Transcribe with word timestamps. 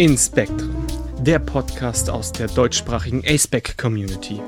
Inspektren, 0.00 0.74
der 1.20 1.38
Podcast 1.38 2.08
aus 2.08 2.32
der 2.32 2.46
deutschsprachigen 2.46 3.22
aceback 3.22 3.76
Community. 3.76 4.40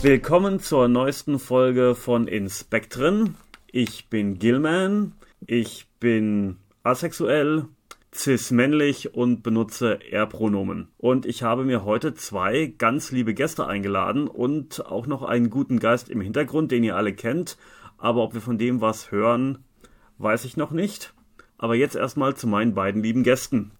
Willkommen 0.00 0.60
zur 0.60 0.86
neuesten 0.86 1.40
Folge 1.40 1.96
von 1.96 2.28
Inspektren. 2.28 3.34
Ich 3.72 4.08
bin 4.08 4.38
Gilman, 4.38 5.14
ich 5.48 5.88
bin 5.98 6.58
asexuell, 6.84 7.64
cis-männlich 8.14 9.12
und 9.12 9.42
benutze 9.42 9.98
R-Pronomen. 10.12 10.92
Und 10.96 11.26
ich 11.26 11.42
habe 11.42 11.64
mir 11.64 11.84
heute 11.84 12.14
zwei 12.14 12.72
ganz 12.78 13.10
liebe 13.10 13.34
Gäste 13.34 13.66
eingeladen 13.66 14.28
und 14.28 14.86
auch 14.86 15.08
noch 15.08 15.24
einen 15.24 15.50
guten 15.50 15.80
Geist 15.80 16.08
im 16.08 16.20
Hintergrund, 16.20 16.70
den 16.70 16.84
ihr 16.84 16.94
alle 16.94 17.14
kennt. 17.14 17.56
Aber 17.98 18.22
ob 18.22 18.32
wir 18.32 18.40
von 18.40 18.58
dem 18.58 18.80
was 18.80 19.10
hören, 19.10 19.64
weiß 20.20 20.44
ich 20.44 20.56
noch 20.56 20.70
nicht. 20.70 21.14
Aber 21.58 21.74
jetzt 21.74 21.96
erstmal 21.96 22.34
zu 22.36 22.46
meinen 22.46 22.74
beiden 22.74 23.02
lieben 23.02 23.22
Gästen. 23.22 23.72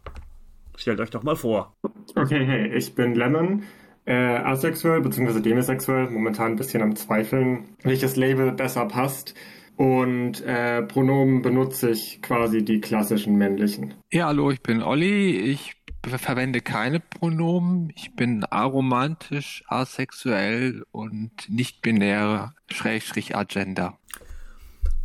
Stellt 0.76 1.00
euch 1.00 1.10
doch 1.10 1.22
mal 1.22 1.36
vor. 1.36 1.74
Okay, 2.14 2.44
hey, 2.44 2.74
ich 2.74 2.94
bin 2.94 3.14
Lemon, 3.14 3.64
äh, 4.06 4.14
asexuell 4.14 5.00
bzw. 5.00 5.40
demisexuell, 5.40 6.10
momentan 6.10 6.52
ein 6.52 6.56
bisschen 6.56 6.82
am 6.82 6.96
Zweifeln, 6.96 7.68
welches 7.82 8.16
Label 8.16 8.52
besser 8.52 8.86
passt. 8.86 9.34
Und 9.76 10.42
äh, 10.42 10.82
Pronomen 10.82 11.40
benutze 11.40 11.90
ich 11.90 12.20
quasi 12.20 12.62
die 12.62 12.80
klassischen 12.80 13.36
männlichen. 13.36 13.95
Ja, 14.12 14.26
hallo, 14.26 14.50
ich 14.50 14.62
bin 14.62 14.82
Olli. 14.82 15.38
Ich 15.38 15.74
verwende 16.06 16.60
keine 16.60 17.00
Pronomen. 17.00 17.90
Ich 17.95 18.14
bin 18.14 18.45
aromantisch, 18.45 19.64
asexuell 19.68 20.84
und 20.93 21.30
nicht 21.48 21.80
binär, 21.80 22.52
Schrägstrich 22.70 23.37
Agenda. 23.37 23.98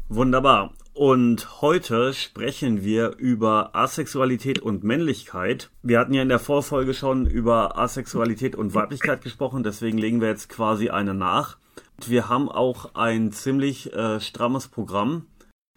Wunderbar. 0.09 0.73
Und 0.95 1.61
heute 1.61 2.13
sprechen 2.13 2.85
wir 2.85 3.17
über 3.17 3.75
Asexualität 3.75 4.59
und 4.59 4.85
Männlichkeit. 4.85 5.69
Wir 5.83 5.99
hatten 5.99 6.13
ja 6.13 6.21
in 6.21 6.29
der 6.29 6.39
Vorfolge 6.39 6.93
schon 6.93 7.25
über 7.25 7.77
Asexualität 7.77 8.55
und 8.55 8.73
Weiblichkeit 8.73 9.21
gesprochen, 9.21 9.61
deswegen 9.61 9.97
legen 9.97 10.21
wir 10.21 10.29
jetzt 10.29 10.47
quasi 10.47 10.91
eine 10.91 11.13
nach. 11.13 11.57
Wir 12.07 12.29
haben 12.29 12.47
auch 12.47 12.95
ein 12.95 13.33
ziemlich 13.33 13.91
äh, 13.91 14.21
strammes 14.21 14.69
Programm. 14.69 15.25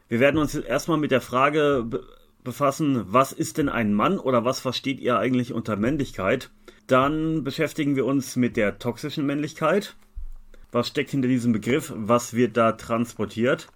Wir 0.07 0.21
werden 0.21 0.39
uns 0.39 0.55
erstmal 0.55 0.99
mit 0.99 1.11
der 1.11 1.21
Frage 1.21 1.85
be 1.85 2.07
befassen, 2.45 3.03
was 3.09 3.33
ist 3.33 3.59
denn 3.59 3.69
ein 3.69 3.93
Mann 3.93 4.21
oder 4.21 4.45
was 4.45 4.61
versteht 4.61 5.01
ihr 5.01 5.19
eigentlich 5.19 5.53
unter 5.53 5.75
Männlichkeit? 5.75 6.51
Dann 6.87 7.43
beschäftigen 7.43 7.97
wir 7.97 8.07
uns 8.07 8.37
mit 8.37 8.57
der 8.57 8.79
toxischen 8.79 9.27
Männlichkeit. 9.27 9.97
Was 10.71 10.87
steckt 10.87 11.11
hinter 11.11 11.29
diesem 11.29 11.53
Begriff? 11.53 11.93
Was 11.97 12.35
wird 12.35 12.57
da 12.57 12.73
transportiert? 12.73 13.67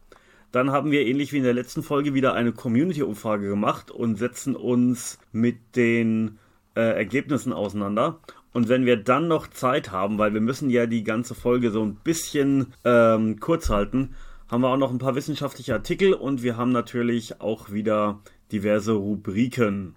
Dann 0.52 0.70
haben 0.70 0.90
wir 0.90 1.06
ähnlich 1.06 1.32
wie 1.32 1.38
in 1.38 1.44
der 1.44 1.54
letzten 1.54 1.82
Folge 1.82 2.12
wieder 2.12 2.34
eine 2.34 2.52
Community-Umfrage 2.52 3.48
gemacht 3.48 3.90
und 3.90 4.16
setzen 4.16 4.54
uns 4.54 5.18
mit 5.32 5.76
den 5.76 6.38
äh, 6.76 6.82
Ergebnissen 6.82 7.54
auseinander. 7.54 8.20
Und 8.52 8.68
wenn 8.68 8.84
wir 8.84 8.98
dann 8.98 9.28
noch 9.28 9.46
Zeit 9.46 9.90
haben, 9.92 10.18
weil 10.18 10.34
wir 10.34 10.42
müssen 10.42 10.68
ja 10.68 10.84
die 10.84 11.04
ganze 11.04 11.34
Folge 11.34 11.70
so 11.70 11.82
ein 11.82 11.94
bisschen 11.94 12.74
ähm, 12.84 13.40
kurz 13.40 13.70
halten, 13.70 14.14
haben 14.50 14.60
wir 14.60 14.68
auch 14.68 14.76
noch 14.76 14.90
ein 14.90 14.98
paar 14.98 15.14
wissenschaftliche 15.14 15.72
Artikel 15.72 16.12
und 16.12 16.42
wir 16.42 16.58
haben 16.58 16.70
natürlich 16.70 17.40
auch 17.40 17.70
wieder 17.72 18.20
diverse 18.52 18.92
Rubriken. 18.92 19.96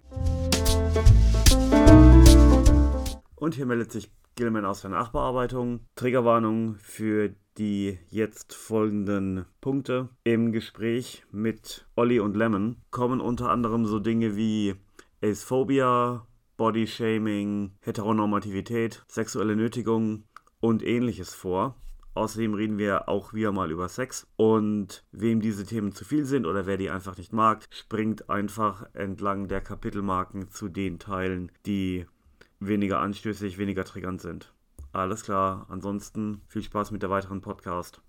Und 3.36 3.56
hier 3.56 3.66
meldet 3.66 3.92
sich 3.92 4.10
Gilman 4.36 4.64
aus 4.64 4.80
der 4.80 4.92
Nachbearbeitung. 4.92 5.82
Triggerwarnung 5.96 6.76
für 6.76 7.36
die 7.58 7.98
jetzt 8.10 8.54
folgenden 8.54 9.46
Punkte. 9.62 10.10
Im 10.24 10.52
Gespräch 10.52 11.24
mit 11.32 11.88
Olli 11.96 12.20
und 12.20 12.36
Lemon 12.36 12.78
kommen 12.92 13.22
unter 13.22 13.50
anderem 13.50 13.86
so 13.86 14.00
Dinge 14.00 14.36
wie 14.36 14.76
Acephobia, 15.22 16.28
Bodyshaming, 16.58 17.72
Heteronormativität, 17.82 19.04
sexuelle 19.08 19.56
Nötigung 19.56 20.24
und 20.60 20.84
ähnliches 20.84 21.34
vor. 21.34 21.76
Außerdem 22.14 22.54
reden 22.54 22.78
wir 22.78 23.10
auch 23.10 23.34
wieder 23.34 23.52
mal 23.52 23.72
über 23.72 23.90
Sex. 23.90 24.26
Und 24.38 25.04
wem 25.12 25.42
diese 25.42 25.66
Themen 25.66 25.92
zu 25.92 26.06
viel 26.06 26.24
sind 26.24 26.46
oder 26.46 26.66
wer 26.66 26.78
die 26.78 26.90
einfach 26.90 27.18
nicht 27.18 27.34
mag, 27.34 27.68
springt 27.72 28.30
einfach 28.30 28.86
entlang 28.94 29.50
der 29.50 29.60
Kapitelmarken 29.60 30.50
zu 30.50 30.70
den 30.70 30.98
Teilen, 30.98 31.52
die 31.66 32.06
weniger 32.62 33.00
anstößig, 33.00 33.58
weniger 33.58 33.84
triggernd 33.84 34.22
sind. 34.22 34.55
Alles 34.96 35.24
klar. 35.24 35.66
Ansonsten 35.68 36.42
viel 36.48 36.64
Spaß 36.64 36.92
mit 36.92 37.04
der 37.04 37.10
weiteren 37.10 37.42
Podcast. 37.42 38.00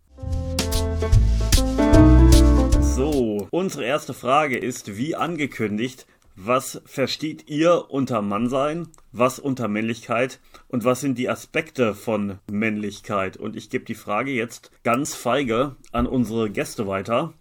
So, 2.80 3.48
unsere 3.50 3.84
erste 3.84 4.14
Frage 4.14 4.56
ist, 4.56 4.96
wie 4.96 5.16
angekündigt, 5.16 6.06
was 6.36 6.80
versteht 6.84 7.50
ihr 7.50 7.90
unter 7.90 8.22
Mannsein, 8.22 8.86
was 9.10 9.40
unter 9.40 9.66
Männlichkeit 9.66 10.38
und 10.68 10.84
was 10.84 11.00
sind 11.00 11.18
die 11.18 11.28
Aspekte 11.28 11.92
von 11.92 12.38
Männlichkeit? 12.48 13.36
Und 13.36 13.56
ich 13.56 13.68
gebe 13.68 13.84
die 13.84 13.96
Frage 13.96 14.30
jetzt 14.30 14.70
ganz 14.84 15.16
feige 15.16 15.74
an 15.90 16.06
unsere 16.06 16.50
Gäste 16.50 16.86
weiter. 16.86 17.32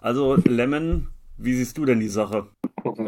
Also 0.00 0.36
Lemon, 0.44 1.08
wie 1.38 1.54
siehst 1.54 1.78
du 1.78 1.86
denn 1.86 2.00
die 2.00 2.08
Sache? 2.08 2.48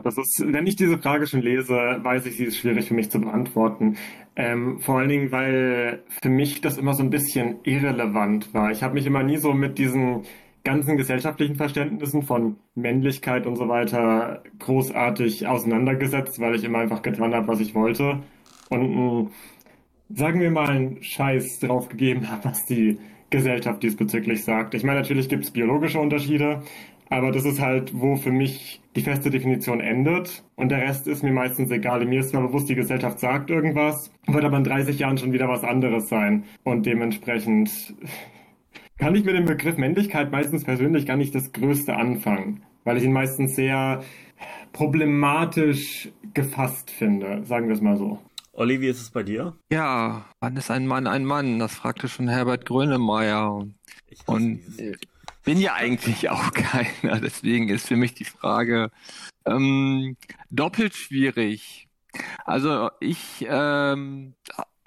Das 0.04 0.18
ist, 0.18 0.42
wenn 0.46 0.66
ich 0.66 0.76
diese 0.76 0.98
Frage 0.98 1.26
schon 1.26 1.42
lese, 1.42 1.74
weiß 1.74 2.26
ich, 2.26 2.36
sie 2.36 2.44
ist 2.44 2.56
schwierig 2.56 2.88
für 2.88 2.94
mich 2.94 3.10
zu 3.10 3.20
beantworten. 3.20 3.96
Ähm, 4.36 4.78
vor 4.80 4.98
allen 4.98 5.08
Dingen, 5.08 5.32
weil 5.32 6.02
für 6.22 6.28
mich 6.28 6.60
das 6.60 6.78
immer 6.78 6.94
so 6.94 7.02
ein 7.02 7.10
bisschen 7.10 7.56
irrelevant 7.64 8.52
war. 8.54 8.70
Ich 8.70 8.82
habe 8.82 8.94
mich 8.94 9.06
immer 9.06 9.22
nie 9.22 9.36
so 9.36 9.52
mit 9.52 9.78
diesen 9.78 10.22
ganzen 10.64 10.96
gesellschaftlichen 10.96 11.56
Verständnissen 11.56 12.22
von 12.22 12.56
Männlichkeit 12.74 13.46
und 13.46 13.56
so 13.56 13.68
weiter 13.68 14.42
großartig 14.58 15.46
auseinandergesetzt, 15.46 16.40
weil 16.40 16.54
ich 16.54 16.64
immer 16.64 16.78
einfach 16.78 17.02
getan 17.02 17.34
habe, 17.34 17.48
was 17.48 17.60
ich 17.60 17.74
wollte. 17.74 18.20
Und 18.68 19.30
sagen 20.08 20.40
wir 20.40 20.50
mal 20.50 20.68
einen 20.68 21.02
Scheiß 21.02 21.60
drauf 21.60 21.88
gegeben 21.88 22.30
habe, 22.30 22.44
was 22.44 22.64
die 22.66 22.98
Gesellschaft 23.30 23.82
diesbezüglich 23.82 24.44
sagt. 24.44 24.74
Ich 24.74 24.84
meine, 24.84 25.00
natürlich 25.00 25.28
gibt 25.28 25.44
es 25.44 25.50
biologische 25.50 25.98
Unterschiede, 25.98 26.62
aber 27.08 27.32
das 27.32 27.44
ist 27.44 27.60
halt, 27.60 27.98
wo 27.98 28.16
für 28.16 28.30
mich 28.30 28.81
die 28.96 29.02
feste 29.02 29.30
Definition 29.30 29.80
endet. 29.80 30.44
Und 30.54 30.70
der 30.70 30.82
Rest 30.82 31.06
ist 31.06 31.22
mir 31.22 31.32
meistens 31.32 31.70
egal. 31.70 32.04
Mir 32.04 32.20
ist 32.20 32.30
zwar 32.30 32.46
bewusst, 32.46 32.68
die 32.68 32.74
Gesellschaft 32.74 33.18
sagt 33.18 33.50
irgendwas, 33.50 34.12
wird 34.26 34.44
aber 34.44 34.58
in 34.58 34.64
30 34.64 34.98
Jahren 34.98 35.18
schon 35.18 35.32
wieder 35.32 35.48
was 35.48 35.64
anderes 35.64 36.08
sein. 36.08 36.44
Und 36.62 36.86
dementsprechend 36.86 37.94
kann 38.98 39.14
ich 39.14 39.24
mit 39.24 39.34
dem 39.34 39.46
Begriff 39.46 39.76
Männlichkeit 39.76 40.30
meistens 40.30 40.64
persönlich 40.64 41.06
gar 41.06 41.16
nicht 41.16 41.34
das 41.34 41.52
Größte 41.52 41.96
anfangen, 41.96 42.62
weil 42.84 42.96
ich 42.96 43.04
ihn 43.04 43.12
meistens 43.12 43.56
sehr 43.56 44.02
problematisch 44.72 46.10
gefasst 46.34 46.90
finde, 46.90 47.44
sagen 47.44 47.68
wir 47.68 47.74
es 47.74 47.80
mal 47.80 47.96
so. 47.96 48.18
Olli, 48.54 48.80
wie 48.80 48.88
ist 48.88 49.00
es 49.00 49.10
bei 49.10 49.22
dir? 49.22 49.54
Ja, 49.72 50.26
wann 50.40 50.56
ist 50.56 50.70
ein 50.70 50.86
Mann 50.86 51.06
ein 51.06 51.24
Mann? 51.24 51.58
Das 51.58 51.74
fragte 51.74 52.08
schon 52.08 52.28
Herbert 52.28 52.66
Grönemeyer. 52.66 53.66
Und 54.26 54.60
bin 55.42 55.58
ja 55.58 55.74
eigentlich 55.74 56.30
auch 56.30 56.52
keiner. 56.54 57.20
Deswegen 57.20 57.68
ist 57.68 57.88
für 57.88 57.96
mich 57.96 58.14
die 58.14 58.24
Frage 58.24 58.90
ähm, 59.44 60.16
doppelt 60.50 60.94
schwierig. 60.94 61.88
Also 62.44 62.90
ich 63.00 63.46
ähm, 63.48 64.34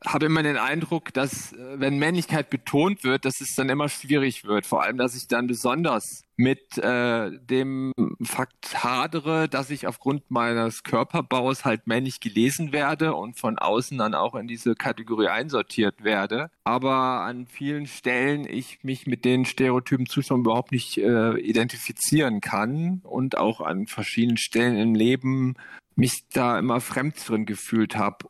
habe 0.06 0.26
immer 0.26 0.44
den 0.44 0.58
Eindruck, 0.58 1.14
dass 1.14 1.54
äh, 1.54 1.80
wenn 1.80 1.98
Männlichkeit 1.98 2.50
betont 2.50 3.04
wird, 3.04 3.26
dass 3.26 3.42
es 3.42 3.56
dann 3.56 3.70
immer 3.70 3.90
schwierig 3.90 4.46
wird. 4.46 4.66
Vor 4.66 4.84
allem, 4.84 4.98
dass 4.98 5.16
ich 5.16 5.28
dann 5.28 5.48
besonders 5.48 6.24
mit 6.38 6.78
äh, 6.78 7.32
dem 7.32 7.94
Fakt 8.22 8.84
hadere, 8.84 9.48
dass 9.48 9.70
ich 9.70 9.88
aufgrund 9.88 10.30
meines 10.30 10.84
Körperbaus 10.84 11.64
halt 11.64 11.88
männlich 11.88 12.20
gelesen 12.20 12.74
werde 12.74 13.14
und 13.14 13.40
von 13.40 13.58
außen 13.58 13.98
dann 13.98 14.14
auch 14.14 14.36
in 14.36 14.48
diese 14.48 14.76
Kategorie 14.76 15.28
einsortiert 15.28 16.04
werde. 16.04 16.50
Aber 16.64 17.22
an 17.22 17.48
vielen 17.48 17.88
Stellen 17.88 18.46
ich 18.48 18.84
mich 18.84 19.08
mit 19.08 19.24
den 19.24 19.46
Stereotypen 19.46 20.08
Zuschauern 20.08 20.42
überhaupt 20.42 20.72
nicht 20.72 20.98
äh, 20.98 21.38
identifizieren 21.40 22.42
kann 22.42 23.02
und 23.04 23.38
auch 23.38 23.62
an 23.62 23.88
verschiedenen 23.88 24.38
Stellen 24.38 24.78
im 24.78 24.96
Leben 24.96 25.56
mich 25.96 26.26
da 26.34 26.60
immer 26.60 26.82
fremd 26.82 27.16
drin 27.28 27.46
gefühlt 27.46 27.96
habe 27.96 28.26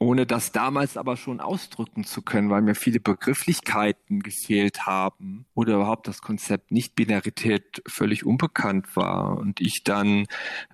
ohne 0.00 0.26
das 0.26 0.50
damals 0.52 0.96
aber 0.96 1.16
schon 1.16 1.40
ausdrücken 1.40 2.04
zu 2.04 2.22
können, 2.22 2.50
weil 2.50 2.62
mir 2.62 2.74
viele 2.74 3.00
Begrifflichkeiten 3.00 4.20
gefehlt 4.20 4.86
haben 4.86 5.46
oder 5.54 5.74
überhaupt 5.74 6.08
das 6.08 6.20
Konzept 6.20 6.72
Nicht-Binarität 6.72 7.82
völlig 7.86 8.26
unbekannt 8.26 8.96
war 8.96 9.38
und 9.38 9.60
ich 9.60 9.84
dann 9.84 10.26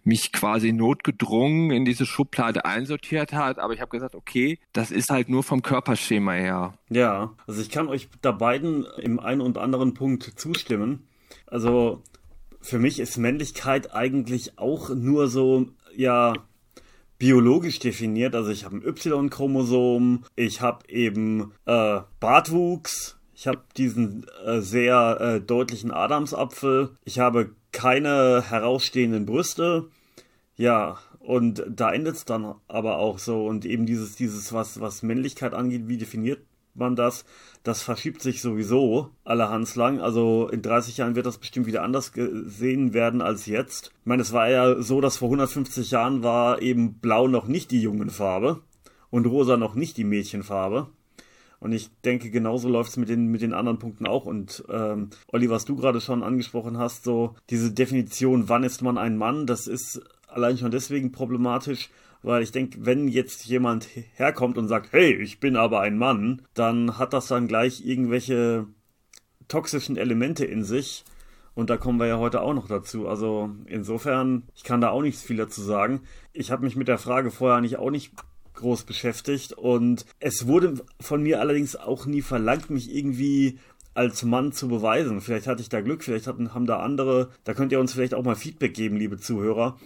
mich 0.04 0.32
quasi 0.32 0.72
notgedrungen 0.72 1.70
in 1.70 1.84
diese 1.84 2.06
Schublade 2.06 2.64
einsortiert 2.64 3.32
hat, 3.32 3.58
aber 3.58 3.74
ich 3.74 3.80
habe 3.80 3.90
gesagt, 3.90 4.14
okay, 4.14 4.58
das 4.72 4.90
ist 4.90 5.10
halt 5.10 5.28
nur 5.28 5.42
vom 5.42 5.62
Körperschema 5.62 6.32
her. 6.32 6.74
Ja, 6.88 7.34
also 7.46 7.60
ich 7.60 7.70
kann 7.70 7.88
euch 7.88 8.08
da 8.22 8.32
beiden 8.32 8.86
im 8.98 9.20
einen 9.20 9.42
und 9.42 9.58
anderen 9.58 9.94
Punkt 9.94 10.22
zustimmen. 10.22 11.08
Also 11.46 12.02
für 12.62 12.78
mich 12.78 13.00
ist 13.00 13.16
Männlichkeit 13.18 13.92
eigentlich 13.94 14.58
auch 14.58 14.90
nur 14.90 15.28
so, 15.28 15.66
ja, 15.94 16.34
biologisch 17.20 17.78
definiert. 17.78 18.34
Also 18.34 18.50
ich 18.50 18.64
habe 18.64 18.78
ein 18.78 18.84
Y-Chromosom, 18.84 20.24
ich 20.34 20.60
habe 20.60 20.88
eben 20.88 21.52
äh, 21.66 22.00
Bartwuchs, 22.18 23.18
ich 23.34 23.46
habe 23.46 23.60
diesen 23.76 24.26
äh, 24.44 24.60
sehr 24.60 25.18
äh, 25.20 25.40
deutlichen 25.40 25.92
Adamsapfel, 25.92 26.96
ich 27.04 27.20
habe 27.20 27.50
keine 27.70 28.42
herausstehenden 28.48 29.26
Brüste. 29.26 29.88
Ja, 30.56 30.98
und 31.20 31.62
da 31.68 31.92
endet 31.92 32.16
es 32.16 32.24
dann 32.24 32.54
aber 32.66 32.98
auch 32.98 33.18
so. 33.18 33.46
Und 33.46 33.64
eben 33.64 33.86
dieses, 33.86 34.16
dieses, 34.16 34.52
was, 34.52 34.80
was 34.80 35.02
Männlichkeit 35.02 35.54
angeht, 35.54 35.88
wie 35.88 35.98
definiert 35.98 36.40
man 36.74 36.96
das? 36.96 37.24
Das 37.62 37.82
verschiebt 37.82 38.22
sich 38.22 38.40
sowieso 38.40 39.10
allerhands 39.24 39.76
lang. 39.76 40.00
Also 40.00 40.48
in 40.48 40.62
30 40.62 40.96
Jahren 40.96 41.16
wird 41.16 41.26
das 41.26 41.38
bestimmt 41.38 41.66
wieder 41.66 41.82
anders 41.82 42.12
gesehen 42.12 42.94
werden 42.94 43.20
als 43.22 43.46
jetzt. 43.46 43.92
Ich 44.00 44.06
meine, 44.06 44.22
es 44.22 44.32
war 44.32 44.48
ja 44.48 44.80
so, 44.82 45.00
dass 45.00 45.18
vor 45.18 45.28
150 45.28 45.90
Jahren 45.90 46.22
war 46.22 46.62
eben 46.62 46.94
blau 46.94 47.28
noch 47.28 47.46
nicht 47.46 47.70
die 47.70 47.82
Jungenfarbe 47.82 48.62
und 49.10 49.26
rosa 49.26 49.56
noch 49.56 49.74
nicht 49.74 49.96
die 49.96 50.04
Mädchenfarbe. 50.04 50.88
Und 51.60 51.72
ich 51.72 51.90
denke, 52.04 52.30
genauso 52.30 52.70
läuft 52.70 52.90
es 52.90 52.96
mit 52.96 53.10
den, 53.10 53.26
mit 53.26 53.42
den 53.42 53.52
anderen 53.52 53.78
Punkten 53.78 54.06
auch. 54.06 54.24
Und 54.24 54.64
ähm, 54.70 55.10
Olli, 55.30 55.50
was 55.50 55.66
du 55.66 55.76
gerade 55.76 56.00
schon 56.00 56.22
angesprochen 56.22 56.78
hast, 56.78 57.04
so 57.04 57.34
diese 57.50 57.70
Definition, 57.70 58.48
wann 58.48 58.64
ist 58.64 58.80
man 58.80 58.96
ein 58.96 59.18
Mann, 59.18 59.46
das 59.46 59.66
ist 59.66 60.00
allein 60.26 60.56
schon 60.56 60.70
deswegen 60.70 61.12
problematisch, 61.12 61.90
weil 62.22 62.42
ich 62.42 62.52
denke, 62.52 62.84
wenn 62.84 63.08
jetzt 63.08 63.46
jemand 63.46 63.88
herkommt 64.14 64.58
und 64.58 64.68
sagt, 64.68 64.92
hey, 64.92 65.14
ich 65.14 65.40
bin 65.40 65.56
aber 65.56 65.80
ein 65.80 65.98
Mann, 65.98 66.42
dann 66.54 66.98
hat 66.98 67.12
das 67.12 67.28
dann 67.28 67.48
gleich 67.48 67.84
irgendwelche 67.84 68.66
toxischen 69.48 69.96
Elemente 69.96 70.44
in 70.44 70.64
sich. 70.64 71.04
Und 71.54 71.68
da 71.68 71.76
kommen 71.76 71.98
wir 71.98 72.06
ja 72.06 72.18
heute 72.18 72.42
auch 72.42 72.54
noch 72.54 72.68
dazu. 72.68 73.08
Also 73.08 73.50
insofern, 73.66 74.44
ich 74.54 74.62
kann 74.62 74.80
da 74.80 74.90
auch 74.90 75.02
nichts 75.02 75.22
viel 75.22 75.36
dazu 75.36 75.62
sagen. 75.62 76.02
Ich 76.32 76.50
habe 76.50 76.64
mich 76.64 76.76
mit 76.76 76.88
der 76.88 76.98
Frage 76.98 77.30
vorher 77.30 77.58
eigentlich 77.58 77.76
auch 77.76 77.90
nicht 77.90 78.12
groß 78.54 78.84
beschäftigt 78.84 79.52
und 79.54 80.04
es 80.18 80.46
wurde 80.46 80.74
von 81.00 81.22
mir 81.22 81.40
allerdings 81.40 81.76
auch 81.76 82.06
nie 82.06 82.20
verlangt, 82.20 82.68
mich 82.68 82.94
irgendwie 82.94 83.58
als 83.94 84.22
Mann 84.22 84.52
zu 84.52 84.68
beweisen. 84.68 85.20
Vielleicht 85.20 85.46
hatte 85.46 85.62
ich 85.62 85.68
da 85.68 85.80
Glück, 85.80 86.04
vielleicht 86.04 86.26
hatten, 86.26 86.54
haben 86.54 86.66
da 86.66 86.80
andere, 86.80 87.30
da 87.44 87.54
könnt 87.54 87.72
ihr 87.72 87.80
uns 87.80 87.92
vielleicht 87.92 88.14
auch 88.14 88.24
mal 88.24 88.36
Feedback 88.36 88.74
geben, 88.74 88.96
liebe 88.96 89.18
Zuhörer, 89.18 89.78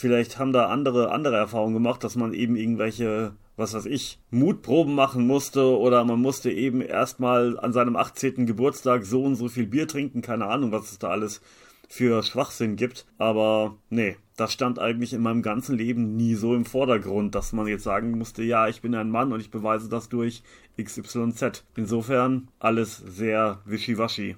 Vielleicht 0.00 0.38
haben 0.38 0.52
da 0.52 0.66
andere 0.66 1.10
andere 1.10 1.34
Erfahrungen 1.34 1.74
gemacht, 1.74 2.04
dass 2.04 2.14
man 2.14 2.32
eben 2.32 2.54
irgendwelche, 2.54 3.32
was 3.56 3.74
weiß 3.74 3.86
ich, 3.86 4.20
Mutproben 4.30 4.94
machen 4.94 5.26
musste 5.26 5.76
oder 5.76 6.04
man 6.04 6.20
musste 6.20 6.52
eben 6.52 6.82
erstmal 6.82 7.58
an 7.58 7.72
seinem 7.72 7.96
18. 7.96 8.46
Geburtstag 8.46 9.04
so 9.04 9.24
und 9.24 9.34
so 9.34 9.48
viel 9.48 9.66
Bier 9.66 9.88
trinken, 9.88 10.22
keine 10.22 10.46
Ahnung, 10.46 10.70
was 10.70 10.92
es 10.92 11.00
da 11.00 11.08
alles 11.08 11.40
für 11.88 12.22
Schwachsinn 12.22 12.76
gibt. 12.76 13.06
Aber 13.18 13.76
nee, 13.90 14.16
das 14.36 14.52
stand 14.52 14.78
eigentlich 14.78 15.14
in 15.14 15.20
meinem 15.20 15.42
ganzen 15.42 15.76
Leben 15.76 16.14
nie 16.14 16.36
so 16.36 16.54
im 16.54 16.64
Vordergrund, 16.64 17.34
dass 17.34 17.52
man 17.52 17.66
jetzt 17.66 17.82
sagen 17.82 18.12
musste, 18.12 18.44
ja, 18.44 18.68
ich 18.68 18.80
bin 18.80 18.94
ein 18.94 19.10
Mann 19.10 19.32
und 19.32 19.40
ich 19.40 19.50
beweise 19.50 19.88
das 19.88 20.08
durch 20.08 20.44
XYZ. 20.80 21.64
Insofern 21.74 22.52
alles 22.60 22.98
sehr 22.98 23.62
wischiwaschi. 23.64 24.36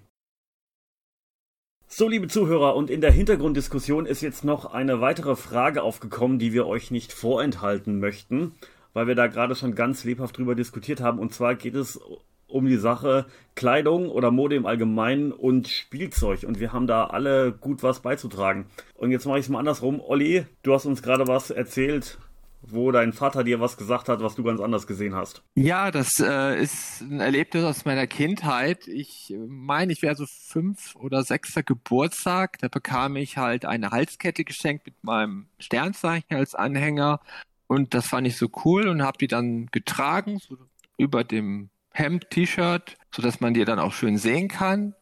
So, 1.93 2.07
liebe 2.07 2.29
Zuhörer, 2.29 2.77
und 2.77 2.89
in 2.89 3.01
der 3.01 3.11
Hintergrunddiskussion 3.11 4.07
ist 4.07 4.21
jetzt 4.21 4.45
noch 4.45 4.65
eine 4.65 5.01
weitere 5.01 5.35
Frage 5.35 5.83
aufgekommen, 5.83 6.39
die 6.39 6.53
wir 6.53 6.69
euch 6.69 6.93
nicht 6.93 7.13
vorenthalten 7.13 7.99
möchten, 7.99 8.55
weil 8.93 9.09
wir 9.09 9.17
da 9.17 9.27
gerade 9.27 9.57
schon 9.57 9.75
ganz 9.75 10.05
lebhaft 10.05 10.39
drüber 10.39 10.55
diskutiert 10.55 11.01
haben. 11.01 11.19
Und 11.19 11.35
zwar 11.35 11.57
geht 11.57 11.75
es 11.75 12.01
um 12.47 12.67
die 12.67 12.77
Sache 12.77 13.27
Kleidung 13.57 14.09
oder 14.09 14.31
Mode 14.31 14.55
im 14.55 14.67
Allgemeinen 14.67 15.33
und 15.33 15.67
Spielzeug. 15.67 16.45
Und 16.45 16.61
wir 16.61 16.73
haben 16.73 16.87
da 16.87 17.07
alle 17.07 17.51
gut 17.51 17.83
was 17.83 17.99
beizutragen. 17.99 18.67
Und 18.95 19.11
jetzt 19.11 19.27
mache 19.27 19.41
ich 19.41 19.47
es 19.47 19.49
mal 19.49 19.59
andersrum. 19.59 20.01
Olli, 20.01 20.47
du 20.63 20.73
hast 20.73 20.87
uns 20.87 21.03
gerade 21.03 21.27
was 21.27 21.51
erzählt 21.51 22.19
wo 22.63 22.91
dein 22.93 23.13
Vater 23.13 23.45
dir 23.45 23.61
was 23.61 23.77
gesagt 23.77 24.09
hat, 24.09 24.21
was 24.21 24.35
du 24.35 24.43
ganz 24.43 24.61
anders 24.61 24.87
gesehen 24.87 25.15
hast. 25.15 25.43
Ja, 25.55 25.91
das 25.91 26.21
äh, 26.21 26.61
ist 26.61 27.01
ein 27.01 27.21
Erlebnis 27.21 27.65
aus 27.65 27.85
meiner 27.85 28.07
Kindheit. 28.07 28.87
Ich 28.87 29.35
meine, 29.49 29.93
ich 29.93 30.03
wäre 30.03 30.15
so 30.15 30.27
fünf 30.27 30.95
oder 30.97 31.23
sechster 31.23 31.63
Geburtstag. 31.63 32.59
Da 32.59 32.69
bekam 32.69 33.17
ich 33.17 33.37
halt 33.37 33.65
eine 33.65 33.91
Halskette 33.91 34.45
geschenkt 34.45 34.87
mit 34.87 35.03
meinem 35.03 35.49
Sternzeichen 35.59 36.37
als 36.37 36.55
Anhänger. 36.55 37.21
Und 37.67 37.95
das 37.95 38.09
fand 38.09 38.27
ich 38.27 38.37
so 38.37 38.49
cool 38.65 38.89
und 38.89 39.03
habe 39.03 39.19
die 39.19 39.29
dann 39.29 39.67
getragen, 39.67 40.39
so 40.39 40.57
über 40.97 41.25
dem 41.25 41.71
Hemd, 41.93 42.31
T-Shirt, 42.31 42.97
sodass 43.15 43.41
man 43.41 43.55
die 43.55 43.65
dann 43.65 43.79
auch 43.79 43.93
schön 43.93 44.19
sehen 44.19 44.49
kann. 44.49 44.95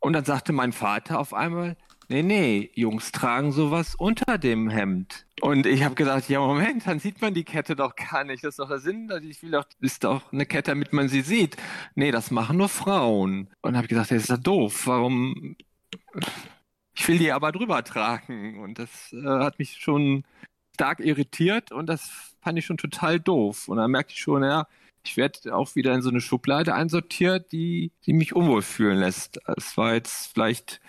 Und 0.00 0.12
dann 0.12 0.24
sagte 0.24 0.52
mein 0.52 0.72
Vater 0.72 1.18
auf 1.18 1.34
einmal, 1.34 1.76
nee, 2.08 2.22
nee, 2.22 2.70
Jungs 2.74 3.12
tragen 3.12 3.52
sowas 3.52 3.94
unter 3.94 4.38
dem 4.38 4.68
Hemd. 4.70 5.26
Und 5.40 5.66
ich 5.66 5.84
habe 5.84 5.94
gedacht, 5.94 6.28
ja, 6.28 6.40
Moment, 6.40 6.86
dann 6.86 6.98
sieht 6.98 7.20
man 7.20 7.34
die 7.34 7.44
Kette 7.44 7.76
doch 7.76 7.94
gar 7.94 8.24
nicht. 8.24 8.42
Das 8.42 8.50
ist 8.54 8.58
doch 8.58 8.68
der 8.68 8.78
Sinn. 8.78 9.10
Ich 9.28 9.42
will 9.42 9.52
doch, 9.52 9.66
ist 9.80 10.04
doch 10.04 10.32
eine 10.32 10.46
Kette, 10.46 10.72
damit 10.72 10.92
man 10.92 11.08
sie 11.08 11.22
sieht. 11.22 11.56
Nee, 11.94 12.10
das 12.10 12.30
machen 12.30 12.56
nur 12.56 12.68
Frauen. 12.68 13.48
Und 13.60 13.76
habe 13.76 13.88
gedacht, 13.88 14.10
das 14.10 14.22
ist 14.22 14.30
ja 14.30 14.36
doof. 14.36 14.86
Warum? 14.86 15.56
Ich 16.94 17.06
will 17.06 17.18
die 17.18 17.30
aber 17.30 17.52
drüber 17.52 17.84
tragen. 17.84 18.58
Und 18.58 18.78
das 18.78 19.12
äh, 19.12 19.24
hat 19.24 19.58
mich 19.58 19.76
schon 19.76 20.24
stark 20.74 21.00
irritiert 21.00 21.72
und 21.72 21.86
das 21.86 22.34
fand 22.40 22.58
ich 22.58 22.66
schon 22.66 22.76
total 22.76 23.18
doof. 23.20 23.68
Und 23.68 23.78
dann 23.78 23.90
merkte 23.90 24.14
ich 24.14 24.20
schon, 24.20 24.42
ja, 24.42 24.66
ich 25.04 25.16
werde 25.16 25.54
auch 25.54 25.74
wieder 25.74 25.94
in 25.94 26.02
so 26.02 26.10
eine 26.10 26.20
Schublade 26.20 26.74
einsortiert, 26.74 27.50
die, 27.52 27.92
die 28.06 28.12
mich 28.12 28.34
unwohl 28.34 28.62
fühlen 28.62 28.98
lässt. 28.98 29.40
Es 29.56 29.76
war 29.76 29.94
jetzt 29.94 30.32
vielleicht 30.32 30.80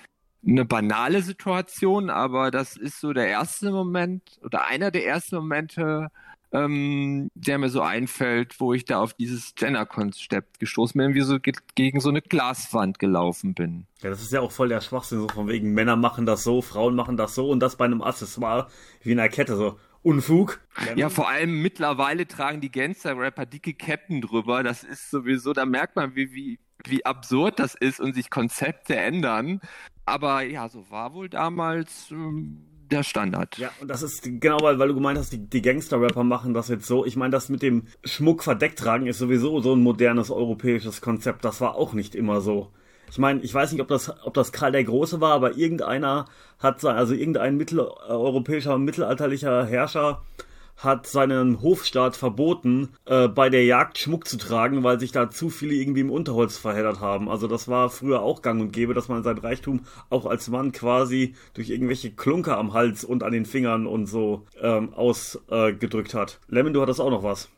eine 0.45 0.65
banale 0.65 1.21
Situation, 1.21 2.09
aber 2.09 2.51
das 2.51 2.77
ist 2.77 2.99
so 2.99 3.13
der 3.13 3.27
erste 3.27 3.71
Moment 3.71 4.39
oder 4.43 4.65
einer 4.67 4.91
der 4.91 5.05
ersten 5.05 5.35
Momente, 5.37 6.09
ähm, 6.51 7.29
der 7.35 7.57
mir 7.57 7.69
so 7.69 7.81
einfällt, 7.81 8.59
wo 8.59 8.73
ich 8.73 8.85
da 8.85 8.99
auf 8.99 9.13
dieses 9.13 9.53
Gender-Konzept 9.55 10.59
gestoßen 10.59 10.97
bin, 10.97 11.13
wie 11.13 11.21
so 11.21 11.37
gegen 11.75 11.99
so 11.99 12.09
eine 12.09 12.21
Glaswand 12.21 12.99
gelaufen 12.99 13.53
bin. 13.53 13.85
Ja, 14.01 14.09
das 14.09 14.21
ist 14.21 14.31
ja 14.31 14.41
auch 14.41 14.51
voll 14.51 14.69
der 14.69 14.81
Schwachsinn, 14.81 15.19
so 15.19 15.27
von 15.27 15.47
wegen 15.47 15.73
Männer 15.73 15.95
machen 15.95 16.25
das 16.25 16.43
so, 16.43 16.61
Frauen 16.61 16.95
machen 16.95 17.17
das 17.17 17.35
so 17.35 17.49
und 17.49 17.59
das 17.59 17.75
bei 17.75 17.85
einem 17.85 18.01
Accessoire 18.01 18.67
wie 19.03 19.11
in 19.11 19.19
einer 19.19 19.29
Kette 19.29 19.55
so. 19.55 19.77
Unfug. 20.01 20.61
Ja, 20.95 21.09
vor 21.09 21.27
allem 21.27 21.61
mittlerweile 21.61 22.25
tragen 22.25 22.61
die 22.61 22.71
Gangster-Rapper 22.71 23.45
dicke 23.45 23.73
Ketten 23.73 24.21
drüber. 24.21 24.63
Das 24.63 24.83
ist 24.85 25.09
sowieso, 25.11 25.51
da 25.51 25.65
merkt 25.65 25.97
man, 25.97 26.15
wie, 26.15 26.31
wie, 26.31 26.59
wie 26.85 27.05
absurd 27.05 27.59
das 27.59 27.75
ist 27.75 27.99
und 27.99 28.13
sich 28.13 28.29
Konzepte 28.29 28.95
ändern. 28.95 29.61
Aber 30.05 30.41
ja, 30.41 30.69
so 30.69 30.89
war 30.89 31.13
wohl 31.13 31.29
damals 31.29 32.09
ähm, 32.11 32.65
der 32.89 33.03
Standard. 33.03 33.57
Ja, 33.57 33.71
und 33.79 33.87
das 33.87 34.01
ist 34.01 34.23
genau, 34.23 34.59
weil, 34.61 34.79
weil 34.79 34.87
du 34.87 34.95
gemeint 34.95 35.19
hast, 35.19 35.31
die, 35.31 35.37
die 35.37 35.61
Gangster-Rapper 35.61 36.23
machen 36.23 36.53
das 36.53 36.67
jetzt 36.67 36.87
so. 36.87 37.05
Ich 37.05 37.15
meine, 37.15 37.31
das 37.31 37.49
mit 37.49 37.61
dem 37.61 37.83
Schmuck 38.03 38.43
verdeckt 38.43 38.79
tragen 38.79 39.07
ist 39.07 39.19
sowieso 39.19 39.61
so 39.61 39.73
ein 39.73 39.81
modernes 39.81 40.31
europäisches 40.31 41.01
Konzept. 41.01 41.45
Das 41.45 41.61
war 41.61 41.75
auch 41.75 41.93
nicht 41.93 42.15
immer 42.15 42.41
so. 42.41 42.71
Ich 43.11 43.17
meine, 43.17 43.41
ich 43.41 43.53
weiß 43.53 43.71
nicht, 43.71 43.81
ob 43.81 43.87
das, 43.87 44.13
ob 44.23 44.33
das 44.33 44.51
Karl 44.51 44.71
der 44.71 44.83
Große 44.83 45.19
war, 45.19 45.33
aber 45.33 45.57
irgendeiner 45.57 46.25
hat, 46.59 46.83
also 46.85 47.13
irgendein 47.13 47.57
mitteleuropäischer, 47.57 48.77
mittelalterlicher 48.77 49.65
Herrscher 49.65 50.23
hat 50.79 51.07
seinen 51.07 51.61
Hofstaat 51.61 52.15
verboten, 52.15 52.89
äh, 53.05 53.27
bei 53.27 53.49
der 53.49 53.65
Jagd 53.65 53.97
Schmuck 53.97 54.27
zu 54.27 54.37
tragen, 54.37 54.83
weil 54.83 54.99
sich 54.99 55.11
da 55.11 55.29
zu 55.29 55.49
viele 55.49 55.73
irgendwie 55.73 56.01
im 56.01 56.09
Unterholz 56.09 56.57
verheddert 56.57 57.01
haben. 57.01 57.29
Also 57.29 57.47
das 57.47 57.67
war 57.67 57.89
früher 57.89 58.21
auch 58.21 58.41
gang 58.41 58.61
und 58.61 58.71
gäbe, 58.71 58.93
dass 58.93 59.09
man 59.09 59.21
sein 59.21 59.37
Reichtum 59.37 59.81
auch 60.09 60.25
als 60.25 60.49
Mann 60.49 60.71
quasi 60.71 61.35
durch 61.53 61.69
irgendwelche 61.69 62.11
Klunker 62.11 62.57
am 62.57 62.73
Hals 62.73 63.03
und 63.03 63.23
an 63.23 63.33
den 63.33 63.45
Fingern 63.45 63.85
und 63.85 64.05
so 64.05 64.45
ähm, 64.61 64.93
ausgedrückt 64.93 66.13
äh, 66.13 66.17
hat. 66.17 66.39
Lemon, 66.47 66.73
du 66.73 66.81
hattest 66.81 67.01
auch 67.01 67.11
noch 67.11 67.23
was. 67.23 67.49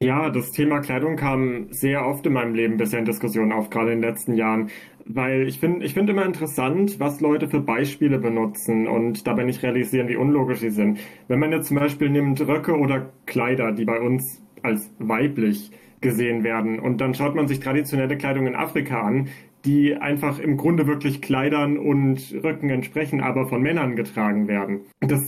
Ja, 0.00 0.30
das 0.30 0.50
Thema 0.50 0.80
Kleidung 0.80 1.16
kam 1.16 1.72
sehr 1.72 2.06
oft 2.06 2.26
in 2.26 2.32
meinem 2.32 2.54
Leben 2.54 2.76
bisher 2.76 2.98
in 2.98 3.04
Diskussionen 3.04 3.52
auf, 3.52 3.70
gerade 3.70 3.92
in 3.92 4.00
den 4.00 4.08
letzten 4.10 4.34
Jahren. 4.34 4.70
Weil 5.06 5.46
ich 5.48 5.58
finde 5.60 5.84
ich 5.84 5.94
finde 5.94 6.12
immer 6.12 6.24
interessant, 6.24 6.98
was 7.00 7.20
Leute 7.20 7.48
für 7.48 7.60
Beispiele 7.60 8.18
benutzen 8.18 8.86
und 8.88 9.26
dabei 9.26 9.44
nicht 9.44 9.62
realisieren, 9.62 10.08
wie 10.08 10.16
unlogisch 10.16 10.60
sie 10.60 10.70
sind. 10.70 10.98
Wenn 11.28 11.38
man 11.38 11.52
jetzt 11.52 11.68
zum 11.68 11.78
Beispiel 11.78 12.08
nimmt 12.10 12.40
Röcke 12.40 12.76
oder 12.78 13.10
Kleider, 13.26 13.72
die 13.72 13.84
bei 13.84 14.00
uns 14.00 14.42
als 14.62 14.90
weiblich 14.98 15.70
gesehen 16.00 16.44
werden, 16.44 16.78
und 16.80 17.00
dann 17.00 17.14
schaut 17.14 17.34
man 17.34 17.48
sich 17.48 17.60
traditionelle 17.60 18.16
Kleidung 18.16 18.46
in 18.46 18.54
Afrika 18.54 19.00
an, 19.02 19.28
die 19.64 19.96
einfach 19.96 20.38
im 20.38 20.56
Grunde 20.56 20.86
wirklich 20.86 21.22
Kleidern 21.22 21.78
und 21.78 22.34
Röcken 22.42 22.70
entsprechen, 22.70 23.20
aber 23.20 23.46
von 23.46 23.62
Männern 23.62 23.96
getragen 23.96 24.46
werden. 24.46 24.80
Das 25.00 25.22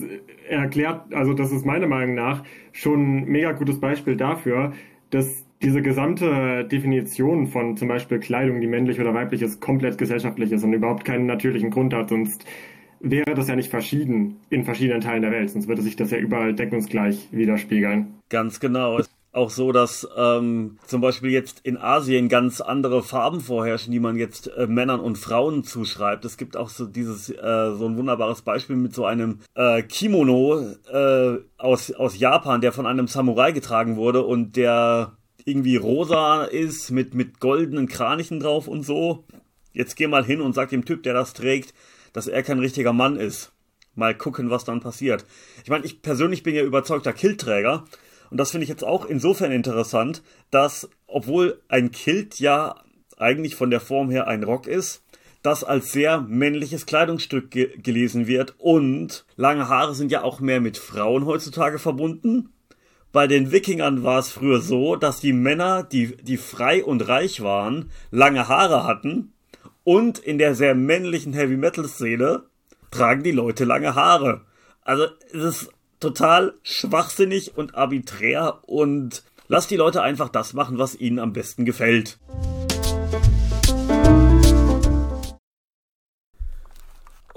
erklärt, 0.49 1.15
also 1.15 1.33
das 1.33 1.53
ist 1.53 1.65
meiner 1.65 1.87
Meinung 1.87 2.15
nach 2.15 2.45
schon 2.73 3.19
ein 3.21 3.25
mega 3.25 3.53
gutes 3.53 3.81
Beispiel 3.81 4.17
dafür, 4.17 4.73
dass 5.11 5.45
diese 5.63 5.81
gesamte 5.81 6.65
Definition 6.65 7.47
von 7.47 7.77
zum 7.77 7.89
Beispiel 7.89 8.19
Kleidung, 8.19 8.61
die 8.61 8.67
männlich 8.67 9.01
oder 9.01 9.15
weiblich 9.15 9.43
ist, 9.43 9.61
komplett 9.61 9.97
gesellschaftlich 9.97 10.53
ist 10.53 10.65
und 10.65 10.73
überhaupt 10.73 11.05
keinen 11.05 11.27
natürlichen 11.27 11.71
Grund 11.71 11.95
hat, 11.95 12.11
sonst 12.11 12.45
wäre 13.01 13.35
das 13.35 13.49
ja 13.49 13.57
nicht 13.57 13.71
verschieden 13.71 14.37
in 14.51 14.65
verschiedenen 14.65 15.01
Teilen 15.01 15.23
der 15.23 15.33
Welt, 15.33 15.51
sonst 15.51 15.69
würde 15.69 15.83
sich 15.83 15.97
das 15.97 16.11
ja 16.11 16.19
überall 16.19 16.55
deckungsgleich 16.55 17.29
widerspiegeln. 17.31 18.15
Ganz 18.29 18.61
genau. 18.61 19.01
Auch 19.37 19.51
so, 19.51 19.71
dass 19.71 20.09
ähm, 20.17 20.79
zum 20.87 21.03
Beispiel 21.03 21.29
jetzt 21.29 21.61
in 21.63 21.77
Asien 21.77 22.31
ganz 22.31 22.63
andere 22.63 23.03
Farben 23.03 23.43
vorherrschen, 23.43 23.93
die 23.93 24.01
man 24.01 24.17
jetzt 24.17 24.49
äh, 24.57 24.67
Männern 24.67 24.99
und 24.99 25.19
Frauen 25.19 25.63
zuschreibt. 25.63 26.25
Es 26.25 26.39
gibt 26.39 26.57
auch 26.57 26.71
so 26.71 26.87
dieses 26.87 27.29
äh, 27.29 27.75
so 27.77 27.87
ein 27.87 27.99
wunderbares 27.99 28.41
Beispiel 28.41 28.77
mit 28.77 28.95
so 28.95 29.05
einem 29.05 29.41
äh, 29.55 29.83
Kimono 29.83 30.75
äh, 30.91 31.37
aus 31.59 31.93
aus 31.93 32.19
Japan, 32.19 32.63
der 32.63 32.73
von 32.73 32.87
einem 32.87 33.09
Samurai 33.09 33.53
getragen 33.53 33.97
wurde 33.97 34.23
und 34.23 34.57
der 34.57 35.19
irgendwie 35.45 35.77
rosa 35.77 36.45
ist 36.45 36.91
mit, 36.91 37.13
mit 37.13 37.39
goldenen 37.39 37.89
Kranichen 37.89 38.41
drauf 38.41 38.69
und 38.69 38.85
so. 38.85 39.27
Jetzt 39.75 39.97
geh 39.97 40.07
mal 40.07 40.25
hin 40.25 40.41
und 40.41 40.55
sag 40.55 40.71
dem 40.71 40.87
Typ, 40.87 41.03
der 41.03 41.13
das 41.13 41.35
trägt, 41.35 41.75
dass 42.15 42.27
er 42.27 42.43
kein 42.43 42.59
richtiger 42.59 42.95
Mann 42.95 43.17
ist. 43.17 43.53
Mal 43.97 44.15
gucken, 44.15 44.49
was 44.49 44.65
dann 44.65 44.81
passiert. 44.81 45.27
Ich 45.63 45.69
meine, 45.69 45.85
ich 45.85 46.01
persönlich 46.01 46.43
bin 46.43 46.55
ja 46.55 46.63
überzeugter 46.63 47.13
Killträger. 47.13 47.85
Und 48.31 48.39
das 48.39 48.51
finde 48.51 48.65
ich 48.65 48.71
jetzt 48.71 48.85
auch 48.85 49.05
insofern 49.05 49.53
interessant, 49.53 50.23
dass, 50.51 50.89
obwohl 51.07 51.61
ein 51.69 51.91
Kilt 51.91 52.39
ja 52.41 52.77
eigentlich 53.17 53.55
von 53.55 53.71
der 53.71 53.81
Form 53.81 54.11
her 54.11 54.27
ein 54.27 54.43
Rock 54.43 54.67
ist, 54.67 55.03
das 55.43 55.63
als 55.63 55.93
sehr 55.93 56.21
männliches 56.21 56.87
Kleidungsstück 56.87 57.51
ge 57.51 57.79
gelesen 57.79 58.27
wird. 58.27 58.55
Und 58.59 59.25
lange 59.37 59.69
Haare 59.69 59.95
sind 59.95 60.11
ja 60.11 60.23
auch 60.23 60.41
mehr 60.41 60.61
mit 60.61 60.77
Frauen 60.77 61.25
heutzutage 61.25 61.79
verbunden. 61.79 62.51
Bei 63.13 63.27
den 63.27 63.53
Wikingern 63.53 64.03
war 64.03 64.19
es 64.19 64.31
früher 64.31 64.61
so, 64.61 64.97
dass 64.97 65.21
die 65.21 65.33
Männer, 65.33 65.85
die, 65.85 66.17
die 66.17 66.37
frei 66.37 66.85
und 66.85 67.07
reich 67.09 67.43
waren, 67.43 67.91
lange 68.11 68.49
Haare 68.49 68.85
hatten. 68.85 69.33
Und 69.85 70.19
in 70.19 70.39
der 70.39 70.55
sehr 70.55 70.75
männlichen 70.75 71.33
Heavy 71.33 71.57
Metal 71.57 71.87
Szene 71.87 72.43
tragen 72.91 73.23
die 73.23 73.31
Leute 73.31 73.65
lange 73.65 73.95
Haare. 73.95 74.43
Also 74.83 75.07
es 75.33 75.45
ist 75.45 75.71
total 76.01 76.55
schwachsinnig 76.63 77.57
und 77.57 77.75
arbiträr 77.75 78.61
und 78.67 79.23
lasst 79.49 79.71
die 79.71 79.77
Leute 79.77 80.03
einfach 80.03 80.29
das 80.29 80.53
machen, 80.53 80.79
was 80.79 80.95
ihnen 80.95 81.19
am 81.19 81.33
besten 81.33 81.65
gefällt. 81.65 82.19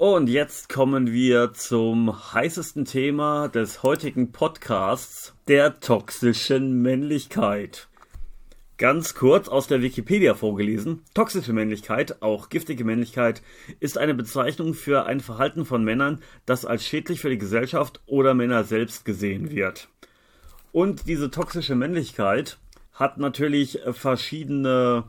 Und 0.00 0.30
jetzt 0.30 0.70
kommen 0.70 1.12
wir 1.12 1.52
zum 1.52 2.32
heißesten 2.32 2.86
Thema 2.86 3.48
des 3.48 3.82
heutigen 3.82 4.32
Podcasts, 4.32 5.34
der 5.46 5.78
toxischen 5.80 6.80
Männlichkeit. 6.80 7.89
Ganz 8.80 9.14
kurz 9.14 9.46
aus 9.46 9.66
der 9.66 9.82
Wikipedia 9.82 10.32
vorgelesen. 10.32 11.02
Toxische 11.12 11.52
Männlichkeit, 11.52 12.22
auch 12.22 12.48
giftige 12.48 12.82
Männlichkeit, 12.82 13.42
ist 13.78 13.98
eine 13.98 14.14
Bezeichnung 14.14 14.72
für 14.72 15.04
ein 15.04 15.20
Verhalten 15.20 15.66
von 15.66 15.84
Männern, 15.84 16.22
das 16.46 16.64
als 16.64 16.86
schädlich 16.86 17.20
für 17.20 17.28
die 17.28 17.36
Gesellschaft 17.36 18.00
oder 18.06 18.32
Männer 18.32 18.64
selbst 18.64 19.04
gesehen 19.04 19.50
wird. 19.50 19.90
Und 20.72 21.06
diese 21.06 21.30
toxische 21.30 21.74
Männlichkeit 21.74 22.56
hat 22.94 23.18
natürlich 23.18 23.80
verschiedene 23.92 25.04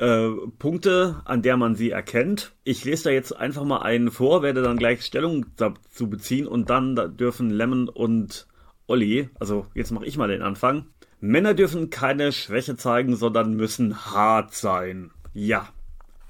äh, 0.00 0.30
Punkte, 0.58 1.22
an 1.26 1.42
der 1.42 1.56
man 1.56 1.76
sie 1.76 1.90
erkennt. 1.90 2.56
Ich 2.64 2.84
lese 2.84 3.04
da 3.04 3.10
jetzt 3.10 3.30
einfach 3.30 3.62
mal 3.62 3.82
einen 3.82 4.10
vor, 4.10 4.42
werde 4.42 4.62
dann 4.62 4.78
gleich 4.78 5.04
Stellung 5.04 5.46
dazu 5.54 6.10
beziehen 6.10 6.48
und 6.48 6.70
dann 6.70 6.96
dürfen 7.16 7.50
Lemon 7.50 7.88
und 7.88 8.48
Olli, 8.88 9.30
also 9.38 9.66
jetzt 9.74 9.92
mache 9.92 10.06
ich 10.06 10.16
mal 10.16 10.26
den 10.26 10.42
Anfang. 10.42 10.86
Männer 11.20 11.54
dürfen 11.54 11.90
keine 11.90 12.32
Schwäche 12.32 12.76
zeigen, 12.76 13.16
sondern 13.16 13.54
müssen 13.54 14.06
hart 14.06 14.54
sein. 14.54 15.10
Ja, 15.32 15.68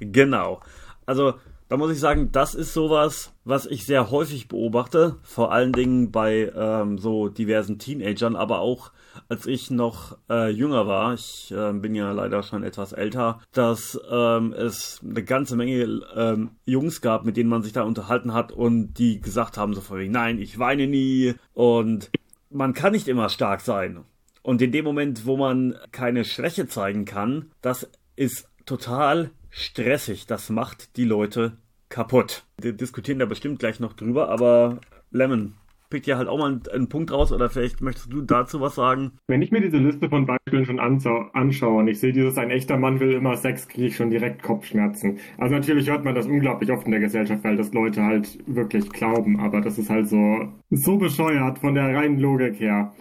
genau. 0.00 0.60
Also 1.06 1.34
da 1.68 1.76
muss 1.76 1.90
ich 1.90 1.98
sagen, 1.98 2.30
das 2.30 2.54
ist 2.54 2.72
sowas, 2.72 3.32
was 3.44 3.66
ich 3.66 3.86
sehr 3.86 4.12
häufig 4.12 4.46
beobachte, 4.46 5.16
vor 5.22 5.52
allen 5.52 5.72
Dingen 5.72 6.12
bei 6.12 6.52
ähm, 6.54 6.98
so 6.98 7.28
diversen 7.28 7.78
Teenagern, 7.80 8.36
aber 8.36 8.60
auch 8.60 8.92
als 9.28 9.46
ich 9.46 9.70
noch 9.70 10.16
äh, 10.30 10.50
jünger 10.50 10.86
war, 10.86 11.14
ich 11.14 11.52
äh, 11.56 11.72
bin 11.72 11.96
ja 11.96 12.12
leider 12.12 12.44
schon 12.44 12.62
etwas 12.62 12.92
älter, 12.92 13.40
dass 13.52 13.98
ähm, 14.08 14.52
es 14.52 15.00
eine 15.04 15.24
ganze 15.24 15.56
Menge 15.56 16.02
ähm, 16.14 16.50
Jungs 16.66 17.00
gab, 17.00 17.24
mit 17.24 17.36
denen 17.36 17.50
man 17.50 17.64
sich 17.64 17.72
da 17.72 17.82
unterhalten 17.82 18.32
hat 18.32 18.52
und 18.52 18.94
die 18.94 19.20
gesagt 19.20 19.56
haben 19.56 19.74
so 19.74 19.80
vorhin, 19.80 20.12
nein, 20.12 20.38
ich 20.38 20.60
weine 20.60 20.86
nie 20.86 21.34
und 21.52 22.10
man 22.50 22.74
kann 22.74 22.92
nicht 22.92 23.08
immer 23.08 23.28
stark 23.28 23.60
sein. 23.60 24.04
Und 24.46 24.62
in 24.62 24.70
dem 24.70 24.84
Moment, 24.84 25.26
wo 25.26 25.36
man 25.36 25.74
keine 25.90 26.24
Schwäche 26.24 26.68
zeigen 26.68 27.04
kann, 27.04 27.46
das 27.62 27.90
ist 28.14 28.48
total 28.64 29.30
stressig. 29.50 30.26
Das 30.28 30.50
macht 30.50 30.96
die 30.96 31.04
Leute 31.04 31.56
kaputt. 31.88 32.44
Wir 32.60 32.72
diskutieren 32.72 33.18
da 33.18 33.26
bestimmt 33.26 33.58
gleich 33.58 33.80
noch 33.80 33.94
drüber, 33.94 34.28
aber 34.28 34.78
Lemon, 35.10 35.54
pick 35.90 36.04
dir 36.04 36.16
halt 36.16 36.28
auch 36.28 36.38
mal 36.38 36.60
einen, 36.72 36.88
Punkt 36.88 37.10
raus 37.10 37.32
oder 37.32 37.50
vielleicht 37.50 37.80
möchtest 37.80 38.12
du 38.12 38.22
dazu 38.22 38.60
was 38.60 38.76
sagen? 38.76 39.18
Wenn 39.26 39.42
ich 39.42 39.50
mir 39.50 39.62
diese 39.62 39.78
Liste 39.78 40.08
von 40.08 40.26
Beispielen 40.26 40.64
schon 40.64 40.78
anschaue 40.78 41.80
und 41.80 41.88
ich 41.88 41.98
sehe 41.98 42.12
dieses 42.12 42.38
ein 42.38 42.50
echter 42.50 42.76
Mann 42.76 43.00
will 43.00 43.14
immer 43.14 43.36
Sex, 43.36 43.66
kriege 43.66 43.88
ich 43.88 43.96
schon 43.96 44.10
direkt 44.10 44.44
Kopfschmerzen. 44.44 45.18
Also 45.38 45.56
natürlich 45.56 45.90
hört 45.90 46.04
man 46.04 46.14
das 46.14 46.26
unglaublich 46.26 46.70
oft 46.70 46.86
in 46.86 46.92
der 46.92 47.00
Gesellschaft, 47.00 47.42
weil 47.42 47.56
das 47.56 47.72
Leute 47.72 48.00
halt 48.04 48.38
wirklich 48.46 48.88
glauben, 48.90 49.40
aber 49.40 49.60
das 49.60 49.76
ist 49.76 49.90
halt 49.90 50.08
so, 50.08 50.52
so 50.70 50.98
bescheuert 50.98 51.58
von 51.58 51.74
der 51.74 51.92
reinen 51.92 52.20
Logik 52.20 52.60
her. 52.60 52.92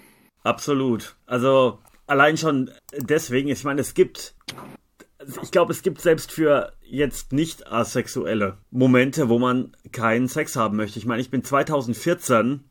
Absolut. 0.46 1.16
Also 1.25 1.80
allein 2.08 2.38
schon 2.38 2.70
deswegen, 2.96 3.50
ich 3.50 3.64
meine, 3.64 3.82
es 3.82 3.94
gibt 3.96 4.36
ich 5.42 5.50
glaube, 5.50 5.74
es 5.74 5.82
gibt 5.82 6.02
selbst 6.02 6.32
für 6.32 6.74
jetzt 6.84 7.34
nicht 7.34 7.72
asexuelle 7.72 8.58
Momente, 8.70 9.28
wo 9.28 9.40
man 9.40 9.75
keinen 9.92 10.28
Sex 10.28 10.56
haben 10.56 10.78
möchte. 10.78 11.00
Ich 11.00 11.08
meine, 11.08 11.22
ich 11.22 11.32
bin 11.32 11.44
2014 11.44 12.64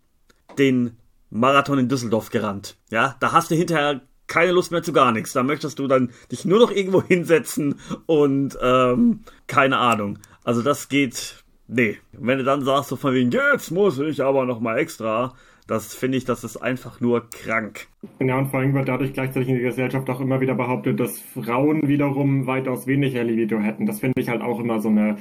den 0.56 0.96
Marathon 1.30 1.80
in 1.80 1.88
Düsseldorf 1.88 2.30
gerannt. 2.30 2.76
Ja, 2.90 3.16
da 3.18 3.32
hast 3.32 3.50
du 3.50 3.56
hinterher 3.56 4.02
keine 4.28 4.52
Lust 4.52 4.70
mehr 4.70 4.84
zu 4.84 4.92
gar 4.92 5.10
nichts. 5.10 5.32
Da 5.32 5.42
möchtest 5.42 5.80
du 5.80 5.88
dann 5.88 6.12
dich 6.30 6.44
nur 6.44 6.60
noch 6.60 6.70
irgendwo 6.70 7.02
hinsetzen 7.02 7.80
und 8.06 8.56
ähm, 8.62 9.24
keine 9.48 9.78
Ahnung. 9.78 10.20
Also 10.44 10.62
das 10.62 10.88
geht. 10.88 11.42
Nee. 11.66 11.98
Wenn 12.12 12.38
du 12.38 12.44
dann 12.44 12.64
sagst 12.64 12.90
so 12.90 12.96
von 12.96 13.14
wegen, 13.14 13.32
jetzt 13.32 13.70
muss 13.70 13.98
ich 13.98 14.22
aber 14.22 14.44
noch 14.44 14.60
mal 14.60 14.78
extra, 14.78 15.34
das 15.66 15.94
finde 15.94 16.18
ich, 16.18 16.24
das 16.24 16.44
ist 16.44 16.56
einfach 16.58 17.00
nur 17.00 17.28
krank. 17.30 17.88
Ja, 18.20 18.38
und 18.38 18.48
vor 18.48 18.60
allem 18.60 18.74
wird 18.74 18.88
dadurch 18.88 19.12
gleichzeitig 19.12 19.48
in 19.48 19.56
der 19.56 19.64
Gesellschaft 19.70 20.08
auch 20.10 20.20
immer 20.20 20.40
wieder 20.40 20.54
behauptet, 20.54 21.00
dass 21.00 21.18
Frauen 21.18 21.88
wiederum 21.88 22.46
weitaus 22.46 22.86
weniger 22.86 23.24
Libido 23.24 23.58
hätten. 23.58 23.86
Das 23.86 24.00
finde 24.00 24.20
ich 24.20 24.28
halt 24.28 24.42
auch 24.42 24.60
immer 24.60 24.80
so 24.80 24.88
eine 24.88 25.16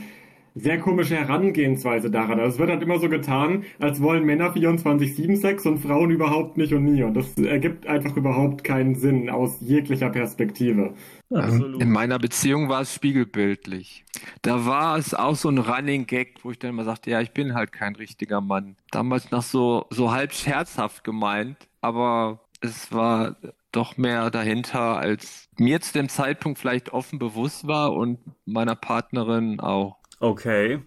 sehr 0.56 0.80
komische 0.80 1.16
Herangehensweise 1.16 2.12
daran. 2.12 2.40
Also 2.40 2.54
es 2.54 2.60
wird 2.60 2.70
halt 2.70 2.84
immer 2.84 3.00
so 3.00 3.10
getan, 3.10 3.64
als 3.80 4.02
wollen 4.02 4.24
Männer 4.24 4.54
24-7 4.54 5.38
Sex 5.38 5.66
und 5.66 5.80
Frauen 5.80 6.12
überhaupt 6.12 6.58
nicht 6.58 6.74
und 6.74 6.84
nie. 6.86 7.04
Und 7.04 7.16
das 7.16 7.38
ergibt 7.38 7.88
einfach 7.88 8.16
überhaupt 8.16 8.64
keinen 8.64 8.96
Sinn 8.96 9.30
aus 9.30 9.58
jeglicher 9.62 10.10
Perspektive. 10.10 10.94
Absolut. 11.34 11.82
In 11.82 11.92
meiner 11.92 12.20
Beziehung 12.20 12.70
war 12.70 12.82
es 12.82 12.94
spiegelbildlich. 12.94 14.06
Da 14.42 14.66
war 14.66 14.98
es 14.98 15.14
auch 15.14 15.36
so 15.36 15.50
ein 15.50 15.58
Running 15.58 16.06
Gag, 16.06 16.44
wo 16.44 16.52
ich 16.52 16.60
dann 16.60 16.70
immer 16.72 16.84
sagte, 16.84 17.10
ja, 17.10 17.22
ich 17.22 17.32
bin 17.32 17.56
halt 17.56 17.72
kein 17.72 17.96
richtiger 17.96 18.42
Mann. 18.42 18.76
Damals 18.92 19.32
noch 19.32 19.44
so, 19.44 19.88
so 19.90 20.12
halb 20.12 20.34
scherzhaft 20.34 21.04
gemeint, 21.04 21.58
aber 21.82 22.40
es 22.62 22.92
war 22.92 23.36
doch 23.72 23.98
mehr 23.98 24.30
dahinter, 24.30 24.98
als 24.98 25.50
mir 25.58 25.82
zu 25.82 25.94
dem 25.94 26.08
Zeitpunkt 26.10 26.60
vielleicht 26.60 26.94
offen 26.94 27.20
bewusst 27.20 27.68
war 27.68 27.94
und 27.94 28.20
meiner 28.46 28.76
Partnerin 28.76 29.60
auch. 29.60 29.98
Okay. 30.20 30.80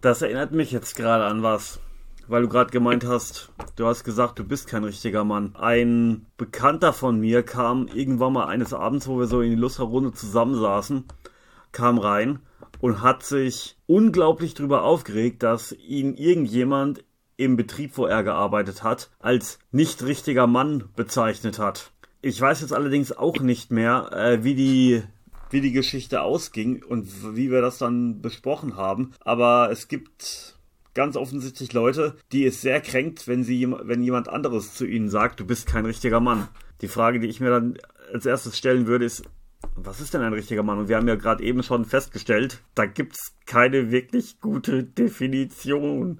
Das 0.00 0.22
erinnert 0.22 0.52
mich 0.52 0.70
jetzt 0.70 0.96
gerade 0.96 1.24
an 1.24 1.42
was. 1.42 1.80
Weil 2.28 2.42
du 2.42 2.48
gerade 2.48 2.70
gemeint 2.70 3.04
hast, 3.06 3.52
du 3.76 3.86
hast 3.86 4.02
gesagt, 4.02 4.38
du 4.38 4.44
bist 4.44 4.66
kein 4.66 4.82
richtiger 4.82 5.24
Mann. 5.24 5.54
Ein 5.54 6.26
Bekannter 6.36 6.92
von 6.92 7.20
mir 7.20 7.42
kam 7.44 7.86
irgendwann 7.88 8.32
mal 8.32 8.46
eines 8.46 8.72
Abends, 8.72 9.06
wo 9.06 9.18
wir 9.18 9.26
so 9.26 9.40
in 9.42 9.50
die 9.50 9.56
Lusterrunde 9.56 10.12
zusammensaßen, 10.12 11.04
kam 11.70 11.98
rein 11.98 12.40
und 12.80 13.00
hat 13.00 13.22
sich 13.22 13.76
unglaublich 13.86 14.54
darüber 14.54 14.82
aufgeregt, 14.82 15.42
dass 15.42 15.72
ihn 15.72 16.14
irgendjemand 16.14 17.04
im 17.36 17.56
Betrieb, 17.56 17.96
wo 17.96 18.06
er 18.06 18.24
gearbeitet 18.24 18.82
hat, 18.82 19.10
als 19.20 19.58
nicht 19.70 20.02
richtiger 20.02 20.46
Mann 20.46 20.84
bezeichnet 20.96 21.58
hat. 21.58 21.92
Ich 22.22 22.40
weiß 22.40 22.60
jetzt 22.62 22.72
allerdings 22.72 23.12
auch 23.12 23.38
nicht 23.40 23.70
mehr, 23.70 24.10
äh, 24.12 24.42
wie 24.42 24.54
die 24.54 25.02
wie 25.50 25.60
die 25.60 25.72
Geschichte 25.72 26.22
ausging 26.22 26.82
und 26.82 27.36
wie 27.36 27.52
wir 27.52 27.60
das 27.60 27.78
dann 27.78 28.20
besprochen 28.20 28.76
haben. 28.76 29.12
Aber 29.20 29.70
es 29.70 29.86
gibt 29.86 30.55
ganz 30.96 31.16
offensichtlich 31.16 31.72
Leute, 31.72 32.16
die 32.32 32.44
es 32.44 32.60
sehr 32.60 32.80
kränkt, 32.80 33.28
wenn 33.28 33.44
sie, 33.44 33.70
wenn 33.70 34.02
jemand 34.02 34.28
anderes 34.28 34.74
zu 34.74 34.84
ihnen 34.84 35.08
sagt, 35.08 35.38
du 35.38 35.46
bist 35.46 35.68
kein 35.68 35.86
richtiger 35.86 36.18
Mann. 36.18 36.48
Die 36.80 36.88
Frage, 36.88 37.20
die 37.20 37.28
ich 37.28 37.38
mir 37.38 37.50
dann 37.50 37.78
als 38.12 38.26
erstes 38.26 38.58
stellen 38.58 38.86
würde, 38.86 39.04
ist, 39.04 39.22
was 39.74 40.00
ist 40.00 40.14
denn 40.14 40.22
ein 40.22 40.32
richtiger 40.32 40.62
Mann? 40.62 40.78
Und 40.78 40.88
wir 40.88 40.96
haben 40.96 41.06
ja 41.06 41.14
gerade 41.14 41.44
eben 41.44 41.62
schon 41.62 41.84
festgestellt, 41.84 42.62
da 42.74 42.86
gibt 42.86 43.14
es 43.14 43.36
keine 43.44 43.90
wirklich 43.90 44.40
gute 44.40 44.84
Definition, 44.84 46.18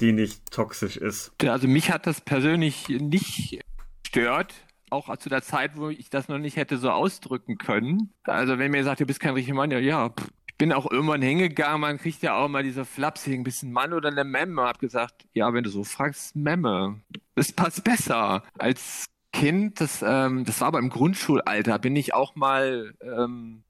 die 0.00 0.12
nicht 0.12 0.50
toxisch 0.50 0.96
ist. 0.96 1.32
Also 1.42 1.66
mich 1.66 1.90
hat 1.90 2.06
das 2.06 2.20
persönlich 2.20 2.88
nicht 2.88 3.60
stört, 4.06 4.54
auch 4.90 5.16
zu 5.16 5.30
der 5.30 5.42
Zeit, 5.42 5.76
wo 5.76 5.88
ich 5.88 6.10
das 6.10 6.28
noch 6.28 6.38
nicht 6.38 6.56
hätte 6.56 6.76
so 6.76 6.90
ausdrücken 6.90 7.56
können. 7.56 8.12
Also 8.24 8.58
wenn 8.58 8.70
mir 8.70 8.84
sagt, 8.84 9.00
du 9.00 9.06
bist 9.06 9.20
kein 9.20 9.32
richtiger 9.34 9.56
Mann, 9.56 9.70
ja, 9.70 9.78
ja, 9.78 10.10
pff, 10.10 10.28
ich 10.52 10.58
bin 10.58 10.72
auch 10.72 10.90
irgendwann 10.90 11.22
hingegangen, 11.22 11.80
man 11.80 11.98
kriegt 11.98 12.22
ja 12.22 12.36
auch 12.36 12.48
mal 12.48 12.62
diese 12.62 12.84
flapsigen, 12.84 13.42
bist 13.42 13.62
ein 13.62 13.72
Mann 13.72 13.92
oder 13.92 14.10
eine 14.10 14.22
Memme. 14.22 14.62
Hab 14.62 14.78
gesagt, 14.78 15.26
ja, 15.32 15.52
wenn 15.52 15.64
du 15.64 15.70
so 15.70 15.82
fragst, 15.82 16.36
Memme. 16.36 17.00
Das 17.34 17.52
passt 17.52 17.82
besser. 17.82 18.44
Als 18.58 19.06
Kind, 19.32 19.80
das, 19.80 20.04
ähm, 20.06 20.44
das 20.44 20.60
war 20.60 20.68
aber 20.68 20.78
im 20.78 20.90
Grundschulalter, 20.90 21.78
bin 21.78 21.96
ich 21.96 22.14
auch 22.14 22.36
mal, 22.36 22.94
ähm, 23.02 23.64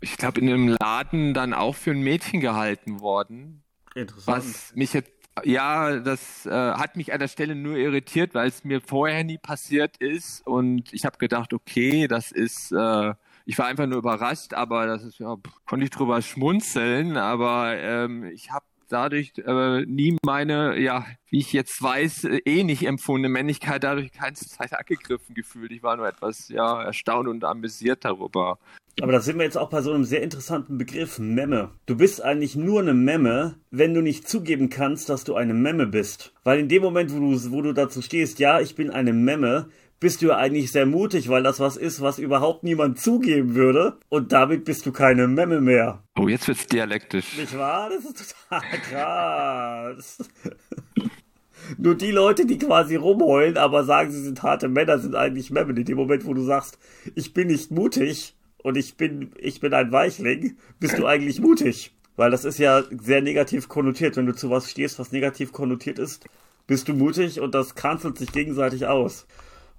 ich 0.00 0.16
glaube, 0.16 0.40
in 0.40 0.48
einem 0.48 0.68
Laden 0.80 1.34
dann 1.34 1.52
auch 1.52 1.74
für 1.74 1.90
ein 1.90 2.00
Mädchen 2.00 2.40
gehalten 2.40 3.00
worden. 3.00 3.62
Interessant. 3.94 4.38
Was 4.38 4.74
mich 4.74 4.92
jetzt 4.92 5.10
ja, 5.44 5.98
das 5.98 6.46
äh, 6.46 6.50
hat 6.50 6.96
mich 6.96 7.12
an 7.12 7.20
der 7.20 7.28
Stelle 7.28 7.54
nur 7.54 7.76
irritiert, 7.76 8.34
weil 8.34 8.48
es 8.48 8.64
mir 8.64 8.80
vorher 8.80 9.22
nie 9.22 9.36
passiert 9.36 9.98
ist 9.98 10.46
und 10.46 10.94
ich 10.94 11.04
habe 11.04 11.18
gedacht, 11.18 11.52
okay, 11.52 12.08
das 12.08 12.32
ist, 12.32 12.72
äh, 12.72 13.14
ich 13.46 13.56
war 13.58 13.66
einfach 13.66 13.86
nur 13.86 13.98
überrascht, 13.98 14.52
aber 14.52 14.86
das 14.86 15.04
ist 15.04 15.18
ja, 15.20 15.36
konnte 15.66 15.84
ich 15.84 15.90
drüber 15.90 16.20
schmunzeln, 16.20 17.16
aber 17.16 17.76
ähm, 17.78 18.24
ich 18.24 18.50
habe 18.50 18.66
dadurch 18.88 19.32
äh, 19.38 19.84
nie 19.86 20.16
meine, 20.24 20.78
ja, 20.78 21.06
wie 21.30 21.38
ich 21.38 21.52
jetzt 21.52 21.80
weiß, 21.80 22.24
äh, 22.24 22.40
eh 22.44 22.64
nicht 22.64 22.84
empfundene 22.84 23.32
Männlichkeit 23.32 23.84
dadurch 23.84 24.12
keine 24.12 24.34
Zeit 24.34 24.72
angegriffen 24.72 25.34
gefühlt. 25.34 25.70
Ich 25.70 25.82
war 25.82 25.96
nur 25.96 26.08
etwas, 26.08 26.48
ja, 26.48 26.82
erstaunt 26.82 27.28
und 27.28 27.44
amüsiert 27.44 28.04
darüber. 28.04 28.58
Aber 29.02 29.12
da 29.12 29.20
sind 29.20 29.36
wir 29.36 29.44
jetzt 29.44 29.58
auch 29.58 29.68
bei 29.68 29.82
so 29.82 29.92
einem 29.92 30.04
sehr 30.04 30.22
interessanten 30.22 30.78
Begriff, 30.78 31.18
Memme. 31.18 31.72
Du 31.84 31.96
bist 31.96 32.22
eigentlich 32.22 32.56
nur 32.56 32.80
eine 32.80 32.94
Memme, 32.94 33.56
wenn 33.70 33.92
du 33.92 34.00
nicht 34.00 34.26
zugeben 34.26 34.70
kannst, 34.70 35.10
dass 35.10 35.24
du 35.24 35.34
eine 35.34 35.52
Memme 35.52 35.86
bist. 35.86 36.32
Weil 36.44 36.60
in 36.60 36.68
dem 36.68 36.82
Moment, 36.82 37.12
wo 37.12 37.20
du, 37.20 37.50
wo 37.50 37.60
du 37.60 37.74
dazu 37.74 38.00
stehst, 38.00 38.38
ja, 38.38 38.58
ich 38.58 38.74
bin 38.74 38.90
eine 38.90 39.12
Memme, 39.12 39.68
bist 40.00 40.22
du 40.22 40.28
ja 40.28 40.36
eigentlich 40.36 40.72
sehr 40.72 40.86
mutig, 40.86 41.28
weil 41.28 41.42
das 41.42 41.60
was 41.60 41.76
ist, 41.76 42.00
was 42.00 42.18
überhaupt 42.18 42.64
niemand 42.64 43.00
zugeben 43.00 43.54
würde. 43.54 43.98
Und 44.08 44.32
damit 44.32 44.64
bist 44.64 44.86
du 44.86 44.92
keine 44.92 45.26
Memme 45.28 45.60
mehr. 45.60 46.02
Oh, 46.18 46.28
jetzt 46.28 46.48
wird's 46.48 46.66
dialektisch. 46.66 47.36
Nicht 47.38 47.56
wahr? 47.56 47.90
Das 47.90 48.04
ist 48.04 48.34
total 48.48 48.78
krass. 48.90 50.18
Nur 51.78 51.94
die 51.94 52.12
Leute, 52.12 52.46
die 52.46 52.58
quasi 52.58 52.96
rumheulen, 52.96 53.56
aber 53.56 53.84
sagen, 53.84 54.10
sie 54.10 54.22
sind 54.22 54.42
harte 54.42 54.68
Männer, 54.68 54.98
sind 54.98 55.16
eigentlich 55.16 55.50
Memmen. 55.50 55.76
In 55.76 55.84
dem 55.84 55.96
Moment, 55.96 56.24
wo 56.24 56.34
du 56.34 56.42
sagst, 56.42 56.78
ich 57.14 57.34
bin 57.34 57.48
nicht 57.48 57.70
mutig, 57.70 58.36
und 58.66 58.76
ich 58.76 58.96
bin, 58.96 59.30
ich 59.38 59.60
bin 59.60 59.72
ein 59.74 59.92
Weichling, 59.92 60.56
bist 60.80 60.98
du 60.98 61.06
eigentlich 61.06 61.40
mutig. 61.40 61.94
Weil 62.16 62.32
das 62.32 62.44
ist 62.44 62.58
ja 62.58 62.82
sehr 62.90 63.22
negativ 63.22 63.68
konnotiert. 63.68 64.16
Wenn 64.16 64.26
du 64.26 64.34
zu 64.34 64.50
was 64.50 64.68
stehst, 64.68 64.98
was 64.98 65.12
negativ 65.12 65.52
konnotiert 65.52 66.00
ist, 66.00 66.24
bist 66.66 66.88
du 66.88 66.94
mutig 66.94 67.40
und 67.40 67.54
das 67.54 67.76
kanzelt 67.76 68.18
sich 68.18 68.32
gegenseitig 68.32 68.88
aus. 68.88 69.28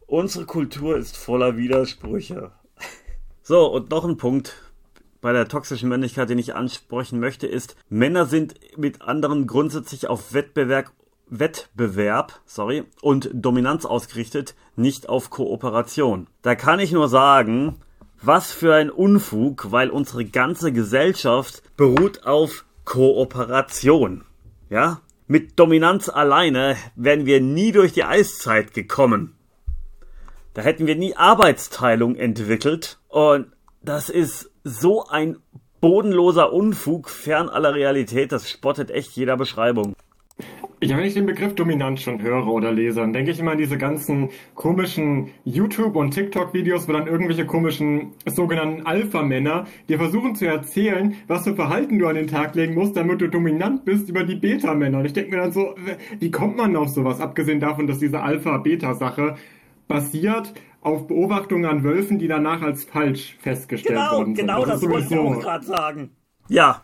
Unsere 0.09 0.45
Kultur 0.45 0.95
ist 0.95 1.17
voller 1.17 1.57
Widersprüche. 1.57 2.51
So, 3.43 3.65
und 3.65 3.89
noch 3.91 4.05
ein 4.05 4.15
Punkt 4.15 4.55
bei 5.19 5.33
der 5.33 5.49
toxischen 5.49 5.89
Männlichkeit, 5.89 6.29
den 6.29 6.39
ich 6.39 6.55
ansprechen 6.55 7.19
möchte, 7.19 7.45
ist, 7.45 7.75
Männer 7.89 8.25
sind 8.25 8.55
mit 8.77 9.01
anderen 9.01 9.47
grundsätzlich 9.47 10.07
auf 10.07 10.33
Wettbewerb, 10.33 10.93
Wettbewerb, 11.27 12.39
sorry, 12.45 12.85
und 13.01 13.29
Dominanz 13.33 13.83
ausgerichtet, 13.83 14.55
nicht 14.77 15.09
auf 15.09 15.29
Kooperation. 15.29 16.27
Da 16.41 16.55
kann 16.55 16.79
ich 16.79 16.93
nur 16.93 17.09
sagen, 17.09 17.75
was 18.21 18.53
für 18.53 18.75
ein 18.75 18.89
Unfug, 18.89 19.73
weil 19.73 19.89
unsere 19.89 20.23
ganze 20.23 20.71
Gesellschaft 20.71 21.63
beruht 21.75 22.25
auf 22.25 22.63
Kooperation. 22.85 24.23
Ja? 24.69 25.01
Mit 25.27 25.59
Dominanz 25.59 26.07
alleine 26.07 26.77
wären 26.95 27.25
wir 27.25 27.41
nie 27.41 27.73
durch 27.73 27.91
die 27.91 28.05
Eiszeit 28.05 28.73
gekommen. 28.73 29.36
Da 30.57 30.63
hätten 30.63 30.87
wir 30.87 30.95
nie 30.95 31.15
Arbeitsteilung 31.15 32.15
entwickelt. 32.15 32.97
Und 33.09 33.45
das 33.83 34.09
ist 34.09 34.49
so 34.63 35.05
ein 35.05 35.37
bodenloser 35.81 36.51
Unfug 36.51 37.11
fern 37.11 37.47
aller 37.47 37.75
Realität. 37.75 38.31
Das 38.31 38.49
spottet 38.49 38.89
echt 38.89 39.11
jeder 39.11 39.37
Beschreibung. 39.37 39.93
Ja, 40.81 40.97
wenn 40.97 41.05
ich 41.05 41.13
den 41.13 41.27
Begriff 41.27 41.53
Dominanz 41.53 42.01
schon 42.01 42.23
höre 42.23 42.47
oder 42.47 42.71
lese, 42.71 43.01
dann 43.01 43.13
denke 43.13 43.29
ich 43.29 43.39
immer 43.39 43.51
an 43.51 43.59
diese 43.59 43.77
ganzen 43.77 44.29
komischen 44.55 45.29
YouTube- 45.43 45.95
und 45.95 46.11
TikTok-Videos, 46.11 46.87
wo 46.87 46.93
dann 46.93 47.05
irgendwelche 47.05 47.45
komischen 47.45 48.13
sogenannten 48.25 48.87
Alpha-Männer 48.87 49.67
dir 49.89 49.99
versuchen 49.99 50.33
zu 50.33 50.47
erzählen, 50.47 51.15
was 51.27 51.43
für 51.43 51.55
Verhalten 51.55 51.99
du 51.99 52.07
an 52.07 52.15
den 52.15 52.27
Tag 52.27 52.55
legen 52.55 52.73
musst, 52.73 52.97
damit 52.97 53.21
du 53.21 53.27
dominant 53.27 53.85
bist 53.85 54.09
über 54.09 54.23
die 54.23 54.35
Beta-Männer. 54.35 54.99
Und 54.99 55.05
ich 55.05 55.13
denke 55.13 55.35
mir 55.35 55.41
dann 55.41 55.51
so, 55.51 55.75
wie 56.19 56.31
kommt 56.31 56.57
man 56.57 56.75
auf 56.75 56.89
sowas? 56.89 57.21
Abgesehen 57.21 57.59
davon, 57.59 57.85
dass 57.85 57.99
diese 57.99 58.21
Alpha-Beta-Sache 58.21 59.35
basiert 59.87 60.53
auf 60.81 61.07
Beobachtungen 61.07 61.65
an 61.65 61.83
Wölfen, 61.83 62.19
die 62.19 62.27
danach 62.27 62.61
als 62.61 62.85
falsch 62.85 63.35
festgestellt 63.39 63.95
genau, 63.95 64.11
worden 64.17 64.35
sind. 64.35 64.47
Genau, 64.47 64.65
das, 64.65 64.81
das 64.81 64.89
wollte 64.89 65.13
ich 65.13 65.19
auch 65.19 65.39
gerade 65.39 65.65
sagen. 65.65 66.11
Ja, 66.47 66.83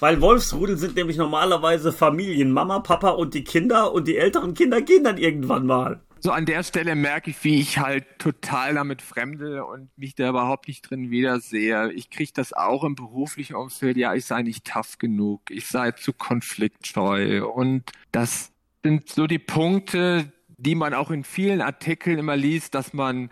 weil 0.00 0.20
Wolfsrudel 0.22 0.78
sind 0.78 0.96
nämlich 0.96 1.18
normalerweise 1.18 1.92
Familien, 1.92 2.52
Mama, 2.52 2.80
Papa 2.80 3.10
und 3.10 3.34
die 3.34 3.44
Kinder 3.44 3.92
und 3.92 4.08
die 4.08 4.16
älteren 4.16 4.54
Kinder 4.54 4.80
gehen 4.80 5.04
dann 5.04 5.18
irgendwann 5.18 5.66
mal. 5.66 6.00
So 6.22 6.32
an 6.32 6.44
der 6.44 6.62
Stelle 6.62 6.94
merke 6.94 7.30
ich, 7.30 7.44
wie 7.44 7.60
ich 7.60 7.78
halt 7.78 8.04
total 8.18 8.74
damit 8.74 9.00
fremde 9.00 9.64
und 9.64 9.88
mich 9.96 10.14
da 10.14 10.28
überhaupt 10.28 10.68
nicht 10.68 10.88
drin 10.90 11.10
wiedersehe. 11.10 11.92
Ich 11.92 12.10
kriege 12.10 12.32
das 12.34 12.52
auch 12.52 12.84
im 12.84 12.94
beruflichen 12.94 13.56
Umfeld, 13.56 13.96
ja, 13.96 14.14
ich 14.14 14.26
sei 14.26 14.42
nicht 14.42 14.66
tough 14.66 14.98
genug, 14.98 15.50
ich 15.50 15.66
sei 15.66 15.92
zu 15.92 16.12
konfliktscheu 16.12 17.46
und 17.46 17.90
das 18.12 18.52
sind 18.82 19.08
so 19.08 19.26
die 19.26 19.38
Punkte, 19.38 20.32
die 20.60 20.74
man 20.74 20.94
auch 20.94 21.10
in 21.10 21.24
vielen 21.24 21.60
Artikeln 21.60 22.18
immer 22.18 22.36
liest, 22.36 22.74
dass 22.74 22.92
man 22.92 23.30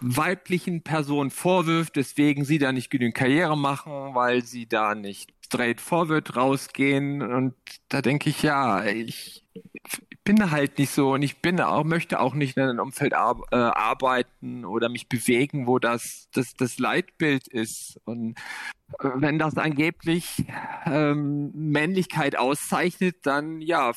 weiblichen 0.00 0.82
Personen 0.82 1.30
vorwirft, 1.30 1.96
deswegen 1.96 2.44
sie 2.44 2.58
da 2.58 2.72
nicht 2.72 2.90
genügend 2.90 3.14
Karriere 3.14 3.56
machen, 3.56 4.14
weil 4.14 4.44
sie 4.44 4.66
da 4.66 4.94
nicht 4.94 5.32
straight 5.44 5.80
forward 5.80 6.36
rausgehen. 6.36 7.22
Und 7.22 7.54
da 7.88 8.02
denke 8.02 8.28
ich, 8.28 8.42
ja, 8.42 8.84
ich 8.84 9.44
bin 10.24 10.50
halt 10.50 10.78
nicht 10.78 10.90
so 10.90 11.14
und 11.14 11.22
ich 11.22 11.40
bin 11.40 11.58
auch, 11.60 11.84
möchte 11.84 12.20
auch 12.20 12.34
nicht 12.34 12.56
in 12.56 12.64
einem 12.64 12.80
Umfeld 12.80 13.14
ar 13.14 13.40
äh, 13.50 13.56
arbeiten 13.56 14.66
oder 14.66 14.90
mich 14.90 15.08
bewegen, 15.08 15.66
wo 15.66 15.78
das, 15.78 16.28
das, 16.34 16.54
das 16.54 16.78
Leitbild 16.78 17.48
ist. 17.48 17.98
Und 18.04 18.36
äh, 19.00 19.08
wenn 19.14 19.38
das 19.38 19.56
angeblich 19.56 20.44
ähm, 20.84 21.50
Männlichkeit 21.54 22.36
auszeichnet, 22.36 23.16
dann 23.22 23.62
ja, 23.62 23.92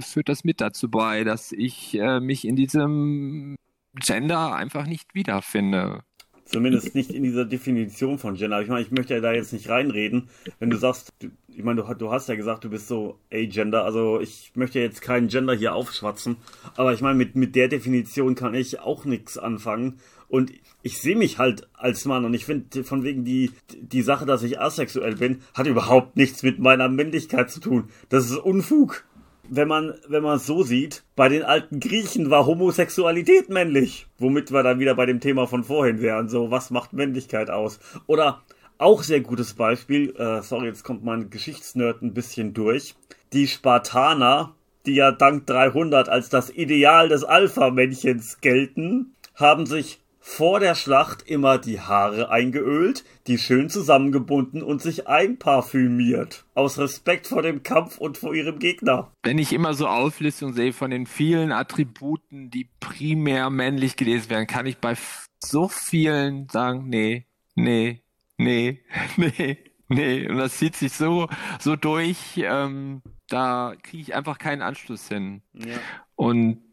führt 0.00 0.28
das 0.28 0.44
mit 0.44 0.60
dazu 0.60 0.90
bei, 0.90 1.24
dass 1.24 1.52
ich 1.52 1.98
äh, 1.98 2.20
mich 2.20 2.46
in 2.46 2.56
diesem 2.56 3.56
Gender 3.94 4.54
einfach 4.54 4.86
nicht 4.86 5.14
wiederfinde. 5.14 6.02
Zumindest 6.44 6.94
nicht 6.94 7.10
in 7.10 7.24
dieser 7.24 7.44
Definition 7.44 8.18
von 8.18 8.34
Gender. 8.34 8.62
Ich 8.62 8.68
meine, 8.68 8.80
ich 8.80 8.90
möchte 8.90 9.12
ja 9.12 9.20
da 9.20 9.32
jetzt 9.32 9.52
nicht 9.52 9.68
reinreden. 9.68 10.30
Wenn 10.58 10.70
du 10.70 10.78
sagst, 10.78 11.12
du, 11.18 11.28
ich 11.46 11.62
meine, 11.62 11.82
du, 11.82 11.94
du, 11.94 12.10
hast 12.10 12.30
ja 12.30 12.36
gesagt, 12.36 12.64
du 12.64 12.70
bist 12.70 12.88
so 12.88 13.18
A-Gender. 13.30 13.84
Also 13.84 14.18
ich 14.20 14.52
möchte 14.54 14.80
jetzt 14.80 15.02
keinen 15.02 15.28
Gender 15.28 15.52
hier 15.52 15.74
aufschwatzen. 15.74 16.38
Aber 16.74 16.94
ich 16.94 17.02
meine, 17.02 17.18
mit, 17.18 17.36
mit 17.36 17.54
der 17.54 17.68
Definition 17.68 18.34
kann 18.34 18.54
ich 18.54 18.80
auch 18.80 19.04
nichts 19.04 19.36
anfangen. 19.36 20.00
Und 20.28 20.50
ich 20.82 20.98
sehe 21.02 21.16
mich 21.16 21.36
halt 21.36 21.68
als 21.74 22.06
Mann. 22.06 22.24
Und 22.24 22.32
ich 22.32 22.46
finde, 22.46 22.82
von 22.82 23.04
wegen 23.04 23.26
die, 23.26 23.50
die 23.78 24.02
Sache, 24.02 24.24
dass 24.24 24.42
ich 24.42 24.58
asexuell 24.58 25.16
bin, 25.16 25.42
hat 25.52 25.66
überhaupt 25.66 26.16
nichts 26.16 26.42
mit 26.42 26.58
meiner 26.60 26.88
Männlichkeit 26.88 27.50
zu 27.50 27.60
tun. 27.60 27.90
Das 28.08 28.24
ist 28.24 28.36
Unfug 28.38 29.04
wenn 29.50 29.68
man 29.68 29.94
wenn 30.08 30.22
man 30.22 30.38
so 30.38 30.62
sieht, 30.62 31.04
bei 31.16 31.28
den 31.28 31.42
alten 31.42 31.80
Griechen 31.80 32.30
war 32.30 32.46
Homosexualität 32.46 33.48
männlich, 33.48 34.06
womit 34.18 34.52
wir 34.52 34.62
dann 34.62 34.78
wieder 34.78 34.94
bei 34.94 35.06
dem 35.06 35.20
Thema 35.20 35.46
von 35.46 35.64
vorhin 35.64 36.00
wären. 36.00 36.28
So, 36.28 36.50
was 36.50 36.70
macht 36.70 36.92
Männlichkeit 36.92 37.50
aus? 37.50 37.80
Oder 38.06 38.42
auch 38.78 39.02
sehr 39.02 39.20
gutes 39.20 39.54
Beispiel, 39.54 40.14
äh, 40.16 40.40
sorry, 40.42 40.66
jetzt 40.66 40.84
kommt 40.84 41.04
mein 41.04 41.30
Geschichtsnerd 41.30 42.02
ein 42.02 42.14
bisschen 42.14 42.54
durch. 42.54 42.94
Die 43.32 43.48
Spartaner, 43.48 44.54
die 44.86 44.94
ja 44.94 45.10
dank 45.10 45.46
300 45.46 46.08
als 46.08 46.28
das 46.28 46.48
Ideal 46.50 47.08
des 47.08 47.24
Alpha-Männchens 47.24 48.40
gelten, 48.40 49.14
haben 49.34 49.66
sich 49.66 50.00
vor 50.28 50.60
der 50.60 50.74
Schlacht 50.74 51.22
immer 51.22 51.56
die 51.56 51.80
Haare 51.80 52.30
eingeölt, 52.30 53.02
die 53.26 53.38
schön 53.38 53.70
zusammengebunden 53.70 54.62
und 54.62 54.82
sich 54.82 55.08
einparfümiert. 55.08 56.44
Aus 56.54 56.78
Respekt 56.78 57.26
vor 57.26 57.40
dem 57.40 57.62
Kampf 57.62 57.96
und 57.96 58.18
vor 58.18 58.34
ihrem 58.34 58.58
Gegner. 58.58 59.10
Wenn 59.22 59.38
ich 59.38 59.54
immer 59.54 59.72
so 59.72 59.88
Auflistungen 59.88 60.52
sehe 60.52 60.74
von 60.74 60.90
den 60.90 61.06
vielen 61.06 61.50
Attributen, 61.50 62.50
die 62.50 62.68
primär 62.78 63.48
männlich 63.48 63.96
gelesen 63.96 64.28
werden, 64.28 64.46
kann 64.46 64.66
ich 64.66 64.76
bei 64.76 64.94
so 65.42 65.66
vielen 65.66 66.46
sagen, 66.50 66.90
nee, 66.90 67.26
nee, 67.54 68.02
nee, 68.36 68.82
nee, 69.16 69.56
nee. 69.88 70.28
Und 70.28 70.36
das 70.36 70.58
zieht 70.58 70.76
sich 70.76 70.92
so, 70.92 71.28
so 71.58 71.74
durch, 71.74 72.18
ähm, 72.36 73.00
da 73.28 73.74
kriege 73.82 74.02
ich 74.02 74.14
einfach 74.14 74.38
keinen 74.38 74.60
Anschluss 74.60 75.08
hin. 75.08 75.40
Ja. 75.54 75.78
Und 76.16 76.67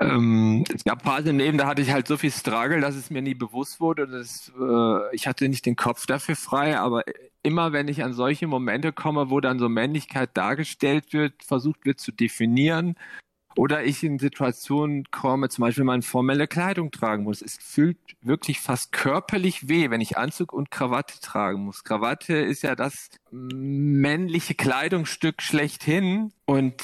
ähm, 0.00 0.64
es 0.74 0.84
gab 0.84 1.02
Phasen 1.02 1.30
im 1.30 1.38
Leben, 1.38 1.58
da 1.58 1.66
hatte 1.66 1.82
ich 1.82 1.92
halt 1.92 2.06
so 2.06 2.16
viel 2.16 2.30
Struggle, 2.30 2.80
dass 2.80 2.94
es 2.94 3.10
mir 3.10 3.22
nie 3.22 3.34
bewusst 3.34 3.80
wurde. 3.80 4.06
Dass, 4.06 4.52
äh, 4.60 5.14
ich 5.14 5.26
hatte 5.26 5.48
nicht 5.48 5.66
den 5.66 5.76
Kopf 5.76 6.06
dafür 6.06 6.36
frei, 6.36 6.78
aber 6.78 7.04
immer 7.42 7.72
wenn 7.72 7.88
ich 7.88 8.02
an 8.02 8.12
solche 8.12 8.46
Momente 8.46 8.92
komme, 8.92 9.30
wo 9.30 9.40
dann 9.40 9.58
so 9.58 9.68
Männlichkeit 9.68 10.30
dargestellt 10.34 11.12
wird, 11.12 11.44
versucht 11.44 11.84
wird 11.84 12.00
zu 12.00 12.12
definieren, 12.12 12.96
oder 13.56 13.84
ich 13.84 14.04
in 14.04 14.18
Situationen 14.18 15.04
komme, 15.10 15.48
zum 15.48 15.62
Beispiel, 15.62 15.84
man 15.84 16.02
formelle 16.02 16.46
Kleidung 16.46 16.90
tragen 16.90 17.24
muss. 17.24 17.40
Es 17.40 17.56
fühlt 17.56 17.96
wirklich 18.20 18.60
fast 18.60 18.92
körperlich 18.92 19.68
weh, 19.68 19.88
wenn 19.90 20.02
ich 20.02 20.18
Anzug 20.18 20.52
und 20.52 20.70
Krawatte 20.70 21.20
tragen 21.20 21.64
muss. 21.64 21.82
Krawatte 21.82 22.36
ist 22.36 22.62
ja 22.62 22.76
das 22.76 23.08
männliche 23.30 24.54
Kleidungsstück 24.54 25.40
schlechthin 25.40 26.32
und 26.44 26.82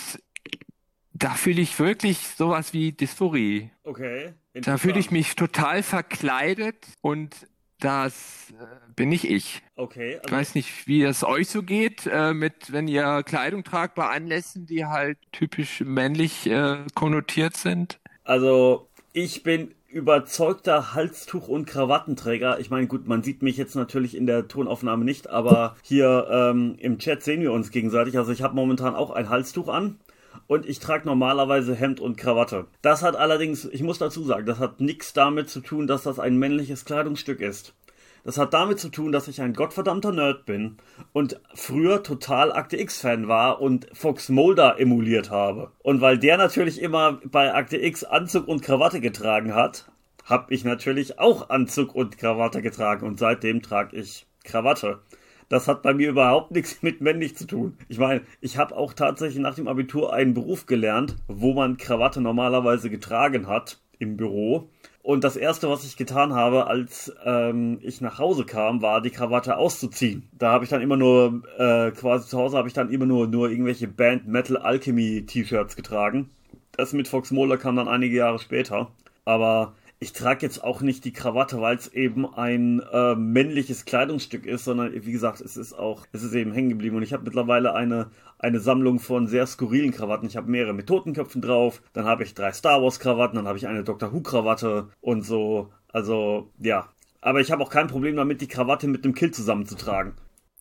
da 1.22 1.30
fühle 1.34 1.60
ich 1.60 1.78
wirklich 1.78 2.18
sowas 2.18 2.72
wie 2.72 2.92
Dysphorie. 2.92 3.70
Okay. 3.84 4.32
Da 4.54 4.76
fühle 4.76 4.98
ich 4.98 5.10
mich 5.10 5.36
total 5.36 5.82
verkleidet 5.82 6.76
und 7.00 7.46
das 7.78 8.50
äh, 8.50 8.64
bin 8.94 9.08
nicht 9.08 9.24
ich. 9.24 9.62
Okay. 9.76 10.14
Also 10.16 10.26
ich 10.26 10.32
weiß 10.32 10.54
nicht, 10.56 10.86
wie 10.86 11.02
es 11.02 11.24
euch 11.24 11.48
so 11.48 11.62
geht, 11.62 12.06
äh, 12.06 12.34
mit 12.34 12.72
wenn 12.72 12.88
ihr 12.88 13.22
Kleidung 13.24 13.64
tragt 13.64 13.94
bei 13.94 14.08
Anlässen, 14.08 14.66
die 14.66 14.84
halt 14.84 15.18
typisch 15.32 15.80
männlich 15.80 16.48
äh, 16.48 16.78
konnotiert 16.94 17.56
sind. 17.56 17.98
Also 18.24 18.88
ich 19.12 19.42
bin 19.42 19.74
überzeugter 19.88 20.94
Halstuch- 20.94 21.48
und 21.48 21.66
Krawattenträger. 21.66 22.58
Ich 22.60 22.70
meine, 22.70 22.86
gut, 22.86 23.06
man 23.06 23.22
sieht 23.22 23.42
mich 23.42 23.56
jetzt 23.56 23.76
natürlich 23.76 24.16
in 24.16 24.26
der 24.26 24.48
Tonaufnahme 24.48 25.04
nicht, 25.04 25.28
aber 25.28 25.76
hier 25.82 26.28
ähm, 26.30 26.76
im 26.78 26.98
Chat 26.98 27.22
sehen 27.22 27.42
wir 27.42 27.52
uns 27.52 27.70
gegenseitig. 27.70 28.16
Also 28.16 28.32
ich 28.32 28.42
habe 28.42 28.54
momentan 28.54 28.94
auch 28.94 29.10
ein 29.10 29.28
Halstuch 29.28 29.68
an 29.68 29.98
und 30.46 30.66
ich 30.66 30.78
trage 30.78 31.06
normalerweise 31.06 31.74
Hemd 31.74 32.00
und 32.00 32.16
Krawatte. 32.16 32.66
Das 32.82 33.02
hat 33.02 33.16
allerdings, 33.16 33.64
ich 33.64 33.82
muss 33.82 33.98
dazu 33.98 34.22
sagen, 34.24 34.46
das 34.46 34.58
hat 34.58 34.80
nichts 34.80 35.12
damit 35.12 35.48
zu 35.48 35.60
tun, 35.60 35.86
dass 35.86 36.02
das 36.02 36.18
ein 36.18 36.36
männliches 36.36 36.84
Kleidungsstück 36.84 37.40
ist. 37.40 37.74
Das 38.24 38.38
hat 38.38 38.54
damit 38.54 38.78
zu 38.78 38.88
tun, 38.88 39.10
dass 39.10 39.26
ich 39.26 39.40
ein 39.40 39.52
gottverdammter 39.52 40.12
Nerd 40.12 40.46
bin 40.46 40.76
und 41.12 41.40
früher 41.54 42.04
total 42.04 42.52
Akte 42.52 42.76
X-Fan 42.76 43.26
war 43.26 43.60
und 43.60 43.88
Fox 43.92 44.28
Mulder 44.28 44.78
emuliert 44.78 45.30
habe. 45.30 45.72
Und 45.82 46.00
weil 46.00 46.18
der 46.18 46.36
natürlich 46.36 46.80
immer 46.80 47.20
bei 47.24 47.52
Akte 47.52 47.78
X 47.78 48.04
Anzug 48.04 48.46
und 48.46 48.62
Krawatte 48.62 49.00
getragen 49.00 49.54
hat, 49.54 49.90
habe 50.24 50.54
ich 50.54 50.64
natürlich 50.64 51.18
auch 51.18 51.50
Anzug 51.50 51.96
und 51.96 52.16
Krawatte 52.16 52.62
getragen 52.62 53.06
und 53.06 53.18
seitdem 53.18 53.60
trage 53.60 53.96
ich 53.96 54.26
Krawatte. 54.44 55.00
Das 55.52 55.68
hat 55.68 55.82
bei 55.82 55.92
mir 55.92 56.08
überhaupt 56.08 56.50
nichts 56.52 56.82
mit 56.82 57.02
männlich 57.02 57.36
zu 57.36 57.46
tun. 57.46 57.76
Ich 57.90 57.98
meine, 57.98 58.22
ich 58.40 58.56
habe 58.56 58.74
auch 58.74 58.94
tatsächlich 58.94 59.38
nach 59.38 59.54
dem 59.54 59.68
Abitur 59.68 60.14
einen 60.14 60.32
Beruf 60.32 60.64
gelernt, 60.64 61.16
wo 61.28 61.52
man 61.52 61.76
Krawatte 61.76 62.22
normalerweise 62.22 62.88
getragen 62.88 63.46
hat 63.46 63.78
im 63.98 64.16
Büro. 64.16 64.70
Und 65.02 65.24
das 65.24 65.36
erste, 65.36 65.68
was 65.68 65.84
ich 65.84 65.98
getan 65.98 66.32
habe, 66.32 66.68
als 66.68 67.12
ähm, 67.26 67.80
ich 67.82 68.00
nach 68.00 68.18
Hause 68.18 68.46
kam, 68.46 68.80
war 68.80 69.02
die 69.02 69.10
Krawatte 69.10 69.58
auszuziehen. 69.58 70.26
Da 70.32 70.52
habe 70.52 70.64
ich 70.64 70.70
dann 70.70 70.80
immer 70.80 70.96
nur, 70.96 71.42
äh, 71.58 71.90
quasi 71.90 72.26
zu 72.26 72.38
Hause 72.38 72.56
habe 72.56 72.68
ich 72.68 72.74
dann 72.74 72.88
immer 72.88 73.04
nur, 73.04 73.26
nur 73.26 73.50
irgendwelche 73.50 73.88
Band 73.88 74.26
Metal 74.26 74.56
Alchemy 74.56 75.26
T-Shirts 75.26 75.76
getragen. 75.76 76.30
Das 76.78 76.94
mit 76.94 77.08
Fox 77.08 77.30
Mola 77.30 77.58
kam 77.58 77.76
dann 77.76 77.88
einige 77.88 78.16
Jahre 78.16 78.38
später. 78.38 78.90
Aber 79.26 79.74
ich 80.02 80.12
trage 80.12 80.44
jetzt 80.44 80.64
auch 80.64 80.80
nicht 80.80 81.04
die 81.04 81.12
Krawatte, 81.12 81.60
weil 81.60 81.76
es 81.76 81.86
eben 81.86 82.26
ein 82.26 82.82
äh, 82.92 83.14
männliches 83.14 83.84
Kleidungsstück 83.84 84.46
ist, 84.46 84.64
sondern 84.64 84.92
wie 84.92 85.12
gesagt, 85.12 85.40
es 85.40 85.56
ist 85.56 85.74
auch, 85.74 86.06
es 86.10 86.24
ist 86.24 86.34
eben 86.34 86.52
hängen 86.52 86.70
geblieben. 86.70 86.96
Und 86.96 87.04
ich 87.04 87.12
habe 87.12 87.22
mittlerweile 87.22 87.72
eine, 87.74 88.10
eine 88.36 88.58
Sammlung 88.58 88.98
von 88.98 89.28
sehr 89.28 89.46
skurrilen 89.46 89.92
Krawatten. 89.92 90.26
Ich 90.26 90.36
habe 90.36 90.50
mehrere 90.50 90.72
mit 90.72 90.88
Totenköpfen 90.88 91.40
drauf, 91.40 91.82
dann 91.92 92.04
habe 92.04 92.24
ich 92.24 92.34
drei 92.34 92.50
Star 92.50 92.82
Wars 92.82 92.98
Krawatten, 92.98 93.36
dann 93.36 93.46
habe 93.46 93.56
ich 93.58 93.68
eine 93.68 93.84
Doctor 93.84 94.12
Who 94.12 94.22
Krawatte 94.22 94.88
und 95.00 95.22
so. 95.22 95.70
Also, 95.92 96.50
ja. 96.58 96.88
Aber 97.20 97.40
ich 97.40 97.52
habe 97.52 97.62
auch 97.62 97.70
kein 97.70 97.86
Problem 97.86 98.16
damit, 98.16 98.40
die 98.40 98.48
Krawatte 98.48 98.88
mit 98.88 99.04
dem 99.04 99.14
Kill 99.14 99.30
zusammenzutragen. 99.30 100.14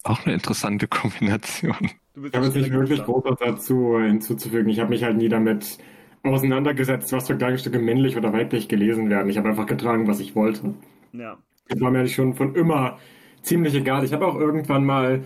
Auch 0.03 0.23
eine 0.23 0.35
interessante 0.35 0.87
Kombination. 0.87 1.89
Ich 2.15 2.33
habe 2.35 2.45
jetzt 2.45 2.55
nicht 2.55 2.71
wirklich 2.71 3.03
groß 3.03 3.23
dazu 3.39 3.97
hinzuzufügen. 3.99 4.69
Ich 4.69 4.79
habe 4.79 4.91
mich 4.91 5.03
halt 5.03 5.17
nie 5.17 5.29
damit 5.29 5.79
auseinandergesetzt, 6.23 7.11
was 7.13 7.27
für 7.27 7.37
Kleidungsstücke 7.37 7.79
männlich 7.79 8.17
oder 8.17 8.33
weiblich 8.33 8.67
gelesen 8.67 9.09
werden. 9.09 9.29
Ich 9.29 9.37
habe 9.37 9.49
einfach 9.49 9.65
getragen, 9.65 10.07
was 10.07 10.19
ich 10.19 10.35
wollte. 10.35 10.73
Ja. 11.13 11.37
Das 11.67 11.81
war 11.81 11.91
mir 11.91 12.07
schon 12.07 12.35
von 12.35 12.55
immer 12.55 12.97
ziemlich 13.41 13.73
egal. 13.75 14.03
Ich 14.03 14.13
habe 14.13 14.27
auch 14.27 14.35
irgendwann 14.35 14.85
mal 14.85 15.23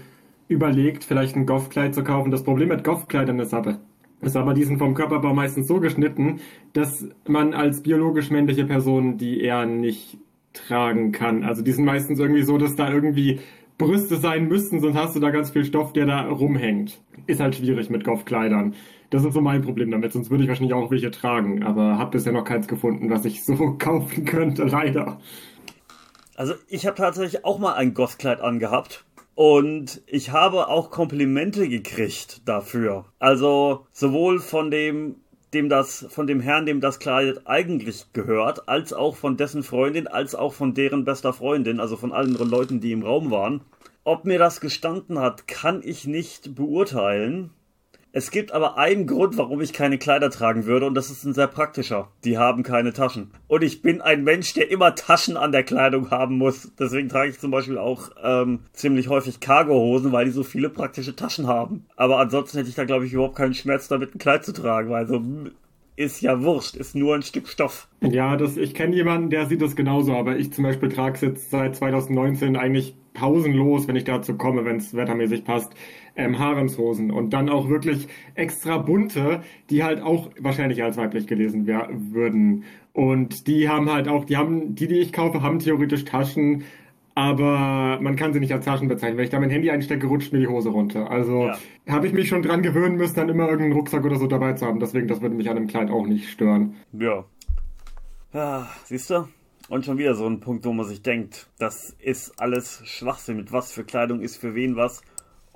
überlegt, 0.48 1.04
vielleicht 1.04 1.36
ein 1.36 1.46
Goth-Kleid 1.46 1.94
zu 1.96 2.04
kaufen. 2.04 2.32
Das 2.32 2.44
Problem 2.44 2.70
mit 2.70 2.84
Goth-Kleidern 2.84 3.40
ist 3.40 3.54
aber, 3.54 3.80
ist 4.22 4.38
aber, 4.38 4.54
die 4.54 4.64
sind 4.64 4.78
vom 4.78 4.94
Körperbau 4.94 5.34
meistens 5.34 5.68
so 5.68 5.80
geschnitten, 5.80 6.40
dass 6.74 7.08
man 7.28 7.54
als 7.54 7.82
biologisch 7.82 8.30
männliche 8.30 8.66
Person 8.66 9.18
die 9.18 9.42
eher 9.42 9.66
nicht 9.66 10.18
tragen 10.54 11.12
kann. 11.12 11.44
Also 11.44 11.62
die 11.62 11.72
sind 11.72 11.86
meistens 11.86 12.20
irgendwie 12.20 12.44
so, 12.44 12.58
dass 12.58 12.76
da 12.76 12.92
irgendwie 12.92 13.40
Brüste 13.78 14.16
sein 14.16 14.48
müssten, 14.48 14.80
sonst 14.80 14.96
hast 14.96 15.16
du 15.16 15.20
da 15.20 15.32
ganz 15.32 15.52
viel 15.52 15.66
Stoff, 15.66 15.92
der 15.92 16.06
da 16.06 16.30
rumhängt. 16.30 17.02
Ist 17.28 17.42
halt 17.42 17.56
schwierig 17.56 17.90
mit 17.90 18.06
Golfkleidern. 18.06 18.74
Das 19.10 19.24
ist 19.24 19.34
so 19.34 19.42
mein 19.42 19.62
Problem 19.62 19.92
damit, 19.92 20.14
sonst 20.14 20.30
würde 20.30 20.44
ich 20.44 20.50
wahrscheinlich 20.50 20.74
auch 20.74 20.92
welche 20.92 21.12
tragen, 21.12 21.64
aber 21.64 21.98
habe 21.98 22.12
bisher 22.12 22.34
noch 22.34 22.44
keins 22.44 22.68
gefunden, 22.68 23.10
was 23.10 23.26
ich 23.26 23.44
so 23.44 23.56
kaufen 23.78 24.26
könnte, 24.26 24.64
leider. 24.64 25.20
Also 26.36 26.54
ich 26.68 26.86
habe 26.86 26.98
tatsächlich 26.98 27.46
auch 27.46 27.60
mal 27.60 27.74
ein 27.74 27.94
Gothkleid 27.94 28.42
angehabt 28.42 29.06
und 29.36 30.02
ich 30.08 30.32
habe 30.32 30.68
auch 30.68 30.92
Komplimente 30.92 31.70
gekriegt 31.70 32.42
dafür. 32.46 33.06
Also 33.20 33.86
sowohl 33.92 34.40
von 34.40 34.72
dem 34.72 35.16
dem 35.56 35.70
das, 35.70 36.06
von 36.10 36.28
dem 36.28 36.42
Herrn, 36.42 36.66
dem 36.66 36.82
das 36.82 37.00
Kleid 37.00 37.42
eigentlich 37.46 38.12
gehört, 38.14 38.68
als 38.68 38.94
auch 38.94 39.16
von 39.16 39.38
dessen 39.38 39.64
Freundin, 39.64 40.08
als 40.08 40.36
auch 40.36 40.54
von 40.54 40.74
deren 40.74 41.06
bester 41.06 41.34
Freundin, 41.34 41.80
also 41.80 41.96
von 41.96 42.12
allen 42.12 42.34
Leuten, 42.34 42.82
die 42.82 42.92
im 42.92 43.04
Raum 43.04 43.32
waren. 43.32 43.62
Ob 44.04 44.26
mir 44.26 44.38
das 44.38 44.60
gestanden 44.60 45.18
hat, 45.20 45.48
kann 45.48 45.82
ich 45.84 46.06
nicht 46.06 46.56
beurteilen. 46.56 47.52
Es 48.18 48.32
gibt 48.32 48.54
aber 48.54 48.78
einen 48.78 49.08
Grund, 49.08 49.38
warum 49.38 49.60
ich 49.60 49.74
keine 49.74 49.98
Kleider 49.98 50.30
tragen 50.30 50.66
würde, 50.66 50.86
und 50.86 50.94
das 50.94 51.10
ist 51.10 51.26
ein 51.26 51.34
sehr 51.34 51.48
praktischer. 51.48 52.08
Die 52.24 52.38
haben 52.38 52.64
keine 52.64 52.94
Taschen. 52.94 53.32
Und 53.48 53.62
ich 53.62 53.82
bin 53.82 54.00
ein 54.00 54.24
Mensch, 54.24 54.54
der 54.54 54.72
immer 54.72 54.96
Taschen 54.96 55.36
an 55.36 55.52
der 55.52 55.64
Kleidung 55.64 56.12
haben 56.12 56.38
muss. 56.38 56.72
Deswegen 56.80 57.10
trage 57.10 57.32
ich 57.32 57.40
zum 57.42 57.52
Beispiel 57.52 57.78
auch 57.78 58.12
ähm, 58.24 58.62
ziemlich 58.72 59.10
häufig 59.10 59.42
Cargohosen, 59.42 60.14
weil 60.14 60.24
die 60.24 60.32
so 60.32 60.44
viele 60.44 60.70
praktische 60.70 61.18
Taschen 61.18 61.48
haben. 61.48 61.88
Aber 61.98 62.18
ansonsten 62.20 62.58
hätte 62.58 62.70
ich 62.70 62.76
da, 62.76 62.86
glaube 62.86 63.06
ich, 63.06 63.12
überhaupt 63.12 63.36
keinen 63.36 63.54
Schmerz 63.54 63.90
damit, 63.90 64.16
ein 64.16 64.20
Kleid 64.20 64.46
zu 64.46 64.54
tragen, 64.54 64.90
weil 64.92 65.08
so 65.08 65.22
ist 65.98 66.22
ja 66.22 66.42
wurscht, 66.42 66.78
ist 66.78 66.96
nur 66.96 67.16
ein 67.16 67.22
Stück 67.22 67.50
Stoff. 67.50 67.90
Ja, 68.02 68.38
das, 68.38 68.56
ich 68.56 68.74
kenne 68.74 68.96
jemanden, 68.96 69.30
der 69.30 69.46
sieht 69.46 69.62
das 69.62 69.76
genauso, 69.76 70.16
aber 70.16 70.38
ich 70.38 70.54
zum 70.54 70.64
Beispiel 70.64 70.88
trage 70.88 71.16
es 71.16 71.22
jetzt 71.22 71.52
seit 71.52 71.76
2019 71.76 72.56
eigentlich 72.56 72.96
pausenlos, 73.14 73.88
wenn 73.88 73.96
ich 73.96 74.04
dazu 74.04 74.36
komme, 74.36 74.66
wenn 74.66 74.78
es 74.78 74.94
wettermäßig 74.94 75.46
passt, 75.46 75.74
ähm, 76.16 76.40
Haremshosen 76.40 77.12
und 77.12 77.32
dann 77.32 77.50
auch 77.50 77.70
wirklich 77.70 78.08
extra 78.36 78.78
bunte, 78.78 79.42
die 79.70 79.84
halt 79.84 80.02
auch 80.02 80.32
wahrscheinlich 80.40 80.84
als 80.84 80.98
weiblich 80.98 81.28
gelesen 81.28 81.68
würden. 81.68 82.64
Und 82.94 83.48
die 83.48 83.68
haben 83.70 83.92
halt 83.92 84.08
auch, 84.08 84.26
die 84.26 84.38
haben, 84.38 84.76
die, 84.76 84.88
die 84.88 85.00
ich 85.00 85.12
kaufe, 85.12 85.42
haben 85.42 85.60
theoretisch 85.60 86.06
Taschen, 86.06 86.64
aber 87.14 87.98
man 88.02 88.18
kann 88.18 88.34
sie 88.34 88.40
nicht 88.40 88.54
als 88.54 88.66
Taschen 88.66 88.88
bezeichnen. 88.90 89.18
Wenn 89.18 89.24
ich 89.24 89.30
da 89.30 89.40
mein 89.40 89.50
Handy 89.50 89.70
einstecke, 89.70 90.08
rutscht 90.08 90.34
mir 90.34 90.40
die 90.40 90.48
Hose 90.48 90.70
runter. 90.70 91.10
Also 91.10 91.48
ja. 91.48 91.58
habe 91.88 92.08
ich 92.08 92.14
mich 92.14 92.28
schon 92.28 92.42
dran 92.42 92.62
gewöhnen 92.62 92.98
müssen, 92.98 93.16
dann 93.16 93.30
immer 93.30 93.46
irgendeinen 93.46 93.74
Rucksack 93.74 94.04
oder 94.04 94.18
so 94.18 94.28
dabei 94.28 94.54
zu 94.54 94.66
haben. 94.66 94.80
Deswegen, 94.80 95.08
das 95.08 95.22
würde 95.22 95.36
mich 95.36 95.50
an 95.50 95.58
einem 95.58 95.68
Kleid 95.68 95.90
auch 95.90 96.06
nicht 96.06 96.30
stören. 96.30 96.76
Ja. 96.92 97.24
Ja, 98.34 98.70
siehst 98.84 99.10
du? 99.10 99.30
Und 99.70 99.86
schon 99.86 99.98
wieder 99.98 100.14
so 100.14 100.28
ein 100.28 100.42
Punkt, 100.42 100.66
wo 100.66 100.74
man 100.74 100.86
sich 100.86 101.02
denkt, 101.02 101.50
das 101.58 101.96
ist 102.00 102.40
alles 102.40 102.82
Schwachsinn. 102.84 103.38
Mit 103.38 103.52
was 103.52 103.72
für 103.72 103.86
Kleidung 103.86 104.20
ist 104.20 104.36
für 104.36 104.54
wen 104.54 104.76
was 104.76 105.02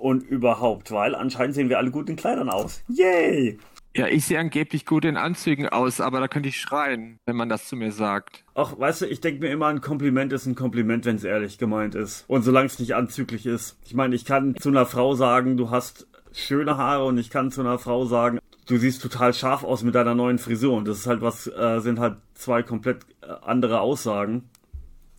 und 0.00 0.22
überhaupt, 0.22 0.90
weil 0.90 1.14
anscheinend 1.14 1.54
sehen 1.54 1.68
wir 1.68 1.78
alle 1.78 1.90
gut 1.90 2.08
in 2.08 2.16
Kleidern 2.16 2.48
aus. 2.48 2.82
Yay! 2.88 3.58
Ja, 3.96 4.06
ich 4.06 4.24
sehe 4.24 4.38
angeblich 4.38 4.86
gut 4.86 5.04
in 5.04 5.16
Anzügen 5.16 5.68
aus, 5.68 6.00
aber 6.00 6.20
da 6.20 6.28
könnte 6.28 6.48
ich 6.48 6.60
schreien, 6.60 7.18
wenn 7.26 7.34
man 7.34 7.48
das 7.48 7.66
zu 7.66 7.74
mir 7.74 7.90
sagt. 7.90 8.44
Ach, 8.54 8.78
weißt 8.78 9.02
du, 9.02 9.06
ich 9.06 9.20
denke 9.20 9.40
mir 9.40 9.50
immer, 9.50 9.66
ein 9.66 9.80
Kompliment 9.80 10.32
ist 10.32 10.46
ein 10.46 10.54
Kompliment, 10.54 11.04
wenn 11.06 11.16
es 11.16 11.24
ehrlich 11.24 11.58
gemeint 11.58 11.96
ist. 11.96 12.24
Und 12.28 12.42
solange 12.42 12.66
es 12.66 12.78
nicht 12.78 12.94
anzüglich 12.94 13.46
ist. 13.46 13.78
Ich 13.84 13.94
meine, 13.94 14.14
ich 14.14 14.24
kann 14.24 14.54
zu 14.56 14.68
einer 14.68 14.86
Frau 14.86 15.16
sagen, 15.16 15.56
du 15.56 15.70
hast 15.70 16.06
schöne 16.32 16.76
Haare 16.76 17.04
und 17.04 17.18
ich 17.18 17.30
kann 17.30 17.50
zu 17.50 17.62
einer 17.62 17.80
Frau 17.80 18.04
sagen, 18.04 18.38
du 18.66 18.76
siehst 18.76 19.02
total 19.02 19.34
scharf 19.34 19.64
aus 19.64 19.82
mit 19.82 19.96
deiner 19.96 20.14
neuen 20.14 20.38
Frisur. 20.38 20.76
Und 20.76 20.86
das 20.86 20.98
ist 20.98 21.06
halt 21.08 21.20
was, 21.20 21.48
äh, 21.48 21.80
sind 21.80 21.98
halt 21.98 22.18
zwei 22.34 22.62
komplett 22.62 23.04
äh, 23.22 23.26
andere 23.42 23.80
Aussagen. 23.80 24.48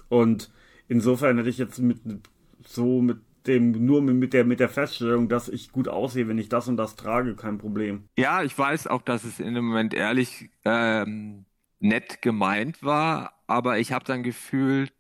Und 0.08 0.50
insofern 0.88 1.38
hätte 1.38 1.50
ich 1.50 1.58
jetzt 1.58 1.80
mit 1.80 2.00
so 2.64 3.02
mit 3.02 3.18
dem 3.48 3.86
nur 3.86 4.02
mit 4.02 4.34
der 4.34 4.46
mit 4.46 4.60
der 4.60 4.70
Feststellung, 4.70 5.30
dass 5.30 5.50
ich 5.50 5.72
gut 5.72 5.88
aussehe, 5.88 6.28
wenn 6.28 6.38
ich 6.38 6.50
das 6.50 6.68
und 6.68 6.78
das 6.78 6.96
trage, 6.96 7.36
kein 7.36 7.58
Problem. 7.58 8.08
Ja, 8.18 8.44
ich 8.44 8.58
weiß 8.58 8.88
auch, 8.88 9.02
dass 9.02 9.24
es 9.24 9.40
in 9.40 9.54
dem 9.54 9.66
Moment 9.66 9.94
ehrlich 9.94 10.50
ähm, 10.66 11.46
nett 11.80 12.22
gemeint 12.22 12.84
war, 12.84 13.34
aber 13.48 13.80
ich 13.80 13.92
habe 13.92 14.06
dann 14.06 14.24
gefühlt, 14.24 14.94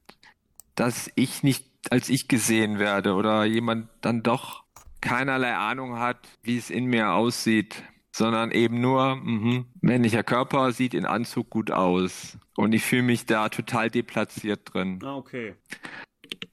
dass 0.75 1.11
ich 1.15 1.43
nicht 1.43 1.71
als 1.89 2.09
ich 2.09 2.27
gesehen 2.27 2.79
werde 2.79 3.15
oder 3.15 3.43
jemand 3.45 3.89
dann 4.01 4.21
doch 4.21 4.63
keinerlei 5.01 5.55
Ahnung 5.55 5.97
hat, 5.97 6.19
wie 6.43 6.57
es 6.57 6.69
in 6.69 6.85
mir 6.85 7.11
aussieht, 7.13 7.83
sondern 8.11 8.51
eben 8.51 8.81
nur, 8.81 9.15
mh, 9.15 9.65
männlicher 9.81 10.23
Körper 10.23 10.71
sieht 10.73 10.93
in 10.93 11.05
Anzug 11.05 11.49
gut 11.49 11.71
aus. 11.71 12.37
Und 12.55 12.73
ich 12.73 12.83
fühle 12.83 13.03
mich 13.03 13.25
da 13.25 13.49
total 13.49 13.89
deplatziert 13.89 14.73
drin. 14.73 14.99
Ah, 15.03 15.15
okay 15.15 15.55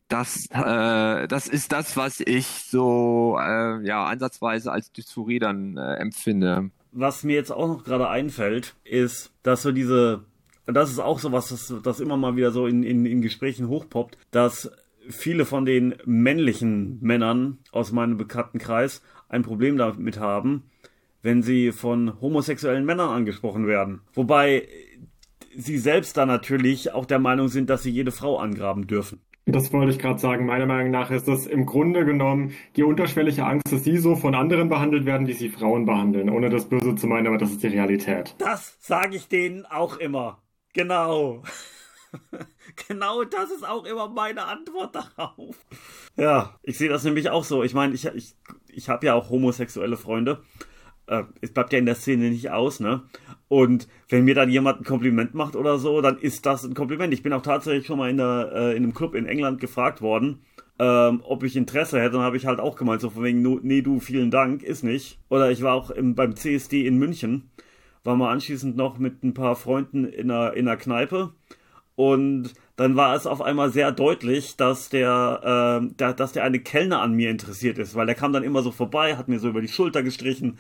das, 0.09 0.47
äh, 0.51 1.29
das 1.29 1.49
ist 1.49 1.73
das, 1.73 1.97
was 1.97 2.21
ich 2.21 2.47
so 2.47 3.39
äh, 3.41 3.85
ja 3.87 4.05
ansatzweise 4.05 4.73
als 4.73 4.93
Dysphorie 4.93 5.39
dann 5.39 5.77
äh, 5.77 5.95
empfinde. 5.95 6.71
Was 6.93 7.25
mir 7.25 7.35
jetzt 7.35 7.53
auch 7.53 7.69
noch 7.69 7.85
gerade 7.85 8.09
einfällt, 8.09 8.75
ist, 8.85 9.31
dass 9.43 9.63
so 9.63 9.73
diese, 9.73 10.25
das 10.67 10.91
ist 10.91 10.99
auch 10.99 11.19
so 11.19 11.33
was, 11.33 11.49
das, 11.51 11.73
das 11.83 12.01
immer 12.01 12.17
mal 12.17 12.37
wieder 12.37 12.51
so 12.51 12.67
in, 12.67 12.83
in, 12.83 13.05
in 13.05 13.21
Gesprächen 13.21 13.69
hochpoppt, 13.69 14.17
dass 14.31 14.71
viele 15.09 15.45
von 15.45 15.65
den 15.65 15.95
männlichen 16.05 16.99
Männern 17.01 17.59
aus 17.73 17.93
meinem 17.93 18.17
bekannten 18.17 18.59
Kreis 18.59 19.03
ein 19.29 19.43
Problem 19.43 19.77
damit 19.77 20.19
haben, 20.19 20.65
wenn 21.23 21.43
sie 21.43 21.73
von 21.73 22.21
homosexuellen 22.21 22.85
Männern 22.85 23.11
angesprochen 23.11 23.67
werden. 23.67 24.01
Wobei 24.15 24.67
sie 25.55 25.79
selbst 25.79 26.17
da 26.17 26.25
natürlich 26.25 26.93
auch 26.93 27.05
der 27.05 27.19
Meinung 27.19 27.49
sind, 27.49 27.69
dass 27.69 27.83
sie 27.83 27.91
jede 27.91 28.13
Frau 28.13 28.39
angraben 28.39 28.87
dürfen. 28.87 29.21
Das 29.51 29.73
wollte 29.73 29.93
ich 29.93 29.99
gerade 29.99 30.19
sagen. 30.19 30.45
Meiner 30.45 30.67
Meinung 30.67 30.91
nach 30.91 31.11
ist 31.11 31.27
das 31.27 31.47
im 31.47 31.65
Grunde 31.65 32.05
genommen 32.05 32.53
die 32.77 32.83
unterschwellige 32.83 33.47
Angst, 33.47 33.73
dass 33.73 33.83
sie 33.83 33.97
so 33.97 34.15
von 34.15 34.35
anderen 34.35 34.69
behandelt 34.69 35.07
werden, 35.07 35.27
wie 35.27 35.33
sie 35.33 35.49
Frauen 35.49 35.87
behandeln. 35.87 36.29
Ohne 36.29 36.51
das 36.51 36.69
Böse 36.69 36.95
zu 36.97 37.07
meinen, 37.07 37.27
aber 37.27 37.39
das 37.39 37.53
ist 37.53 37.63
die 37.63 37.69
Realität. 37.69 38.35
Das 38.37 38.77
sage 38.81 39.17
ich 39.17 39.29
denen 39.29 39.65
auch 39.65 39.97
immer. 39.97 40.43
Genau. 40.75 41.43
genau 42.89 43.25
das 43.25 43.51
ist 43.51 43.67
auch 43.67 43.87
immer 43.87 44.09
meine 44.09 44.45
Antwort 44.45 44.95
darauf. 44.95 45.57
Ja, 46.17 46.55
ich 46.63 46.77
sehe 46.77 46.91
das 46.91 47.05
nämlich 47.05 47.31
auch 47.31 47.45
so. 47.45 47.63
Ich 47.63 47.73
meine, 47.73 47.95
ich, 47.95 48.05
ich, 48.05 48.35
ich 48.69 48.91
habe 48.91 49.07
ja 49.07 49.15
auch 49.15 49.31
homosexuelle 49.31 49.97
Freunde. 49.97 50.43
Äh, 51.07 51.23
es 51.41 51.55
bleibt 51.55 51.73
ja 51.73 51.79
in 51.79 51.87
der 51.87 51.95
Szene 51.95 52.29
nicht 52.29 52.51
aus, 52.51 52.81
ne? 52.81 53.03
Und 53.49 53.89
wenn 54.09 54.25
mir 54.25 54.35
dann 54.35 54.51
jemand 54.51 54.81
ein 54.81 54.85
Kompliment 54.85 55.35
macht 55.35 55.57
oder 55.57 55.79
so, 55.79 56.01
dann 56.01 56.19
ist 56.19 56.45
das 56.45 56.65
ein 56.65 56.75
Kompliment. 56.75 57.13
Ich 57.15 57.23
bin 57.23 57.33
auch 57.33 57.43
tatsächlich 57.43 57.87
schon 57.87 57.99
mal 57.99 58.11
in, 58.11 58.19
der, 58.19 58.51
äh, 58.55 58.77
in 58.77 58.85
einem 58.85 58.95
Club 58.95 59.15
in 59.15 59.27
England 59.27 59.61
gefragt 59.61 60.03
worden, 60.03 60.41
ähm, 60.79 61.23
ob 61.25 61.43
ich 61.43 61.57
Interesse 61.57 61.99
hätte. 61.99 62.13
Dann 62.13 62.23
habe 62.23 62.37
ich 62.37 62.47
halt 62.47 62.61
auch 62.61 62.77
gemeint, 62.77 63.01
so 63.01 63.11
von 63.11 63.25
wegen, 63.25 63.43
nee, 63.63 63.81
du, 63.81 64.01
vielen 64.01 64.31
Dank, 64.31 64.63
ist 64.63 64.85
nicht. 64.85 65.19
Oder 65.31 65.51
ich 65.51 65.63
war 65.63 65.75
auch 65.75 65.91
im, 65.91 66.15
beim 66.15 66.37
CSD 66.37 66.87
in 66.87 66.99
München, 66.99 67.51
war 68.05 68.17
mal 68.17 68.33
anschließend 68.33 68.77
noch 68.77 68.99
mit 68.99 69.25
ein 69.25 69.35
paar 69.35 69.57
Freunden 69.57 70.05
in 70.05 70.31
einer, 70.31 70.53
in 70.53 70.69
einer 70.69 70.77
Kneipe. 70.77 71.33
Und 71.97 72.53
dann 72.77 72.95
war 72.95 73.17
es 73.17 73.27
auf 73.27 73.43
einmal 73.43 73.71
sehr 73.71 73.91
deutlich, 73.91 74.57
dass 74.57 74.89
der, 74.89 75.81
äh, 75.83 75.95
der, 75.97 76.13
dass 76.13 76.33
der 76.33 76.45
eine 76.45 76.61
Kellner 76.61 77.01
an 77.01 77.15
mir 77.15 77.31
interessiert 77.31 77.79
ist, 77.79 77.97
weil 77.97 78.07
der 78.07 78.15
kam 78.15 78.33
dann 78.33 78.45
immer 78.45 78.63
so 78.63 78.71
vorbei, 78.71 79.17
hat 79.17 79.27
mir 79.27 79.41
so 79.41 79.49
über 79.49 79.61
die 79.61 79.69
Schulter 79.69 80.05
gestrichen 80.05 80.59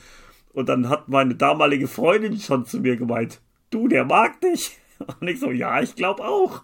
und 0.53 0.69
dann 0.69 0.89
hat 0.89 1.09
meine 1.09 1.35
damalige 1.35 1.89
Freundin 1.89 2.39
schon 2.39 2.65
zu 2.65 2.81
mir 2.81 2.97
gemeint, 2.97 3.41
du, 3.71 3.89
der 3.89 4.05
mag 4.05 4.41
dich. 4.41 4.79
Und 5.21 5.29
ich 5.29 5.39
so, 5.39 5.53
ja, 5.53 5.81
ich 5.81 5.95
glaube 5.95 6.25
auch. 6.25 6.63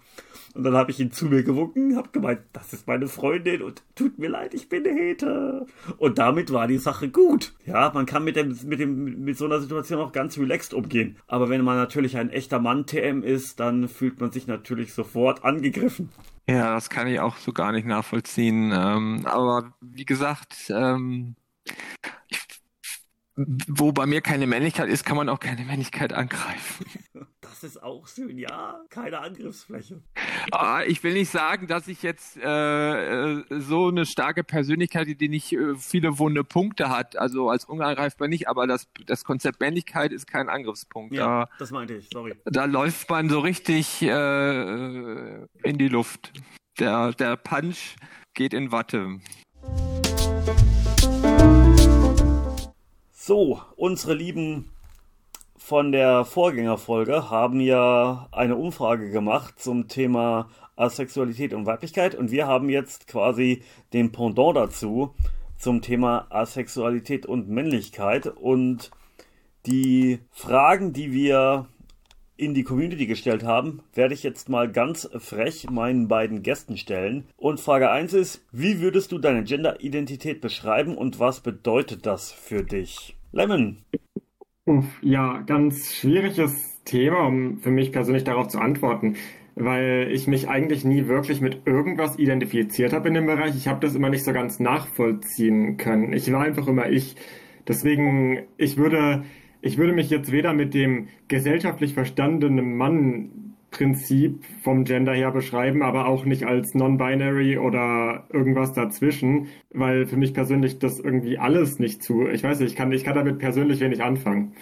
Und 0.54 0.62
dann 0.62 0.74
habe 0.74 0.92
ich 0.92 1.00
ihn 1.00 1.10
zu 1.10 1.26
mir 1.26 1.42
gewunken, 1.42 1.96
habe 1.96 2.10
gemeint, 2.12 2.40
das 2.52 2.72
ist 2.72 2.86
meine 2.86 3.08
Freundin 3.08 3.60
und 3.60 3.82
tut 3.96 4.20
mir 4.20 4.28
leid, 4.28 4.54
ich 4.54 4.68
bin 4.68 4.86
eine 4.86 4.96
Hete. 4.96 5.66
Und 5.98 6.18
damit 6.18 6.52
war 6.52 6.68
die 6.68 6.78
Sache 6.78 7.08
gut. 7.08 7.54
Ja, 7.66 7.90
man 7.92 8.06
kann 8.06 8.22
mit 8.22 8.36
dem, 8.36 8.56
mit 8.64 8.78
dem, 8.78 9.24
mit 9.24 9.36
so 9.36 9.46
einer 9.46 9.60
Situation 9.60 10.00
auch 10.00 10.12
ganz 10.12 10.38
relaxed 10.38 10.72
umgehen. 10.72 11.16
Aber 11.26 11.48
wenn 11.48 11.64
man 11.64 11.76
natürlich 11.76 12.16
ein 12.16 12.30
echter 12.30 12.60
Mann-TM 12.60 13.24
ist, 13.24 13.58
dann 13.58 13.88
fühlt 13.88 14.20
man 14.20 14.30
sich 14.30 14.46
natürlich 14.46 14.94
sofort 14.94 15.44
angegriffen. 15.44 16.10
Ja, 16.48 16.74
das 16.74 16.88
kann 16.88 17.08
ich 17.08 17.18
auch 17.18 17.36
so 17.36 17.52
gar 17.52 17.72
nicht 17.72 17.86
nachvollziehen. 17.86 18.72
Ähm, 18.72 19.26
aber 19.26 19.74
wie 19.80 20.04
gesagt, 20.04 20.70
ähm, 20.70 21.34
ich 22.28 22.43
wo 23.36 23.92
bei 23.92 24.06
mir 24.06 24.20
keine 24.20 24.46
Männlichkeit 24.46 24.88
ist, 24.88 25.04
kann 25.04 25.16
man 25.16 25.28
auch 25.28 25.40
keine 25.40 25.64
Männlichkeit 25.64 26.12
angreifen. 26.12 26.86
Das 27.40 27.62
ist 27.62 27.82
auch 27.82 28.08
schön, 28.08 28.38
ja. 28.38 28.80
Keine 28.88 29.20
Angriffsfläche. 29.20 30.02
Ah, 30.50 30.82
ich 30.82 31.04
will 31.04 31.12
nicht 31.12 31.30
sagen, 31.30 31.66
dass 31.66 31.86
ich 31.88 32.02
jetzt 32.02 32.36
äh, 32.38 33.38
äh 33.38 33.44
so 33.60 33.88
eine 33.88 34.06
starke 34.06 34.42
Persönlichkeit, 34.42 35.08
die 35.20 35.28
nicht 35.28 35.52
äh, 35.52 35.76
viele 35.76 36.18
wunde 36.18 36.42
Punkte 36.42 36.88
hat, 36.88 37.16
also 37.16 37.50
als 37.50 37.66
unangreifbar 37.66 38.28
nicht, 38.28 38.48
aber 38.48 38.66
das, 38.66 38.88
das 39.06 39.24
Konzept 39.24 39.60
Männlichkeit 39.60 40.10
ist 40.10 40.26
kein 40.26 40.48
Angriffspunkt. 40.48 41.14
Ja, 41.14 41.44
da, 41.44 41.50
das 41.58 41.70
meinte 41.70 41.94
ich, 41.94 42.08
sorry. 42.12 42.34
Da 42.46 42.64
läuft 42.64 43.08
man 43.08 43.28
so 43.28 43.40
richtig 43.40 44.02
äh, 44.02 44.08
äh 44.08 45.46
in 45.62 45.78
die 45.78 45.88
Luft. 45.88 46.32
Der, 46.80 47.12
der 47.12 47.36
Punch 47.36 47.96
geht 48.32 48.52
in 48.52 48.72
Watte. 48.72 49.20
So, 53.26 53.62
unsere 53.76 54.12
Lieben 54.12 54.70
von 55.56 55.92
der 55.92 56.26
Vorgängerfolge 56.26 57.30
haben 57.30 57.58
ja 57.58 58.28
eine 58.32 58.54
Umfrage 58.54 59.10
gemacht 59.10 59.58
zum 59.58 59.88
Thema 59.88 60.50
Asexualität 60.76 61.54
und 61.54 61.64
Weiblichkeit 61.64 62.14
und 62.14 62.30
wir 62.30 62.46
haben 62.46 62.68
jetzt 62.68 63.06
quasi 63.06 63.62
den 63.94 64.12
Pendant 64.12 64.58
dazu 64.58 65.14
zum 65.56 65.80
Thema 65.80 66.26
Asexualität 66.28 67.24
und 67.24 67.48
Männlichkeit 67.48 68.26
und 68.26 68.90
die 69.64 70.18
Fragen, 70.30 70.92
die 70.92 71.10
wir 71.14 71.64
in 72.36 72.54
die 72.54 72.64
Community 72.64 73.06
gestellt 73.06 73.44
haben, 73.44 73.80
werde 73.94 74.14
ich 74.14 74.22
jetzt 74.22 74.48
mal 74.48 74.70
ganz 74.70 75.08
frech 75.18 75.68
meinen 75.70 76.08
beiden 76.08 76.42
Gästen 76.42 76.76
stellen. 76.76 77.24
Und 77.36 77.60
Frage 77.60 77.90
1 77.90 78.12
ist, 78.14 78.44
wie 78.50 78.80
würdest 78.80 79.12
du 79.12 79.18
deine 79.18 79.44
Gender-Identität 79.44 80.40
beschreiben 80.40 80.96
und 80.96 81.20
was 81.20 81.40
bedeutet 81.40 82.06
das 82.06 82.32
für 82.32 82.62
dich? 82.62 83.16
Lemon. 83.32 83.78
Ja, 85.02 85.42
ganz 85.42 85.92
schwieriges 85.92 86.82
Thema, 86.84 87.26
um 87.26 87.58
für 87.58 87.70
mich 87.70 87.92
persönlich 87.92 88.24
darauf 88.24 88.48
zu 88.48 88.58
antworten, 88.58 89.16
weil 89.54 90.08
ich 90.10 90.26
mich 90.26 90.48
eigentlich 90.48 90.84
nie 90.84 91.06
wirklich 91.06 91.40
mit 91.40 91.66
irgendwas 91.66 92.18
identifiziert 92.18 92.92
habe 92.92 93.08
in 93.08 93.14
dem 93.14 93.26
Bereich. 93.26 93.54
Ich 93.56 93.68
habe 93.68 93.80
das 93.80 93.94
immer 93.94 94.08
nicht 94.08 94.24
so 94.24 94.32
ganz 94.32 94.58
nachvollziehen 94.60 95.76
können. 95.76 96.12
Ich 96.12 96.32
war 96.32 96.42
einfach 96.42 96.66
immer 96.66 96.88
ich. 96.88 97.16
Deswegen, 97.68 98.44
ich 98.56 98.76
würde 98.76 99.24
ich 99.64 99.78
würde 99.78 99.94
mich 99.94 100.10
jetzt 100.10 100.30
weder 100.30 100.52
mit 100.52 100.74
dem 100.74 101.08
gesellschaftlich 101.26 101.94
verstandenen 101.94 102.76
Mann-Prinzip 102.76 104.44
vom 104.62 104.84
Gender 104.84 105.14
her 105.14 105.30
beschreiben, 105.30 105.82
aber 105.82 106.06
auch 106.06 106.26
nicht 106.26 106.44
als 106.44 106.74
non-binary 106.74 107.56
oder 107.56 108.26
irgendwas 108.30 108.74
dazwischen, 108.74 109.46
weil 109.72 110.04
für 110.04 110.18
mich 110.18 110.34
persönlich 110.34 110.80
das 110.80 111.00
irgendwie 111.00 111.38
alles 111.38 111.78
nicht 111.78 112.02
zu. 112.02 112.28
Ich 112.28 112.44
weiß 112.44 112.60
nicht, 112.60 112.72
ich 112.72 112.76
kann, 112.76 112.92
ich 112.92 113.04
kann 113.04 113.14
damit 113.14 113.38
persönlich 113.38 113.80
wenig 113.80 114.02
anfangen, 114.02 114.52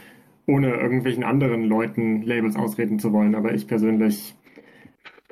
ohne 0.47 0.69
irgendwelchen 0.69 1.25
anderen 1.25 1.65
Leuten 1.65 2.23
Labels 2.23 2.55
ausreden 2.55 3.01
zu 3.01 3.13
wollen, 3.13 3.35
aber 3.35 3.53
ich 3.55 3.67
persönlich 3.67 4.37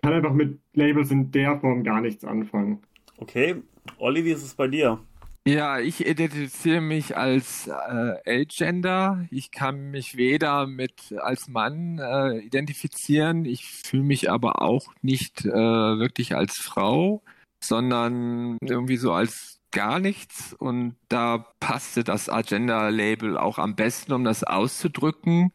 kann 0.03 0.15
einfach 0.15 0.35
mit 0.35 0.59
Labels 0.75 1.13
in 1.13 1.31
der 1.31 1.61
Form 1.61 1.85
gar 1.85 2.01
nichts 2.01 2.25
anfangen. 2.25 2.81
Okay, 3.19 3.55
Olli, 3.99 4.25
wie 4.25 4.33
ist 4.33 4.43
es 4.43 4.55
bei 4.55 4.67
dir? 4.67 4.99
Ja, 5.47 5.79
ich 5.79 6.07
identifiziere 6.07 6.83
mich 6.83 7.17
als 7.17 7.67
äh, 7.67 8.23
L-Gender. 8.25 9.27
Ich 9.31 9.51
kann 9.51 9.91
mich 9.91 10.17
weder 10.17 10.67
mit 10.67 11.15
als 11.19 11.49
Mann 11.49 11.99
äh, 11.99 12.39
identifizieren. 12.41 13.47
Ich 13.47 13.65
fühle 13.65 14.03
mich 14.03 14.31
aber 14.31 14.61
auch 14.61 14.93
nicht 15.01 15.47
äh, 15.47 15.51
wirklich 15.51 16.37
als 16.37 16.57
Frau, 16.59 17.23
sondern 17.59 18.59
irgendwie 18.63 18.99
so 18.99 19.13
als 19.13 19.61
gar 19.71 19.99
nichts. 19.99 20.53
Und 20.53 20.97
da 21.09 21.47
passte 21.59 22.05
das 22.05 22.29
Agenda-Label 22.29 23.39
auch 23.39 23.59
am 23.59 23.77
besten, 23.77 24.13
um 24.13 24.25
das 24.25 24.45
auszudrücken. 24.45 25.53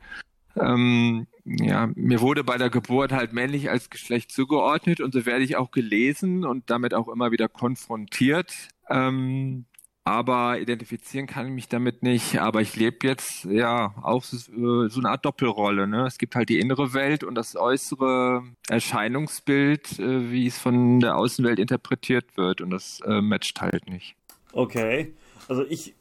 Ähm, 0.55 1.27
ja, 1.43 1.89
mir 1.93 2.21
wurde 2.21 2.43
bei 2.43 2.57
der 2.57 2.71
Geburt 2.71 3.11
halt 3.11 3.33
männlich 3.33 3.69
als 3.69 3.91
Geschlecht 3.91 4.31
zugeordnet 4.31 4.99
und 4.99 5.13
so 5.13 5.27
werde 5.27 5.43
ich 5.43 5.57
auch 5.57 5.69
gelesen 5.69 6.43
und 6.43 6.71
damit 6.71 6.95
auch 6.95 7.07
immer 7.07 7.31
wieder 7.31 7.47
konfrontiert. 7.49 8.69
Ähm, 8.89 9.65
aber 10.05 10.59
identifizieren 10.59 11.25
kann 11.25 11.47
ich 11.47 11.51
mich 11.51 11.67
damit 11.67 12.03
nicht. 12.03 12.37
Aber 12.39 12.61
ich 12.61 12.75
lebe 12.75 13.07
jetzt 13.07 13.43
ja 13.45 13.93
auch 14.03 14.23
so, 14.23 14.37
äh, 14.37 14.87
so, 14.87 14.99
eine 14.99 15.09
Art 15.09 15.25
Doppelrolle. 15.25 15.87
Ne? 15.87 16.05
Es 16.05 16.19
gibt 16.19 16.35
halt 16.35 16.47
die 16.49 16.59
innere 16.59 16.93
Welt 16.93 17.23
und 17.23 17.33
das 17.33 17.55
äußere 17.55 18.43
Erscheinungsbild, 18.69 19.99
äh, 19.99 20.31
wie 20.31 20.45
es 20.45 20.59
von 20.59 20.99
der 20.99 21.17
Außenwelt 21.17 21.57
interpretiert 21.57 22.37
wird. 22.37 22.61
Und 22.61 22.69
das 22.69 22.99
äh, 23.05 23.19
matcht 23.19 23.59
halt 23.61 23.89
nicht. 23.89 24.15
Okay. 24.53 25.13
Also 25.47 25.65
ich 25.67 25.95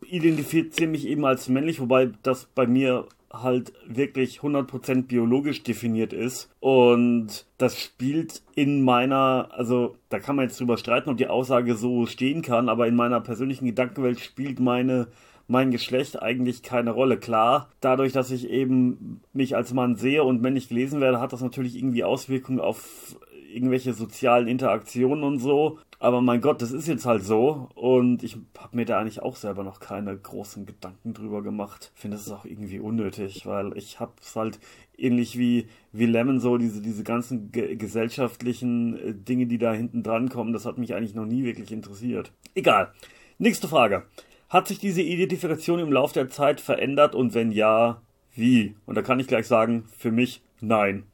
identifiziere 0.00 0.90
mich 0.90 1.06
eben 1.06 1.26
als 1.26 1.48
männlich, 1.48 1.80
wobei 1.80 2.10
das 2.22 2.46
bei 2.54 2.66
mir 2.66 3.06
halt 3.32 3.72
wirklich 3.86 4.40
100% 4.40 5.06
biologisch 5.06 5.62
definiert 5.62 6.12
ist. 6.12 6.50
Und 6.60 7.46
das 7.58 7.80
spielt 7.80 8.42
in 8.54 8.82
meiner, 8.82 9.48
also 9.52 9.96
da 10.08 10.18
kann 10.18 10.36
man 10.36 10.46
jetzt 10.46 10.58
drüber 10.58 10.76
streiten, 10.76 11.10
ob 11.10 11.16
die 11.16 11.28
Aussage 11.28 11.76
so 11.76 12.06
stehen 12.06 12.42
kann, 12.42 12.68
aber 12.68 12.86
in 12.86 12.96
meiner 12.96 13.20
persönlichen 13.20 13.66
Gedankenwelt 13.66 14.20
spielt 14.20 14.60
meine 14.60 15.08
mein 15.50 15.72
Geschlecht 15.72 16.22
eigentlich 16.22 16.62
keine 16.62 16.92
Rolle. 16.92 17.18
Klar, 17.18 17.70
dadurch, 17.80 18.12
dass 18.12 18.30
ich 18.30 18.48
eben 18.48 19.20
mich 19.32 19.56
als 19.56 19.74
Mann 19.74 19.96
sehe 19.96 20.22
und 20.22 20.40
männlich 20.40 20.68
gelesen 20.68 21.00
werde, 21.00 21.18
hat 21.18 21.32
das 21.32 21.40
natürlich 21.40 21.76
irgendwie 21.76 22.04
Auswirkungen 22.04 22.60
auf 22.60 23.16
irgendwelche 23.54 23.92
sozialen 23.92 24.48
Interaktionen 24.48 25.24
und 25.24 25.38
so. 25.38 25.78
Aber 25.98 26.22
mein 26.22 26.40
Gott, 26.40 26.62
das 26.62 26.72
ist 26.72 26.88
jetzt 26.88 27.04
halt 27.04 27.22
so. 27.22 27.68
Und 27.74 28.22
ich 28.22 28.38
habe 28.58 28.74
mir 28.76 28.86
da 28.86 28.98
eigentlich 28.98 29.20
auch 29.22 29.36
selber 29.36 29.64
noch 29.64 29.80
keine 29.80 30.16
großen 30.16 30.64
Gedanken 30.64 31.12
drüber 31.12 31.42
gemacht. 31.42 31.92
Finde, 31.94 32.16
ist 32.16 32.30
auch 32.30 32.46
irgendwie 32.46 32.80
unnötig, 32.80 33.44
weil 33.44 33.76
ich 33.76 34.00
habe 34.00 34.12
es 34.20 34.34
halt 34.34 34.58
ähnlich 34.96 35.38
wie, 35.38 35.68
wie 35.92 36.06
Lemon 36.06 36.40
so, 36.40 36.56
diese, 36.56 36.80
diese 36.80 37.04
ganzen 37.04 37.52
ge 37.52 37.76
gesellschaftlichen 37.76 38.98
äh, 38.98 39.14
Dinge, 39.14 39.46
die 39.46 39.58
da 39.58 39.72
hinten 39.72 40.02
dran 40.02 40.30
kommen, 40.30 40.52
das 40.52 40.64
hat 40.64 40.78
mich 40.78 40.94
eigentlich 40.94 41.14
noch 41.14 41.26
nie 41.26 41.44
wirklich 41.44 41.70
interessiert. 41.70 42.32
Egal. 42.54 42.92
Nächste 43.38 43.68
Frage. 43.68 44.04
Hat 44.48 44.68
sich 44.68 44.78
diese 44.78 45.02
Identifikation 45.02 45.78
im 45.78 45.92
Laufe 45.92 46.14
der 46.14 46.28
Zeit 46.28 46.60
verändert 46.60 47.14
und 47.14 47.34
wenn 47.34 47.52
ja, 47.52 48.00
wie? 48.34 48.74
Und 48.86 48.96
da 48.96 49.02
kann 49.02 49.20
ich 49.20 49.26
gleich 49.26 49.46
sagen, 49.46 49.84
für 49.96 50.10
mich 50.10 50.42
nein. 50.60 51.04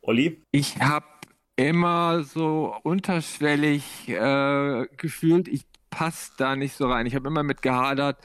Olli? 0.00 0.40
Ich 0.50 0.78
habe 0.80 1.06
immer 1.56 2.22
so 2.24 2.74
unterschwellig 2.82 4.08
äh, 4.08 4.86
gefühlt, 4.96 5.48
ich 5.48 5.64
passe 5.90 6.32
da 6.38 6.56
nicht 6.56 6.74
so 6.74 6.88
rein. 6.88 7.06
Ich 7.06 7.14
habe 7.14 7.28
immer 7.28 7.42
mit 7.42 7.62
gehadert, 7.62 8.18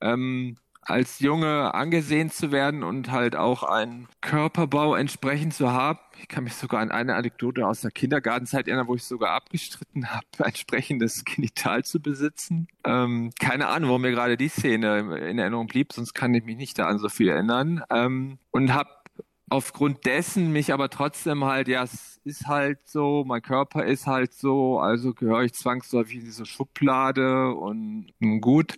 ähm, 0.00 0.56
als 0.86 1.20
Junge 1.20 1.72
angesehen 1.74 2.30
zu 2.30 2.52
werden 2.52 2.82
und 2.82 3.10
halt 3.10 3.36
auch 3.36 3.62
einen 3.62 4.06
Körperbau 4.20 4.94
entsprechend 4.94 5.54
zu 5.54 5.72
haben. 5.72 5.98
Ich 6.20 6.28
kann 6.28 6.44
mich 6.44 6.54
sogar 6.54 6.80
an 6.80 6.90
eine 6.90 7.14
Anekdote 7.14 7.66
aus 7.66 7.80
der 7.80 7.90
Kindergartenzeit 7.90 8.68
erinnern, 8.68 8.86
wo 8.86 8.94
ich 8.94 9.04
sogar 9.04 9.30
abgestritten 9.30 10.10
habe, 10.10 10.26
entsprechendes 10.38 11.24
Genital 11.24 11.84
zu 11.84 12.00
besitzen. 12.00 12.68
Ähm, 12.84 13.32
keine 13.40 13.68
Ahnung, 13.68 13.88
warum 13.88 14.02
mir 14.02 14.10
gerade 14.10 14.36
die 14.36 14.48
Szene 14.48 14.98
in 15.26 15.38
Erinnerung 15.38 15.66
blieb, 15.66 15.92
sonst 15.92 16.12
kann 16.12 16.34
ich 16.34 16.44
mich 16.44 16.56
nicht 16.56 16.78
da 16.78 16.86
an 16.86 16.98
so 16.98 17.08
viel 17.08 17.28
erinnern. 17.28 17.82
Ähm, 17.90 18.38
und 18.50 18.74
habe 18.74 18.90
aufgrund 19.50 20.06
dessen 20.06 20.52
mich 20.52 20.72
aber 20.72 20.88
trotzdem 20.90 21.44
halt, 21.44 21.68
ja, 21.68 21.82
es 21.82 22.20
ist 22.24 22.46
halt 22.46 22.78
so, 22.84 23.24
mein 23.26 23.42
Körper 23.42 23.84
ist 23.84 24.06
halt 24.06 24.32
so, 24.32 24.78
also 24.78 25.12
gehöre 25.14 25.42
ich 25.42 25.52
zwangsläufig 25.52 26.16
in 26.16 26.24
diese 26.24 26.46
Schublade 26.46 27.54
und 27.54 28.06
gut. 28.40 28.74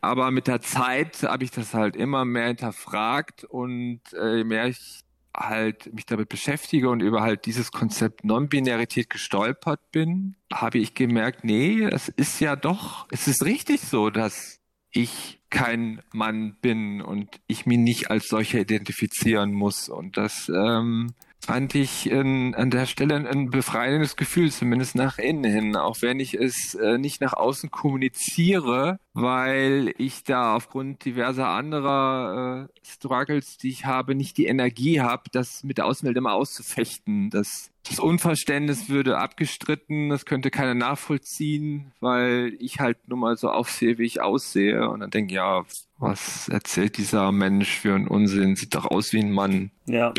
Aber 0.00 0.30
mit 0.30 0.46
der 0.46 0.60
Zeit 0.60 1.22
habe 1.22 1.44
ich 1.44 1.50
das 1.50 1.74
halt 1.74 1.96
immer 1.96 2.24
mehr 2.24 2.48
hinterfragt 2.48 3.44
und 3.44 4.00
äh, 4.14 4.38
je 4.38 4.44
mehr 4.44 4.66
ich 4.66 5.04
halt 5.36 5.92
mich 5.94 6.06
damit 6.06 6.28
beschäftige 6.28 6.90
und 6.90 7.00
über 7.00 7.22
halt 7.22 7.46
dieses 7.46 7.70
Konzept 7.70 8.24
Non-Binarität 8.24 9.10
gestolpert 9.10 9.80
bin, 9.92 10.36
habe 10.52 10.78
ich 10.78 10.94
gemerkt, 10.94 11.44
nee, 11.44 11.84
es 11.84 12.08
ist 12.08 12.40
ja 12.40 12.56
doch, 12.56 13.06
es 13.10 13.28
ist 13.28 13.44
richtig 13.44 13.80
so, 13.82 14.10
dass 14.10 14.60
ich 14.90 15.39
kein 15.50 16.00
Mann 16.12 16.56
bin 16.62 17.02
und 17.02 17.28
ich 17.46 17.66
mich 17.66 17.78
nicht 17.78 18.10
als 18.10 18.28
solcher 18.28 18.60
identifizieren 18.60 19.52
muss. 19.52 19.88
Und 19.88 20.16
das 20.16 20.48
ähm, 20.48 21.12
fand 21.40 21.74
ich 21.74 22.10
in, 22.10 22.54
an 22.54 22.70
der 22.70 22.86
Stelle 22.86 23.16
ein 23.16 23.50
befreiendes 23.50 24.16
Gefühl, 24.16 24.52
zumindest 24.52 24.94
nach 24.94 25.18
innen 25.18 25.44
hin, 25.44 25.76
auch 25.76 26.02
wenn 26.02 26.20
ich 26.20 26.34
es 26.34 26.74
äh, 26.74 26.98
nicht 26.98 27.20
nach 27.20 27.32
außen 27.32 27.70
kommuniziere, 27.70 28.98
weil 29.14 29.94
ich 29.96 30.22
da 30.22 30.54
aufgrund 30.54 31.04
diverser 31.04 31.48
anderer 31.48 32.68
äh, 32.68 32.86
Struggles, 32.86 33.56
die 33.56 33.70
ich 33.70 33.86
habe, 33.86 34.14
nicht 34.14 34.36
die 34.36 34.46
Energie 34.46 35.00
habe, 35.00 35.24
das 35.32 35.64
mit 35.64 35.78
der 35.78 35.86
Außenwelt 35.86 36.16
immer 36.16 36.34
auszufechten. 36.34 37.30
Das, 37.30 37.70
das 37.88 37.98
Unverständnis 37.98 38.90
würde 38.90 39.18
abgestritten, 39.18 40.10
das 40.10 40.26
könnte 40.26 40.50
keiner 40.50 40.74
nachvollziehen, 40.74 41.92
weil 42.00 42.54
ich 42.60 42.80
halt 42.80 42.98
nun 43.08 43.20
mal 43.20 43.36
so 43.36 43.50
aufsehe, 43.50 43.96
wie 43.98 44.04
ich 44.04 44.20
aussehe. 44.20 44.88
Und 44.90 45.00
dann 45.00 45.10
denke 45.10 45.34
ja, 45.34 45.64
was 45.98 46.48
erzählt 46.48 46.98
dieser 46.98 47.32
Mensch 47.32 47.78
für 47.78 47.94
einen 47.94 48.08
Unsinn? 48.08 48.56
Sieht 48.56 48.74
doch 48.74 48.86
aus 48.86 49.12
wie 49.12 49.20
ein 49.20 49.32
Mann. 49.32 49.70
Ja, 49.86 50.12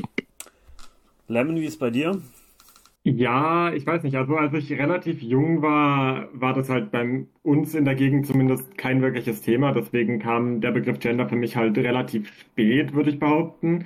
Lemon, 1.32 1.56
wie 1.56 1.66
ist 1.66 1.80
bei 1.80 1.90
dir? 1.90 2.22
Ja, 3.04 3.74
ich 3.74 3.88
weiß 3.88 4.04
nicht. 4.04 4.16
Also 4.16 4.36
als 4.36 4.54
ich 4.54 4.72
relativ 4.74 5.22
jung 5.22 5.62
war, 5.62 6.28
war 6.34 6.54
das 6.54 6.70
halt 6.70 6.92
bei 6.92 7.26
uns 7.42 7.74
in 7.74 7.86
der 7.86 7.96
Gegend 7.96 8.28
zumindest 8.28 8.78
kein 8.78 9.02
wirkliches 9.02 9.42
Thema. 9.42 9.72
Deswegen 9.72 10.20
kam 10.20 10.62
der 10.62 10.72
Begriff 10.72 11.00
Gender 11.00 11.28
für 11.28 11.36
mich 11.38 11.56
halt 11.56 11.78
relativ 11.78 12.28
spät, 12.40 12.94
würde 12.94 13.10
ich 13.12 13.20
behaupten. 13.20 13.86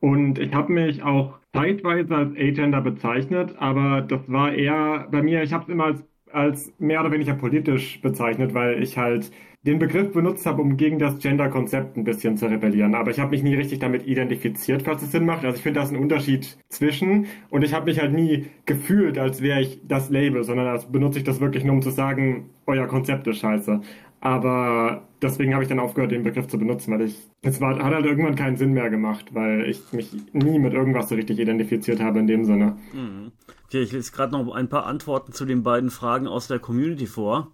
Und 0.00 0.38
ich 0.38 0.52
habe 0.54 0.72
mich 0.72 1.02
auch 1.02 1.38
zeitweise 1.54 2.14
als 2.16 2.36
Agender 2.36 2.80
bezeichnet, 2.80 3.54
aber 3.58 4.00
das 4.02 4.30
war 4.30 4.52
eher 4.52 5.08
bei 5.10 5.22
mir, 5.22 5.42
ich 5.42 5.52
habe 5.52 5.64
es 5.64 5.68
immer 5.70 5.84
als, 5.84 6.04
als 6.32 6.72
mehr 6.78 7.00
oder 7.00 7.12
weniger 7.12 7.34
politisch 7.34 8.00
bezeichnet, 8.02 8.52
weil 8.54 8.82
ich 8.82 8.98
halt 8.98 9.30
den 9.66 9.80
Begriff 9.80 10.12
benutzt 10.12 10.46
habe, 10.46 10.62
um 10.62 10.76
gegen 10.76 10.98
das 10.98 11.18
Gender-Konzept 11.18 11.96
ein 11.96 12.04
bisschen 12.04 12.36
zu 12.36 12.46
rebellieren. 12.46 12.94
Aber 12.94 13.10
ich 13.10 13.18
habe 13.18 13.32
mich 13.32 13.42
nie 13.42 13.54
richtig 13.54 13.80
damit 13.80 14.06
identifiziert, 14.06 14.82
falls 14.82 15.02
es 15.02 15.10
Sinn 15.10 15.26
macht. 15.26 15.44
Also 15.44 15.56
ich 15.56 15.62
finde, 15.62 15.80
da 15.80 15.84
ist 15.84 15.92
ein 15.92 15.98
Unterschied 15.98 16.56
zwischen. 16.68 17.26
Und 17.50 17.64
ich 17.64 17.74
habe 17.74 17.86
mich 17.86 18.00
halt 18.00 18.12
nie 18.12 18.46
gefühlt, 18.64 19.18
als 19.18 19.42
wäre 19.42 19.60
ich 19.60 19.80
das 19.86 20.08
Label, 20.08 20.44
sondern 20.44 20.68
als 20.68 20.86
benutze 20.86 21.18
ich 21.18 21.24
das 21.24 21.40
wirklich 21.40 21.64
nur, 21.64 21.74
um 21.74 21.82
zu 21.82 21.90
sagen, 21.90 22.50
euer 22.66 22.86
Konzept 22.86 23.26
ist 23.26 23.38
scheiße. 23.38 23.80
Aber 24.20 25.02
deswegen 25.20 25.52
habe 25.52 25.64
ich 25.64 25.68
dann 25.68 25.80
aufgehört, 25.80 26.12
den 26.12 26.22
Begriff 26.22 26.46
zu 26.46 26.58
benutzen, 26.58 26.92
weil 26.92 27.02
ich, 27.02 27.16
es 27.42 27.60
war, 27.60 27.76
hat 27.76 27.92
halt 27.92 28.06
irgendwann 28.06 28.36
keinen 28.36 28.56
Sinn 28.56 28.72
mehr 28.72 28.88
gemacht, 28.88 29.26
weil 29.34 29.68
ich 29.68 29.92
mich 29.92 30.12
nie 30.32 30.58
mit 30.58 30.74
irgendwas 30.74 31.08
so 31.08 31.16
richtig 31.16 31.38
identifiziert 31.38 32.00
habe 32.00 32.20
in 32.20 32.26
dem 32.26 32.44
Sinne. 32.44 32.76
Mhm. 32.92 33.32
Okay, 33.66 33.82
ich 33.82 33.92
lese 33.92 34.12
gerade 34.12 34.32
noch 34.32 34.54
ein 34.54 34.68
paar 34.68 34.86
Antworten 34.86 35.32
zu 35.32 35.44
den 35.44 35.64
beiden 35.64 35.90
Fragen 35.90 36.28
aus 36.28 36.46
der 36.46 36.60
Community 36.60 37.06
vor. 37.06 37.50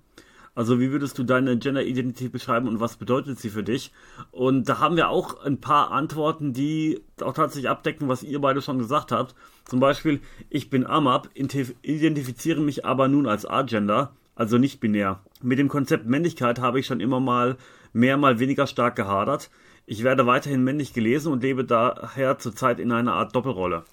Also 0.54 0.78
wie 0.78 0.90
würdest 0.90 1.18
du 1.18 1.22
deine 1.22 1.56
Gender-Identität 1.56 2.30
beschreiben 2.30 2.68
und 2.68 2.78
was 2.78 2.96
bedeutet 2.96 3.38
sie 3.38 3.48
für 3.48 3.62
dich? 3.62 3.90
Und 4.30 4.68
da 4.68 4.80
haben 4.80 4.96
wir 4.96 5.08
auch 5.08 5.42
ein 5.44 5.60
paar 5.60 5.90
Antworten, 5.90 6.52
die 6.52 7.00
auch 7.22 7.32
tatsächlich 7.32 7.70
abdecken, 7.70 8.08
was 8.08 8.22
ihr 8.22 8.40
beide 8.40 8.60
schon 8.60 8.78
gesagt 8.78 9.12
habt. 9.12 9.34
Zum 9.64 9.80
Beispiel, 9.80 10.20
ich 10.50 10.68
bin 10.68 10.86
AMAP, 10.86 11.30
identifiziere 11.34 12.60
mich 12.60 12.84
aber 12.84 13.08
nun 13.08 13.26
als 13.26 13.46
A-Gender, 13.46 14.14
also 14.34 14.58
nicht 14.58 14.80
binär. 14.80 15.20
Mit 15.40 15.58
dem 15.58 15.68
Konzept 15.68 16.06
Männlichkeit 16.06 16.60
habe 16.60 16.80
ich 16.80 16.86
schon 16.86 17.00
immer 17.00 17.20
mal 17.20 17.56
mehr, 17.94 18.18
mal 18.18 18.38
weniger 18.38 18.66
stark 18.66 18.96
gehadert. 18.96 19.50
Ich 19.86 20.04
werde 20.04 20.26
weiterhin 20.26 20.62
männlich 20.64 20.92
gelesen 20.92 21.32
und 21.32 21.42
lebe 21.42 21.64
daher 21.64 22.38
zurzeit 22.38 22.78
in 22.78 22.92
einer 22.92 23.14
Art 23.14 23.34
Doppelrolle. 23.34 23.84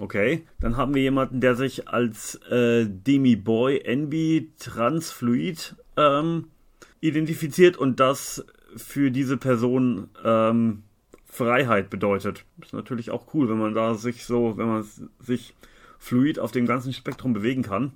Okay, 0.00 0.44
dann 0.60 0.76
haben 0.76 0.94
wir 0.94 1.02
jemanden, 1.02 1.40
der 1.40 1.54
sich 1.54 1.88
als 1.88 2.34
äh, 2.50 2.86
Demi 2.88 3.36
Boy, 3.36 3.78
Envy, 3.78 4.52
Transfluid 4.58 5.76
ähm, 5.96 6.48
identifiziert 7.00 7.76
und 7.76 8.00
das 8.00 8.44
für 8.76 9.12
diese 9.12 9.36
Person 9.36 10.08
ähm, 10.24 10.82
Freiheit 11.26 11.90
bedeutet. 11.90 12.44
Ist 12.60 12.72
natürlich 12.72 13.10
auch 13.10 13.34
cool, 13.34 13.48
wenn 13.48 13.58
man 13.58 13.74
da 13.74 13.94
sich 13.94 14.24
so, 14.24 14.56
wenn 14.56 14.66
man 14.66 14.84
sich 15.20 15.54
fluid 15.98 16.38
auf 16.38 16.50
dem 16.50 16.66
ganzen 16.66 16.92
Spektrum 16.92 17.32
bewegen 17.32 17.62
kann. 17.62 17.92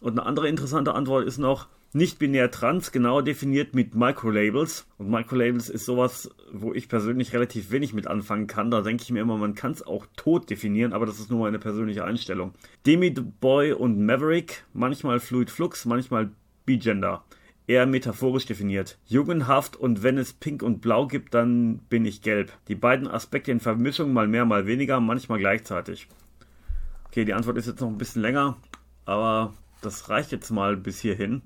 Und 0.00 0.12
eine 0.12 0.26
andere 0.26 0.48
interessante 0.48 0.94
Antwort 0.94 1.26
ist 1.26 1.38
noch, 1.38 1.68
nicht-binär 1.92 2.50
trans 2.50 2.92
genau 2.92 3.20
definiert 3.20 3.74
mit 3.74 3.94
Microlabels. 3.94 4.86
Und 4.98 5.10
Microlabels 5.10 5.68
ist 5.68 5.84
sowas, 5.84 6.30
wo 6.52 6.72
ich 6.72 6.88
persönlich 6.88 7.32
relativ 7.32 7.70
wenig 7.70 7.92
mit 7.94 8.06
anfangen 8.06 8.46
kann. 8.46 8.70
Da 8.70 8.80
denke 8.82 9.02
ich 9.02 9.10
mir 9.10 9.20
immer, 9.20 9.36
man 9.36 9.54
kann 9.54 9.72
es 9.72 9.82
auch 9.86 10.06
tot 10.16 10.50
definieren, 10.50 10.92
aber 10.92 11.06
das 11.06 11.18
ist 11.18 11.30
nur 11.30 11.40
meine 11.40 11.58
persönliche 11.58 12.04
Einstellung. 12.04 12.52
Demi 12.86 13.10
Boy 13.10 13.72
und 13.72 14.04
Maverick, 14.04 14.64
manchmal 14.72 15.20
Fluid 15.20 15.50
Flux, 15.50 15.84
manchmal 15.84 16.30
Bigender. 16.64 17.24
Eher 17.66 17.86
metaphorisch 17.86 18.46
definiert. 18.46 18.98
Jugendhaft 19.06 19.76
und 19.76 20.02
wenn 20.02 20.18
es 20.18 20.32
pink 20.32 20.62
und 20.62 20.80
blau 20.80 21.06
gibt, 21.06 21.34
dann 21.34 21.78
bin 21.88 22.04
ich 22.04 22.22
gelb. 22.22 22.52
Die 22.68 22.74
beiden 22.74 23.06
Aspekte 23.06 23.52
in 23.52 23.60
Vermischung 23.60 24.12
mal 24.12 24.26
mehr, 24.26 24.44
mal 24.44 24.66
weniger, 24.66 25.00
manchmal 25.00 25.38
gleichzeitig. 25.38 26.08
Okay, 27.06 27.24
die 27.24 27.34
Antwort 27.34 27.58
ist 27.58 27.66
jetzt 27.66 27.80
noch 27.80 27.88
ein 27.88 27.98
bisschen 27.98 28.22
länger, 28.22 28.56
aber 29.04 29.54
das 29.82 30.08
reicht 30.08 30.32
jetzt 30.32 30.50
mal 30.50 30.76
bis 30.76 31.00
hierhin. 31.00 31.42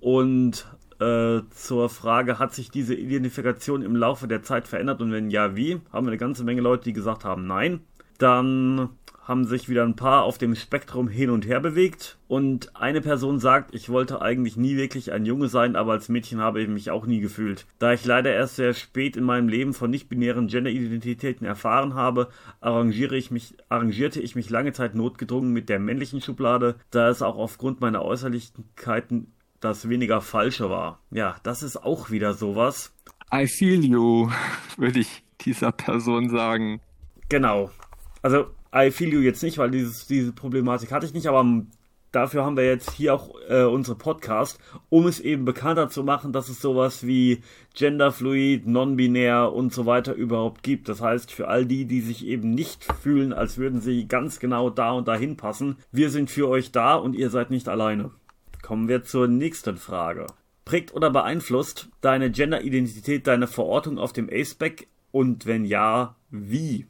Und 0.00 0.66
äh, 1.00 1.40
zur 1.50 1.88
Frage, 1.88 2.38
hat 2.38 2.54
sich 2.54 2.70
diese 2.70 2.94
Identifikation 2.94 3.82
im 3.82 3.96
Laufe 3.96 4.28
der 4.28 4.42
Zeit 4.42 4.66
verändert 4.66 5.00
und 5.00 5.12
wenn 5.12 5.30
ja, 5.30 5.56
wie? 5.56 5.80
Haben 5.92 6.06
wir 6.06 6.10
eine 6.10 6.18
ganze 6.18 6.44
Menge 6.44 6.60
Leute, 6.60 6.84
die 6.84 6.92
gesagt 6.92 7.24
haben, 7.24 7.46
nein. 7.46 7.80
Dann 8.18 8.90
haben 9.28 9.44
sich 9.44 9.68
wieder 9.68 9.84
ein 9.84 9.94
paar 9.94 10.22
auf 10.22 10.38
dem 10.38 10.54
Spektrum 10.54 11.06
hin 11.06 11.28
und 11.28 11.46
her 11.46 11.60
bewegt 11.60 12.16
und 12.28 12.74
eine 12.74 13.02
Person 13.02 13.38
sagt, 13.38 13.74
ich 13.74 13.90
wollte 13.90 14.22
eigentlich 14.22 14.56
nie 14.56 14.78
wirklich 14.78 15.12
ein 15.12 15.26
Junge 15.26 15.48
sein, 15.48 15.76
aber 15.76 15.92
als 15.92 16.08
Mädchen 16.08 16.40
habe 16.40 16.62
ich 16.62 16.68
mich 16.68 16.90
auch 16.90 17.04
nie 17.04 17.20
gefühlt. 17.20 17.66
Da 17.78 17.92
ich 17.92 18.06
leider 18.06 18.32
erst 18.32 18.56
sehr 18.56 18.72
spät 18.72 19.18
in 19.18 19.24
meinem 19.24 19.48
Leben 19.48 19.74
von 19.74 19.90
nicht-binären 19.90 20.48
Gender-Identitäten 20.48 21.46
erfahren 21.46 21.92
habe, 21.92 22.28
arrangiere 22.62 23.16
ich 23.16 23.30
mich, 23.30 23.54
arrangierte 23.68 24.18
ich 24.18 24.34
mich 24.34 24.48
lange 24.48 24.72
Zeit 24.72 24.94
notgedrungen 24.94 25.52
mit 25.52 25.68
der 25.68 25.78
männlichen 25.78 26.22
Schublade, 26.22 26.76
da 26.90 27.10
es 27.10 27.20
auch 27.20 27.36
aufgrund 27.36 27.82
meiner 27.82 28.02
Äußerlichkeiten 28.02 29.34
das 29.60 29.88
weniger 29.88 30.20
Falsche 30.20 30.70
war. 30.70 31.00
Ja, 31.10 31.36
das 31.42 31.62
ist 31.62 31.76
auch 31.76 32.10
wieder 32.10 32.34
sowas. 32.34 32.92
I 33.32 33.46
feel 33.46 33.84
you, 33.84 34.30
würde 34.76 35.00
ich 35.00 35.22
dieser 35.40 35.72
Person 35.72 36.30
sagen. 36.30 36.80
Genau. 37.28 37.70
Also, 38.22 38.46
I 38.74 38.90
feel 38.90 39.12
you 39.12 39.20
jetzt 39.20 39.42
nicht, 39.42 39.58
weil 39.58 39.70
dieses, 39.70 40.06
diese 40.06 40.32
Problematik 40.32 40.92
hatte 40.92 41.06
ich 41.06 41.14
nicht, 41.14 41.26
aber 41.26 41.44
dafür 42.12 42.44
haben 42.44 42.56
wir 42.56 42.64
jetzt 42.64 42.92
hier 42.92 43.14
auch 43.14 43.34
äh, 43.48 43.64
unsere 43.64 43.96
Podcast, 43.96 44.58
um 44.88 45.06
es 45.06 45.20
eben 45.20 45.44
bekannter 45.44 45.88
zu 45.88 46.02
machen, 46.04 46.32
dass 46.32 46.48
es 46.48 46.60
sowas 46.60 47.06
wie 47.06 47.42
genderfluid, 47.74 48.66
non-binär 48.66 49.52
und 49.52 49.72
so 49.72 49.86
weiter 49.86 50.14
überhaupt 50.14 50.62
gibt. 50.62 50.88
Das 50.88 51.00
heißt, 51.00 51.30
für 51.30 51.48
all 51.48 51.66
die, 51.66 51.84
die 51.84 52.00
sich 52.00 52.26
eben 52.26 52.50
nicht 52.50 52.84
fühlen, 52.84 53.32
als 53.32 53.58
würden 53.58 53.80
sie 53.80 54.06
ganz 54.06 54.40
genau 54.40 54.70
da 54.70 54.92
und 54.92 55.08
dahin 55.08 55.36
passen, 55.36 55.76
wir 55.92 56.10
sind 56.10 56.30
für 56.30 56.48
euch 56.48 56.72
da 56.72 56.94
und 56.94 57.14
ihr 57.14 57.30
seid 57.30 57.50
nicht 57.50 57.68
alleine. 57.68 58.10
Kommen 58.68 58.86
wir 58.86 59.02
zur 59.02 59.28
nächsten 59.28 59.78
Frage. 59.78 60.26
Prägt 60.66 60.92
oder 60.92 61.08
beeinflusst 61.08 61.88
deine 62.02 62.30
Gender-Identität 62.30 63.26
deine 63.26 63.46
Verortung 63.46 63.96
auf 63.96 64.12
dem 64.12 64.28
A-Spec 64.30 64.88
und 65.10 65.46
wenn 65.46 65.64
ja, 65.64 66.16
wie? 66.28 66.84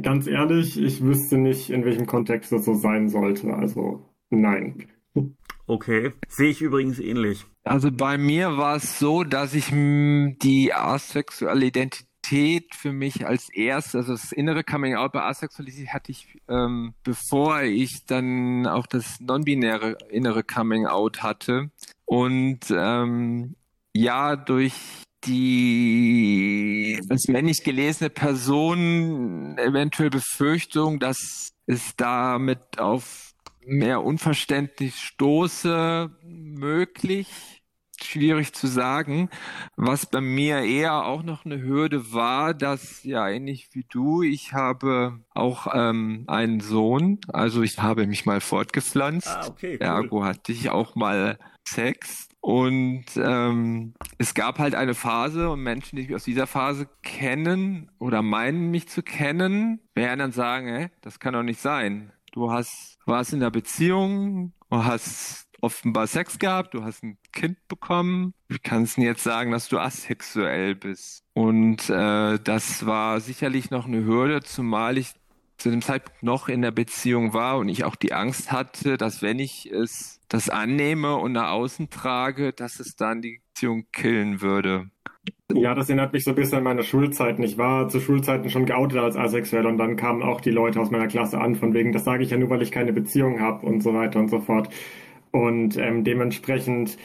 Ganz 0.00 0.26
ehrlich, 0.26 0.80
ich 0.80 1.02
wüsste 1.02 1.36
nicht, 1.36 1.68
in 1.68 1.84
welchem 1.84 2.06
Kontext 2.06 2.52
das 2.52 2.64
so 2.64 2.72
sein 2.72 3.10
sollte. 3.10 3.52
Also 3.52 4.02
nein. 4.30 4.86
Okay, 5.66 6.12
sehe 6.26 6.48
ich 6.48 6.62
übrigens 6.62 6.98
ähnlich. 6.98 7.44
Also 7.64 7.92
bei 7.92 8.16
mir 8.16 8.56
war 8.56 8.76
es 8.76 8.98
so, 8.98 9.22
dass 9.22 9.52
ich 9.52 9.66
die 9.68 10.72
asexuelle 10.72 11.66
Identität 11.66 12.09
Sexualität 12.30 12.74
für 12.74 12.92
mich 12.92 13.26
als 13.26 13.48
erstes, 13.50 13.94
also 13.96 14.12
das 14.12 14.32
innere 14.32 14.62
Coming 14.64 14.94
Out 14.94 15.12
bei 15.12 15.22
Asexualität 15.22 15.88
hatte 15.88 16.12
ich, 16.12 16.38
ähm, 16.48 16.94
bevor 17.02 17.62
ich 17.62 18.06
dann 18.06 18.66
auch 18.66 18.86
das 18.86 19.20
non-binäre 19.20 19.98
innere 20.10 20.44
Coming 20.44 20.86
Out 20.86 21.22
hatte. 21.22 21.70
Und 22.04 22.60
ähm, 22.70 23.56
ja, 23.92 24.36
durch 24.36 24.74
die 25.24 27.00
als 27.08 27.28
männlich 27.28 27.62
gelesene 27.64 28.10
Person 28.10 29.58
eventuell 29.58 30.10
Befürchtung, 30.10 30.98
dass 30.98 31.50
es 31.66 31.94
damit 31.96 32.78
auf 32.78 33.32
mehr 33.66 34.02
Unverständnis 34.02 34.98
stoße, 34.98 36.10
möglich 36.22 37.59
schwierig 38.04 38.52
zu 38.52 38.66
sagen. 38.66 39.30
Was 39.76 40.06
bei 40.06 40.20
mir 40.20 40.60
eher 40.60 41.04
auch 41.04 41.22
noch 41.22 41.44
eine 41.44 41.60
Hürde 41.60 42.12
war, 42.12 42.54
dass 42.54 43.04
ja 43.04 43.28
ähnlich 43.28 43.68
wie 43.72 43.84
du, 43.88 44.22
ich 44.22 44.52
habe 44.52 45.20
auch 45.34 45.66
ähm, 45.72 46.24
einen 46.26 46.60
Sohn, 46.60 47.18
also 47.28 47.62
ich 47.62 47.78
habe 47.78 48.06
mich 48.06 48.26
mal 48.26 48.40
fortgepflanzt. 48.40 49.28
Ah, 49.28 49.46
okay, 49.48 49.74
cool. 49.74 49.86
Ergo 49.86 50.24
hatte 50.24 50.52
ich 50.52 50.70
auch 50.70 50.94
mal 50.94 51.38
Sex. 51.66 52.28
Und 52.42 53.04
ähm, 53.16 53.94
es 54.16 54.32
gab 54.32 54.58
halt 54.58 54.74
eine 54.74 54.94
Phase 54.94 55.50
und 55.50 55.60
Menschen, 55.60 55.96
die 55.96 56.04
mich 56.04 56.14
aus 56.14 56.24
dieser 56.24 56.46
Phase 56.46 56.88
kennen 57.02 57.90
oder 57.98 58.22
meinen 58.22 58.70
mich 58.70 58.88
zu 58.88 59.02
kennen, 59.02 59.80
werden 59.94 60.20
dann 60.20 60.32
sagen, 60.32 60.68
ey, 60.68 60.88
das 61.02 61.20
kann 61.20 61.34
doch 61.34 61.42
nicht 61.42 61.60
sein. 61.60 62.12
Du 62.32 62.50
hast 62.50 62.98
warst 63.04 63.34
in 63.34 63.40
der 63.40 63.50
Beziehung, 63.50 64.54
du 64.70 64.84
hast 64.84 65.49
offenbar 65.62 66.06
Sex 66.06 66.38
gehabt, 66.38 66.74
du 66.74 66.84
hast 66.84 67.02
ein 67.02 67.18
Kind 67.32 67.56
bekommen. 67.68 68.34
Wie 68.48 68.58
kannst 68.58 68.96
du 68.96 69.02
jetzt 69.02 69.22
sagen, 69.22 69.50
dass 69.50 69.68
du 69.68 69.78
asexuell 69.78 70.74
bist? 70.74 71.24
Und 71.34 71.88
äh, 71.90 72.38
das 72.38 72.86
war 72.86 73.20
sicherlich 73.20 73.70
noch 73.70 73.86
eine 73.86 74.04
Hürde, 74.04 74.42
zumal 74.42 74.98
ich 74.98 75.12
zu 75.58 75.70
dem 75.70 75.82
Zeitpunkt 75.82 76.22
noch 76.22 76.48
in 76.48 76.62
der 76.62 76.70
Beziehung 76.70 77.34
war 77.34 77.58
und 77.58 77.68
ich 77.68 77.84
auch 77.84 77.96
die 77.96 78.12
Angst 78.12 78.50
hatte, 78.50 78.96
dass 78.96 79.22
wenn 79.22 79.38
ich 79.38 79.70
es 79.70 80.20
das 80.28 80.48
annehme 80.48 81.16
und 81.16 81.32
nach 81.32 81.50
außen 81.50 81.90
trage, 81.90 82.52
dass 82.52 82.80
es 82.80 82.96
dann 82.96 83.20
die 83.20 83.40
Beziehung 83.52 83.84
killen 83.92 84.40
würde. 84.40 84.90
Ja, 85.52 85.74
das 85.74 85.88
erinnert 85.88 86.12
mich 86.12 86.24
so 86.24 86.30
ein 86.30 86.36
bisschen 86.36 86.58
an 86.58 86.64
meine 86.64 86.82
Schulzeiten. 86.82 87.42
Ich 87.42 87.58
war 87.58 87.88
zu 87.88 88.00
Schulzeiten 88.00 88.48
schon 88.50 88.66
geoutet 88.66 88.98
als 88.98 89.16
asexuell 89.16 89.66
und 89.66 89.78
dann 89.78 89.96
kamen 89.96 90.22
auch 90.22 90.40
die 90.40 90.50
Leute 90.50 90.80
aus 90.80 90.90
meiner 90.90 91.08
Klasse 91.08 91.40
an, 91.40 91.56
von 91.56 91.74
wegen, 91.74 91.92
das 91.92 92.04
sage 92.04 92.22
ich 92.22 92.30
ja 92.30 92.38
nur, 92.38 92.48
weil 92.50 92.62
ich 92.62 92.70
keine 92.70 92.92
Beziehung 92.92 93.40
habe 93.40 93.66
und 93.66 93.82
so 93.82 93.92
weiter 93.92 94.18
und 94.20 94.30
so 94.30 94.40
fort. 94.40 94.70
Und 95.32 95.76
ähm, 95.76 96.04
dementsprechend 96.04 96.98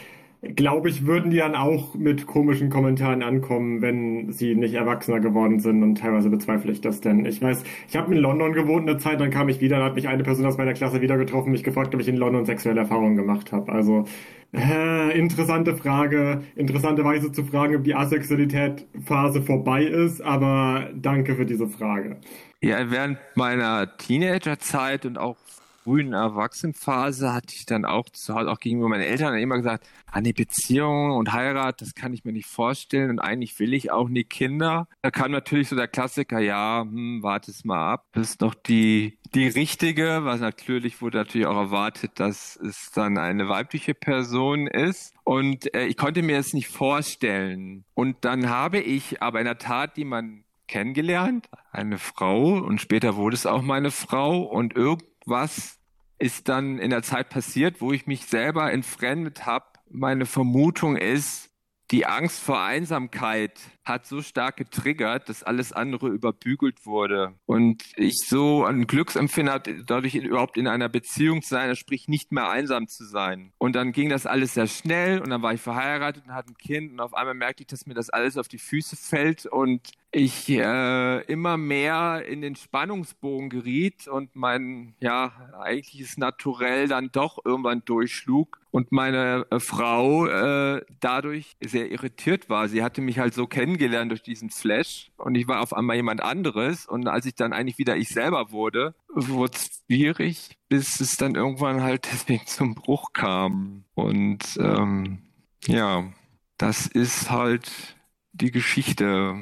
glaube 0.53 0.89
ich, 0.89 1.05
würden 1.05 1.32
die 1.32 1.38
dann 1.38 1.55
auch 1.55 1.95
mit 1.95 2.28
komischen 2.28 2.69
Kommentaren 2.69 3.23
ankommen, 3.23 3.82
wenn 3.82 4.32
sie 4.32 4.55
nicht 4.55 4.73
erwachsener 4.73 5.19
geworden 5.19 5.59
sind 5.59 5.82
und 5.82 5.95
teilweise 5.95 6.30
bezweifle 6.30 6.71
ich 6.71 6.82
das 6.82 7.01
denn. 7.01 7.26
Ich 7.26 7.41
weiß, 7.41 7.63
ich 7.88 7.95
habe 7.95 8.13
in 8.13 8.21
London 8.21 8.53
gewohnt 8.53 8.88
eine 8.88 8.97
Zeit, 8.97 9.19
dann 9.19 9.32
kam 9.32 9.49
ich 9.49 9.61
wieder, 9.61 9.78
dann 9.78 9.86
hat 9.86 9.95
mich 9.95 10.07
eine 10.07 10.23
Person 10.23 10.45
aus 10.45 10.57
meiner 10.57 10.73
Klasse 10.73 11.01
wieder 11.01 11.17
getroffen, 11.17 11.51
mich 11.51 11.63
gefragt, 11.63 11.95
ob 11.95 12.01
ich 12.01 12.07
in 12.07 12.17
London 12.17 12.45
sexuelle 12.45 12.82
Erfahrungen 12.82 13.15
gemacht 13.15 13.51
habe. 13.51 13.71
Also 13.71 14.05
äh, 14.53 15.17
interessante 15.17 15.76
Frage, 15.76 16.41
interessante 16.55 17.03
Weise 17.03 17.32
zu 17.32 17.43
fragen, 17.43 17.76
ob 17.76 17.84
die 17.84 17.95
Asexualität-Phase 17.95 19.41
vorbei 19.41 19.84
ist, 19.84 20.21
aber 20.21 20.89
danke 20.95 21.36
für 21.36 21.45
diese 21.45 21.67
Frage. 21.67 22.17
Ja, 22.61 22.89
während 22.89 23.17
meiner 23.36 23.97
Teenagerzeit 23.97 25.05
und 25.05 25.17
auch 25.17 25.38
frühen 25.86 26.13
Erwachsenenphase 26.13 27.31
hatte 27.31 27.53
ich 27.55 27.67
dann 27.67 27.86
auch 27.86 28.09
zu 28.09 28.33
Hause, 28.33 28.49
auch 28.49 28.59
gegenüber 28.59 28.89
meinen 28.89 29.03
Eltern 29.03 29.38
immer 29.38 29.57
gesagt, 29.57 29.88
ah 30.11 30.19
nee, 30.19 30.33
Beziehung 30.33 31.11
und 31.11 31.31
Heirat, 31.31 31.79
das 31.79 31.93
kann 31.93 32.11
ich 32.11 32.25
mir 32.25 32.31
nicht 32.31 32.47
vorstellen 32.47 33.11
und 33.11 33.19
eigentlich 33.19 33.59
will 33.59 33.71
ich 33.71 33.91
auch 33.91 34.09
nie 34.09 34.23
Kinder. 34.23 34.88
Da 35.03 35.11
kam 35.11 35.31
natürlich 35.31 35.69
so 35.69 35.75
der 35.75 35.88
Klassiker, 35.88 36.39
ja, 36.39 36.81
hm, 36.81 37.21
warte 37.21 37.51
es 37.51 37.65
mal 37.65 37.93
ab, 37.93 38.07
Das 38.13 38.31
ist 38.31 38.41
noch 38.41 38.55
die, 38.55 39.19
die 39.36 39.47
richtige, 39.47 40.25
was 40.25 40.39
natürlich 40.39 41.03
wurde 41.03 41.19
natürlich 41.19 41.45
auch 41.45 41.57
erwartet, 41.57 42.13
dass 42.15 42.55
es 42.55 42.89
dann 42.91 43.19
eine 43.19 43.47
weibliche 43.47 43.93
Person 43.93 44.65
ist. 44.65 45.13
Und 45.23 45.71
äh, 45.75 45.86
ich 45.86 45.97
konnte 45.97 46.23
mir 46.23 46.39
es 46.39 46.53
nicht 46.53 46.67
vorstellen. 46.67 47.86
Und 47.93 48.17
dann 48.21 48.49
habe 48.49 48.79
ich 48.79 49.21
aber 49.21 49.38
in 49.39 49.45
der 49.45 49.59
Tat, 49.59 49.97
die 49.97 50.05
man 50.05 50.45
kennengelernt, 50.67 51.47
eine 51.71 51.99
Frau 51.99 52.53
und 52.53 52.81
später 52.81 53.15
wurde 53.15 53.36
es 53.36 53.45
auch 53.45 53.61
meine 53.61 53.91
Frau 53.91 54.41
und 54.41 54.75
irgendwie 54.75 55.14
was 55.26 55.80
ist 56.17 56.47
dann 56.47 56.80
in 56.80 56.91
der 56.91 57.03
Zeit 57.03 57.30
passiert, 57.30 57.82
wo 57.82 57.91
ich 57.91 58.07
mich 58.07 58.26
selber 58.26 58.71
entfremdet 58.71 59.45
habe. 59.45 59.65
Meine 59.89 60.26
Vermutung 60.26 60.95
ist, 60.95 61.49
die 61.91 62.05
Angst 62.05 62.39
vor 62.39 62.61
Einsamkeit 62.61 63.59
hat 63.86 64.07
so 64.07 64.21
stark 64.21 64.57
getriggert, 64.57 65.29
dass 65.29 65.43
alles 65.43 65.71
andere 65.71 66.09
überbügelt 66.09 66.86
wurde. 66.86 67.36
Und 67.45 67.83
ich 67.95 68.25
so 68.27 68.65
ein 68.65 68.88
Glücksempfinden 68.88 69.53
hatte, 69.53 69.83
dadurch 69.86 70.15
überhaupt 70.15 70.57
in 70.57 70.67
einer 70.67 70.89
Beziehung 70.89 71.43
zu 71.43 71.49
sein, 71.49 71.75
sprich 71.75 72.07
nicht 72.07 72.31
mehr 72.31 72.49
einsam 72.49 72.88
zu 72.88 73.05
sein. 73.05 73.53
Und 73.59 73.75
dann 73.75 73.91
ging 73.91 74.09
das 74.09 74.25
alles 74.25 74.55
sehr 74.55 74.67
schnell 74.67 75.21
und 75.21 75.29
dann 75.29 75.43
war 75.43 75.53
ich 75.53 75.61
verheiratet 75.61 76.23
und 76.25 76.33
hatte 76.33 76.51
ein 76.51 76.57
Kind 76.57 76.91
und 76.91 76.99
auf 76.99 77.13
einmal 77.13 77.36
merkte 77.36 77.61
ich, 77.63 77.67
dass 77.67 77.86
mir 77.86 77.93
das 77.93 78.09
alles 78.09 78.38
auf 78.38 78.47
die 78.47 78.57
Füße 78.57 78.95
fällt 78.95 79.45
und 79.45 79.91
ich 80.11 80.49
äh, 80.49 81.21
immer 81.25 81.57
mehr 81.57 82.23
in 82.25 82.41
den 82.41 82.55
Spannungsbogen 82.55 83.49
geriet 83.49 84.07
und 84.07 84.33
mein 84.33 84.95
ja 85.01 85.33
eigentliches 85.59 86.17
Naturell 86.17 86.88
dann 86.88 87.09
doch 87.11 87.39
irgendwann 87.43 87.83
durchschlug 87.83 88.61
und 88.71 88.93
meine 88.93 89.45
äh, 89.49 89.59
Frau 89.59 90.25
äh, 90.25 90.86
dadurch 91.01 91.57
sehr 91.59 91.91
irritiert 91.91 92.49
war. 92.49 92.69
Sie 92.69 92.81
hatte 92.81 93.01
mich 93.01 93.19
halt 93.19 93.33
so 93.33 93.45
kennengelernt 93.45 93.74
durch 93.78 94.21
diesen 94.21 94.49
Flash 94.49 95.11
und 95.17 95.36
ich 95.36 95.47
war 95.47 95.61
auf 95.61 95.73
einmal 95.73 95.95
jemand 95.95 96.21
anderes 96.21 96.86
und 96.86 97.07
als 97.07 97.26
ich 97.26 97.36
dann 97.36 97.53
eigentlich 97.53 97.78
wieder 97.78 97.95
ich 97.97 98.09
selber 98.09 98.51
wurde, 98.51 98.95
wurde 99.07 99.53
es 99.55 99.84
schwierig, 99.86 100.57
bis 100.69 100.99
es 100.99 101.17
dann 101.17 101.36
irgendwann 101.36 101.82
halt 101.82 102.05
deswegen 102.11 102.45
zum 102.47 102.76
Bruch 102.76 103.13
kam. 103.13 103.86
Und 103.93 104.57
ähm, 104.59 105.19
ja, 105.67 106.11
das 106.57 106.88
ist 106.88 107.30
halt 107.30 107.95
die 108.34 108.51
Geschichte. 108.51 109.36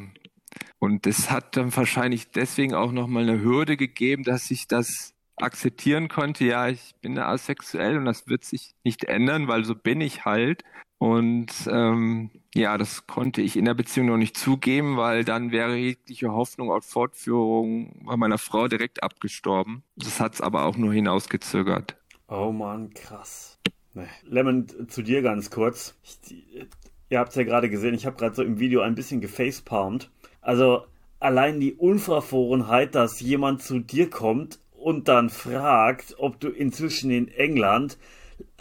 Und 0.80 1.08
es 1.08 1.32
hat 1.32 1.58
dann 1.58 1.76
wahrscheinlich 1.76 2.32
deswegen 2.32 2.74
auch 2.74 2.92
nochmal 2.92 3.24
eine 3.24 3.42
Hürde 3.42 3.78
gegeben, 3.78 4.24
dass 4.24 4.52
ich 4.52 4.68
das 4.68 5.14
akzeptieren 5.38 6.10
konnte, 6.10 6.46
ja, 6.46 6.68
ich 6.68 6.96
bin 7.02 7.18
asexuell 7.18 7.98
und 7.98 8.06
das 8.06 8.28
wird 8.28 8.44
sich 8.44 8.76
nicht 8.84 9.06
ändern, 9.06 9.48
weil 9.48 9.66
so 9.66 9.76
bin 9.76 10.02
ich 10.02 10.26
halt. 10.26 10.64
Und 11.04 11.52
ähm, 11.70 12.30
ja, 12.56 12.78
das 12.78 13.08
konnte 13.08 13.42
ich 13.42 13.58
in 13.58 13.66
der 13.66 13.74
Beziehung 13.74 14.08
noch 14.08 14.16
nicht 14.16 14.38
zugeben, 14.38 14.96
weil 14.96 15.26
dann 15.26 15.52
wäre 15.52 15.76
jegliche 15.76 16.32
Hoffnung 16.32 16.72
auf 16.72 16.86
Fortführung 16.86 18.06
bei 18.06 18.16
meiner 18.16 18.38
Frau 18.38 18.70
direkt 18.70 19.04
abgestorben. 19.04 19.84
Das 19.98 20.22
hat 20.22 20.36
es 20.36 20.40
aber 20.40 20.64
auch 20.64 20.78
nur 20.78 20.94
hinausgezögert. 20.94 21.98
Oh 22.30 22.54
man, 22.54 22.94
krass. 22.94 23.60
Nee. 23.94 24.06
Lemon, 24.24 24.68
zu 24.88 25.02
dir 25.02 25.22
ganz 25.22 25.50
kurz. 25.50 25.98
Ich, 26.04 26.38
ihr 27.10 27.20
habt 27.20 27.32
es 27.32 27.36
ja 27.36 27.44
gerade 27.44 27.70
gesehen, 27.70 27.96
ich 27.96 28.06
habe 28.06 28.16
gerade 28.16 28.36
so 28.36 28.42
im 28.42 28.62
Video 28.62 28.80
ein 28.80 28.96
bisschen 28.96 29.20
gefacepalmt. 29.20 30.10
Also 30.40 30.86
allein 31.20 31.60
die 31.60 31.74
Unverfrorenheit, 31.74 32.96
dass 32.96 33.20
jemand 33.20 33.62
zu 33.62 33.80
dir 33.80 34.10
kommt 34.10 34.58
und 34.72 35.10
dann 35.10 35.30
fragt, 35.30 36.16
ob 36.18 36.40
du 36.40 36.48
inzwischen 36.48 37.12
in 37.12 37.28
England 37.28 37.98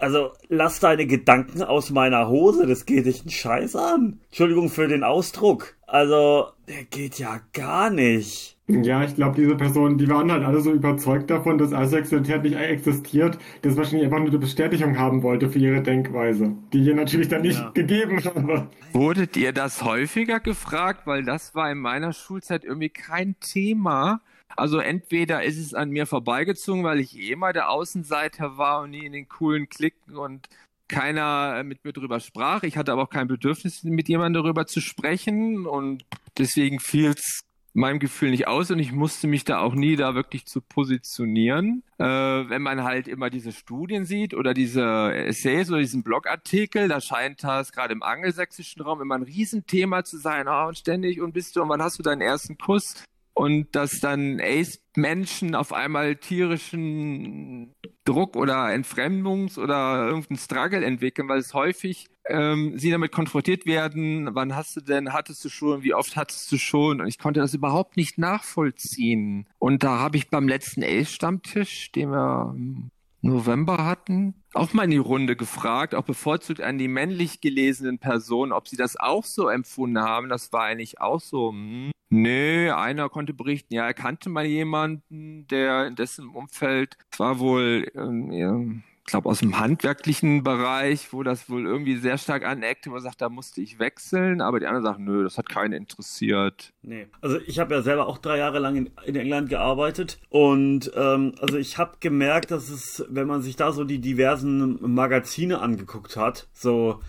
also 0.03 0.33
lass 0.49 0.81
deine 0.81 1.07
Gedanken 1.07 1.63
aus 1.63 1.91
meiner 1.91 2.29
Hose, 2.29 2.67
das 2.67 2.87
geht 2.87 3.07
dich 3.07 3.21
einen 3.21 3.31
Scheiß 3.31 3.77
an. 3.77 4.19
Entschuldigung 4.27 4.69
für 4.69 4.89
den 4.89 5.05
Ausdruck. 5.05 5.77
Also, 5.87 6.47
der 6.69 6.83
geht 6.91 7.21
ja 7.21 7.41
gar 7.53 7.89
nicht. 7.89 8.57
Ja, 8.67 9.05
ich 9.05 9.15
glaube, 9.15 9.37
diese 9.37 9.55
Personen, 9.55 9.99
die 9.99 10.09
waren 10.09 10.33
halt 10.33 10.43
alle 10.43 10.61
so 10.61 10.73
überzeugt 10.73 11.31
davon, 11.31 11.59
dass 11.59 11.73
Asexualität 11.73 12.43
nicht 12.43 12.57
existiert, 12.57 13.39
dass 13.61 13.77
wahrscheinlich 13.77 14.05
einfach 14.05 14.19
nur 14.19 14.29
eine 14.29 14.39
Bestätigung 14.39 14.99
haben 14.99 15.23
wollte 15.23 15.49
für 15.49 15.59
ihre 15.61 15.83
Denkweise, 15.83 16.57
die 16.73 16.83
ihr 16.83 16.95
natürlich 16.95 17.29
dann 17.29 17.43
nicht 17.43 17.61
ja. 17.61 17.71
gegeben 17.71 18.25
habe. 18.25 18.69
Wurdet 18.93 19.37
ihr 19.37 19.53
das 19.53 19.85
häufiger 19.85 20.41
gefragt? 20.41 21.07
Weil 21.07 21.23
das 21.23 21.55
war 21.55 21.71
in 21.71 21.79
meiner 21.79 22.13
Schulzeit 22.13 22.65
irgendwie 22.65 22.89
kein 22.89 23.37
Thema. 23.39 24.21
Also 24.57 24.79
entweder 24.79 25.43
ist 25.43 25.59
es 25.59 25.75
an 25.75 25.91
mir 25.91 26.07
vorbeigezogen, 26.07 26.85
weil 26.85 27.01
ich 27.01 27.19
eh 27.19 27.37
mal 27.37 27.53
der 27.53 27.71
Außenseiter 27.71 28.59
war 28.59 28.83
und 28.83 28.91
nie 28.91 29.05
in 29.05 29.13
den 29.13 29.29
coolen 29.29 29.69
Klicken 29.69 30.17
und 30.17 30.49
keiner 30.89 31.63
mit 31.65 31.85
mir 31.85 31.93
drüber 31.93 32.21
sprach. 32.21 32.63
Ich 32.63 32.77
hatte 32.77 32.93
aber 32.93 33.03
auch 33.03 33.11
kein 33.11 33.29
Bedürfnis, 33.29 33.83
mit 33.83 34.09
jemandem 34.09 34.43
darüber 34.43 34.67
zu 34.67 34.81
sprechen 34.81 35.67
und 35.67 36.05
deswegen 36.39 36.81
fiel 36.81 37.11
es 37.11 37.45
meinem 37.75 37.99
Gefühl 37.99 38.31
nicht 38.31 38.47
aus 38.47 38.71
und 38.71 38.79
ich 38.79 38.93
musste 38.93 39.27
mich 39.27 39.45
da 39.45 39.61
auch 39.61 39.75
nie 39.75 39.97
da 39.97 40.15
wirklich 40.15 40.45
zu 40.45 40.61
positionieren. 40.61 41.83
Äh, 41.99 42.05
wenn 42.05 42.61
man 42.61 42.83
halt 42.85 43.09
immer 43.09 43.31
diese 43.31 43.53
Studien 43.53 44.05
sieht 44.05 44.35
oder 44.35 44.53
diese 44.53 45.15
Essays 45.15 45.71
oder 45.71 45.79
diesen 45.79 46.03
Blogartikel, 46.03 46.89
da 46.89 47.01
scheint 47.01 47.43
das 47.43 47.73
gerade 47.73 47.95
im 47.95 48.03
angelsächsischen 48.03 48.83
Raum 48.83 49.01
immer 49.01 49.15
ein 49.15 49.23
Riesenthema 49.23 50.05
zu 50.05 50.19
sein. 50.19 50.49
Oh, 50.49 50.69
und 50.69 50.77
ständig 50.77 51.21
und 51.21 51.33
bist 51.33 51.57
du 51.57 51.63
und 51.63 51.71
wann 51.71 51.83
hast 51.83 51.99
du 51.99 52.03
deinen 52.03 52.21
ersten 52.21 52.59
Kuss? 52.59 53.05
Und 53.35 53.75
dass 53.75 54.01
dann 54.01 54.41
Ace-Menschen 54.41 55.55
auf 55.55 55.73
einmal 55.73 56.17
tierischen 56.17 57.75
Druck 58.05 58.37
oder 58.37 58.67
Entfremdungs- 58.67 59.59
oder 59.59 60.07
irgendeinen 60.07 60.39
Struggle 60.39 60.85
entwickeln, 60.85 61.29
weil 61.29 61.39
es 61.39 61.55
häufig 61.55 62.09
ähm, 62.27 62.79
sie 62.79 62.91
damit 62.91 63.11
konfrontiert 63.11 63.67
werden, 63.67 64.35
wann 64.35 64.55
hast 64.55 64.77
du 64.77 64.81
denn, 64.81 65.13
hattest 65.13 65.45
du 65.45 65.49
schon, 65.49 65.83
wie 65.83 65.95
oft 65.95 66.17
hattest 66.17 66.51
du 66.53 66.59
schon? 66.59 67.01
Und 67.01 67.07
ich 67.07 67.19
konnte 67.19 67.41
das 67.41 67.55
überhaupt 67.55 67.97
nicht 67.97 68.19
nachvollziehen. 68.19 69.47
Und 69.59 69.83
da 69.83 69.99
habe 69.99 70.17
ich 70.17 70.29
beim 70.29 70.47
letzten 70.47 70.85
Ace-Stammtisch, 70.85 71.91
den 71.93 72.11
wir 72.11 72.55
im 72.57 72.91
November 73.23 73.85
hatten, 73.85 74.35
auch 74.53 74.73
mal 74.73 74.85
in 74.85 74.91
die 74.91 74.97
Runde 74.99 75.37
gefragt, 75.37 75.95
auch 75.95 76.05
bevorzugt 76.05 76.61
an 76.61 76.79
die 76.79 76.89
männlich 76.89 77.41
gelesenen 77.41 77.99
Personen, 77.99 78.53
ob 78.53 78.69
sie 78.69 78.77
das 78.77 78.97
auch 78.99 79.25
so 79.25 79.49
empfunden 79.49 80.01
haben. 80.01 80.29
Das 80.29 80.53
war 80.53 80.65
eigentlich 80.65 81.01
auch 81.01 81.21
so, 81.21 81.51
hm, 81.51 81.93
Nee, 82.15 82.69
einer 82.69 83.09
konnte 83.09 83.33
berichten, 83.33 83.73
ja, 83.73 83.87
er 83.87 83.95
kannte 83.95 84.29
mal 84.29 84.45
jemanden, 84.45 85.47
der 85.47 85.87
in 85.87 85.95
dessen 85.95 86.29
Umfeld 86.29 86.99
zwar 87.11 87.39
wohl 87.39 87.91
ähm, 87.95 88.83
glaube, 89.05 89.29
aus 89.29 89.41
dem 89.41 89.59
handwerklichen 89.59 90.43
Bereich, 90.43 91.13
wo 91.13 91.23
das 91.23 91.51
wohl 91.51 91.67
irgendwie 91.67 91.97
sehr 91.97 92.19
stark 92.19 92.45
aneckte, 92.45 92.91
wo 92.91 92.95
man 92.95 93.03
sagt, 93.03 93.21
da 93.21 93.29
musste 93.29 93.61
ich 93.61 93.79
wechseln, 93.79 94.41
aber 94.41 94.61
die 94.61 94.67
anderen 94.67 94.85
sagen, 94.85 95.05
nö, 95.05 95.25
das 95.25 95.39
hat 95.39 95.49
keinen 95.49 95.73
interessiert. 95.73 96.73
Nee. 96.83 97.07
Also 97.21 97.39
ich 97.47 97.59
habe 97.59 97.75
ja 97.75 97.83
selber 97.83 98.07
auch 98.07 98.19
drei 98.19 98.39
Jahre 98.39 98.59
lang 98.59 98.77
in, 98.77 98.91
in 99.05 99.17
England 99.17 99.49
gearbeitet 99.49 100.21
und 100.29 100.93
ähm, 100.95 101.35
also 101.41 101.59
ich 101.59 101.79
habe 101.79 101.97
gemerkt, 102.01 102.51
dass 102.51 102.69
es, 102.71 103.05
wenn 103.09 103.27
man 103.27 103.43
sich 103.43 103.57
da 103.57 103.73
so 103.73 103.85
die 103.85 104.01
diversen 104.01 104.79
Magazine 104.95 105.61
angeguckt 105.61 106.17
hat, 106.17 106.49
so 106.53 107.01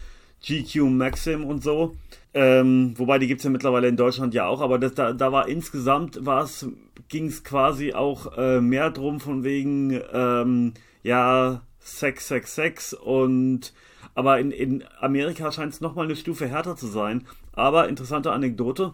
GQ 0.46 0.90
Maxim 0.90 1.46
und 1.46 1.64
so, 1.64 1.96
ähm, 2.34 2.96
wobei 2.98 3.20
die 3.20 3.28
gibt's 3.28 3.44
ja 3.44 3.52
mittlerweile 3.52 3.88
in 3.88 3.98
Deutschland 3.98 4.34
ja 4.34 4.48
auch, 4.48 4.62
aber 4.62 4.80
das, 4.80 4.96
da, 4.96 5.14
da 5.14 5.32
war 5.32 5.48
insgesamt 5.48 6.18
was, 6.22 6.68
ging 7.08 7.28
es 7.28 7.44
quasi 7.44 7.94
auch 7.94 8.36
äh, 8.38 8.60
mehr 8.60 8.90
drum 8.90 9.20
von 9.20 9.44
wegen, 9.44 10.02
ähm, 10.12 10.74
ja, 11.04 11.62
Sex, 11.84 12.28
Sex, 12.28 12.56
Sex 12.56 12.94
und 12.94 13.74
aber 14.16 14.40
in, 14.40 14.52
in 14.52 14.84
Amerika 15.00 15.52
scheint 15.52 15.74
es 15.74 15.82
nochmal 15.82 16.06
eine 16.06 16.16
Stufe 16.16 16.48
härter 16.48 16.76
zu 16.76 16.88
sein. 16.88 17.26
Aber 17.52 17.90
interessante 17.90 18.32
Anekdote. 18.32 18.94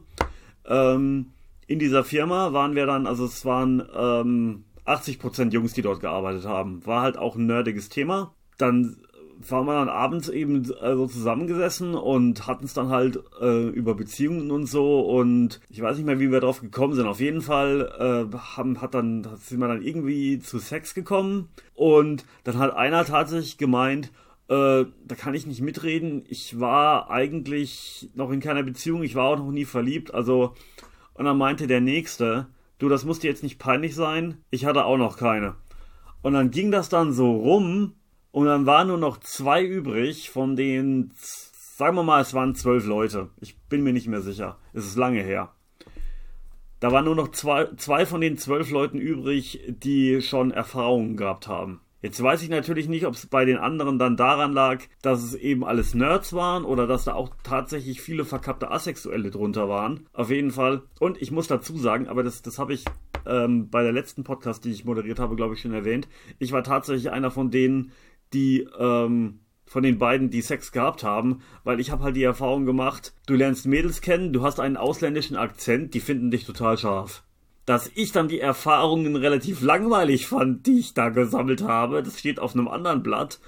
Ähm, 0.65 1.33
in 1.67 1.79
dieser 1.79 2.03
Firma 2.03 2.53
waren 2.53 2.75
wir 2.75 2.85
dann, 2.85 3.05
also 3.05 3.25
es 3.25 3.45
waren 3.45 3.83
ähm, 3.95 4.63
80% 4.85 5.51
Jungs, 5.51 5.73
die 5.73 5.81
dort 5.81 5.99
gearbeitet 5.99 6.45
haben. 6.45 6.85
War 6.85 7.01
halt 7.01 7.17
auch 7.17 7.35
ein 7.35 7.45
nerdiges 7.45 7.89
Thema. 7.89 8.33
Dann 8.57 8.97
waren 9.47 9.65
wir 9.65 9.73
dann 9.73 9.89
abends 9.89 10.27
eben 10.27 10.65
so 10.65 11.07
zusammengesessen 11.07 11.95
und 11.95 12.45
hatten 12.45 12.65
es 12.65 12.73
dann 12.73 12.89
halt 12.89 13.19
äh, 13.41 13.67
über 13.69 13.95
Beziehungen 13.95 14.51
und 14.51 14.65
so 14.65 14.99
und 15.01 15.61
ich 15.69 15.81
weiß 15.81 15.97
nicht 15.97 16.05
mehr, 16.05 16.19
wie 16.19 16.31
wir 16.31 16.41
drauf 16.41 16.61
gekommen 16.61 16.93
sind. 16.93 17.07
Auf 17.07 17.21
jeden 17.21 17.41
Fall 17.41 18.29
äh, 18.31 18.37
haben, 18.37 18.81
hat 18.81 18.93
dann, 18.93 19.25
sind 19.37 19.59
wir 19.59 19.67
dann 19.67 19.81
irgendwie 19.81 20.39
zu 20.39 20.59
Sex 20.59 20.93
gekommen 20.93 21.47
und 21.73 22.25
dann 22.43 22.57
hat 22.57 22.75
einer 22.75 23.05
tatsächlich 23.05 23.57
gemeint, 23.57 24.11
äh, 24.49 24.85
da 25.05 25.15
kann 25.17 25.33
ich 25.33 25.47
nicht 25.47 25.61
mitreden. 25.61 26.23
Ich 26.27 26.59
war 26.59 27.09
eigentlich 27.09 28.09
noch 28.15 28.31
in 28.31 28.41
keiner 28.41 28.63
Beziehung, 28.63 29.03
ich 29.03 29.15
war 29.15 29.25
auch 29.25 29.37
noch 29.37 29.51
nie 29.51 29.65
verliebt, 29.65 30.13
also 30.13 30.53
und 31.13 31.25
dann 31.25 31.37
meinte 31.37 31.67
der 31.67 31.81
Nächste, 31.81 32.47
du, 32.77 32.89
das 32.89 33.05
muss 33.05 33.19
dir 33.19 33.29
jetzt 33.29 33.43
nicht 33.43 33.59
peinlich 33.59 33.95
sein, 33.95 34.37
ich 34.51 34.65
hatte 34.65 34.85
auch 34.85 34.97
noch 34.97 35.17
keine. 35.17 35.55
Und 36.21 36.33
dann 36.33 36.51
ging 36.51 36.71
das 36.71 36.89
dann 36.89 37.13
so 37.13 37.35
rum, 37.35 37.93
und 38.31 38.45
dann 38.45 38.65
waren 38.65 38.87
nur 38.87 38.97
noch 38.97 39.19
zwei 39.19 39.63
übrig, 39.63 40.29
von 40.29 40.55
denen, 40.55 41.13
sagen 41.17 41.95
wir 41.95 42.03
mal, 42.03 42.21
es 42.21 42.33
waren 42.33 42.55
zwölf 42.55 42.85
Leute. 42.85 43.29
Ich 43.41 43.57
bin 43.57 43.83
mir 43.83 43.93
nicht 43.93 44.07
mehr 44.07 44.21
sicher. 44.21 44.57
Es 44.73 44.85
ist 44.85 44.97
lange 44.97 45.21
her. 45.21 45.51
Da 46.79 46.91
waren 46.91 47.05
nur 47.05 47.15
noch 47.15 47.31
zwei, 47.31 47.67
zwei 47.75 48.05
von 48.05 48.21
den 48.21 48.37
zwölf 48.37 48.71
Leuten 48.71 48.99
übrig, 48.99 49.61
die 49.67 50.21
schon 50.21 50.51
Erfahrungen 50.51 51.17
gehabt 51.17 51.47
haben. 51.47 51.81
Jetzt 52.01 52.23
weiß 52.23 52.41
ich 52.43 52.49
natürlich 52.49 52.87
nicht, 52.87 53.05
ob 53.05 53.15
es 53.15 53.25
bei 53.25 53.43
den 53.43 53.57
anderen 53.57 53.99
dann 53.99 54.15
daran 54.15 54.53
lag, 54.53 54.83
dass 55.01 55.21
es 55.21 55.33
eben 55.33 55.65
alles 55.65 55.93
Nerds 55.93 56.31
waren 56.31 56.63
oder 56.63 56.87
dass 56.87 57.03
da 57.03 57.13
auch 57.13 57.31
tatsächlich 57.43 57.99
viele 57.99 58.23
verkappte 58.23 58.71
Asexuelle 58.71 59.31
drunter 59.31 59.67
waren. 59.67 60.07
Auf 60.13 60.29
jeden 60.29 60.51
Fall. 60.51 60.83
Und 61.01 61.21
ich 61.21 61.31
muss 61.31 61.47
dazu 61.47 61.77
sagen, 61.77 62.07
aber 62.07 62.23
das, 62.23 62.41
das 62.41 62.57
habe 62.57 62.73
ich 62.73 62.85
ähm, 63.25 63.69
bei 63.69 63.83
der 63.83 63.91
letzten 63.91 64.23
Podcast, 64.23 64.63
die 64.63 64.71
ich 64.71 64.85
moderiert 64.85 65.19
habe, 65.19 65.35
glaube 65.35 65.55
ich, 65.55 65.61
schon 65.61 65.73
erwähnt. 65.73 66.07
Ich 66.37 66.53
war 66.53 66.63
tatsächlich 66.63 67.11
einer 67.11 67.31
von 67.31 67.51
denen, 67.51 67.91
die 68.33 68.67
ähm, 68.77 69.39
von 69.65 69.83
den 69.83 69.99
beiden, 69.99 70.31
die 70.31 70.41
Sex 70.41 70.71
gehabt 70.71 71.03
haben, 71.03 71.41
weil 71.63 71.79
ich 71.79 71.91
habe 71.91 72.03
halt 72.03 72.15
die 72.15 72.23
Erfahrung 72.23 72.65
gemacht, 72.65 73.13
du 73.27 73.35
lernst 73.35 73.67
Mädels 73.67 74.01
kennen, 74.01 74.33
du 74.33 74.43
hast 74.43 74.59
einen 74.59 74.77
ausländischen 74.77 75.37
Akzent, 75.37 75.93
die 75.93 75.99
finden 75.99 76.31
dich 76.31 76.45
total 76.45 76.77
scharf. 76.77 77.23
Dass 77.65 77.91
ich 77.93 78.11
dann 78.11 78.27
die 78.27 78.39
Erfahrungen 78.39 79.15
relativ 79.15 79.61
langweilig 79.61 80.25
fand, 80.25 80.65
die 80.65 80.79
ich 80.79 80.95
da 80.95 81.09
gesammelt 81.09 81.61
habe, 81.61 82.01
das 82.01 82.17
steht 82.17 82.39
auf 82.39 82.55
einem 82.55 82.67
anderen 82.67 83.03
Blatt, 83.03 83.39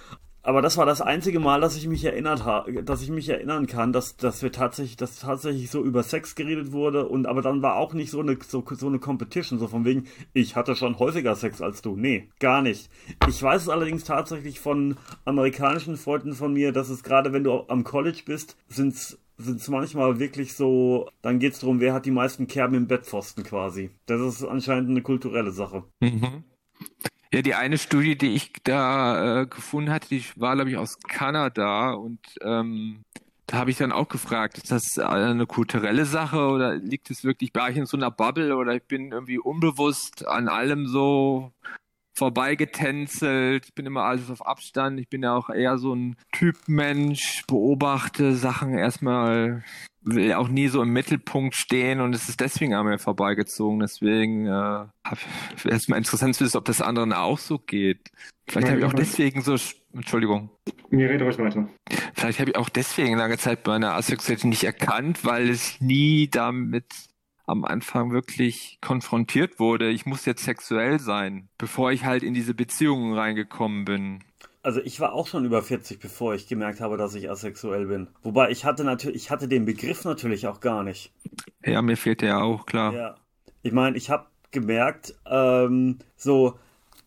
aber 0.44 0.62
das 0.62 0.78
war 0.78 0.86
das 0.86 1.02
einzige 1.02 1.40
Mal, 1.40 1.62
dass 1.62 1.76
ich 1.76 1.88
mich 1.88 2.04
erinnert 2.04 2.46
habe, 2.46 2.84
dass 2.84 3.02
ich 3.02 3.10
mich 3.10 3.30
erinnern 3.30 3.68
kann, 3.68 3.94
dass, 3.94 4.18
dass 4.18 4.42
wir 4.42 4.52
tatsächlich, 4.52 4.98
dass 4.98 5.20
tatsächlich 5.20 5.70
so 5.70 5.84
über 5.84 6.04
Sex 6.04 6.36
geredet 6.36 6.72
wurde 6.72 7.08
und 7.08 7.28
aber 7.28 7.42
dann 7.42 7.62
war 7.62 7.76
auch 7.76 7.94
nicht 7.94 8.10
so 8.10 8.22
eine 8.22 8.38
so, 8.48 8.64
so 8.72 8.88
eine 8.88 9.00
Competition, 9.00 9.60
so 9.60 9.68
von 9.68 9.86
wegen, 9.86 10.06
ich 10.34 10.56
hatte 10.56 10.76
schon 10.76 10.98
häufiger 11.00 11.36
Sex 11.36 11.62
als 11.62 11.82
du. 11.82 11.96
Nee, 11.96 12.30
gar 12.40 12.62
nicht. 12.62 12.90
Ich 13.28 13.42
weiß 13.42 13.64
es 13.64 13.70
allerdings 13.70 14.04
tatsächlich 14.04 14.60
von 14.60 14.98
amerikanischen 15.26 15.98
Freunden 15.98 16.34
von 16.34 16.54
mir, 16.54 16.72
dass 16.72 16.90
es 16.90 17.04
gerade 17.04 17.34
wenn 17.34 17.44
du 17.44 17.66
am 17.68 17.84
College 17.84 18.22
bist, 18.26 18.58
sind's 18.68 19.18
sind 19.38 19.60
es 19.60 19.68
manchmal 19.70 20.20
wirklich 20.20 20.54
so, 20.54 21.10
dann 21.22 21.40
geht 21.40 21.54
es 21.54 21.60
darum, 21.60 21.80
wer 21.80 21.94
hat 21.94 22.06
die 22.06 22.12
meisten 22.12 22.48
Kerben 22.48 22.76
im 22.76 22.88
Bettpfosten 22.88 23.44
quasi. 23.44 23.90
Das 24.06 24.22
ist 24.22 24.44
anscheinend 24.44 24.90
eine 24.90 25.02
kulturelle 25.02 25.52
Sache. 25.52 25.84
Mhm. 26.00 26.44
Ja, 27.34 27.42
die 27.42 27.56
eine 27.56 27.78
Studie, 27.78 28.18
die 28.18 28.34
ich 28.36 28.52
da 28.64 29.42
äh, 29.42 29.46
gefunden 29.46 29.90
hatte, 29.90 30.10
die 30.10 30.24
war, 30.36 30.56
glaube 30.56 30.70
ich, 30.70 30.78
aus 30.78 31.00
Kanada 31.00 31.94
und 31.94 32.20
ähm, 32.42 33.04
da 33.48 33.58
habe 33.58 33.72
ich 33.72 33.78
dann 33.78 33.94
auch 33.94 34.10
gefragt, 34.10 34.58
ist 34.58 34.72
das 34.72 35.00
eine 35.00 35.46
kulturelle 35.46 36.06
Sache 36.06 36.40
oder 36.48 36.76
liegt 36.76 37.10
es 37.10 37.24
wirklich, 37.24 37.52
war 37.54 37.70
ich 37.70 37.78
in 37.78 37.86
so 37.86 37.96
einer 37.96 38.12
Bubble 38.12 38.56
oder 38.56 38.76
ich 38.76 38.84
bin 38.84 39.12
irgendwie 39.12 39.40
unbewusst 39.40 40.28
an 40.28 40.50
allem 40.50 40.88
so 40.88 41.54
vorbeigetänzelt, 42.14 43.74
bin 43.76 43.86
immer 43.86 44.04
alles 44.04 44.30
auf 44.30 44.46
Abstand, 44.46 45.00
ich 45.00 45.10
bin 45.10 45.24
ja 45.24 45.34
auch 45.34 45.50
eher 45.50 45.78
so 45.78 45.94
ein 45.94 46.18
Typ 46.34 46.58
Mensch, 46.68 47.44
beobachte 47.48 48.36
Sachen 48.36 48.78
erstmal 48.78 49.64
will 50.02 50.34
auch 50.34 50.48
nie 50.48 50.68
so 50.68 50.82
im 50.82 50.90
Mittelpunkt 50.90 51.56
stehen 51.56 52.02
und 52.02 52.14
es 52.16 52.28
ist 52.28 52.40
deswegen 52.40 52.74
an 52.74 52.86
mir 52.86 52.98
vorbeigezogen. 52.98 53.80
Deswegen 53.80 54.48
äh, 54.48 54.50
wäre 54.50 54.88
es 55.64 55.88
mal 55.88 55.98
interessant 55.98 56.36
zu 56.36 56.44
wissen, 56.44 56.58
ob 56.58 56.66
das 56.66 56.82
anderen 56.82 57.14
auch 57.14 57.38
so 57.38 57.60
geht. 57.60 58.12
Vielleicht 58.48 58.70
habe 58.70 58.80
ich 58.80 58.86
auch 58.86 58.94
deswegen 58.94 59.42
so. 59.42 59.56
Entschuldigung. 59.94 60.50
Mir 60.90 61.10
redet 61.10 61.28
euch 61.28 61.38
weiter. 61.38 61.68
Vielleicht 62.14 62.40
habe 62.40 62.52
ich 62.52 62.58
auch 62.58 62.70
deswegen 62.70 63.18
lange 63.18 63.38
Zeit 63.38 63.68
meine 63.68 63.92
Asexualität 63.92 64.50
nicht 64.50 64.64
erkannt, 64.64 65.26
weil 65.26 65.50
es 65.50 65.82
nie 65.82 66.30
damit 66.30 66.86
am 67.46 67.66
Anfang 67.66 68.12
wirklich 68.12 68.78
konfrontiert 68.82 69.60
wurde. 69.60 69.90
Ich 69.90 70.06
muss 70.06 70.26
jetzt 70.26 70.46
sexuell 70.46 71.00
sein, 71.00 71.50
bevor 71.58 71.92
ich 71.92 72.06
halt 72.06 72.24
in 72.24 72.34
diese 72.34 72.54
Beziehungen 72.54 73.14
reingekommen 73.14 73.84
bin. 73.84 74.24
Also 74.64 74.80
ich 74.82 75.00
war 75.00 75.14
auch 75.14 75.28
schon 75.28 75.46
über 75.46 75.64
40, 75.64 76.00
bevor 76.00 76.36
ich 76.36 76.48
gemerkt 76.48 76.82
habe, 76.82 76.98
dass 76.98 77.16
ich 77.16 77.30
asexuell 77.30 77.88
bin. 77.88 78.08
Wobei 78.22 78.52
ich 78.52 78.64
hatte 78.64 78.84
natürlich, 78.84 79.16
ich 79.16 79.32
hatte 79.32 79.48
den 79.48 79.66
Begriff 79.66 80.06
natürlich 80.06 80.48
auch 80.48 80.60
gar 80.60 80.84
nicht. 80.84 81.12
Ja, 81.66 81.82
mir 81.82 81.98
fehlt 81.98 82.22
der 82.22 82.30
ja 82.30 82.42
auch, 82.42 82.66
klar. 82.66 82.94
Ja. 82.94 83.16
Ich 83.64 83.72
meine, 83.72 83.98
ich 83.98 84.10
habe 84.10 84.28
gemerkt, 84.52 85.16
ähm, 85.26 85.98
so, 86.16 86.60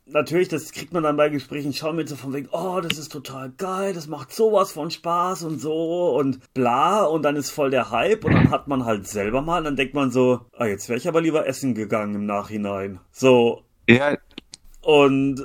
natürlich, 0.06 0.48
das 0.48 0.72
kriegt 0.72 0.92
man 0.92 1.02
dann 1.02 1.16
bei 1.16 1.28
Gesprächen 1.28 1.72
schon 1.72 1.96
mit 1.96 2.08
so 2.08 2.16
von 2.16 2.32
wegen, 2.32 2.48
oh, 2.50 2.80
das 2.80 2.98
ist 2.98 3.12
total 3.12 3.50
geil, 3.56 3.94
das 3.94 4.06
macht 4.06 4.32
sowas 4.32 4.72
von 4.72 4.90
Spaß 4.90 5.44
und 5.44 5.60
so 5.60 6.16
und 6.16 6.52
bla 6.54 7.04
und 7.04 7.22
dann 7.22 7.36
ist 7.36 7.50
voll 7.50 7.70
der 7.70 7.90
Hype 7.90 8.24
und 8.24 8.34
dann 8.34 8.50
hat 8.50 8.68
man 8.68 8.84
halt 8.84 9.06
selber 9.06 9.42
mal, 9.42 9.58
und 9.58 9.64
dann 9.64 9.76
denkt 9.76 9.94
man 9.94 10.10
so, 10.10 10.40
ah, 10.56 10.66
jetzt 10.66 10.88
wäre 10.88 10.98
ich 10.98 11.08
aber 11.08 11.20
lieber 11.20 11.46
essen 11.46 11.74
gegangen 11.74 12.14
im 12.14 12.26
Nachhinein. 12.26 13.00
So. 13.12 13.62
Ja. 13.88 14.16
Und 14.82 15.42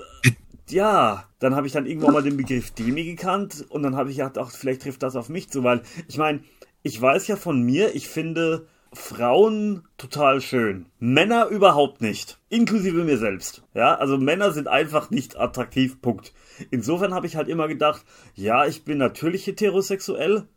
ja, 0.72 1.26
dann 1.40 1.56
habe 1.56 1.68
ich 1.68 1.74
dann 1.74 1.86
irgendwann 1.86 2.14
mal 2.14 2.24
den 2.24 2.38
Begriff 2.38 2.72
Demi 2.72 3.04
gekannt 3.04 3.66
und 3.70 3.84
dann 3.84 3.96
habe 3.96 4.10
ich 4.10 4.18
gedacht, 4.18 4.38
ach, 4.38 4.52
vielleicht 4.52 4.82
trifft 4.84 5.04
das 5.04 5.16
auf 5.16 5.30
mich 5.30 5.50
zu, 5.50 5.64
weil 5.64 5.82
ich 6.08 6.18
meine, 6.18 6.42
ich 6.84 7.00
weiß 7.00 7.28
ja 7.28 7.36
von 7.36 7.62
mir, 7.62 7.96
ich 7.96 8.08
finde 8.08 8.68
Frauen 8.94 9.84
total 9.98 10.42
schön. 10.42 10.88
Männer 11.00 11.48
überhaupt 11.48 12.02
nicht. 12.02 12.40
Inklusive 12.50 13.04
mir 13.04 13.18
selbst. 13.18 13.64
Ja, 13.74 13.96
also 13.96 14.18
Männer 14.18 14.52
sind 14.52 14.68
einfach 14.68 15.12
nicht 15.12 15.40
attraktiv. 15.40 16.02
Punkt. 16.02 16.34
Insofern 16.72 17.14
habe 17.14 17.28
ich 17.28 17.36
halt 17.36 17.48
immer 17.50 17.68
gedacht, 17.68 18.04
ja, 18.36 18.66
ich 18.66 18.86
bin 18.86 18.98
natürlich 18.98 19.46
heterosexuell. 19.46 20.48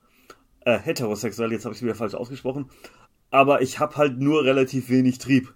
Äh, 0.65 0.79
heterosexuell, 0.79 1.53
jetzt 1.53 1.65
habe 1.65 1.75
ich 1.75 1.81
es 1.81 1.85
wieder 1.85 1.95
falsch 1.95 2.15
ausgesprochen. 2.15 2.71
Aber 3.31 3.61
ich 3.61 3.79
habe 3.81 3.97
halt 3.97 4.19
nur 4.19 4.45
relativ 4.45 4.89
wenig 4.89 5.19
Trieb. 5.19 5.53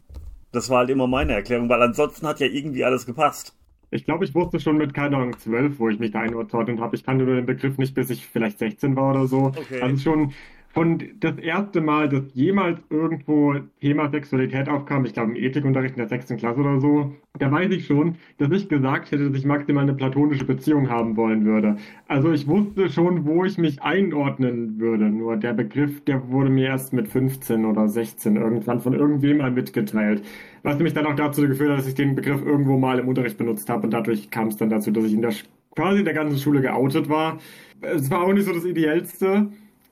Das 0.52 0.68
war 0.68 0.78
halt 0.78 0.90
immer 0.90 1.06
meine 1.06 1.32
Erklärung, 1.32 1.68
weil 1.68 1.82
ansonsten 1.82 2.26
hat 2.26 2.40
ja 2.40 2.46
irgendwie 2.46 2.84
alles 2.84 3.06
gepasst. 3.06 3.54
Ich 3.90 4.04
glaube, 4.04 4.24
ich 4.24 4.34
wusste 4.34 4.60
schon 4.60 4.76
mit, 4.76 4.94
keine 4.94 5.16
Ahnung, 5.16 5.38
zwölf, 5.38 5.78
wo 5.78 5.88
ich 5.88 5.98
mich 5.98 6.10
da 6.10 6.20
einordnet 6.20 6.80
habe. 6.80 6.96
Ich 6.96 7.04
kannte 7.04 7.24
nur 7.24 7.36
den 7.36 7.46
Begriff 7.46 7.78
nicht, 7.78 7.94
bis 7.94 8.10
ich 8.10 8.26
vielleicht 8.26 8.58
16 8.58 8.96
war 8.96 9.12
oder 9.12 9.26
so. 9.26 9.52
Okay. 9.56 9.80
Also 9.80 9.96
schon 9.98 10.32
und 10.76 11.04
das 11.20 11.38
erste 11.38 11.80
Mal, 11.80 12.06
dass 12.10 12.24
jemals 12.34 12.78
irgendwo 12.90 13.54
Thema 13.80 14.10
Sexualität 14.10 14.68
aufkam, 14.68 15.06
ich 15.06 15.14
glaube 15.14 15.30
im 15.30 15.42
Ethikunterricht 15.42 15.94
in 15.94 16.00
der 16.00 16.08
sechsten 16.08 16.36
Klasse 16.36 16.60
oder 16.60 16.80
so, 16.82 17.14
da 17.38 17.50
weiß 17.50 17.70
ich 17.70 17.86
schon, 17.86 18.16
dass 18.36 18.50
ich 18.50 18.68
gesagt 18.68 19.10
hätte, 19.10 19.30
dass 19.30 19.38
ich 19.38 19.46
maximal 19.46 19.84
eine 19.84 19.94
platonische 19.94 20.44
Beziehung 20.44 20.90
haben 20.90 21.16
wollen 21.16 21.46
würde. 21.46 21.78
Also 22.08 22.30
ich 22.30 22.46
wusste 22.46 22.90
schon, 22.90 23.24
wo 23.24 23.46
ich 23.46 23.56
mich 23.56 23.80
einordnen 23.80 24.78
würde. 24.78 25.06
Nur 25.06 25.38
der 25.38 25.54
Begriff, 25.54 26.04
der 26.04 26.28
wurde 26.28 26.50
mir 26.50 26.66
erst 26.66 26.92
mit 26.92 27.08
15 27.08 27.64
oder 27.64 27.88
16 27.88 28.36
irgendwann 28.36 28.80
von 28.80 28.92
irgendwem 28.92 29.38
mal 29.38 29.50
mitgeteilt. 29.50 30.22
Was 30.66 30.78
mich 30.80 30.94
dann 30.94 31.06
auch 31.06 31.14
dazu 31.14 31.42
geführt 31.46 31.70
hat, 31.70 31.78
dass 31.78 31.86
ich 31.86 31.94
den 31.94 32.16
Begriff 32.16 32.44
irgendwo 32.44 32.76
mal 32.76 32.98
im 32.98 33.08
Unterricht 33.08 33.38
benutzt 33.38 33.68
habe 33.68 33.84
und 33.84 33.92
dadurch 33.92 34.30
kam 34.30 34.48
es 34.48 34.56
dann 34.56 34.68
dazu, 34.68 34.90
dass 34.90 35.04
ich 35.04 35.12
in 35.12 35.22
der 35.22 35.32
quasi 35.74 36.00
in 36.00 36.04
der 36.04 36.14
ganzen 36.14 36.38
Schule 36.38 36.60
geoutet 36.60 37.08
war. 37.08 37.38
Es 37.80 38.10
war 38.10 38.22
auch 38.22 38.32
nicht 38.32 38.46
so 38.46 38.52
das 38.52 38.64
Ideellste 38.64 39.48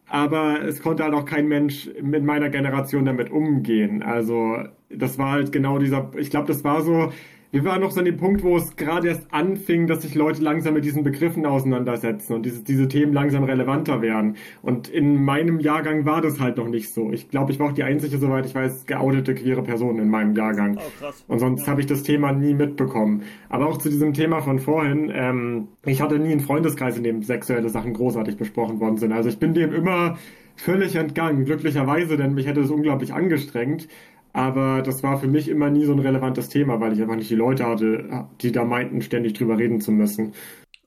aber 0.07 0.62
es 0.62 0.83
konnte 0.83 1.03
halt 1.03 1.14
auch 1.14 1.25
kein 1.25 1.49
Mensch 1.49 1.89
mit 2.03 2.25
meiner 2.25 2.51
Generation 2.51 3.05
damit 3.05 3.31
umgehen. 3.31 4.03
Also 4.03 4.59
das 4.91 5.18
war 5.18 5.33
halt 5.33 5.53
genau 5.53 5.79
dieser, 5.79 6.11
ich 6.16 6.31
glaube, 6.31 6.47
das 6.47 6.62
war 6.62 6.83
so, 6.83 7.12
wir 7.55 7.65
waren 7.65 7.81
noch 7.81 7.93
so 7.93 8.01
an 8.01 8.05
dem 8.05 8.17
Punkt, 8.17 8.43
wo 8.43 8.57
es 8.57 8.75
gerade 8.75 9.07
erst 9.07 9.33
anfing, 9.33 9.87
dass 9.87 10.03
sich 10.03 10.17
Leute 10.17 10.43
langsam 10.43 10.75
mit 10.75 10.85
diesen 10.85 11.05
Begriffen 11.05 11.47
auseinandersetzen 11.47 12.33
und 12.35 12.45
diese, 12.45 12.65
diese 12.65 12.89
Themen 12.89 13.13
langsam 13.13 13.45
relevanter 13.45 14.03
werden. 14.03 14.35
Und 14.61 14.89
in 14.89 15.23
meinem 15.23 15.61
Jahrgang 15.61 16.05
war 16.05 16.21
das 16.21 16.41
halt 16.41 16.57
noch 16.57 16.67
nicht 16.67 16.93
so. 16.93 17.13
Ich 17.13 17.31
glaube, 17.31 17.53
ich 17.53 17.61
war 17.61 17.69
auch 17.69 17.73
die 17.73 17.85
einzige, 17.85 18.19
soweit 18.19 18.45
ich 18.45 18.57
weiß, 18.57 18.87
geoutete 18.87 19.37
queere 19.37 19.63
Person 19.63 20.01
in 20.01 20.09
meinem 20.09 20.35
Jahrgang. 20.35 20.79
Oh, 20.79 20.99
krass. 20.99 21.25
Und 21.29 21.39
sonst 21.39 21.63
ja. 21.63 21.69
habe 21.69 21.81
ich 21.81 21.87
das 21.87 22.03
Thema 22.03 22.33
nie 22.33 22.55
mitbekommen. 22.55 23.23
Aber 23.49 23.69
auch 23.69 23.79
zu 23.79 23.89
diesem 23.89 24.15
Thema 24.15 24.41
von 24.41 24.59
vorhin, 24.59 25.13
ähm, 25.15 25.69
ich 25.87 26.03
hatte 26.03 26.19
nie 26.19 26.33
einen 26.33 26.41
Freundeskreis, 26.41 26.97
in 26.97 27.05
dem 27.05 27.23
sexuelle 27.23 27.69
Sachen 27.69 27.93
großartig 27.93 28.37
besprochen 28.37 28.81
worden 28.81 28.97
sind. 28.97 29.13
Also 29.13 29.29
ich 29.29 29.39
bin 29.39 29.55
dem 29.55 29.73
immer 29.73 30.19
völlig 30.57 30.97
entgangen, 30.97 31.45
glücklicherweise, 31.45 32.17
denn 32.17 32.35
mich 32.35 32.47
hätte 32.47 32.61
es 32.61 32.71
unglaublich 32.71 33.13
angestrengt. 33.13 33.89
Aber 34.35 34.82
das 34.82 35.05
war 35.05 35.18
für 35.20 35.28
mich 35.28 35.49
immer 35.49 35.70
nie 35.70 35.85
so 35.85 35.93
ein 35.93 36.01
relevantes 36.01 36.49
Thema, 36.49 36.80
weil 36.80 36.93
ich 36.93 37.01
einfach 37.01 37.14
nicht 37.14 37.30
die 37.30 37.37
Leute 37.37 37.66
hatte, 37.66 38.26
die 38.41 38.51
da 38.51 38.64
meinten, 38.64 39.01
ständig 39.01 39.35
drüber 39.35 39.57
reden 39.57 39.80
zu 39.80 39.93
müssen. 39.93 40.35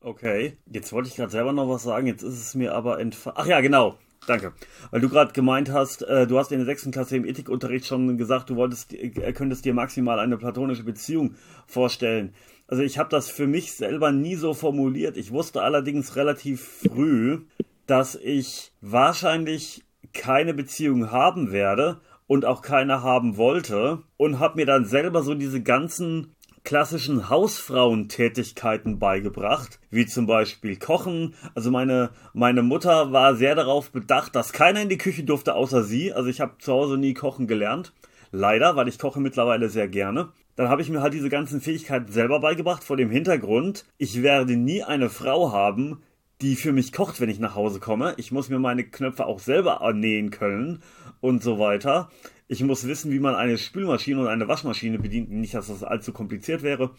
Okay, 0.01 0.57
jetzt 0.69 0.91
wollte 0.91 1.07
ich 1.07 1.15
gerade 1.15 1.31
selber 1.31 1.53
noch 1.53 1.69
was 1.69 1.83
sagen, 1.83 2.07
jetzt 2.07 2.23
ist 2.23 2.39
es 2.39 2.55
mir 2.55 2.75
aber 2.75 2.99
entfallen. 2.99 3.37
Ach 3.39 3.47
ja, 3.47 3.61
genau. 3.61 3.97
Danke. 4.27 4.51
Weil 4.91 4.99
du 4.99 5.07
gerade 5.07 5.31
gemeint 5.31 5.71
hast, 5.71 6.01
äh, 6.01 6.27
du 6.27 6.37
hast 6.37 6.51
in 6.51 6.57
der 6.57 6.65
sechsten 6.65 6.91
Klasse 6.91 7.15
im 7.15 7.25
Ethikunterricht 7.25 7.85
schon 7.85 8.17
gesagt, 8.17 8.49
du 8.49 8.57
wolltest, 8.57 8.93
äh, 8.93 9.31
könntest 9.31 9.63
dir 9.63 9.73
maximal 9.73 10.19
eine 10.19 10.37
platonische 10.37 10.83
Beziehung 10.83 11.35
vorstellen. 11.67 12.33
Also 12.67 12.83
ich 12.83 12.97
habe 12.99 13.09
das 13.09 13.29
für 13.29 13.47
mich 13.47 13.71
selber 13.71 14.11
nie 14.11 14.35
so 14.35 14.53
formuliert. 14.53 15.15
Ich 15.15 15.31
wusste 15.31 15.61
allerdings 15.61 16.17
relativ 16.17 16.61
früh, 16.61 17.45
dass 17.85 18.15
ich 18.15 18.73
wahrscheinlich 18.81 19.85
keine 20.13 20.53
Beziehung 20.53 21.11
haben 21.11 21.53
werde 21.53 22.01
und 22.27 22.45
auch 22.45 22.61
keiner 22.61 23.01
haben 23.01 23.37
wollte 23.37 24.03
und 24.17 24.39
habe 24.39 24.57
mir 24.57 24.65
dann 24.65 24.85
selber 24.85 25.23
so 25.23 25.33
diese 25.33 25.61
ganzen 25.61 26.35
klassischen 26.63 27.29
Hausfrauentätigkeiten 27.29 28.99
beigebracht, 28.99 29.79
wie 29.89 30.05
zum 30.05 30.27
Beispiel 30.27 30.77
Kochen. 30.77 31.33
Also 31.55 31.71
meine, 31.71 32.09
meine 32.33 32.61
Mutter 32.61 33.13
war 33.13 33.35
sehr 33.35 33.55
darauf 33.55 33.89
bedacht, 33.89 34.35
dass 34.35 34.51
keiner 34.51 34.81
in 34.81 34.89
die 34.89 34.97
Küche 34.97 35.23
durfte 35.23 35.55
außer 35.55 35.83
sie. 35.83 36.11
Also 36.11 36.29
ich 36.29 36.41
habe 36.41 36.57
zu 36.59 36.73
Hause 36.73 36.97
nie 36.97 37.13
kochen 37.13 37.47
gelernt. 37.47 37.93
Leider, 38.31 38.75
weil 38.75 38.89
ich 38.89 38.99
koche 38.99 39.21
mittlerweile 39.21 39.69
sehr 39.69 39.87
gerne. 39.87 40.33
Dann 40.57 40.67
habe 40.67 40.81
ich 40.81 40.89
mir 40.89 41.01
halt 41.01 41.13
diese 41.13 41.29
ganzen 41.29 41.61
Fähigkeiten 41.61 42.11
selber 42.11 42.41
beigebracht 42.41 42.83
vor 42.83 42.97
dem 42.97 43.11
Hintergrund, 43.11 43.85
ich 43.97 44.21
werde 44.21 44.57
nie 44.57 44.83
eine 44.83 45.09
Frau 45.09 45.53
haben, 45.53 46.01
die 46.41 46.55
für 46.55 46.71
mich 46.71 46.93
kocht, 46.93 47.19
wenn 47.19 47.29
ich 47.29 47.39
nach 47.39 47.55
Hause 47.55 47.79
komme. 47.79 48.13
Ich 48.17 48.31
muss 48.31 48.49
mir 48.49 48.59
meine 48.59 48.83
Knöpfe 48.83 49.25
auch 49.25 49.39
selber 49.39 49.81
nähen 49.93 50.29
können 50.29 50.81
und 51.19 51.41
so 51.41 51.59
weiter. 51.59 52.09
Ich 52.47 52.63
muss 52.63 52.87
wissen, 52.87 53.11
wie 53.11 53.19
man 53.19 53.35
eine 53.35 53.57
Spülmaschine 53.57 54.21
und 54.21 54.27
eine 54.27 54.47
Waschmaschine 54.47 54.99
bedient. 54.99 55.31
Nicht, 55.31 55.53
dass 55.53 55.67
das 55.67 55.83
allzu 55.83 56.13
kompliziert 56.13 56.61
wäre, 56.61 56.91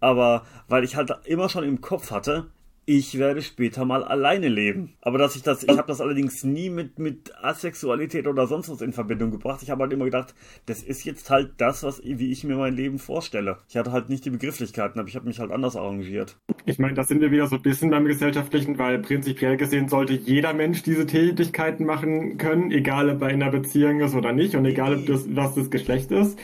aber 0.00 0.44
weil 0.68 0.84
ich 0.84 0.96
halt 0.96 1.14
immer 1.24 1.48
schon 1.48 1.64
im 1.64 1.80
Kopf 1.80 2.10
hatte, 2.10 2.50
ich 2.88 3.18
werde 3.18 3.42
später 3.42 3.84
mal 3.84 4.02
alleine 4.02 4.48
leben. 4.48 4.94
Aber 5.02 5.18
dass 5.18 5.36
ich 5.36 5.42
das, 5.42 5.62
ich 5.62 5.68
habe 5.68 5.86
das 5.86 6.00
allerdings 6.00 6.42
nie 6.42 6.70
mit, 6.70 6.98
mit 6.98 7.34
Asexualität 7.44 8.26
oder 8.26 8.46
sonst 8.46 8.70
was 8.70 8.80
in 8.80 8.94
Verbindung 8.94 9.30
gebracht. 9.30 9.60
Ich 9.62 9.68
habe 9.68 9.82
halt 9.82 9.92
immer 9.92 10.06
gedacht, 10.06 10.34
das 10.64 10.82
ist 10.82 11.04
jetzt 11.04 11.28
halt 11.28 11.50
das, 11.58 11.82
was, 11.82 12.00
wie 12.02 12.32
ich 12.32 12.44
mir 12.44 12.56
mein 12.56 12.74
Leben 12.74 12.98
vorstelle. 12.98 13.58
Ich 13.68 13.76
hatte 13.76 13.92
halt 13.92 14.08
nicht 14.08 14.24
die 14.24 14.30
Begrifflichkeiten, 14.30 14.98
aber 14.98 15.06
ich 15.06 15.16
habe 15.16 15.26
mich 15.26 15.38
halt 15.38 15.50
anders 15.50 15.76
arrangiert. 15.76 16.38
Ich 16.64 16.78
meine, 16.78 16.94
da 16.94 17.04
sind 17.04 17.20
wir 17.20 17.30
wieder 17.30 17.46
so 17.46 17.56
ein 17.56 17.62
bisschen 17.62 17.90
beim 17.90 18.06
Gesellschaftlichen, 18.06 18.78
weil 18.78 19.00
prinzipiell 19.00 19.58
gesehen 19.58 19.90
sollte 19.90 20.14
jeder 20.14 20.54
Mensch 20.54 20.82
diese 20.82 21.04
Tätigkeiten 21.04 21.84
machen 21.84 22.38
können, 22.38 22.70
egal 22.70 23.10
ob 23.10 23.20
er 23.20 23.28
in 23.28 23.42
einer 23.42 23.52
Beziehung 23.52 24.00
ist 24.00 24.14
oder 24.14 24.32
nicht 24.32 24.54
und 24.54 24.64
egal 24.64 24.96
ob 24.96 25.04
das, 25.04 25.26
was 25.36 25.54
das 25.54 25.70
Geschlecht 25.70 26.10
ist. 26.10 26.38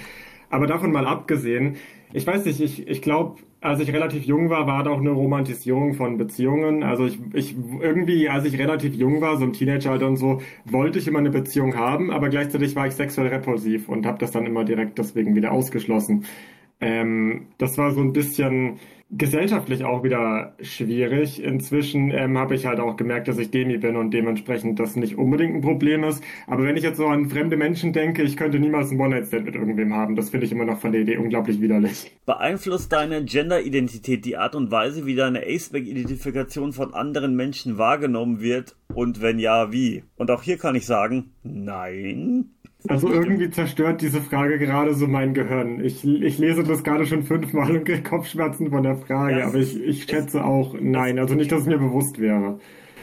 Aber 0.51 0.66
davon 0.66 0.92
mal 0.92 1.07
abgesehen, 1.07 1.76
ich 2.12 2.26
weiß 2.26 2.45
nicht, 2.45 2.61
ich, 2.61 2.86
ich 2.86 3.01
glaube, 3.01 3.40
als 3.65 3.81
ich 3.81 3.91
relativ 3.95 4.25
jung 4.25 4.51
war, 4.51 4.67
war 4.67 4.85
da 4.85 4.91
auch 4.91 5.01
eine 5.01 5.11
Romantisierung 5.11 5.95
von 5.95 6.19
Beziehungen. 6.19 6.83
Also 6.83 7.07
ich, 7.07 7.19
ich 7.33 7.57
irgendwie, 7.81 8.29
als 8.29 8.45
ich 8.45 8.59
relativ 8.59 8.95
jung 8.95 9.23
war, 9.23 9.39
so 9.39 9.45
im 9.45 9.55
Teenageralter 9.55 10.07
und 10.07 10.19
so, 10.19 10.43
wollte 10.67 10.99
ich 10.99 11.09
immer 11.09 11.21
eine 11.21 11.31
Beziehung 11.31 11.75
haben, 11.75 12.11
aber 12.11 12.29
gleichzeitig 12.29 12.77
war 12.77 12.87
ich 12.87 12.93
sexuell 12.93 13.29
repulsiv 13.29 13.89
und 13.89 14.05
habe 14.05 14.19
das 14.19 14.33
dann 14.33 14.45
immer 14.45 14.65
direkt 14.65 14.99
deswegen 14.99 15.35
wieder 15.35 15.51
ausgeschlossen. 15.51 16.27
Ähm, 16.81 17.47
das 17.57 17.79
war 17.79 17.93
so 17.93 18.03
ein 18.03 18.12
bisschen 18.12 18.81
gesellschaftlich 19.17 19.85
auch 19.85 20.03
wieder 20.03 20.55
schwierig. 20.61 21.43
Inzwischen 21.43 22.11
ähm, 22.11 22.39
habe 22.39 22.55
ich 22.55 22.67
halt 22.67 22.81
auch 22.81 22.97
gemerkt, 22.97 23.29
dass 23.29 23.39
ich 23.39 23.51
Demi 23.51 23.79
bin 23.79 23.97
und 23.97 24.12
dementsprechend 24.12 24.81
das 24.81 24.97
nicht 24.97 25.17
unbedingt 25.17 25.55
ein 25.55 25.61
Problem 25.61 26.05
ist. 26.05 26.23
Aber 26.47 26.65
wenn 26.65 26.77
ich 26.77 26.83
jetzt 26.83 26.97
so 26.97 27.07
an 27.07 27.29
fremde 27.29 27.57
Menschen 27.57 27.93
denke, 27.93 28.23
ich 28.23 28.37
könnte 28.37 28.59
niemals 28.59 28.91
ein 28.91 29.01
One-Night-Stand 29.01 29.45
mit 29.45 29.55
irgendwem 29.55 29.95
haben. 29.95 30.17
Das 30.17 30.31
finde 30.31 30.47
ich 30.47 30.53
immer 30.53 30.65
noch 30.65 30.79
von 30.79 30.93
der 30.93 31.03
Idee 31.03 31.17
unglaublich 31.17 31.61
widerlich. 31.61 32.11
Beeinflusst 32.27 32.93
deine 32.93 33.25
Gender-Identität 33.25 34.25
die 34.25 34.37
Art 34.37 34.55
und 34.55 34.71
Weise, 34.71 35.07
wie 35.07 35.15
deine 35.15 35.43
Aceback-Identifikation 35.47 36.73
von 36.73 36.95
anderen 36.95 37.37
Menschen 37.37 37.79
wahrgenommen 37.79 38.41
wird? 38.41 38.77
Und 38.95 39.23
wenn 39.23 39.39
ja, 39.39 39.73
wie? 39.73 40.05
Und 40.17 40.31
auch 40.31 40.43
hier 40.43 40.59
kann 40.59 40.75
ich 40.75 40.87
sagen, 40.87 41.33
nein. 41.43 42.51
Also 42.87 43.11
irgendwie 43.11 43.49
zerstört 43.51 44.03
diese 44.03 44.20
Frage 44.20 44.59
gerade 44.59 44.95
so 44.95 45.07
mein 45.07 45.32
Gehirn. 45.32 45.82
Ich, 45.82 46.05
ich 46.05 46.39
lese 46.39 46.64
das 46.64 46.85
gerade 46.85 47.07
schon 47.07 47.22
fünfmal 47.22 47.70
und 47.70 47.85
kriege 47.85 48.03
Kopfschmerzen 48.03 48.70
von 48.70 48.82
der 48.82 48.97
Frage, 48.97 49.39
ja, 49.39 49.47
aber 49.47 49.57
ich, 49.57 49.82
ich 49.82 50.05
schätze 50.05 50.45
auch 50.45 50.74
nein. 50.78 51.18
Also 51.18 51.35
nicht, 51.35 51.51
dass 51.51 51.62
es 51.62 51.66
mir 51.66 51.78
bewusst 51.78 52.18
wäre. 52.18 52.59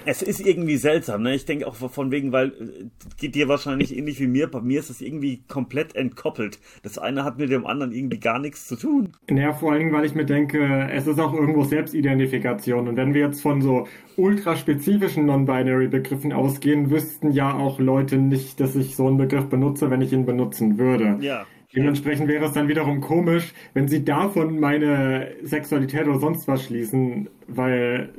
Es 0.06 0.22
ist 0.22 0.46
irgendwie 0.46 0.78
seltsam, 0.78 1.24
ne? 1.24 1.36
Ich 1.36 1.46
denke 1.46 1.68
auch 1.68 1.76
von 1.76 2.12
wegen, 2.12 2.32
weil 2.32 2.48
äh, 2.50 2.86
geht 3.20 3.36
dir 3.36 3.48
wahrscheinlich 3.48 3.96
ähnlich 3.98 4.20
wie 4.20 4.28
mir. 4.28 4.48
Bei 4.48 4.62
mir 4.62 4.80
ist 4.80 4.90
es 4.90 5.02
irgendwie 5.02 5.44
komplett 5.48 5.96
entkoppelt. 5.96 6.60
Das 6.84 6.98
eine 6.98 7.24
hat 7.24 7.38
mit 7.38 7.52
dem 7.52 7.66
anderen 7.66 7.92
irgendwie 7.92 8.20
gar 8.20 8.40
nichts 8.40 8.68
zu 8.68 8.76
tun. 8.76 9.10
Naja, 9.30 9.54
vor 9.54 9.78
Dingen, 9.78 9.94
weil 9.94 10.06
ich 10.06 10.16
mir 10.16 10.26
denke, 10.26 10.90
es 10.92 11.08
ist 11.08 11.20
auch 11.20 11.34
irgendwo 11.34 11.64
Selbstidentifikation. 11.64 12.88
Und 12.88 12.96
wenn 12.98 13.14
wir 13.14 13.22
jetzt 13.22 13.42
von 13.42 13.62
so 13.62 13.88
ultraspezifischen 14.18 15.26
Non-Binary-Begriffen 15.26 16.34
ausgehen, 16.34 16.90
wüssten 16.92 17.32
ja 17.32 17.54
auch 17.54 17.80
Leute 17.80 18.18
nicht, 18.18 18.60
dass 18.60 18.76
ich 18.76 18.96
so 18.96 19.08
einen 19.08 19.18
Begriff 19.18 19.46
benutze, 19.46 19.90
wenn 19.90 20.02
ich 20.02 20.14
ihn 20.14 20.26
benutzen 20.26 20.78
würde. 20.78 21.18
Ja. 21.22 21.46
Dementsprechend 21.76 22.28
wäre 22.28 22.46
es 22.46 22.52
dann 22.52 22.68
wiederum 22.68 23.00
komisch, 23.00 23.54
wenn 23.74 23.88
sie 23.88 24.04
davon 24.04 24.60
meine 24.60 25.32
Sexualität 25.44 26.06
oder 26.08 26.20
sonst 26.20 26.48
was 26.48 26.66
schließen, 26.66 27.30
weil 27.48 28.10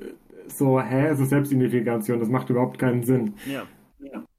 so, 0.49 0.80
hä, 0.80 1.09
es 1.09 1.20
ist 1.20 1.30
Selbstidentifikation, 1.30 2.20
das 2.20 2.28
macht 2.28 2.51
überhaupt 2.51 2.78
keinen 2.78 3.03
Sinn. 3.03 3.34
Ja. 3.47 3.64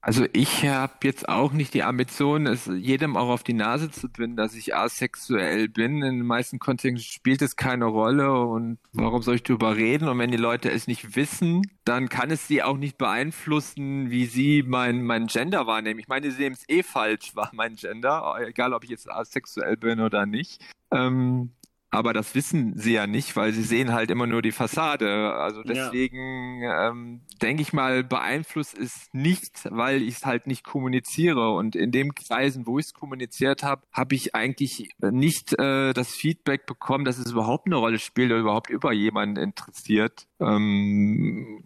Also 0.00 0.26
ich 0.34 0.66
habe 0.66 0.92
jetzt 1.04 1.30
auch 1.30 1.52
nicht 1.52 1.72
die 1.72 1.82
Ambition, 1.82 2.46
es 2.46 2.66
jedem 2.66 3.16
auch 3.16 3.30
auf 3.30 3.42
die 3.42 3.54
Nase 3.54 3.90
zu 3.90 4.10
binden, 4.10 4.36
dass 4.36 4.54
ich 4.54 4.76
asexuell 4.76 5.68
bin. 5.68 6.02
In 6.02 6.18
den 6.18 6.26
meisten 6.26 6.58
Kontexten 6.58 6.98
spielt 6.98 7.40
es 7.40 7.56
keine 7.56 7.86
Rolle 7.86 8.38
und 8.42 8.78
warum 8.92 9.22
soll 9.22 9.36
ich 9.36 9.44
darüber 9.44 9.76
reden? 9.76 10.08
Und 10.08 10.18
wenn 10.18 10.30
die 10.30 10.36
Leute 10.36 10.70
es 10.70 10.86
nicht 10.86 11.16
wissen, 11.16 11.62
dann 11.86 12.10
kann 12.10 12.30
es 12.30 12.46
sie 12.46 12.62
auch 12.62 12.76
nicht 12.76 12.98
beeinflussen, 12.98 14.10
wie 14.10 14.26
sie 14.26 14.62
mein, 14.62 15.04
mein 15.04 15.26
Gender 15.26 15.66
wahrnehmen. 15.66 16.00
Ich 16.00 16.08
meine, 16.08 16.30
sie 16.30 16.36
sehen 16.36 16.52
es 16.52 16.68
eh 16.68 16.82
falsch, 16.82 17.34
war 17.34 17.48
mein 17.54 17.76
Gender, 17.76 18.36
egal 18.46 18.74
ob 18.74 18.84
ich 18.84 18.90
jetzt 18.90 19.10
asexuell 19.10 19.78
bin 19.78 20.00
oder 20.00 20.26
nicht. 20.26 20.62
Ähm, 20.90 21.52
aber 21.94 22.12
das 22.12 22.34
wissen 22.34 22.76
sie 22.76 22.94
ja 22.94 23.06
nicht, 23.06 23.36
weil 23.36 23.52
sie 23.52 23.62
sehen 23.62 23.92
halt 23.92 24.10
immer 24.10 24.26
nur 24.26 24.42
die 24.42 24.52
Fassade. 24.52 25.32
Also 25.34 25.62
deswegen 25.62 26.60
ja. 26.60 26.90
ähm, 26.90 27.20
denke 27.40 27.62
ich 27.62 27.72
mal, 27.72 28.02
beeinflusst 28.02 28.76
es 28.76 29.08
nicht, 29.12 29.68
weil 29.70 30.02
ich 30.02 30.16
es 30.16 30.26
halt 30.26 30.48
nicht 30.48 30.64
kommuniziere. 30.64 31.54
Und 31.54 31.76
in 31.76 31.92
den 31.92 32.14
Kreisen, 32.14 32.66
wo 32.66 32.78
ich 32.78 32.86
es 32.86 32.94
kommuniziert 32.94 33.62
habe, 33.62 33.82
habe 33.92 34.16
ich 34.16 34.34
eigentlich 34.34 34.88
nicht 35.00 35.58
äh, 35.58 35.92
das 35.92 36.10
Feedback 36.10 36.66
bekommen, 36.66 37.04
dass 37.04 37.18
es 37.18 37.30
überhaupt 37.30 37.66
eine 37.66 37.76
Rolle 37.76 38.00
spielt 38.00 38.32
oder 38.32 38.40
überhaupt 38.40 38.70
über 38.70 38.92
jemanden 38.92 39.36
interessiert. 39.36 40.26
Ähm, 40.40 41.64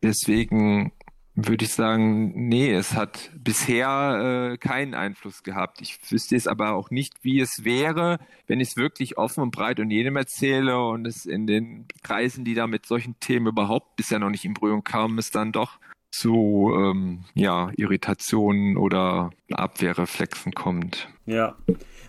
deswegen 0.00 0.92
würde 1.36 1.66
ich 1.66 1.72
sagen, 1.72 2.48
nee, 2.48 2.72
es 2.72 2.94
hat 2.94 3.30
bisher 3.36 4.52
äh, 4.52 4.56
keinen 4.56 4.94
Einfluss 4.94 5.42
gehabt. 5.42 5.82
Ich 5.82 5.98
wüsste 6.10 6.34
es 6.34 6.46
aber 6.46 6.72
auch 6.72 6.90
nicht, 6.90 7.22
wie 7.22 7.40
es 7.40 7.62
wäre, 7.62 8.18
wenn 8.46 8.58
ich 8.58 8.70
es 8.70 8.76
wirklich 8.78 9.18
offen 9.18 9.42
und 9.42 9.50
breit 9.50 9.78
und 9.78 9.90
jedem 9.90 10.16
erzähle 10.16 10.82
und 10.82 11.06
es 11.06 11.26
in 11.26 11.46
den 11.46 11.86
Kreisen, 12.02 12.46
die 12.46 12.54
da 12.54 12.66
mit 12.66 12.86
solchen 12.86 13.20
Themen 13.20 13.48
überhaupt 13.48 13.96
bisher 13.96 14.18
noch 14.18 14.30
nicht 14.30 14.46
in 14.46 14.54
Berührung 14.54 14.82
kamen, 14.82 15.18
es 15.18 15.30
dann 15.30 15.52
doch 15.52 15.78
zu 16.18 16.72
ähm, 16.76 17.24
ja, 17.34 17.70
Irritationen 17.76 18.76
oder 18.76 19.30
Abwehrreflexen 19.50 20.52
kommt. 20.52 21.08
Ja 21.26 21.56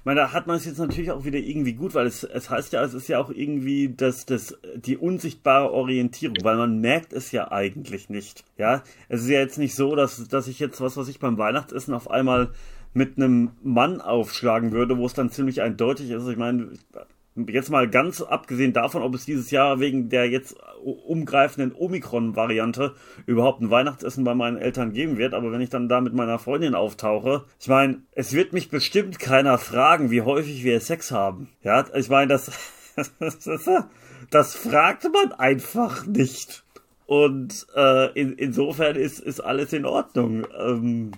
meine, 0.07 0.21
da 0.21 0.31
hat 0.31 0.47
man 0.47 0.55
es 0.55 0.63
jetzt 0.63 0.77
natürlich 0.77 1.11
auch 1.11 1.25
wieder 1.25 1.37
irgendwie 1.37 1.73
gut, 1.73 1.93
weil 1.93 2.07
es, 2.07 2.23
es 2.23 2.49
heißt 2.49 2.71
ja, 2.71 2.81
es 2.81 2.93
ist 2.93 3.09
ja 3.09 3.19
auch 3.19 3.29
irgendwie 3.29 3.93
das, 3.93 4.25
das, 4.25 4.57
die 4.77 4.95
unsichtbare 4.95 5.69
Orientierung, 5.69 6.37
weil 6.43 6.55
man 6.55 6.79
merkt 6.79 7.11
es 7.11 7.33
ja 7.33 7.51
eigentlich 7.51 8.09
nicht. 8.09 8.45
Ja, 8.57 8.83
es 9.09 9.23
ist 9.23 9.29
ja 9.29 9.39
jetzt 9.39 9.57
nicht 9.57 9.75
so, 9.75 9.97
dass, 9.97 10.25
dass 10.29 10.47
ich 10.47 10.59
jetzt, 10.59 10.79
was 10.79 10.95
weiß 10.95 11.09
ich, 11.09 11.19
beim 11.19 11.37
Weihnachtsessen 11.37 11.93
auf 11.93 12.09
einmal 12.09 12.51
mit 12.93 13.17
einem 13.17 13.51
Mann 13.63 13.99
aufschlagen 13.99 14.71
würde, 14.71 14.97
wo 14.97 15.05
es 15.05 15.13
dann 15.13 15.29
ziemlich 15.29 15.61
eindeutig 15.61 16.09
ist. 16.09 16.25
Ich 16.25 16.37
meine, 16.37 16.69
jetzt 17.49 17.69
mal 17.69 17.89
ganz 17.89 18.21
abgesehen 18.21 18.73
davon, 18.73 19.01
ob 19.01 19.13
es 19.13 19.25
dieses 19.25 19.51
Jahr 19.51 19.79
wegen 19.79 20.09
der 20.09 20.29
jetzt 20.29 20.55
umgreifenden 20.83 21.73
Omikron-Variante 21.75 22.93
überhaupt 23.25 23.61
ein 23.61 23.69
Weihnachtsessen 23.69 24.23
bei 24.23 24.33
meinen 24.33 24.57
Eltern 24.57 24.93
geben 24.93 25.17
wird, 25.17 25.33
aber 25.33 25.51
wenn 25.51 25.61
ich 25.61 25.69
dann 25.69 25.89
da 25.89 26.01
mit 26.01 26.13
meiner 26.13 26.39
Freundin 26.39 26.75
auftauche, 26.75 27.45
ich 27.59 27.67
meine, 27.67 28.01
es 28.11 28.33
wird 28.33 28.53
mich 28.53 28.69
bestimmt 28.69 29.19
keiner 29.19 29.57
fragen, 29.57 30.11
wie 30.11 30.21
häufig 30.21 30.63
wir 30.63 30.79
Sex 30.79 31.11
haben. 31.11 31.49
Ja, 31.63 31.85
ich 31.93 32.09
meine, 32.09 32.27
das, 32.27 32.51
das 34.29 34.55
fragt 34.55 35.03
man 35.11 35.31
einfach 35.33 36.05
nicht. 36.05 36.63
Und 37.05 37.67
äh, 37.73 38.11
in, 38.19 38.33
insofern 38.33 38.97
ist, 38.97 39.19
ist 39.19 39.39
alles 39.39 39.71
in 39.71 39.85
Ordnung. 39.85 40.45
Ähm, 40.59 41.11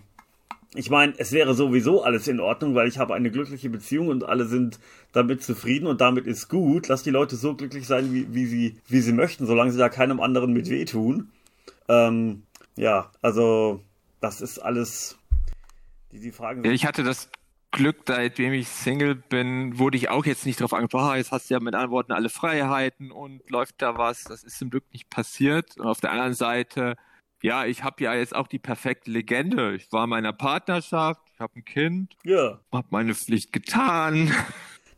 ich 0.76 0.90
meine, 0.90 1.14
es 1.18 1.32
wäre 1.32 1.56
sowieso 1.56 2.04
alles 2.04 2.28
in 2.28 2.40
Ordnung, 2.40 2.76
weil 2.76 2.88
ich 2.88 3.00
habe 3.00 3.16
eine 3.16 3.32
glückliche 3.32 3.70
Beziehung 3.70 4.10
und 4.10 4.24
alle 4.24 4.46
sind 4.46 4.80
damit 5.12 5.44
zufrieden 5.44 5.88
und 5.88 6.00
damit 6.00 6.28
ist 6.28 6.48
gut. 6.48 6.88
Lass 6.88 7.02
die 7.02 7.10
Leute 7.10 7.36
so 7.36 7.56
glücklich 7.56 7.88
sein, 7.88 8.14
wie, 8.14 8.34
wie, 8.34 8.46
sie, 8.46 8.78
wie 8.88 9.02
sie 9.02 9.14
möchten, 9.14 9.48
solange 9.48 9.72
sie 9.72 9.80
da 9.80 9.90
keinem 9.90 10.20
anderen 10.20 10.54
mit 10.54 10.70
wehtun. 10.70 11.32
Ähm, 11.88 12.44
ja, 12.76 13.12
also 13.22 13.82
das 14.22 14.42
ist 14.42 14.60
alles 14.60 15.18
die, 16.12 16.20
die 16.20 16.32
Fragen. 16.32 16.64
Ich 16.66 16.86
hatte 16.86 17.04
das 17.04 17.30
Glück, 17.72 18.02
seitdem 18.08 18.54
ich 18.54 18.68
Single 18.68 19.16
bin, 19.16 19.80
wurde 19.80 19.98
ich 19.98 20.10
auch 20.10 20.26
jetzt 20.26 20.46
nicht 20.46 20.60
darauf 20.60 20.74
angesprochen, 20.74 21.10
ah, 21.10 21.18
jetzt 21.18 21.32
hast 21.32 21.50
du 21.50 21.56
ja 21.56 21.60
mit 21.60 21.74
anderen 21.74 21.92
Worten 21.92 22.12
alle 22.12 22.30
Freiheiten 22.30 23.12
und 23.12 23.42
läuft 23.50 23.82
da 23.82 23.98
was. 23.98 24.24
Das 24.24 24.44
ist 24.44 24.60
zum 24.60 24.70
Glück 24.70 24.86
nicht 24.92 25.10
passiert. 25.10 25.78
Und 25.78 25.88
auf 25.88 26.00
der 26.00 26.12
anderen 26.12 26.34
Seite, 26.34 26.96
ja, 27.42 27.66
ich 27.66 27.84
habe 27.84 28.04
ja 28.04 28.14
jetzt 28.14 28.36
auch 28.36 28.48
die 28.48 28.60
perfekte 28.60 29.12
Legende. 29.12 29.76
Ich 29.76 29.92
war 29.92 30.04
in 30.04 30.10
meiner 30.10 30.34
Partnerschaft, 30.34 31.22
ich 31.34 31.40
habe 31.40 31.54
ein 31.58 31.66
Kind, 31.66 32.16
ja. 32.24 32.60
habe 32.72 32.88
meine 32.90 33.16
Pflicht 33.16 33.54
getan. 33.54 34.32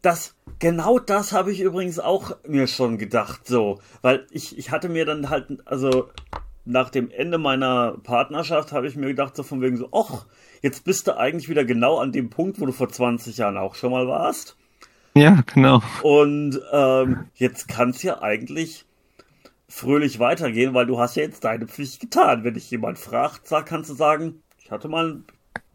Das, 0.02 0.36
genau 0.58 0.98
das 0.98 1.32
habe 1.32 1.52
ich 1.52 1.62
übrigens 1.62 2.00
auch 2.00 2.36
mir 2.48 2.66
schon 2.66 2.98
gedacht, 2.98 3.46
so. 3.46 3.80
Weil 4.02 4.26
ich, 4.32 4.58
ich 4.58 4.72
hatte 4.72 4.90
mir 4.90 5.06
dann 5.06 5.30
halt, 5.30 5.60
also 5.66 6.10
nach 6.66 6.90
dem 6.90 7.12
Ende 7.12 7.38
meiner 7.38 7.98
Partnerschaft 8.04 8.72
habe 8.72 8.88
ich 8.88 8.96
mir 8.96 9.08
gedacht, 9.08 9.36
so 9.36 9.44
von 9.44 9.62
wegen 9.62 9.78
so, 9.78 9.90
ach, 9.92 10.26
jetzt 10.62 10.86
bist 10.86 11.08
du 11.08 11.18
eigentlich 11.18 11.50
wieder 11.50 11.66
genau 11.66 12.00
an 12.00 12.12
dem 12.12 12.32
Punkt, 12.32 12.60
wo 12.60 12.66
du 12.66 12.72
vor 12.72 12.90
20 12.90 13.38
Jahren 13.38 13.58
auch 13.58 13.76
schon 13.76 13.92
mal 13.92 14.08
warst. 14.08 14.58
Ja, 15.16 15.44
genau. 15.54 15.82
Und 16.02 16.60
ähm, 16.72 17.26
jetzt 17.36 17.68
kann 17.68 17.90
es 17.90 18.02
ja 18.02 18.22
eigentlich 18.22 18.86
fröhlich 19.72 20.20
weitergehen, 20.20 20.74
weil 20.74 20.86
du 20.86 21.00
hast 21.00 21.16
ja 21.16 21.24
jetzt 21.24 21.46
deine 21.46 21.66
Pflicht 21.66 22.02
getan. 22.02 22.44
Wenn 22.44 22.54
dich 22.54 22.70
jemand 22.70 23.00
fragt, 23.00 23.48
sag, 23.48 23.66
kannst 23.66 23.90
du 23.90 23.94
sagen, 23.94 24.44
ich 24.60 24.70
hatte 24.70 24.90
mal 24.90 25.24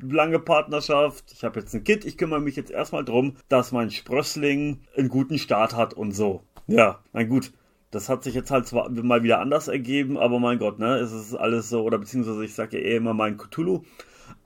eine 0.01 0.13
lange 0.13 0.39
Partnerschaft, 0.39 1.33
ich 1.33 1.45
habe 1.45 1.61
jetzt 1.61 1.75
ein 1.75 1.83
Kind, 1.83 2.05
ich 2.05 2.19
kümmere 2.19 2.41
mich 2.41 2.57
jetzt 2.57 2.71
erstmal 2.71 3.05
drum, 3.05 3.37
dass 3.49 3.73
mein 3.73 3.91
Sprössling 3.91 4.81
einen 4.97 5.09
guten 5.09 5.39
Start 5.39 5.75
hat 5.75 5.95
und 5.95 6.13
so. 6.13 6.43
Ja, 6.67 7.01
mein 7.13 7.29
gut. 7.29 7.53
Das 7.91 8.09
hat 8.09 8.25
sich 8.25 8.35
jetzt 8.35 8.51
halt 8.51 8.67
zwar 8.67 8.91
mal 8.91 9.23
wieder 9.23 9.41
anders 9.41 9.69
ergeben, 9.69 10.19
aber 10.19 10.41
mein 10.41 10.59
Gott, 10.59 10.79
ne, 10.79 10.97
es 10.97 11.13
ist 11.13 11.35
alles 11.35 11.71
so, 11.71 11.83
oder 11.83 11.99
beziehungsweise 11.99 12.45
ich 12.45 12.55
sage 12.55 12.79
ja 12.79 12.85
eh 12.85 12.97
immer 12.97 13.15
mein 13.15 13.39
Cthulhu. 13.39 13.85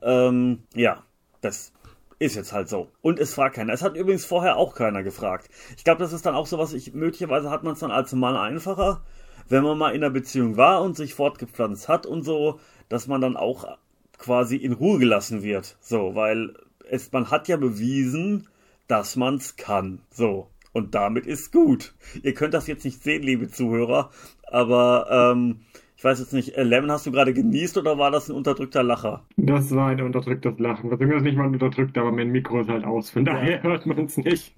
Ähm, 0.03 0.63
ja, 0.75 1.03
das 1.41 1.73
ist 2.21 2.37
jetzt 2.37 2.53
halt 2.53 2.69
so. 2.69 2.89
Und 3.01 3.19
es 3.19 3.35
fragt 3.35 3.57
keiner. 3.57 3.73
Es 3.73 3.83
hat 3.83 3.97
übrigens 3.97 4.27
vorher 4.27 4.57
auch 4.57 4.75
keiner 4.75 5.03
gefragt. 5.03 5.49
Ich 5.77 5.85
glaube, 5.85 6.01
das 6.01 6.13
ist 6.13 6.27
dann 6.27 6.35
auch 6.35 6.47
so 6.47 6.59
was, 6.59 6.75
ich, 6.75 6.93
möglicherweise 6.95 7.51
hat 7.51 7.65
man 7.65 7.73
es 7.73 7.81
dann 7.81 7.91
als 7.91 8.13
Mann 8.13 8.37
einfacher, 8.37 9.03
wenn 9.51 9.65
man 9.65 9.77
mal 9.77 9.91
in 9.91 10.03
einer 10.03 10.11
Beziehung 10.11 10.57
war 10.57 10.83
und 10.83 10.97
sich 10.97 11.15
fortgepflanzt 11.15 11.89
hat 11.89 12.07
und 12.07 12.23
so, 12.23 12.59
dass 12.89 13.07
man 13.07 13.21
dann 13.21 13.37
auch 13.37 13.77
quasi 14.19 14.57
in 14.57 14.73
Ruhe 14.73 14.99
gelassen 14.99 15.43
wird. 15.43 15.77
So, 15.81 16.15
weil 16.15 16.55
es, 16.89 17.13
man 17.13 17.31
hat 17.31 17.49
ja 17.49 17.57
bewiesen, 17.57 18.49
dass 18.89 19.17
man 19.17 19.35
es 19.35 19.57
kann. 19.57 20.01
So. 20.11 20.49
Und 20.73 20.95
damit 20.95 21.27
ist 21.27 21.53
gut. 21.53 21.95
Ihr 22.23 22.33
könnt 22.33 22.55
das 22.55 22.69
jetzt 22.69 22.85
nicht 22.85 23.03
sehen, 23.03 23.23
liebe 23.23 23.49
Zuhörer, 23.49 24.11
aber 24.47 25.33
ähm, 25.33 25.63
ich 25.97 26.05
weiß 26.05 26.21
jetzt 26.21 26.33
nicht, 26.33 26.57
äh, 26.57 26.63
Lemon, 26.63 26.93
hast 26.93 27.07
du 27.07 27.13
gerade 27.13 27.35
genießt 27.35 27.77
oder 27.77 27.99
war 27.99 28.11
das 28.11 28.31
ein 28.31 28.37
unterdrückter 28.37 28.83
Lacher? 28.83 29.25
Das 29.37 29.75
war 29.75 29.89
ein 29.89 30.01
unterdrücktes 30.01 30.59
Lachen. 30.59 30.91
Beziehungsweise 30.91 31.25
nicht 31.25 31.37
mal 31.37 31.49
unterdrückt, 31.49 31.99
aber 31.99 32.13
mein 32.13 32.31
Mikro 32.31 32.61
ist 32.61 32.71
halt 32.71 32.85
aus. 32.85 33.11
Von 33.11 33.25
daher 33.25 33.57
ja. 33.57 33.63
hört 33.63 33.85
man 33.85 34.05
es 34.05 34.17
nicht. 34.17 34.55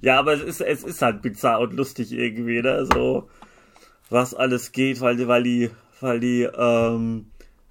Ja, 0.00 0.18
aber 0.18 0.34
es 0.34 0.42
ist, 0.42 0.60
es 0.60 0.84
ist 0.84 1.02
halt 1.02 1.22
bizarr 1.22 1.60
und 1.60 1.72
lustig 1.72 2.12
irgendwie, 2.12 2.60
ne? 2.60 2.86
So, 2.86 3.28
was 4.10 4.34
alles 4.34 4.72
geht, 4.72 5.00
weil, 5.00 5.26
weil 5.28 5.42
die, 5.42 5.70
weil 6.00 6.20
die, 6.20 6.42
ähm, 6.42 7.26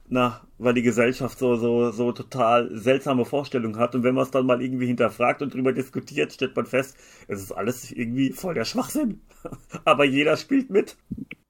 na, 0.07 0.41
weil 0.57 0.73
die 0.73 0.83
Gesellschaft 0.83 1.37
so, 1.39 1.55
so, 1.55 1.91
so 1.91 2.11
total 2.11 2.69
seltsame 2.75 3.25
Vorstellungen 3.25 3.77
hat. 3.77 3.95
Und 3.95 4.03
wenn 4.03 4.15
man 4.15 4.23
es 4.23 4.31
dann 4.31 4.45
mal 4.45 4.61
irgendwie 4.61 4.87
hinterfragt 4.87 5.41
und 5.41 5.53
drüber 5.53 5.73
diskutiert, 5.73 6.33
stellt 6.33 6.55
man 6.55 6.65
fest, 6.65 6.97
es 7.27 7.41
ist 7.41 7.51
alles 7.51 7.91
irgendwie 7.91 8.31
voll 8.31 8.53
der 8.53 8.65
Schwachsinn. 8.65 9.21
aber 9.85 10.05
jeder 10.05 10.37
spielt 10.37 10.69
mit. 10.69 10.97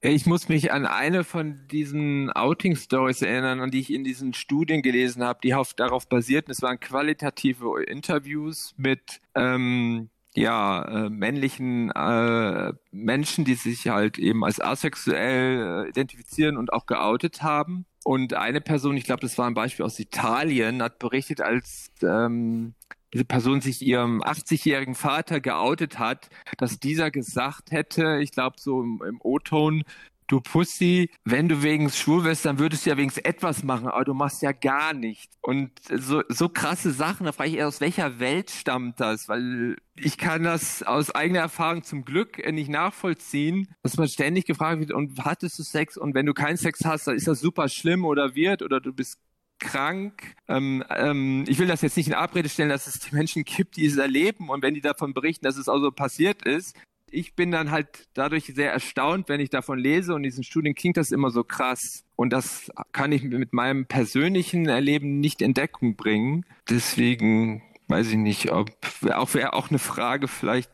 Ich 0.02 0.26
muss 0.26 0.50
mich 0.50 0.72
an 0.72 0.86
eine 0.86 1.24
von 1.24 1.62
diesen 1.72 2.32
Outing-Stories 2.32 3.24
erinnern, 3.24 3.60
an 3.60 3.72
die 3.72 3.80
ich 3.80 3.92
in 3.92 4.04
diesen 4.04 4.34
Studien 4.34 4.82
gelesen 4.82 5.24
habe, 5.24 5.40
die 5.44 5.54
auf, 5.54 5.74
darauf 5.74 6.08
basierten. 6.08 6.52
Es 6.52 6.62
waren 6.62 6.80
qualitative 6.80 7.84
Interviews 7.84 8.76
mit 8.78 9.20
ähm, 9.34 10.10
ja, 10.36 10.84
äh, 10.84 11.10
männlichen 11.10 11.92
äh, 11.92 12.74
Menschen, 12.92 13.46
die 13.46 13.56
sich 13.56 13.88
halt 13.88 14.20
eben 14.20 14.44
als 14.44 14.60
asexuell 14.60 15.86
äh, 15.86 15.90
identifizieren 15.90 16.58
und 16.58 16.74
auch 16.74 16.86
geoutet 16.86 17.42
haben. 17.42 17.86
Und 18.04 18.34
eine 18.34 18.62
Person, 18.62 18.98
ich 18.98 19.06
glaube, 19.06 19.22
das 19.22 19.38
war 19.38 19.48
ein 19.48 19.54
Beispiel 19.54 19.86
aus 19.86 19.98
Italien, 20.00 20.84
hat 20.84 21.00
berichtet, 21.00 21.42
als 21.42 21.88
ähm, 22.04 22.76
diese 23.14 23.26
Person 23.26 23.62
sich 23.62 23.82
ihrem 23.82 24.22
80-jährigen 24.22 24.94
Vater 24.94 25.40
geoutet 25.40 26.00
hat, 26.00 26.30
dass 26.58 26.80
dieser 26.80 27.12
gesagt 27.12 27.72
hätte, 27.72 28.20
ich 28.22 28.32
glaube 28.32 28.58
so 28.60 28.82
im, 28.82 29.02
im 29.08 29.20
O-Ton, 29.22 29.84
du 30.28 30.42
Pussy, 30.42 31.10
wenn 31.24 31.48
du 31.48 31.62
wegen 31.62 31.90
schwul 31.90 32.24
wärst, 32.24 32.46
dann 32.46 32.60
würdest 32.60 32.86
du 32.86 32.90
ja 32.90 32.98
wenigstens 32.98 33.24
etwas 33.24 33.64
machen, 33.64 33.88
aber 33.88 34.06
du 34.06 34.14
machst 34.14 34.42
ja 34.42 34.52
gar 34.52 34.94
nichts. 34.94 35.38
Und 35.42 35.72
so, 35.90 36.24
so 36.30 36.50
krasse 36.50 36.92
Sachen, 36.92 37.26
da 37.26 37.32
frage 37.32 37.52
ich 37.52 37.58
eher, 37.58 37.68
aus 37.68 37.82
welcher 37.82 38.20
Welt 38.20 38.50
stammt 38.50 39.00
das? 39.00 39.30
Weil 39.30 39.78
ich 39.96 40.18
kann 40.18 40.44
das 40.44 40.84
aus 40.84 41.14
eigener 41.14 41.40
Erfahrung 41.40 41.84
zum 41.84 42.04
Glück 42.04 42.38
nicht 42.52 42.70
nachvollziehen, 42.70 43.68
dass 43.84 43.98
man 43.98 44.08
ständig 44.08 44.46
gefragt 44.46 44.80
wird, 44.80 44.92
und 44.92 45.24
hattest 45.24 45.60
du 45.60 45.64
Sex? 45.64 45.98
Und 45.98 46.16
wenn 46.16 46.26
du 46.26 46.34
keinen 46.34 46.58
Sex 46.58 46.84
hast, 46.86 47.08
dann 47.08 47.16
ist 47.16 47.28
das 47.28 47.40
super 47.40 47.70
schlimm 47.70 48.06
oder 48.06 48.36
wird 48.36 48.62
oder 48.62 48.80
du 48.80 48.94
bist 48.94 49.20
krank. 49.60 50.36
Ähm, 50.48 50.84
ähm, 50.90 51.46
ich 51.48 51.60
will 51.60 51.68
das 51.68 51.82
jetzt 51.82 51.98
nicht 51.98 52.08
in 52.08 52.14
Abrede 52.14 52.50
stellen, 52.50 52.70
dass 52.70 52.88
es 52.88 53.00
die 53.00 53.16
Menschen 53.16 53.44
gibt, 53.44 53.78
die 53.78 53.86
es 53.86 53.98
erleben 53.98 54.50
und 54.50 54.64
wenn 54.64 54.74
die 54.74 54.82
davon 54.82 55.14
berichten, 55.14 55.46
dass 55.46 55.58
es 55.58 55.70
auch 55.70 55.80
so 55.80 55.92
passiert 55.92 56.46
ist. 56.46 56.76
Ich 57.12 57.36
bin 57.36 57.52
dann 57.52 57.72
halt 57.72 58.08
dadurch 58.14 58.46
sehr 58.56 58.72
erstaunt, 58.72 59.30
wenn 59.30 59.40
ich 59.40 59.50
davon 59.50 59.80
lese 59.80 60.14
und 60.14 60.24
diesen 60.24 60.44
Studien 60.44 60.76
klingt 60.76 60.98
das 60.98 61.12
immer 61.12 61.30
so 61.30 61.44
krass. 61.44 62.04
Und 62.16 62.32
das 62.32 62.72
kann 62.92 63.12
ich 63.12 63.24
mit 63.24 63.54
meinem 63.54 63.86
persönlichen 63.86 64.68
Erleben 64.68 65.20
nicht 65.20 65.42
in 65.42 65.54
Deckung 65.54 65.96
bringen. 65.96 66.46
Deswegen 66.70 67.62
weiß 67.88 68.10
ich 68.12 68.18
nicht, 68.18 68.52
ob 68.52 68.70
auch 69.12 69.34
wäre 69.34 69.54
auch 69.54 69.70
eine 69.70 69.80
Frage 69.80 70.28
vielleicht 70.28 70.72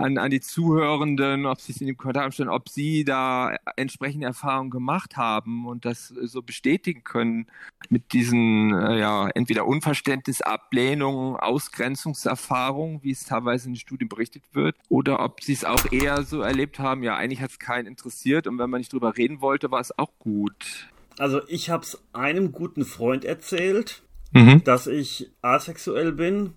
an, 0.00 0.18
an 0.18 0.30
die 0.30 0.40
Zuhörenden, 0.40 1.46
ob 1.46 1.60
sie 1.60 1.72
es 1.72 1.80
in 1.80 1.86
den 1.86 1.96
Kommentaren 1.96 2.32
stellen, 2.32 2.48
ob 2.48 2.68
sie 2.68 3.04
da 3.04 3.56
entsprechende 3.76 4.26
Erfahrungen 4.26 4.70
gemacht 4.70 5.16
haben 5.16 5.66
und 5.66 5.84
das 5.84 6.08
so 6.08 6.42
bestätigen 6.42 7.04
können 7.04 7.46
mit 7.88 8.12
diesen, 8.12 8.74
äh, 8.74 8.98
ja, 8.98 9.28
entweder 9.34 9.66
Unverständnis, 9.66 10.40
Ablehnung, 10.40 11.36
Ausgrenzungserfahrungen, 11.36 13.02
wie 13.02 13.10
es 13.10 13.24
teilweise 13.24 13.68
in 13.68 13.74
den 13.74 13.80
Studien 13.80 14.08
berichtet 14.08 14.42
wird, 14.52 14.76
oder 14.88 15.20
ob 15.20 15.42
sie 15.42 15.52
es 15.52 15.64
auch 15.64 15.92
eher 15.92 16.22
so 16.22 16.40
erlebt 16.40 16.78
haben, 16.78 17.02
ja, 17.02 17.16
eigentlich 17.16 17.40
hat 17.40 17.50
es 17.50 17.58
keinen 17.58 17.86
interessiert 17.86 18.46
und 18.46 18.58
wenn 18.58 18.70
man 18.70 18.80
nicht 18.80 18.92
drüber 18.92 19.16
reden 19.16 19.40
wollte, 19.40 19.70
war 19.70 19.80
es 19.80 19.96
auch 19.98 20.12
gut. 20.18 20.88
Also 21.18 21.42
ich 21.48 21.68
habe 21.70 21.84
es 21.84 22.02
einem 22.12 22.52
guten 22.52 22.84
Freund 22.84 23.24
erzählt, 23.24 24.02
mhm. 24.32 24.64
dass 24.64 24.86
ich 24.86 25.30
asexuell 25.42 26.12
bin 26.12 26.54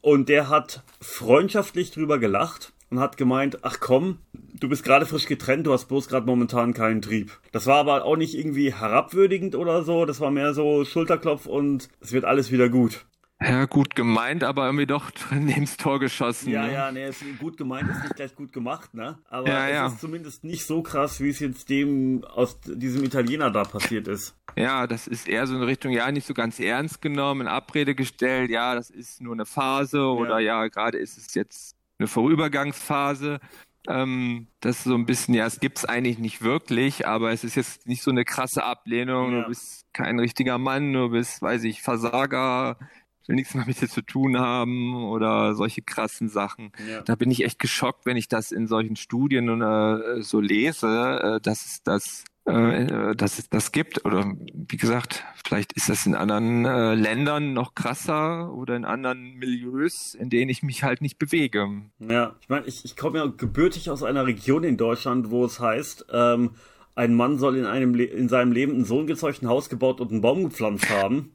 und 0.00 0.28
der 0.28 0.48
hat 0.48 0.84
freundschaftlich 1.00 1.90
drüber 1.90 2.18
gelacht 2.18 2.72
und 2.90 3.00
hat 3.00 3.16
gemeint, 3.16 3.58
ach 3.62 3.80
komm, 3.80 4.18
du 4.32 4.68
bist 4.68 4.84
gerade 4.84 5.06
frisch 5.06 5.26
getrennt, 5.26 5.66
du 5.66 5.72
hast 5.72 5.86
bloß 5.86 6.08
gerade 6.08 6.26
momentan 6.26 6.74
keinen 6.74 7.02
Trieb. 7.02 7.38
Das 7.52 7.66
war 7.66 7.78
aber 7.78 8.04
auch 8.04 8.16
nicht 8.16 8.34
irgendwie 8.34 8.72
herabwürdigend 8.72 9.54
oder 9.54 9.82
so, 9.82 10.04
das 10.04 10.20
war 10.20 10.30
mehr 10.30 10.54
so 10.54 10.84
Schulterklopf 10.84 11.46
und 11.46 11.88
es 12.00 12.12
wird 12.12 12.24
alles 12.24 12.50
wieder 12.50 12.68
gut. 12.68 13.06
Ja, 13.42 13.66
gut 13.66 13.94
gemeint, 13.94 14.44
aber 14.44 14.64
irgendwie 14.64 14.86
doch 14.86 15.10
ins 15.30 15.76
Tor 15.76 16.00
geschossen. 16.00 16.50
Ja, 16.50 16.66
ne? 16.66 16.72
ja, 16.72 16.90
nee, 16.90 17.06
ist 17.06 17.22
gut 17.38 17.58
gemeint 17.58 17.90
ist 17.90 18.02
nicht 18.02 18.16
gleich 18.16 18.34
gut 18.34 18.50
gemacht, 18.52 18.94
ne? 18.94 19.18
Aber 19.28 19.48
ja, 19.48 19.66
es 19.66 19.74
ja. 19.74 19.86
ist 19.88 20.00
zumindest 20.00 20.42
nicht 20.42 20.64
so 20.64 20.82
krass, 20.82 21.20
wie 21.20 21.28
es 21.28 21.40
jetzt 21.40 21.68
dem 21.68 22.24
aus 22.24 22.58
diesem 22.64 23.04
Italiener 23.04 23.50
da 23.50 23.64
passiert 23.64 24.08
ist. 24.08 24.34
Ja, 24.56 24.86
das 24.86 25.06
ist 25.06 25.28
eher 25.28 25.46
so 25.46 25.54
in 25.54 25.62
Richtung, 25.62 25.92
ja, 25.92 26.10
nicht 26.10 26.26
so 26.26 26.32
ganz 26.32 26.58
ernst 26.58 27.02
genommen, 27.02 27.42
in 27.42 27.48
Abrede 27.48 27.94
gestellt, 27.94 28.50
ja, 28.50 28.74
das 28.74 28.88
ist 28.88 29.20
nur 29.20 29.34
eine 29.34 29.44
Phase 29.44 29.98
ja. 29.98 30.04
oder 30.04 30.38
ja, 30.38 30.66
gerade 30.68 30.96
ist 30.96 31.18
es 31.18 31.34
jetzt 31.34 31.75
eine 31.98 32.08
Vorübergangsphase. 32.08 33.40
Ähm, 33.88 34.48
das 34.60 34.78
ist 34.78 34.84
so 34.84 34.94
ein 34.94 35.06
bisschen, 35.06 35.34
ja, 35.34 35.46
es 35.46 35.60
gibt's 35.60 35.84
eigentlich 35.84 36.18
nicht 36.18 36.42
wirklich, 36.42 37.06
aber 37.06 37.32
es 37.32 37.44
ist 37.44 37.54
jetzt 37.54 37.86
nicht 37.86 38.02
so 38.02 38.10
eine 38.10 38.24
krasse 38.24 38.64
Ablehnung. 38.64 39.32
Ja. 39.32 39.42
Du 39.42 39.48
bist 39.48 39.86
kein 39.92 40.18
richtiger 40.18 40.58
Mann, 40.58 40.92
du 40.92 41.10
bist, 41.10 41.40
weiß 41.40 41.64
ich, 41.64 41.82
Versager, 41.82 42.78
will 43.26 43.36
nichts 43.36 43.54
mehr 43.54 43.66
mit 43.66 43.80
dir 43.80 43.88
zu 43.88 44.02
tun 44.02 44.38
haben 44.38 44.94
oder 44.94 45.54
solche 45.54 45.82
krassen 45.82 46.28
Sachen. 46.28 46.72
Ja. 46.88 47.02
Da 47.02 47.14
bin 47.14 47.30
ich 47.30 47.44
echt 47.44 47.58
geschockt, 47.58 48.06
wenn 48.06 48.16
ich 48.16 48.28
das 48.28 48.52
in 48.52 48.66
solchen 48.66 48.96
Studien 48.96 49.60
äh, 49.60 50.22
so 50.22 50.40
lese, 50.40 51.20
äh, 51.22 51.40
dass 51.40 51.66
es 51.66 51.82
das 51.82 52.24
äh, 52.46 53.14
dass 53.16 53.38
es 53.38 53.48
das 53.48 53.72
gibt. 53.72 54.04
Oder 54.04 54.32
wie 54.54 54.76
gesagt, 54.76 55.24
vielleicht 55.44 55.72
ist 55.72 55.88
das 55.88 56.06
in 56.06 56.14
anderen 56.14 56.64
äh, 56.64 56.94
Ländern 56.94 57.52
noch 57.52 57.74
krasser 57.74 58.52
oder 58.52 58.76
in 58.76 58.84
anderen 58.84 59.34
Milieus, 59.34 60.14
in 60.14 60.30
denen 60.30 60.48
ich 60.48 60.62
mich 60.62 60.84
halt 60.84 61.00
nicht 61.00 61.18
bewege. 61.18 61.66
Ja, 61.98 62.36
ich 62.40 62.48
meine, 62.48 62.66
ich, 62.66 62.84
ich 62.84 62.96
komme 62.96 63.18
ja 63.18 63.26
gebürtig 63.26 63.90
aus 63.90 64.02
einer 64.02 64.26
Region 64.26 64.64
in 64.64 64.76
Deutschland, 64.76 65.30
wo 65.30 65.44
es 65.44 65.60
heißt, 65.60 66.06
ähm, 66.12 66.50
ein 66.94 67.14
Mann 67.14 67.38
soll 67.38 67.56
in 67.56 67.66
einem 67.66 67.94
Le 67.94 68.04
in 68.04 68.28
seinem 68.28 68.52
Leben 68.52 68.78
ein 68.78 68.84
Sohn 68.84 69.06
gezeugt, 69.06 69.42
ein 69.42 69.48
Haus 69.48 69.68
gebaut 69.68 70.00
und 70.00 70.12
einen 70.12 70.20
Baum 70.20 70.44
gepflanzt 70.44 70.88
haben. 70.88 71.32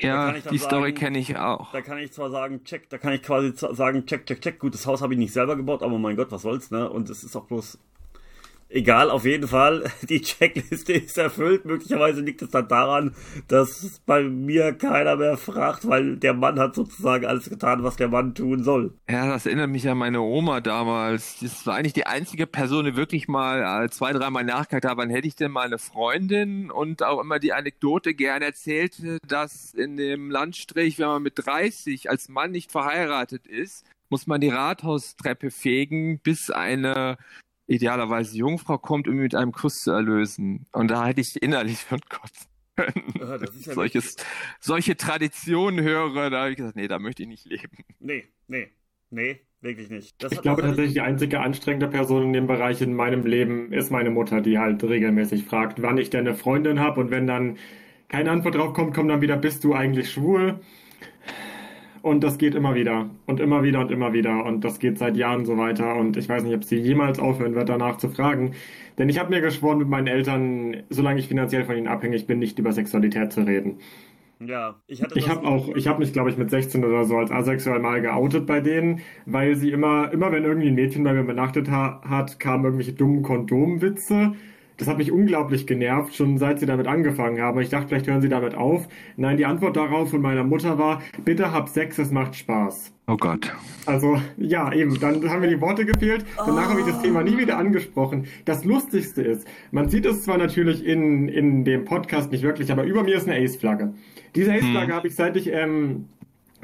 Ja, 0.00 0.32
die 0.32 0.58
Story 0.58 0.94
kenne 0.94 1.18
ich 1.18 1.36
auch. 1.36 1.72
Da 1.72 1.80
kann 1.80 1.98
ich 1.98 2.12
zwar 2.12 2.30
sagen, 2.30 2.64
check, 2.64 2.88
da 2.88 2.98
kann 2.98 3.12
ich 3.12 3.22
quasi 3.22 3.52
sagen, 3.54 4.06
check, 4.06 4.26
check, 4.26 4.40
check, 4.40 4.58
gut, 4.58 4.74
das 4.74 4.86
Haus 4.86 5.02
habe 5.02 5.14
ich 5.14 5.18
nicht 5.18 5.32
selber 5.32 5.56
gebaut, 5.56 5.82
aber 5.82 5.98
mein 5.98 6.16
Gott, 6.16 6.30
was 6.30 6.42
soll's, 6.42 6.70
ne? 6.70 6.88
Und 6.88 7.10
es 7.10 7.24
ist 7.24 7.36
auch 7.36 7.46
bloß 7.46 7.78
Egal, 8.70 9.10
auf 9.10 9.24
jeden 9.24 9.48
Fall, 9.48 9.90
die 10.08 10.20
Checkliste 10.20 10.92
ist 10.92 11.16
erfüllt. 11.16 11.64
Möglicherweise 11.64 12.20
liegt 12.20 12.42
es 12.42 12.50
dann 12.50 12.68
daran, 12.68 13.14
dass 13.48 14.00
bei 14.04 14.22
mir 14.22 14.72
keiner 14.72 15.16
mehr 15.16 15.38
fragt, 15.38 15.88
weil 15.88 16.16
der 16.16 16.34
Mann 16.34 16.58
hat 16.58 16.74
sozusagen 16.74 17.24
alles 17.24 17.48
getan, 17.48 17.82
was 17.82 17.96
der 17.96 18.08
Mann 18.08 18.34
tun 18.34 18.62
soll. 18.62 18.92
Ja, 19.08 19.28
das 19.28 19.46
erinnert 19.46 19.70
mich 19.70 19.88
an 19.88 19.98
meine 19.98 20.20
Oma 20.20 20.60
damals. 20.60 21.38
Das 21.40 21.66
war 21.66 21.76
eigentlich 21.76 21.94
die 21.94 22.06
einzige 22.06 22.46
Person, 22.46 22.84
die 22.84 22.96
wirklich 22.96 23.26
mal 23.26 23.84
äh, 23.84 23.88
zwei, 23.88 24.12
dreimal 24.12 24.44
nachgehakt 24.44 24.84
hat, 24.84 24.96
wann 24.98 25.10
hätte 25.10 25.28
ich 25.28 25.36
denn 25.36 25.50
mal 25.50 25.66
eine 25.66 25.78
Freundin 25.78 26.70
und 26.70 27.02
auch 27.02 27.20
immer 27.20 27.38
die 27.38 27.54
Anekdote 27.54 28.14
gerne 28.14 28.46
erzählte, 28.46 29.18
dass 29.26 29.72
in 29.72 29.96
dem 29.96 30.30
Landstrich, 30.30 30.98
wenn 30.98 31.06
man 31.06 31.22
mit 31.22 31.34
30 31.36 32.10
als 32.10 32.28
Mann 32.28 32.50
nicht 32.50 32.70
verheiratet 32.70 33.46
ist, 33.46 33.86
muss 34.10 34.26
man 34.26 34.40
die 34.40 34.48
Rathaustreppe 34.48 35.50
fegen, 35.50 36.18
bis 36.20 36.50
eine 36.50 37.18
idealerweise 37.68 38.36
Jungfrau 38.36 38.78
kommt, 38.78 39.06
um 39.06 39.14
ihn 39.14 39.20
mit 39.20 39.34
einem 39.36 39.52
Kuss 39.52 39.82
zu 39.82 39.92
erlösen. 39.92 40.66
Und 40.72 40.90
da 40.90 41.06
hätte 41.06 41.20
ich 41.20 41.40
innerlich 41.40 41.78
von 41.78 42.00
Gott 42.08 42.32
ja 42.78 43.36
ja 43.36 43.38
Solches, 43.50 44.16
solche 44.60 44.96
Traditionen 44.96 45.84
höre, 45.84 46.30
da 46.30 46.40
habe 46.40 46.50
ich 46.50 46.56
gesagt, 46.56 46.76
nee, 46.76 46.88
da 46.88 46.98
möchte 46.98 47.22
ich 47.22 47.28
nicht 47.28 47.44
leben. 47.44 47.84
Nee, 47.98 48.24
nee, 48.46 48.68
nee, 49.10 49.40
wirklich 49.60 49.90
nicht. 49.90 50.22
Das 50.22 50.32
ich 50.32 50.42
glaube 50.42 50.62
tatsächlich, 50.62 50.94
die 50.94 51.00
einzige 51.00 51.40
anstrengende 51.40 51.88
Person 51.88 52.24
in 52.24 52.32
dem 52.32 52.46
Bereich 52.46 52.80
in 52.80 52.94
meinem 52.94 53.26
Leben 53.26 53.72
ist 53.72 53.90
meine 53.90 54.10
Mutter, 54.10 54.40
die 54.40 54.58
halt 54.58 54.82
regelmäßig 54.82 55.44
fragt, 55.44 55.82
wann 55.82 55.98
ich 55.98 56.10
denn 56.10 56.26
eine 56.26 56.34
Freundin 56.36 56.80
habe 56.80 57.00
und 57.00 57.10
wenn 57.10 57.26
dann 57.26 57.58
keine 58.08 58.30
Antwort 58.30 58.54
drauf 58.54 58.72
kommt, 58.72 58.94
kommt 58.94 59.10
dann 59.10 59.20
wieder, 59.20 59.36
bist 59.36 59.64
du 59.64 59.74
eigentlich 59.74 60.10
schwul? 60.10 60.60
Und 62.08 62.24
das 62.24 62.38
geht 62.38 62.54
immer 62.54 62.74
wieder 62.74 63.10
und 63.26 63.40
immer 63.40 63.62
wieder 63.62 63.80
und 63.80 63.90
immer 63.90 64.12
wieder. 64.12 64.44
Und 64.44 64.64
das 64.64 64.78
geht 64.78 64.98
seit 64.98 65.16
Jahren 65.16 65.44
so 65.44 65.56
weiter. 65.56 65.96
Und 65.96 66.16
ich 66.16 66.28
weiß 66.28 66.42
nicht, 66.42 66.54
ob 66.54 66.64
sie 66.64 66.76
jemals 66.76 67.18
aufhören 67.18 67.54
wird, 67.54 67.68
danach 67.68 67.98
zu 67.98 68.08
fragen. 68.08 68.52
Denn 68.98 69.08
ich 69.08 69.18
habe 69.18 69.30
mir 69.30 69.40
geschworen, 69.40 69.78
mit 69.78 69.88
meinen 69.88 70.06
Eltern, 70.06 70.82
solange 70.90 71.20
ich 71.20 71.28
finanziell 71.28 71.64
von 71.64 71.76
ihnen 71.76 71.88
abhängig 71.88 72.26
bin, 72.26 72.38
nicht 72.38 72.58
über 72.58 72.72
Sexualität 72.72 73.32
zu 73.32 73.42
reden. 73.42 73.78
Ja, 74.40 74.76
ich 74.86 75.02
hatte 75.02 75.18
Ich 75.18 75.28
habe 75.28 75.46
auch, 75.46 75.74
ich 75.74 75.88
habe 75.88 75.98
mich, 75.98 76.12
glaube 76.12 76.30
ich, 76.30 76.36
mit 76.36 76.48
16 76.50 76.84
oder 76.84 77.04
so 77.04 77.16
als 77.16 77.32
asexuell 77.32 77.80
mal 77.80 78.00
geoutet 78.00 78.46
bei 78.46 78.60
denen, 78.60 79.00
weil 79.26 79.56
sie 79.56 79.70
immer, 79.70 80.12
immer 80.12 80.30
wenn 80.30 80.44
irgendwie 80.44 80.68
ein 80.68 80.74
Mädchen 80.74 81.02
bei 81.02 81.12
mir 81.12 81.20
übernachtet 81.20 81.70
ha 81.70 82.00
hat, 82.08 82.38
kamen 82.38 82.64
irgendwelche 82.64 82.92
dummen 82.92 83.22
Kondomwitze 83.22 84.32
das 84.78 84.86
hat 84.88 84.96
mich 84.96 85.12
unglaublich 85.12 85.66
genervt, 85.66 86.14
schon 86.14 86.38
seit 86.38 86.60
sie 86.60 86.66
damit 86.66 86.86
angefangen 86.86 87.40
haben. 87.40 87.60
Ich 87.60 87.68
dachte, 87.68 87.88
vielleicht 87.88 88.06
hören 88.06 88.22
sie 88.22 88.28
damit 88.28 88.54
auf. 88.54 88.88
Nein, 89.16 89.36
die 89.36 89.44
Antwort 89.44 89.76
darauf 89.76 90.10
von 90.10 90.22
meiner 90.22 90.44
Mutter 90.44 90.78
war, 90.78 91.02
bitte 91.24 91.52
hab 91.52 91.68
Sex, 91.68 91.98
es 91.98 92.12
macht 92.12 92.36
Spaß. 92.36 92.92
Oh 93.08 93.16
Gott. 93.16 93.52
Also, 93.86 94.20
ja, 94.36 94.72
eben, 94.72 94.98
dann 95.00 95.28
haben 95.28 95.40
mir 95.40 95.48
die 95.48 95.60
Worte 95.60 95.84
gefehlt. 95.84 96.24
Danach 96.36 96.66
oh. 96.66 96.70
habe 96.70 96.80
ich 96.80 96.86
das 96.86 97.02
Thema 97.02 97.22
nie 97.22 97.36
wieder 97.38 97.58
angesprochen. 97.58 98.26
Das 98.44 98.64
Lustigste 98.64 99.22
ist, 99.22 99.48
man 99.72 99.88
sieht 99.88 100.06
es 100.06 100.22
zwar 100.22 100.38
natürlich 100.38 100.86
in, 100.86 101.28
in 101.28 101.64
dem 101.64 101.84
Podcast 101.84 102.30
nicht 102.30 102.42
wirklich, 102.42 102.70
aber 102.70 102.84
über 102.84 103.02
mir 103.02 103.16
ist 103.16 103.28
eine 103.28 103.42
Ace-Flagge. 103.42 103.94
Diese 104.36 104.52
Ace-Flagge 104.52 104.88
hm. 104.88 104.94
habe 104.94 105.08
ich 105.08 105.14
seit 105.16 105.36
ich 105.36 105.52
ähm, 105.52 106.04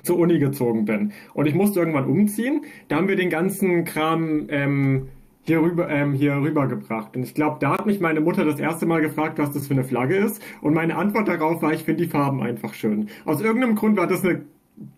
zur 0.04 0.18
Uni 0.18 0.38
gezogen 0.38 0.84
bin. 0.84 1.12
Und 1.32 1.46
ich 1.46 1.54
musste 1.54 1.80
irgendwann 1.80 2.06
umziehen. 2.06 2.64
Da 2.88 2.96
haben 2.96 3.08
wir 3.08 3.16
den 3.16 3.30
ganzen 3.30 3.84
Kram 3.84 4.46
ähm, 4.50 5.08
hier 5.44 5.60
rüber, 5.60 5.88
ähm, 5.88 6.12
hier 6.12 6.36
rübergebracht. 6.36 7.16
Und 7.16 7.22
ich 7.22 7.34
glaube, 7.34 7.58
da 7.60 7.72
hat 7.72 7.86
mich 7.86 8.00
meine 8.00 8.20
Mutter 8.20 8.44
das 8.44 8.58
erste 8.58 8.86
Mal 8.86 9.00
gefragt, 9.00 9.38
was 9.38 9.52
das 9.52 9.66
für 9.68 9.74
eine 9.74 9.84
Flagge 9.84 10.16
ist. 10.16 10.42
Und 10.60 10.74
meine 10.74 10.96
Antwort 10.96 11.28
darauf 11.28 11.62
war, 11.62 11.72
ich 11.72 11.84
finde 11.84 12.04
die 12.04 12.10
Farben 12.10 12.42
einfach 12.42 12.74
schön. 12.74 13.08
Aus 13.24 13.40
irgendeinem 13.40 13.76
Grund 13.76 13.96
war 13.96 14.06
das 14.06 14.24
eine 14.24 14.42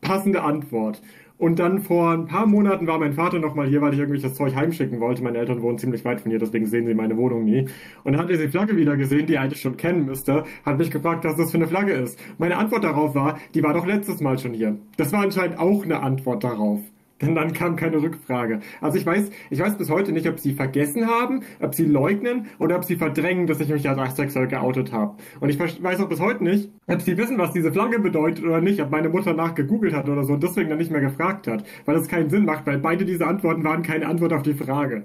passende 0.01 0.43
Antwort. 0.43 1.03
Und 1.39 1.59
dann 1.59 1.81
vor 1.81 2.13
ein 2.13 2.27
paar 2.27 2.47
Monaten 2.47 2.87
war 2.87 2.99
mein 2.99 3.13
Vater 3.13 3.39
nochmal 3.39 3.67
hier, 3.67 3.83
weil 3.83 3.93
ich 3.93 3.99
irgendwie 3.99 4.21
das 4.21 4.35
Zeug 4.35 4.55
heimschicken 4.55 5.01
wollte. 5.01 5.23
Meine 5.23 5.37
Eltern 5.37 5.61
wohnen 5.61 5.77
ziemlich 5.77 6.03
weit 6.05 6.23
von 6.23 6.31
hier, 6.31 6.39
deswegen 6.39 6.65
sehen 6.65 6.87
sie 6.87 6.95
meine 6.95 7.17
Wohnung 7.19 7.45
nie. 7.45 7.69
Und 8.05 8.13
dann 8.13 8.23
hat 8.23 8.31
er 8.31 8.39
die 8.39 8.49
Flagge 8.49 8.77
wieder 8.77 8.97
gesehen, 8.97 9.27
die 9.27 9.35
er 9.35 9.43
eigentlich 9.43 9.61
schon 9.61 9.77
kennen 9.77 10.07
müsste, 10.07 10.45
hat 10.65 10.79
mich 10.79 10.91
gefragt, 10.91 11.25
was 11.25 11.37
das 11.37 11.51
für 11.51 11.59
eine 11.59 11.69
Flagge 11.69 11.93
ist. 11.93 12.19
Meine 12.39 12.57
Antwort 12.57 12.85
darauf 12.85 13.15
war, 13.15 13.39
die 13.55 13.63
war 13.63 13.75
doch 13.75 13.87
letztes 13.87 14.21
Mal 14.21 14.39
schon 14.39 14.55
hier. 14.55 14.79
Das 14.97 15.13
war 15.13 15.21
anscheinend 15.21 15.59
auch 15.59 15.85
eine 15.85 16.01
Antwort 16.01 16.43
darauf. 16.43 16.81
Denn 17.23 17.35
dann 17.35 17.53
kam 17.55 17.77
keine 17.77 18.03
Rückfrage. 18.03 18.61
Also 18.81 18.99
ich 18.99 19.07
weiß, 19.07 19.31
ich 19.49 19.59
weiß 19.59 19.79
bis 19.79 19.89
heute 19.89 20.13
nicht, 20.13 20.29
ob 20.29 20.39
sie 20.39 20.53
vergessen 20.53 21.07
haben, 21.07 21.43
ob 21.61 21.75
sie 21.75 21.87
leugnen 21.87 22.47
oder 22.59 22.77
ob 22.77 22.85
sie 22.85 22.97
verdrängen, 22.97 23.47
dass 23.47 23.61
ich 23.61 23.69
mich 23.69 23.89
als 23.89 23.99
asexuell 23.99 24.49
geoutet 24.49 24.93
habe. 24.93 25.17
Und 25.41 25.49
ich 25.49 25.59
weiß 25.59 26.01
auch 26.01 26.09
bis 26.09 26.21
heute 26.21 26.45
nicht, 26.45 26.71
ob 26.87 27.01
sie 27.01 27.17
wissen, 27.17 27.39
was 27.39 27.53
diese 27.53 27.73
Flagge 27.73 27.99
bedeutet 27.99 28.45
oder 28.45 28.61
nicht, 28.61 28.83
ob 28.83 28.91
meine 28.91 29.09
Mutter 29.09 29.33
nachgegoogelt 29.33 29.95
hat 29.95 30.09
oder 30.09 30.25
so 30.25 30.35
und 30.35 30.43
deswegen 30.43 30.69
dann 30.69 30.79
nicht 30.79 30.91
mehr 30.91 31.01
gefragt 31.01 31.47
hat. 31.47 31.65
Weil 31.87 31.95
das 31.95 32.09
keinen 32.09 32.29
Sinn 32.29 32.45
macht, 32.45 32.67
weil 32.67 32.79
beide 32.79 33.07
diese 33.07 33.27
Antworten 33.27 33.65
waren 33.65 33.83
keine 33.83 34.07
Antwort 34.07 34.35
auf 34.35 34.43
die 34.43 34.55
Frage. 34.55 35.05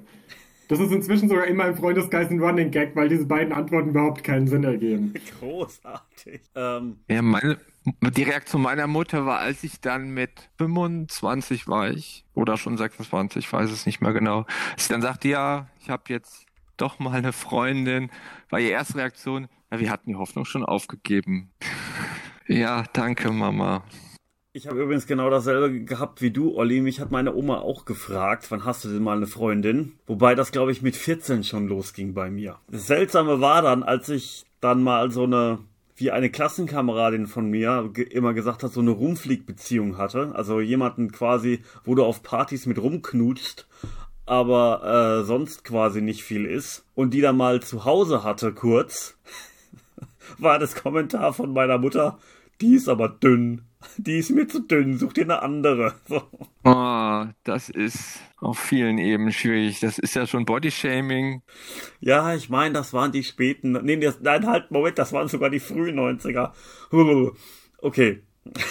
Das 0.71 0.79
ist 0.79 0.93
inzwischen 0.93 1.27
sogar 1.27 1.47
in 1.47 1.57
meinem 1.57 1.75
Freundeskreis 1.75 2.29
ein 2.29 2.41
Running 2.41 2.71
Gag, 2.71 2.95
weil 2.95 3.09
diese 3.09 3.25
beiden 3.25 3.51
Antworten 3.51 3.89
überhaupt 3.89 4.23
keinen 4.23 4.47
Sinn 4.47 4.63
ergeben. 4.63 5.13
Großartig. 5.41 6.41
Ähm. 6.55 6.95
Ja, 7.09 7.21
meine, 7.21 7.57
die 7.85 8.23
Reaktion 8.23 8.61
meiner 8.61 8.87
Mutter 8.87 9.25
war, 9.25 9.39
als 9.39 9.63
ich 9.63 9.81
dann 9.81 10.11
mit 10.11 10.49
25 10.57 11.67
war 11.67 11.89
ich, 11.89 12.25
oder 12.33 12.57
schon 12.57 12.77
26, 12.77 13.45
ich 13.45 13.51
weiß 13.51 13.71
es 13.71 13.85
nicht 13.85 14.01
mehr 14.01 14.13
genau, 14.13 14.45
als 14.73 14.83
ich 14.83 14.87
dann 14.87 15.01
sagte, 15.01 15.29
ja, 15.29 15.67
ich 15.79 15.89
habe 15.89 16.03
jetzt 16.09 16.45
doch 16.77 16.99
mal 16.99 17.13
eine 17.13 17.33
Freundin, 17.33 18.11
war 18.49 18.59
ihre 18.59 18.71
erste 18.71 18.95
Reaktion, 18.95 19.47
ja, 19.71 19.79
wir 19.79 19.89
hatten 19.89 20.09
die 20.09 20.15
Hoffnung 20.15 20.45
schon 20.45 20.65
aufgegeben. 20.65 21.51
ja, 22.47 22.83
danke, 22.93 23.31
Mama. 23.31 23.83
Ich 24.53 24.67
habe 24.67 24.81
übrigens 24.81 25.07
genau 25.07 25.29
dasselbe 25.29 25.85
gehabt 25.85 26.21
wie 26.21 26.31
du, 26.31 26.53
Olli. 26.57 26.81
Mich 26.81 26.99
hat 26.99 27.09
meine 27.09 27.33
Oma 27.33 27.59
auch 27.59 27.85
gefragt, 27.85 28.47
wann 28.51 28.65
hast 28.65 28.83
du 28.83 28.89
denn 28.89 29.01
mal 29.01 29.15
eine 29.15 29.27
Freundin? 29.27 29.93
Wobei 30.07 30.35
das, 30.35 30.51
glaube 30.51 30.73
ich, 30.73 30.81
mit 30.81 30.97
14 30.97 31.45
schon 31.45 31.69
losging 31.69 32.13
bei 32.13 32.29
mir. 32.29 32.57
Das 32.67 32.87
Seltsame 32.87 33.39
war 33.39 33.61
dann, 33.61 33.81
als 33.81 34.09
ich 34.09 34.43
dann 34.59 34.83
mal 34.83 35.09
so 35.09 35.23
eine 35.23 35.59
wie 35.95 36.11
eine 36.11 36.29
Klassenkameradin 36.29 37.27
von 37.27 37.49
mir 37.49 37.91
immer 38.09 38.33
gesagt 38.33 38.63
hat, 38.63 38.73
so 38.73 38.79
eine 38.79 38.91
Rumfliegbeziehung 38.91 39.97
hatte. 39.97 40.31
Also 40.33 40.59
jemanden 40.59 41.11
quasi, 41.11 41.61
wo 41.83 41.95
du 41.95 42.03
auf 42.03 42.23
Partys 42.23 42.65
mit 42.65 42.81
rumknutst, 42.81 43.67
aber 44.25 45.21
äh, 45.21 45.25
sonst 45.25 45.63
quasi 45.63 46.01
nicht 46.01 46.23
viel 46.23 46.45
ist. 46.45 46.85
Und 46.95 47.13
die 47.13 47.21
dann 47.21 47.37
mal 47.37 47.61
zu 47.61 47.85
Hause 47.85 48.23
hatte, 48.23 48.53
kurz, 48.53 49.17
war 50.37 50.59
das 50.59 50.75
Kommentar 50.75 51.33
von 51.33 51.53
meiner 51.53 51.77
Mutter, 51.77 52.17
die 52.61 52.75
ist 52.75 52.89
aber 52.89 53.09
dünn. 53.09 53.63
Die 53.97 54.19
ist 54.19 54.29
mir 54.29 54.47
zu 54.47 54.59
dünn, 54.59 54.97
such 54.97 55.13
dir 55.13 55.23
eine 55.23 55.41
andere. 55.41 55.95
So. 56.07 56.23
Oh, 56.63 57.25
das 57.43 57.69
ist 57.69 58.19
auf 58.37 58.59
vielen 58.59 58.97
Ebenen 58.97 59.31
schwierig. 59.31 59.79
Das 59.79 59.97
ist 59.97 60.15
ja 60.15 60.27
schon 60.27 60.45
Bodyshaming. 60.45 61.41
Ja, 61.99 62.35
ich 62.35 62.49
meine, 62.49 62.73
das 62.73 62.93
waren 62.93 63.11
die 63.11 63.23
späten. 63.23 63.71
Nee, 63.83 63.97
das, 63.97 64.19
nein, 64.21 64.45
halt, 64.45 64.71
Moment, 64.71 64.97
das 64.97 65.13
waren 65.13 65.27
sogar 65.27 65.49
die 65.49 65.59
frühen 65.59 65.99
90er. 65.99 66.51
Okay. 67.81 68.23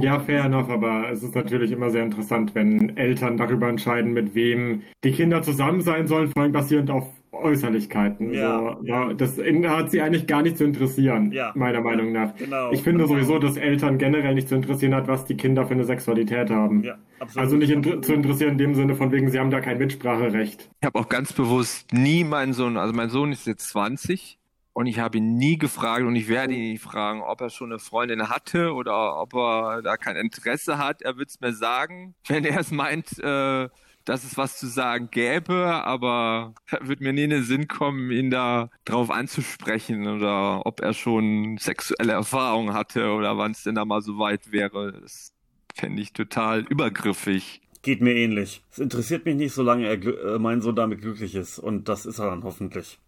Ja, 0.00 0.20
fair 0.20 0.44
enough, 0.44 0.70
aber 0.70 1.10
es 1.10 1.22
ist 1.22 1.34
natürlich 1.34 1.72
immer 1.72 1.90
sehr 1.90 2.04
interessant, 2.04 2.54
wenn 2.54 2.96
Eltern 2.96 3.36
darüber 3.36 3.68
entscheiden, 3.68 4.12
mit 4.12 4.34
wem 4.34 4.82
die 5.02 5.12
Kinder 5.12 5.42
zusammen 5.42 5.80
sein 5.80 6.06
sollen, 6.06 6.28
vor 6.28 6.42
allem 6.42 6.52
basierend 6.52 6.90
auf 6.90 7.06
Äußerlichkeiten. 7.34 8.32
Ja. 8.32 8.58
So, 8.58 8.86
ja, 8.86 9.12
das 9.12 9.38
hat 9.38 9.90
sie 9.90 10.00
eigentlich 10.00 10.26
gar 10.26 10.42
nicht 10.42 10.58
zu 10.58 10.64
interessieren, 10.64 11.32
ja. 11.32 11.52
meiner 11.54 11.80
Meinung 11.80 12.12
nach. 12.12 12.34
Genau. 12.36 12.70
Ich 12.72 12.82
finde 12.82 13.04
genau. 13.04 13.14
sowieso, 13.14 13.38
dass 13.38 13.56
Eltern 13.56 13.98
generell 13.98 14.34
nicht 14.34 14.48
zu 14.48 14.54
interessieren 14.54 14.94
hat, 14.94 15.08
was 15.08 15.24
die 15.24 15.36
Kinder 15.36 15.66
für 15.66 15.74
eine 15.74 15.84
Sexualität 15.84 16.50
haben. 16.50 16.82
Ja, 16.82 16.96
absolut. 17.18 17.44
Also 17.44 17.56
nicht 17.56 17.70
in, 17.70 18.02
zu 18.02 18.12
interessieren 18.12 18.52
in 18.52 18.58
dem 18.58 18.74
Sinne 18.74 18.94
von 18.94 19.12
wegen, 19.12 19.30
sie 19.30 19.38
haben 19.38 19.50
da 19.50 19.60
kein 19.60 19.78
Mitspracherecht. 19.78 20.70
Ich 20.80 20.86
habe 20.86 20.98
auch 20.98 21.08
ganz 21.08 21.32
bewusst 21.32 21.92
nie 21.92 22.24
meinen 22.24 22.52
Sohn, 22.52 22.76
also 22.76 22.94
mein 22.94 23.10
Sohn 23.10 23.32
ist 23.32 23.46
jetzt 23.46 23.68
20 23.68 24.38
und 24.74 24.86
ich 24.86 24.98
habe 24.98 25.18
ihn 25.18 25.36
nie 25.36 25.56
gefragt 25.56 26.02
und 26.02 26.16
ich 26.16 26.28
werde 26.28 26.52
ihn 26.52 26.72
nie 26.72 26.78
fragen, 26.78 27.22
ob 27.22 27.40
er 27.40 27.48
schon 27.48 27.70
eine 27.70 27.78
Freundin 27.78 28.28
hatte 28.28 28.74
oder 28.74 29.20
ob 29.20 29.32
er 29.34 29.82
da 29.82 29.96
kein 29.96 30.16
Interesse 30.16 30.78
hat. 30.78 31.00
Er 31.00 31.16
wird 31.16 31.30
es 31.30 31.40
mir 31.40 31.52
sagen, 31.52 32.14
wenn 32.26 32.44
er 32.44 32.58
es 32.58 32.72
meint, 32.72 33.18
äh, 33.20 33.68
dass 34.04 34.24
es 34.24 34.36
was 34.36 34.58
zu 34.58 34.66
sagen 34.66 35.08
gäbe, 35.10 35.54
aber 35.84 36.54
wird 36.80 37.00
mir 37.00 37.12
nie 37.12 37.24
in 37.24 37.30
den 37.30 37.44
Sinn 37.44 37.68
kommen, 37.68 38.10
ihn 38.10 38.30
da 38.30 38.70
drauf 38.84 39.10
anzusprechen 39.10 40.06
oder 40.06 40.66
ob 40.66 40.80
er 40.80 40.94
schon 40.94 41.56
sexuelle 41.58 42.12
Erfahrungen 42.12 42.74
hatte 42.74 43.12
oder 43.12 43.36
wann 43.38 43.52
es 43.52 43.62
denn 43.62 43.74
da 43.74 43.84
mal 43.84 44.02
so 44.02 44.18
weit 44.18 44.52
wäre. 44.52 44.92
Das 45.00 45.32
fände 45.74 46.00
ich 46.02 46.12
total 46.12 46.60
übergriffig. 46.60 47.60
Geht 47.82 48.00
mir 48.00 48.14
ähnlich. 48.14 48.62
Es 48.70 48.78
interessiert 48.78 49.26
mich 49.26 49.36
nicht, 49.36 49.52
solange 49.52 49.86
er 49.86 50.02
äh, 50.02 50.38
mein 50.38 50.62
Sohn 50.62 50.76
damit 50.76 51.02
glücklich 51.02 51.34
ist. 51.34 51.58
Und 51.58 51.88
das 51.88 52.06
ist 52.06 52.18
er 52.18 52.30
dann 52.30 52.42
hoffentlich. 52.42 52.98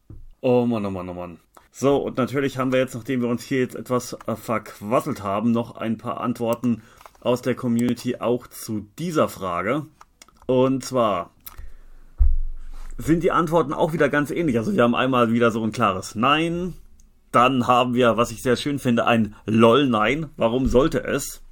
Oh 0.43 0.67
Mann, 0.67 0.85
oh 0.85 0.91
Mann, 0.91 1.09
oh 1.09 1.15
Mann. 1.15 1.39
So, 1.71 1.97
und 1.97 2.19
natürlich 2.19 2.59
haben 2.59 2.73
wir 2.73 2.81
jetzt, 2.81 2.95
nachdem 2.95 3.21
wir 3.23 3.29
uns 3.29 3.43
hier 3.43 3.59
jetzt 3.59 3.75
etwas 3.75 4.17
äh, 4.27 4.37
verquasselt 4.37 5.23
haben, 5.23 5.53
noch 5.53 5.77
ein 5.77 5.97
paar 5.97 6.21
Antworten 6.21 6.83
aus 7.21 7.43
der 7.43 7.55
Community 7.55 8.17
auch 8.17 8.47
zu 8.47 8.87
dieser 8.99 9.29
Frage. 9.29 9.87
Und 10.47 10.85
zwar 10.85 11.31
sind 12.99 13.23
die 13.23 13.33
Antworten 13.33 13.73
auch 13.73 13.93
wieder 13.93 14.09
ganz 14.09 14.31
ähnlich. 14.31 14.59
Also 14.59 14.75
wir 14.75 14.83
haben 14.83 14.95
einmal 14.95 15.33
wieder 15.33 15.51
so 15.51 15.63
ein 15.63 15.73
klares 15.73 16.15
Nein. 16.15 16.75
Dann 17.33 17.67
haben 17.67 17.95
wir, 17.95 18.17
was 18.17 18.31
ich 18.31 18.43
sehr 18.43 18.57
schön 18.57 18.79
finde, 18.79 19.07
ein 19.07 19.35
LOL 19.45 19.87
Nein. 19.87 20.31
Warum 20.37 20.67
sollte 20.67 21.05
es? 21.05 21.43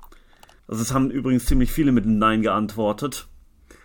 Also 0.66 0.80
es 0.80 0.94
haben 0.94 1.10
übrigens 1.10 1.44
ziemlich 1.44 1.72
viele 1.72 1.92
mit 1.92 2.04
einem 2.04 2.18
Nein 2.18 2.42
geantwortet. 2.42 3.28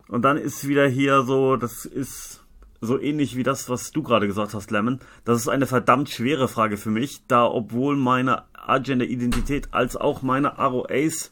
Und 0.08 0.24
dann 0.24 0.38
ist 0.38 0.68
wieder 0.68 0.88
hier 0.88 1.24
so, 1.24 1.58
das 1.58 1.86
ist 1.86 2.44
so 2.82 3.00
ähnlich 3.00 3.36
wie 3.36 3.44
das, 3.44 3.70
was 3.70 3.92
du 3.92 4.02
gerade 4.04 4.28
gesagt 4.28 4.54
hast, 4.54 4.72
Lemon. 4.72 5.00
Das 5.26 5.40
ist 5.40 5.50
eine 5.50 5.68
verdammt 5.68 6.10
schwere 6.10 6.48
Frage 6.48 6.78
für 6.78 6.90
mich, 6.90 7.24
da 7.28 7.46
obwohl 7.46 7.98
meine 7.98 8.44
Agenda-Identität 8.54 9.74
als 9.74 9.98
auch 9.98 10.22
meine 10.22 10.56
ROAs 10.56 11.32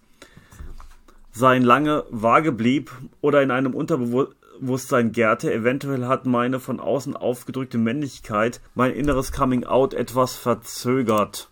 sein 1.38 1.62
lange 1.62 2.04
vage 2.10 2.52
blieb 2.52 2.92
oder 3.22 3.42
in 3.42 3.52
einem 3.52 3.74
Unterbewusstsein 3.74 5.12
gärte, 5.12 5.54
eventuell 5.54 6.08
hat 6.08 6.26
meine 6.26 6.60
von 6.60 6.80
außen 6.80 7.16
aufgedrückte 7.16 7.78
Männlichkeit 7.78 8.60
mein 8.74 8.94
inneres 8.94 9.32
Coming 9.32 9.64
Out 9.64 9.94
etwas 9.94 10.36
verzögert. 10.36 11.50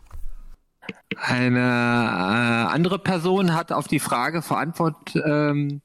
Eine 1.17 1.59
äh, 1.59 2.73
andere 2.73 2.99
Person 2.99 3.53
hat 3.53 3.71
auf 3.71 3.87
die 3.87 3.99
Frage 3.99 4.41
verantwortet, 4.41 5.21
ähm, 5.25 5.81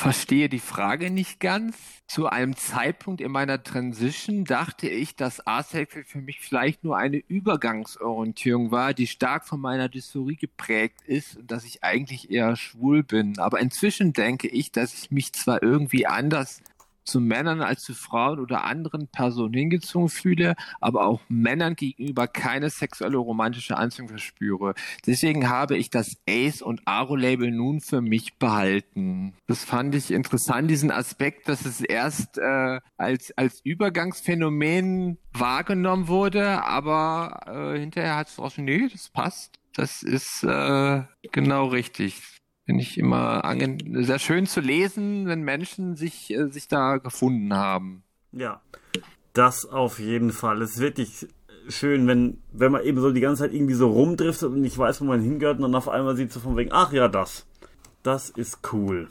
verstehe 0.00 0.48
die 0.48 0.60
Frage 0.60 1.10
nicht 1.10 1.40
ganz. 1.40 1.76
Zu 2.06 2.26
einem 2.26 2.56
Zeitpunkt 2.56 3.20
in 3.20 3.30
meiner 3.30 3.62
Transition 3.62 4.44
dachte 4.44 4.88
ich, 4.88 5.14
dass 5.14 5.46
Asexual 5.46 6.04
für 6.04 6.22
mich 6.22 6.40
vielleicht 6.40 6.82
nur 6.82 6.96
eine 6.96 7.18
Übergangsorientierung 7.18 8.70
war, 8.70 8.94
die 8.94 9.06
stark 9.06 9.46
von 9.46 9.60
meiner 9.60 9.90
Dysphorie 9.90 10.36
geprägt 10.36 11.02
ist 11.06 11.36
und 11.36 11.50
dass 11.50 11.64
ich 11.64 11.84
eigentlich 11.84 12.30
eher 12.30 12.56
schwul 12.56 13.02
bin. 13.02 13.38
Aber 13.38 13.60
inzwischen 13.60 14.14
denke 14.14 14.48
ich, 14.48 14.72
dass 14.72 14.94
ich 14.94 15.10
mich 15.10 15.34
zwar 15.34 15.62
irgendwie 15.62 16.06
anders 16.06 16.62
zu 17.04 17.20
Männern 17.20 17.62
als 17.62 17.82
zu 17.82 17.94
Frauen 17.94 18.38
oder 18.38 18.64
anderen 18.64 19.08
Personen 19.08 19.54
hingezogen 19.54 20.08
fühle, 20.08 20.54
aber 20.80 21.06
auch 21.06 21.20
Männern 21.28 21.74
gegenüber 21.74 22.26
keine 22.26 22.70
sexuelle 22.70 23.16
romantische 23.18 23.76
Anziehung 23.76 24.08
verspüre. 24.08 24.74
Deswegen 25.06 25.48
habe 25.48 25.76
ich 25.76 25.90
das 25.90 26.16
Ace 26.28 26.62
und 26.62 26.82
Aro-Label 26.86 27.50
nun 27.50 27.80
für 27.80 28.00
mich 28.00 28.38
behalten. 28.38 29.34
Das 29.46 29.64
fand 29.64 29.94
ich 29.94 30.10
interessant, 30.10 30.70
diesen 30.70 30.90
Aspekt, 30.90 31.48
dass 31.48 31.64
es 31.64 31.80
erst 31.80 32.38
äh, 32.38 32.80
als, 32.96 33.36
als 33.36 33.60
Übergangsphänomen 33.64 35.18
wahrgenommen 35.32 36.08
wurde, 36.08 36.64
aber 36.64 37.40
äh, 37.46 37.78
hinterher 37.78 38.16
hat 38.16 38.28
es 38.28 38.54
schon, 38.54 38.64
nee, 38.64 38.88
das 38.90 39.08
passt. 39.08 39.58
Das 39.74 40.02
ist 40.02 40.42
äh, 40.42 41.02
genau 41.32 41.66
richtig. 41.68 42.39
Finde 42.70 42.84
ich 42.84 42.98
immer 42.98 43.42
sehr 44.04 44.20
schön 44.20 44.46
zu 44.46 44.60
lesen, 44.60 45.26
wenn 45.26 45.42
Menschen 45.42 45.96
sich, 45.96 46.30
äh, 46.30 46.46
sich 46.50 46.68
da 46.68 46.98
gefunden 46.98 47.52
haben. 47.52 48.04
Ja, 48.30 48.60
das 49.32 49.66
auf 49.66 49.98
jeden 49.98 50.30
Fall. 50.30 50.62
Es 50.62 50.76
ist 50.76 50.78
wirklich 50.78 51.26
schön, 51.66 52.06
wenn, 52.06 52.38
wenn 52.52 52.70
man 52.70 52.84
eben 52.84 53.00
so 53.00 53.10
die 53.10 53.20
ganze 53.20 53.42
Zeit 53.42 53.52
irgendwie 53.52 53.74
so 53.74 53.90
rumdriftet 53.90 54.50
und 54.50 54.60
nicht 54.60 54.78
weiß, 54.78 55.00
wo 55.00 55.06
man 55.06 55.20
hingehört 55.20 55.56
und 55.56 55.62
dann 55.62 55.74
auf 55.74 55.88
einmal 55.88 56.14
sieht 56.14 56.30
so 56.30 56.38
von 56.38 56.56
wegen, 56.56 56.70
ach 56.72 56.92
ja, 56.92 57.08
das. 57.08 57.44
Das 58.04 58.30
ist 58.30 58.60
cool. 58.72 59.08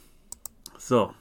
So, 0.78 1.12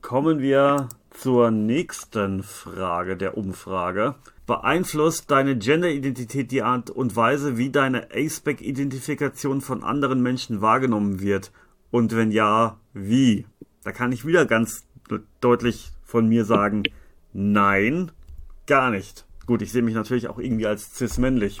kommen 0.00 0.38
wir 0.38 0.90
zur 1.10 1.50
nächsten 1.50 2.44
Frage 2.44 3.16
der 3.16 3.36
Umfrage. 3.36 4.14
Beeinflusst 4.46 5.28
deine 5.32 5.58
Gender-Identität 5.58 6.52
die 6.52 6.62
Art 6.62 6.88
und 6.88 7.16
Weise, 7.16 7.56
wie 7.56 7.70
deine 7.70 8.12
A-Spec-Identifikation 8.14 9.60
von 9.60 9.82
anderen 9.82 10.22
Menschen 10.22 10.60
wahrgenommen 10.60 11.18
wird? 11.18 11.50
Und 11.90 12.14
wenn 12.14 12.30
ja, 12.30 12.78
wie? 12.92 13.46
Da 13.84 13.92
kann 13.92 14.12
ich 14.12 14.26
wieder 14.26 14.46
ganz 14.46 14.86
deutlich 15.40 15.90
von 16.04 16.28
mir 16.28 16.44
sagen, 16.44 16.84
nein, 17.32 18.12
gar 18.66 18.90
nicht. 18.90 19.24
Gut, 19.46 19.62
ich 19.62 19.72
sehe 19.72 19.82
mich 19.82 19.94
natürlich 19.94 20.28
auch 20.28 20.38
irgendwie 20.38 20.66
als 20.66 20.96
cis-männlich. 20.96 21.60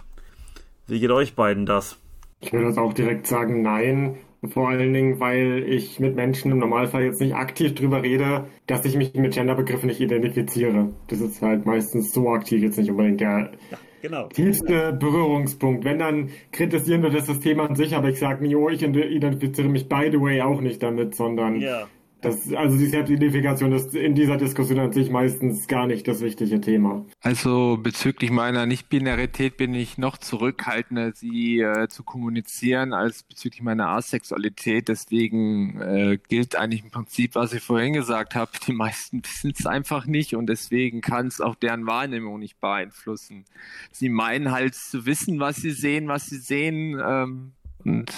Wie 0.86 1.00
geht 1.00 1.10
euch 1.10 1.34
beiden 1.34 1.66
das? 1.66 1.98
Ich 2.40 2.52
würde 2.52 2.66
das 2.66 2.78
auch 2.78 2.92
direkt 2.92 3.26
sagen, 3.26 3.62
nein. 3.62 4.16
Vor 4.52 4.70
allen 4.70 4.94
Dingen, 4.94 5.20
weil 5.20 5.64
ich 5.68 6.00
mit 6.00 6.16
Menschen 6.16 6.50
im 6.50 6.58
Normalfall 6.58 7.04
jetzt 7.04 7.20
nicht 7.20 7.34
aktiv 7.34 7.74
drüber 7.74 8.02
rede, 8.02 8.46
dass 8.66 8.86
ich 8.86 8.96
mich 8.96 9.12
mit 9.14 9.34
Genderbegriffen 9.34 9.88
nicht 9.88 10.00
identifiziere. 10.00 10.94
Das 11.08 11.20
ist 11.20 11.42
halt 11.42 11.66
meistens 11.66 12.12
so 12.12 12.30
aktiv 12.30 12.62
jetzt 12.62 12.78
nicht 12.78 12.90
unbedingt 12.90 13.20
der 13.20 13.52
ja 13.70 13.78
genau. 14.02 14.28
tiefste 14.28 14.92
Berührungspunkt. 14.92 15.84
Wenn 15.84 15.98
dann 15.98 16.30
kritisieren 16.52 17.02
wir 17.02 17.10
das 17.10 17.26
System 17.26 17.60
an 17.60 17.74
sich, 17.76 17.94
aber 17.94 18.08
ich 18.08 18.18
sage 18.18 18.46
nie, 18.46 18.54
oh, 18.54 18.68
ich 18.68 18.82
identifiziere 18.82 19.68
mich 19.68 19.88
by 19.88 20.08
the 20.10 20.20
way 20.20 20.40
auch 20.40 20.60
nicht 20.60 20.82
damit, 20.82 21.14
sondern 21.14 21.60
ja. 21.60 21.88
Das, 22.20 22.52
also 22.52 22.76
die 22.76 22.86
Selbstidentifikation 22.86 23.72
ist 23.72 23.94
in 23.94 24.14
dieser 24.14 24.36
Diskussion 24.36 24.78
an 24.78 24.92
sich 24.92 25.10
meistens 25.10 25.66
gar 25.68 25.86
nicht 25.86 26.06
das 26.06 26.20
wichtige 26.20 26.60
Thema. 26.60 27.06
Also 27.20 27.78
bezüglich 27.82 28.30
meiner 28.30 28.66
Nicht-Binarität 28.66 29.56
bin 29.56 29.74
ich 29.74 29.96
noch 29.96 30.18
zurückhaltender, 30.18 31.12
sie 31.12 31.60
äh, 31.60 31.88
zu 31.88 32.02
kommunizieren, 32.02 32.92
als 32.92 33.22
bezüglich 33.22 33.62
meiner 33.62 33.88
Asexualität. 33.88 34.88
Deswegen 34.88 35.80
äh, 35.80 36.18
gilt 36.28 36.56
eigentlich 36.56 36.84
im 36.84 36.90
Prinzip, 36.90 37.34
was 37.34 37.52
ich 37.54 37.62
vorhin 37.62 37.94
gesagt 37.94 38.34
habe. 38.34 38.50
Die 38.66 38.72
meisten 38.72 39.22
wissen 39.24 39.54
es 39.58 39.66
einfach 39.66 40.06
nicht 40.06 40.34
und 40.34 40.46
deswegen 40.46 41.00
kann 41.00 41.26
es 41.26 41.40
auch 41.40 41.54
deren 41.54 41.86
Wahrnehmung 41.86 42.38
nicht 42.38 42.60
beeinflussen. 42.60 43.44
Sie 43.92 44.10
meinen 44.10 44.50
halt 44.50 44.74
zu 44.74 45.06
wissen, 45.06 45.40
was 45.40 45.56
sie 45.56 45.70
sehen, 45.70 46.08
was 46.08 46.26
sie 46.26 46.38
sehen. 46.38 47.00
Ähm, 47.02 47.52
und 47.84 48.12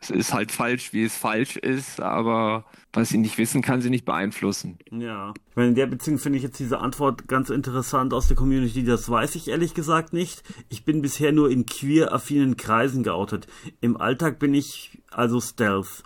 es 0.00 0.10
ist 0.10 0.34
halt 0.34 0.52
falsch, 0.52 0.92
wie 0.92 1.04
es 1.04 1.16
falsch 1.16 1.56
ist, 1.56 2.00
aber 2.00 2.64
was 2.92 3.08
sie 3.08 3.18
nicht 3.18 3.38
wissen, 3.38 3.62
kann 3.62 3.80
sie 3.80 3.90
nicht 3.90 4.04
beeinflussen. 4.04 4.78
Ja. 4.90 5.34
Ich 5.50 5.56
meine, 5.56 5.68
in 5.68 5.74
der 5.74 5.86
Beziehung 5.86 6.18
finde 6.18 6.38
ich 6.38 6.44
jetzt 6.44 6.58
diese 6.58 6.78
Antwort 6.78 7.28
ganz 7.28 7.50
interessant 7.50 8.14
aus 8.14 8.28
der 8.28 8.36
Community. 8.36 8.84
Das 8.84 9.08
weiß 9.08 9.34
ich 9.34 9.48
ehrlich 9.48 9.74
gesagt 9.74 10.12
nicht. 10.12 10.42
Ich 10.68 10.84
bin 10.84 11.02
bisher 11.02 11.32
nur 11.32 11.50
in 11.50 11.66
queer-affinen 11.66 12.56
Kreisen 12.56 13.02
geoutet. 13.02 13.46
Im 13.80 13.96
Alltag 13.96 14.38
bin 14.38 14.54
ich 14.54 15.02
also 15.10 15.40
Stealth. 15.40 16.04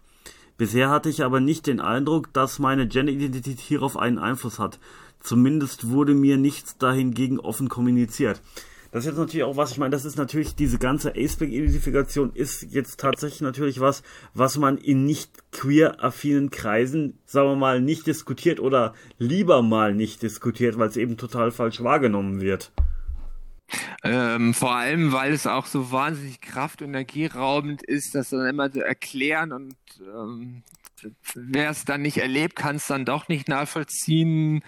Bisher 0.56 0.90
hatte 0.90 1.08
ich 1.08 1.24
aber 1.24 1.40
nicht 1.40 1.66
den 1.66 1.80
Eindruck, 1.80 2.32
dass 2.34 2.58
meine 2.58 2.86
Gender-Identität 2.86 3.60
hierauf 3.60 3.96
einen 3.96 4.18
Einfluss 4.18 4.58
hat. 4.58 4.78
Zumindest 5.20 5.88
wurde 5.88 6.14
mir 6.14 6.36
nichts 6.36 6.76
dahingegen 6.76 7.38
offen 7.40 7.68
kommuniziert. 7.68 8.42
Das 8.92 9.04
ist 9.04 9.10
jetzt 9.10 9.18
natürlich 9.18 9.44
auch 9.44 9.56
was, 9.56 9.70
ich 9.70 9.78
meine, 9.78 9.90
das 9.90 10.04
ist 10.04 10.16
natürlich, 10.16 10.56
diese 10.56 10.78
ganze 10.78 11.10
Aceback-Identifikation 11.10 12.32
ist 12.34 12.62
jetzt 12.70 12.98
tatsächlich 12.98 13.40
natürlich 13.40 13.78
was, 13.78 14.02
was 14.34 14.56
man 14.56 14.78
in 14.78 15.04
nicht 15.04 15.52
queer-affinen 15.52 16.50
Kreisen, 16.50 17.18
sagen 17.24 17.50
wir 17.50 17.56
mal, 17.56 17.80
nicht 17.80 18.06
diskutiert 18.06 18.58
oder 18.58 18.94
lieber 19.18 19.62
mal 19.62 19.94
nicht 19.94 20.22
diskutiert, 20.22 20.76
weil 20.78 20.88
es 20.88 20.96
eben 20.96 21.16
total 21.16 21.52
falsch 21.52 21.82
wahrgenommen 21.82 22.40
wird. 22.40 22.72
Ähm, 24.02 24.54
vor 24.54 24.74
allem, 24.74 25.12
weil 25.12 25.32
es 25.32 25.46
auch 25.46 25.66
so 25.66 25.92
wahnsinnig 25.92 26.40
kraft- 26.40 26.82
und 26.82 26.88
energieraubend 26.88 27.84
ist, 27.84 28.16
das 28.16 28.30
dann 28.30 28.46
immer 28.46 28.72
zu 28.72 28.84
erklären 28.84 29.52
und 29.52 29.76
ähm, 30.00 30.64
wer 31.34 31.70
es 31.70 31.84
dann 31.84 32.02
nicht 32.02 32.18
erlebt, 32.18 32.56
kann 32.56 32.76
es 32.76 32.88
dann 32.88 33.04
doch 33.04 33.28
nicht 33.28 33.48
nachvollziehen. 33.48 34.62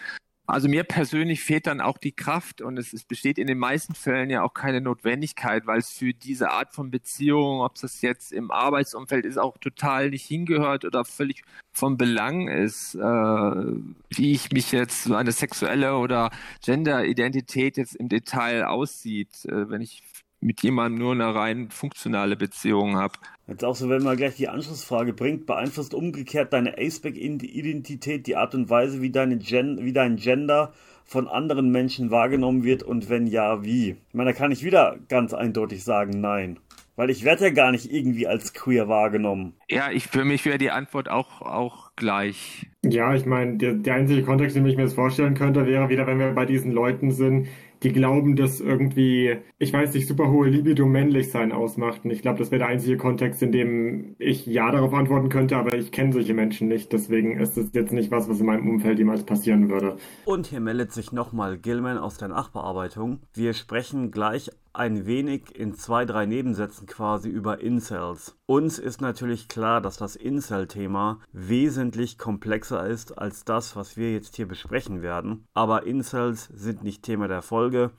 Also 0.45 0.69
mir 0.69 0.83
persönlich 0.83 1.43
fehlt 1.43 1.69
dann 1.69 1.81
auch 1.81 1.99
die 1.99 2.11
Kraft 2.11 2.63
und 2.63 2.77
es, 2.77 2.93
es, 2.93 3.05
besteht 3.05 3.39
in 3.39 3.47
den 3.47 3.59
meisten 3.59 3.95
Fällen 3.95 4.29
ja 4.29 4.43
auch 4.43 4.55
keine 4.55 4.81
Notwendigkeit, 4.81 5.67
weil 5.67 5.79
es 5.79 5.91
für 5.91 6.13
diese 6.13 6.51
Art 6.51 6.75
von 6.75 6.91
Beziehung, 6.91 7.61
ob 7.61 7.77
es 7.81 8.03
jetzt 8.03 8.33
im 8.33 8.51
Arbeitsumfeld 8.51 9.25
ist, 9.25 9.39
auch 9.39 9.57
total 9.59 10.11
nicht 10.11 10.27
hingehört 10.27 10.85
oder 10.85 11.05
völlig 11.05 11.45
von 11.73 11.97
Belang 11.97 12.49
ist, 12.49 12.97
äh, 12.97 12.99
wie 13.01 14.33
ich 14.33 14.51
mich 14.51 14.73
jetzt 14.73 15.05
so 15.05 15.15
eine 15.15 15.31
sexuelle 15.31 15.97
oder 15.97 16.31
Gender-Identität 16.65 17.77
jetzt 17.77 17.95
im 17.95 18.09
Detail 18.09 18.65
aussieht, 18.65 19.45
äh, 19.45 19.71
wenn 19.71 19.81
ich 19.81 20.03
mit 20.43 20.63
jemandem 20.63 21.01
nur 21.01 21.13
eine 21.13 21.35
rein 21.35 21.71
funktionale 21.71 22.37
Beziehung 22.37 22.97
habe. 22.97 23.15
Jetzt 23.47 23.65
auch 23.65 23.77
so, 23.77 23.89
wenn 23.89 24.03
man 24.03 24.17
gleich 24.17 24.37
die 24.37 24.49
Anschlussfrage 24.49 25.13
bringt, 25.13 25.47
beeinflusst 25.47 25.95
umgekehrt 25.95 26.53
deine 26.53 26.79
Aceback-Identität 26.79 28.27
die 28.27 28.37
Art 28.37 28.55
und 28.55 28.69
Weise, 28.69 29.01
wie, 29.03 29.11
deine 29.11 29.39
Gen 29.39 29.85
wie 29.85 29.93
dein 29.93 30.17
Gender 30.17 30.73
von 31.05 31.29
anderen 31.29 31.71
Menschen 31.71 32.11
wahrgenommen 32.11 32.65
wird 32.65 32.83
und 32.83 33.09
wenn 33.09 33.27
ja, 33.27 33.65
wie? 33.65 33.97
Ich 34.09 34.15
meine, 34.15 34.33
da 34.33 34.37
kann 34.37 34.53
ich 34.53 34.65
wieder 34.65 34.97
ganz 35.09 35.35
eindeutig 35.35 35.85
sagen, 35.85 36.21
nein. 36.21 36.59
Weil 36.95 37.09
ich 37.09 37.25
werde 37.25 37.45
ja 37.45 37.51
gar 37.51 37.71
nicht 37.71 37.91
irgendwie 37.91 38.27
als 38.27 38.53
queer 38.53 38.87
wahrgenommen. 38.89 39.55
Ja, 39.69 39.91
ich, 39.91 40.09
für 40.09 40.25
mich 40.25 40.45
wäre 40.45 40.59
die 40.59 40.71
Antwort 40.71 41.09
auch, 41.09 41.41
auch 41.41 41.93
gleich. 41.97 42.67
Ja, 42.85 43.15
ich 43.15 43.25
meine, 43.25 43.57
der, 43.57 43.75
der 43.75 43.95
einzige 43.95 44.23
Kontext, 44.23 44.57
den 44.57 44.67
ich 44.67 44.77
mir 44.77 44.83
jetzt 44.83 44.95
vorstellen 44.95 45.35
könnte, 45.35 45.67
wäre 45.67 45.89
wieder, 45.89 46.07
wenn 46.07 46.19
wir 46.19 46.33
bei 46.33 46.45
diesen 46.45 46.71
Leuten 46.71 47.11
sind, 47.11 47.49
die 47.83 47.93
glauben, 47.93 48.37
dass 48.37 48.61
irgendwie, 48.61 49.37
ich 49.59 49.73
weiß 49.73 49.95
nicht, 49.95 50.07
super 50.07 50.31
hohe 50.31 50.49
Libido 50.49 50.87
männlich 50.87 51.31
sein 51.31 51.53
ausmacht. 51.53 52.05
Und 52.05 52.11
ich 52.11 52.23
glaube, 52.23 52.39
das 52.39 52.51
wäre 52.51 52.61
der 52.61 52.69
einzige 52.69 52.97
Kontext, 52.97 53.43
in 53.43 53.53
dem 53.53 54.15
ich 54.19 54.47
ja 54.47 54.71
darauf 54.71 54.95
antworten 54.95 55.29
könnte, 55.29 55.57
aber 55.57 55.77
ich 55.77 55.93
kenne 55.93 56.13
solche 56.13 56.35
Menschen 56.35 56.69
nicht. 56.69 56.93
Deswegen 56.93 57.39
ist 57.39 57.57
es 57.57 57.71
jetzt 57.73 57.93
nicht 57.93 58.11
was, 58.11 58.29
was 58.29 58.41
in 58.41 58.47
meinem 58.47 58.69
Umfeld 58.69 58.99
jemals 58.99 59.25
passieren 59.25 59.69
würde. 59.69 59.97
Und 60.25 60.47
hier 60.47 60.61
meldet 60.61 60.93
sich 60.93 61.13
nochmal 61.13 61.59
Gilman 61.59 61.99
aus 61.99 62.19
der 62.19 62.29
Nachbearbeitung. 62.29 63.21
Wir 63.35 63.55
sprechen 63.55 64.11
gleich 64.11 64.51
ein 64.75 65.07
wenig 65.07 65.55
in 65.55 65.75
zwei, 65.75 66.05
drei 66.05 66.27
Nebensätzen 66.27 66.87
quasi 66.87 67.29
über 67.29 67.61
Incels. 67.61 68.37
Uns 68.47 68.79
ist 68.79 69.01
natürlich 69.01 69.49
klar, 69.49 69.81
dass 69.81 69.97
das 69.97 70.17
Incel-Thema 70.17 71.21
wesentlich 71.33 72.19
komplexer 72.19 72.87
ist 72.87 73.19
als 73.19 73.45
das, 73.45 73.77
was 73.77 73.97
wir 73.97 74.13
jetzt 74.13 74.37
hier 74.37 74.49
besprechen 74.49 75.03
werden. 75.03 75.47
Aber 75.55 75.87
Incels 75.87 76.47
sind 76.55 76.83
nicht 76.83 77.03
Thema 77.03 77.29
der 77.29 77.43
Folge. 77.43 77.91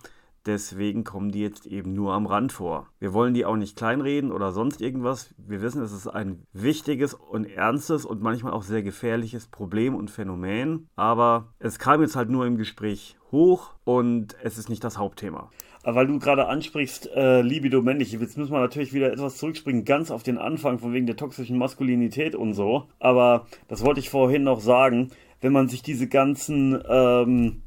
Deswegen 0.45 1.05
kommen 1.05 1.32
die 1.32 1.39
jetzt 1.39 1.65
eben 1.65 1.93
nur 1.93 2.13
am 2.13 2.26
Rand 2.26 2.51
vor. 2.51 2.88
Wir 2.99 3.13
wollen 3.13 3.34
die 3.34 3.45
auch 3.45 3.55
nicht 3.55 3.78
kleinreden 3.78 4.32
oder 4.32 4.51
sonst 4.51 4.82
irgendwas. 4.82 5.34
Wir 5.38 5.61
wissen, 5.61 5.82
es 5.82 5.93
ist 5.93 6.07
ein 6.07 6.45
wichtiges 6.51 7.13
und 7.13 7.45
ernstes 7.45 8.03
und 8.03 8.21
manchmal 8.21 8.51
auch 8.51 8.63
sehr 8.63 8.84
gefährliches 8.84 9.47
Problem 9.47 9.95
und 9.95 10.11
Phänomen. 10.11 10.89
Aber 10.97 11.53
es 11.59 11.80
kam 11.80 12.01
jetzt 12.01 12.17
halt 12.17 12.30
nur 12.30 12.45
im 12.45 12.57
Gespräch 12.57 13.17
hoch 13.32 13.71
und 13.86 14.36
es 14.43 14.57
ist 14.57 14.69
nicht 14.69 14.84
das 14.84 14.97
Hauptthema. 14.97 15.49
Weil 15.84 16.07
du 16.07 16.17
gerade 16.17 16.47
ansprichst, 16.47 17.09
äh, 17.13 17.41
Libido 17.41 17.81
männlich, 17.81 18.13
jetzt 18.13 18.38
müssen 18.38 18.53
wir 18.53 18.61
natürlich 18.61 18.93
wieder 18.93 19.11
etwas 19.11 19.38
zurückspringen, 19.38 19.84
ganz 19.84 20.11
auf 20.11 20.23
den 20.23 20.38
Anfang 20.38 20.79
von 20.79 20.93
wegen 20.93 21.05
der 21.05 21.17
toxischen 21.17 21.57
Maskulinität 21.57 22.36
und 22.36 22.53
so. 22.53 22.86
Aber 22.99 23.47
das 23.67 23.84
wollte 23.84 23.99
ich 23.99 24.09
vorhin 24.09 24.43
noch 24.43 24.61
sagen, 24.61 25.11
wenn 25.41 25.51
man 25.51 25.67
sich 25.67 25.84
diese 25.84 26.07
ganzen 26.07 26.81
ähm, 26.89 27.63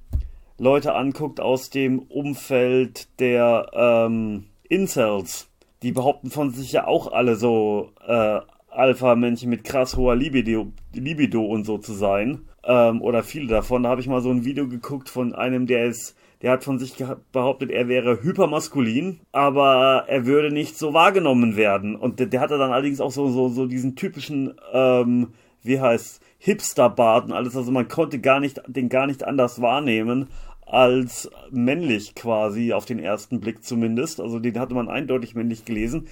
Leute 0.59 0.95
anguckt 0.95 1.41
aus 1.41 1.69
dem 1.69 1.99
Umfeld 1.99 3.09
der 3.21 3.71
ähm, 3.75 4.45
Incels, 4.69 5.51
die 5.83 5.93
behaupten 5.93 6.31
von 6.31 6.51
sich 6.51 6.73
ja 6.73 6.87
auch 6.87 7.13
alle 7.13 7.37
so 7.37 7.91
äh, 8.07 8.41
Alpha-Männchen 8.71 9.51
mit 9.51 9.65
krass 9.65 9.97
hoher 9.97 10.17
Libido, 10.17 10.73
Libido 10.95 11.45
und 11.45 11.65
so 11.65 11.77
zu 11.77 11.93
sein. 11.93 12.47
Ähm, 12.65 13.03
oder 13.03 13.23
viele 13.23 13.49
davon. 13.49 13.83
Da 13.83 13.91
habe 13.91 14.01
ich 14.01 14.09
mal 14.09 14.23
so 14.23 14.31
ein 14.31 14.47
Video 14.47 14.67
geguckt 14.69 15.11
von 15.11 15.35
einem, 15.35 15.67
der 15.67 15.85
ist 15.85 16.17
der 16.43 16.53
hat 16.53 16.65
von 16.65 16.79
sich 16.79 16.95
behauptet, 17.33 17.71
er 17.71 17.89
wäre 17.89 18.23
hypermaskulin, 18.23 19.21
aber 19.33 20.05
er 20.07 20.27
würde 20.27 20.51
nicht 20.51 20.77
so 20.77 20.93
wahrgenommen 20.93 21.57
werden. 21.57 21.97
Und 21.97 22.21
der, 22.21 22.27
der 22.27 22.41
hatte 22.41 22.59
dann 22.59 22.73
allerdings 22.73 23.01
auch 23.01 23.11
so, 23.11 23.29
so, 23.29 23.49
so 23.49 23.67
diesen 23.67 23.97
typischen, 23.97 24.55
ähm, 24.73 25.29
wie 25.63 25.81
heißt, 25.81 26.21
Hipster-Bart 26.39 27.27
und 27.27 27.33
alles. 27.33 27.57
Also 27.57 27.73
man 27.73 27.89
konnte 27.89 28.21
gar 28.21 28.41
nicht, 28.41 28.61
den 28.67 28.89
gar 28.89 29.07
nicht 29.07 29.25
anders 29.25 29.61
wahrnehmen 29.63 30.29
als 30.67 31.31
männlich 31.51 32.15
quasi, 32.15 32.73
auf 32.73 32.85
den 32.85 32.99
ersten 32.99 33.41
Blick 33.41 33.65
zumindest. 33.65 34.21
Also 34.21 34.39
den 34.39 34.59
hatte 34.59 34.75
man 34.75 34.89
eindeutig 34.89 35.35
männlich 35.35 35.65
gelesen. 35.65 36.09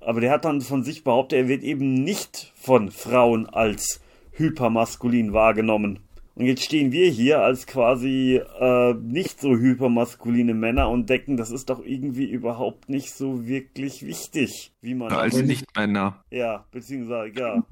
Aber 0.00 0.20
der 0.20 0.30
hat 0.30 0.44
dann 0.44 0.60
von 0.60 0.84
sich 0.84 1.04
behauptet, 1.04 1.38
er 1.40 1.48
wird 1.48 1.62
eben 1.62 1.92
nicht 1.94 2.52
von 2.54 2.90
Frauen 2.90 3.46
als 3.46 4.00
hypermaskulin 4.32 5.32
wahrgenommen. 5.32 5.98
Und 6.38 6.46
jetzt 6.46 6.62
stehen 6.62 6.92
wir 6.92 7.10
hier 7.10 7.40
als 7.40 7.66
quasi 7.66 8.40
äh, 8.60 8.94
nicht 8.94 9.40
so 9.40 9.56
hypermaskuline 9.56 10.54
Männer 10.54 10.88
und 10.88 11.10
denken, 11.10 11.36
das 11.36 11.50
ist 11.50 11.68
doch 11.68 11.84
irgendwie 11.84 12.30
überhaupt 12.30 12.88
nicht 12.88 13.10
so 13.10 13.44
wirklich 13.48 14.06
wichtig, 14.06 14.72
wie 14.80 14.94
man. 14.94 15.10
Als 15.10 15.42
Nicht-Männer. 15.42 16.22
Ja, 16.30 16.64
beziehungsweise, 16.70 17.36
ja. 17.36 17.64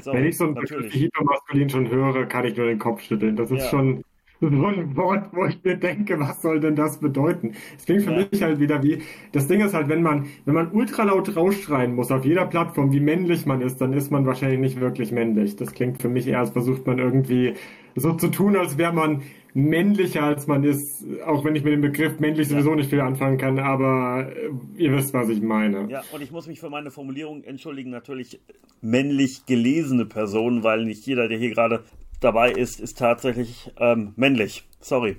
So, 0.00 0.12
Wenn 0.12 0.26
ich 0.26 0.36
so 0.36 0.44
ein 0.44 0.54
Begriff 0.54 0.94
hypermaskulin 0.94 1.68
schon 1.68 1.90
höre, 1.90 2.26
kann 2.26 2.44
ich 2.44 2.56
nur 2.56 2.66
den 2.66 2.78
Kopf 2.78 3.02
schütteln. 3.02 3.34
Das 3.34 3.50
ist 3.50 3.64
ja. 3.64 3.70
schon 3.70 4.04
so 4.40 4.46
ein 4.46 4.96
Wort, 4.96 5.30
wo 5.32 5.46
ich 5.46 5.58
mir 5.64 5.76
denke, 5.76 6.20
was 6.20 6.40
soll 6.40 6.60
denn 6.60 6.76
das 6.76 7.00
bedeuten? 7.00 7.54
Es 7.76 7.84
klingt 7.84 8.02
für 8.02 8.12
ja. 8.12 8.26
mich 8.30 8.42
halt 8.42 8.60
wieder 8.60 8.80
wie, 8.84 9.02
das 9.32 9.48
Ding 9.48 9.60
ist 9.60 9.74
halt, 9.74 9.88
wenn 9.88 10.02
man, 10.02 10.26
wenn 10.44 10.54
man 10.54 10.70
ultra 10.70 11.02
laut 11.02 11.34
rausschreien 11.34 11.94
muss 11.94 12.12
auf 12.12 12.24
jeder 12.24 12.46
Plattform, 12.46 12.92
wie 12.92 13.00
männlich 13.00 13.44
man 13.46 13.60
ist, 13.60 13.80
dann 13.80 13.92
ist 13.92 14.12
man 14.12 14.26
wahrscheinlich 14.26 14.60
nicht 14.60 14.80
wirklich 14.80 15.10
männlich. 15.10 15.56
Das 15.56 15.72
klingt 15.72 16.00
für 16.00 16.08
mich 16.08 16.28
eher, 16.28 16.40
als 16.40 16.50
versucht 16.50 16.86
man 16.86 16.98
irgendwie 16.98 17.54
so 17.96 18.12
zu 18.14 18.28
tun, 18.28 18.56
als 18.56 18.78
wäre 18.78 18.92
man 18.92 19.22
männlicher 19.54 20.24
als 20.24 20.48
man 20.48 20.64
ist, 20.64 21.04
auch 21.24 21.44
wenn 21.44 21.54
ich 21.54 21.62
mit 21.62 21.72
dem 21.72 21.80
Begriff 21.80 22.18
männlich 22.18 22.48
sowieso 22.48 22.70
ja. 22.70 22.76
nicht 22.76 22.90
viel 22.90 23.00
anfangen 23.00 23.38
kann, 23.38 23.60
aber 23.60 24.28
äh, 24.28 24.50
ihr 24.76 24.92
wisst, 24.92 25.14
was 25.14 25.28
ich 25.28 25.40
meine. 25.40 25.88
Ja, 25.88 26.02
und 26.12 26.20
ich 26.20 26.32
muss 26.32 26.48
mich 26.48 26.58
für 26.58 26.70
meine 26.70 26.90
Formulierung 26.90 27.44
entschuldigen, 27.44 27.90
natürlich 27.90 28.40
männlich 28.80 29.46
gelesene 29.46 30.06
Person, 30.06 30.64
weil 30.64 30.84
nicht 30.84 31.06
jeder, 31.06 31.28
der 31.28 31.38
hier 31.38 31.50
gerade 31.50 31.84
dabei 32.20 32.50
ist, 32.50 32.80
ist 32.80 32.98
tatsächlich 32.98 33.70
ähm, 33.78 34.12
männlich. 34.16 34.68
Sorry. 34.80 35.16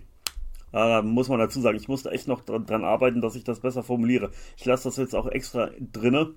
Da 0.73 1.01
muss 1.01 1.29
man 1.29 1.39
dazu 1.39 1.61
sagen, 1.61 1.77
ich 1.77 1.87
musste 1.87 2.11
echt 2.11 2.27
noch 2.27 2.41
dran, 2.41 2.65
dran 2.65 2.83
arbeiten, 2.83 3.21
dass 3.21 3.37
ich 3.37 3.45
das 3.45 3.61
besser 3.61 3.81
formuliere. 3.81 4.31
Ich 4.57 4.65
lasse 4.65 4.89
das 4.89 4.97
jetzt 4.97 5.15
auch 5.15 5.27
extra 5.27 5.69
drinne. 5.79 6.33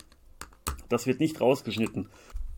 Das 0.88 1.08
wird 1.08 1.18
nicht 1.18 1.40
rausgeschnitten. 1.40 2.08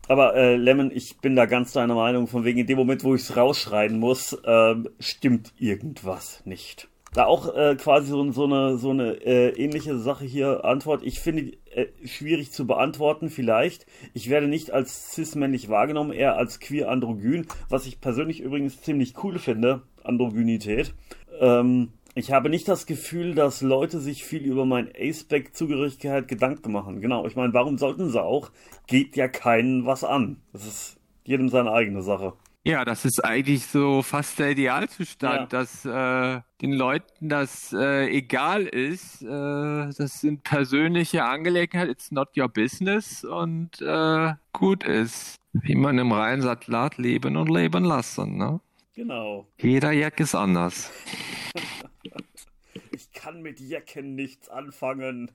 Aber 0.07 0.35
äh, 0.35 0.55
Lemon, 0.55 0.91
ich 0.93 1.17
bin 1.17 1.35
da 1.35 1.45
ganz 1.45 1.73
deiner 1.73 1.95
Meinung, 1.95 2.27
von 2.27 2.43
wegen 2.43 2.59
in 2.59 2.67
dem 2.67 2.77
Moment, 2.77 3.03
wo 3.03 3.15
ich 3.15 3.21
es 3.21 3.37
rausschreien 3.37 3.99
muss, 3.99 4.33
äh, 4.33 4.75
stimmt 4.99 5.53
irgendwas 5.57 6.41
nicht. 6.45 6.87
Da 7.13 7.25
auch 7.25 7.53
äh, 7.55 7.75
quasi 7.75 8.07
so, 8.07 8.31
so 8.31 8.45
eine, 8.45 8.77
so 8.77 8.91
eine 8.91 9.13
äh, 9.25 9.49
ähnliche 9.49 9.97
Sache 9.97 10.23
hier 10.23 10.63
Antwort. 10.63 11.03
Ich 11.03 11.19
finde 11.19 11.53
äh, 11.71 11.87
schwierig 12.05 12.53
zu 12.53 12.65
beantworten, 12.65 13.29
vielleicht. 13.29 13.85
Ich 14.13 14.29
werde 14.29 14.47
nicht 14.47 14.71
als 14.71 15.11
cis-männlich 15.11 15.67
wahrgenommen, 15.67 16.13
eher 16.13 16.37
als 16.37 16.61
queer-androgyn, 16.61 17.47
was 17.67 17.85
ich 17.85 17.99
persönlich 17.99 18.39
übrigens 18.39 18.81
ziemlich 18.81 19.21
cool 19.23 19.39
finde, 19.39 19.81
Androgynität. 20.03 20.93
Ähm, 21.41 21.89
ich 22.13 22.31
habe 22.31 22.49
nicht 22.49 22.67
das 22.67 22.85
Gefühl, 22.85 23.35
dass 23.35 23.61
Leute 23.61 23.99
sich 23.99 24.25
viel 24.25 24.43
über 24.43 24.65
mein 24.65 24.89
A-Spec-Zugehörigkeit 24.89 26.27
Gedanken 26.27 26.71
machen. 26.71 27.01
Genau, 27.01 27.25
ich 27.25 27.35
meine, 27.35 27.53
warum 27.53 27.77
sollten 27.77 28.09
sie 28.09 28.21
auch? 28.21 28.51
Geht 28.87 29.15
ja 29.15 29.27
keinen 29.27 29.85
was 29.85 30.03
an. 30.03 30.41
Das 30.51 30.65
ist 30.65 30.97
jedem 31.23 31.49
seine 31.49 31.71
eigene 31.71 32.01
Sache. 32.01 32.33
Ja, 32.63 32.85
das 32.85 33.05
ist 33.05 33.23
eigentlich 33.25 33.65
so 33.65 34.03
fast 34.03 34.37
der 34.37 34.51
Idealzustand, 34.51 35.39
ja. 35.39 35.45
dass 35.45 35.83
äh, 35.83 36.41
den 36.61 36.73
Leuten 36.73 37.29
das 37.29 37.73
äh, 37.73 38.07
egal 38.09 38.63
ist. 38.63 39.23
Äh, 39.23 39.27
das 39.27 40.21
sind 40.21 40.43
persönliche 40.43 41.23
Angelegenheiten, 41.23 41.91
it's 41.91 42.11
not 42.11 42.37
your 42.37 42.49
business 42.49 43.23
und 43.23 43.81
äh, 43.81 44.33
gut 44.53 44.83
ist. 44.83 45.37
Wie 45.53 45.75
man 45.75 45.97
im 45.97 46.11
Rheinsattlat 46.11 46.97
leben 46.97 47.35
und 47.35 47.49
leben 47.49 47.83
lassen, 47.83 48.37
ne? 48.37 48.59
Genau. 48.93 49.47
Jeder 49.57 49.91
Jack 49.91 50.19
ist 50.19 50.35
anders. 50.35 50.91
ich 53.21 53.25
kann 53.25 53.43
mit 53.43 53.59
Jacken 53.59 54.15
nichts 54.15 54.49
anfangen. 54.49 55.29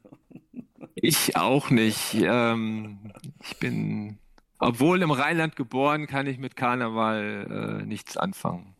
ich 0.96 1.36
auch 1.36 1.70
nicht. 1.70 2.14
Ähm, 2.14 3.12
ich 3.44 3.56
bin 3.58 4.18
obwohl 4.58 5.02
im 5.02 5.12
Rheinland 5.12 5.54
geboren, 5.54 6.08
kann 6.08 6.26
ich 6.26 6.38
mit 6.38 6.56
Karneval 6.56 7.80
äh, 7.82 7.86
nichts 7.86 8.16
anfangen. 8.16 8.74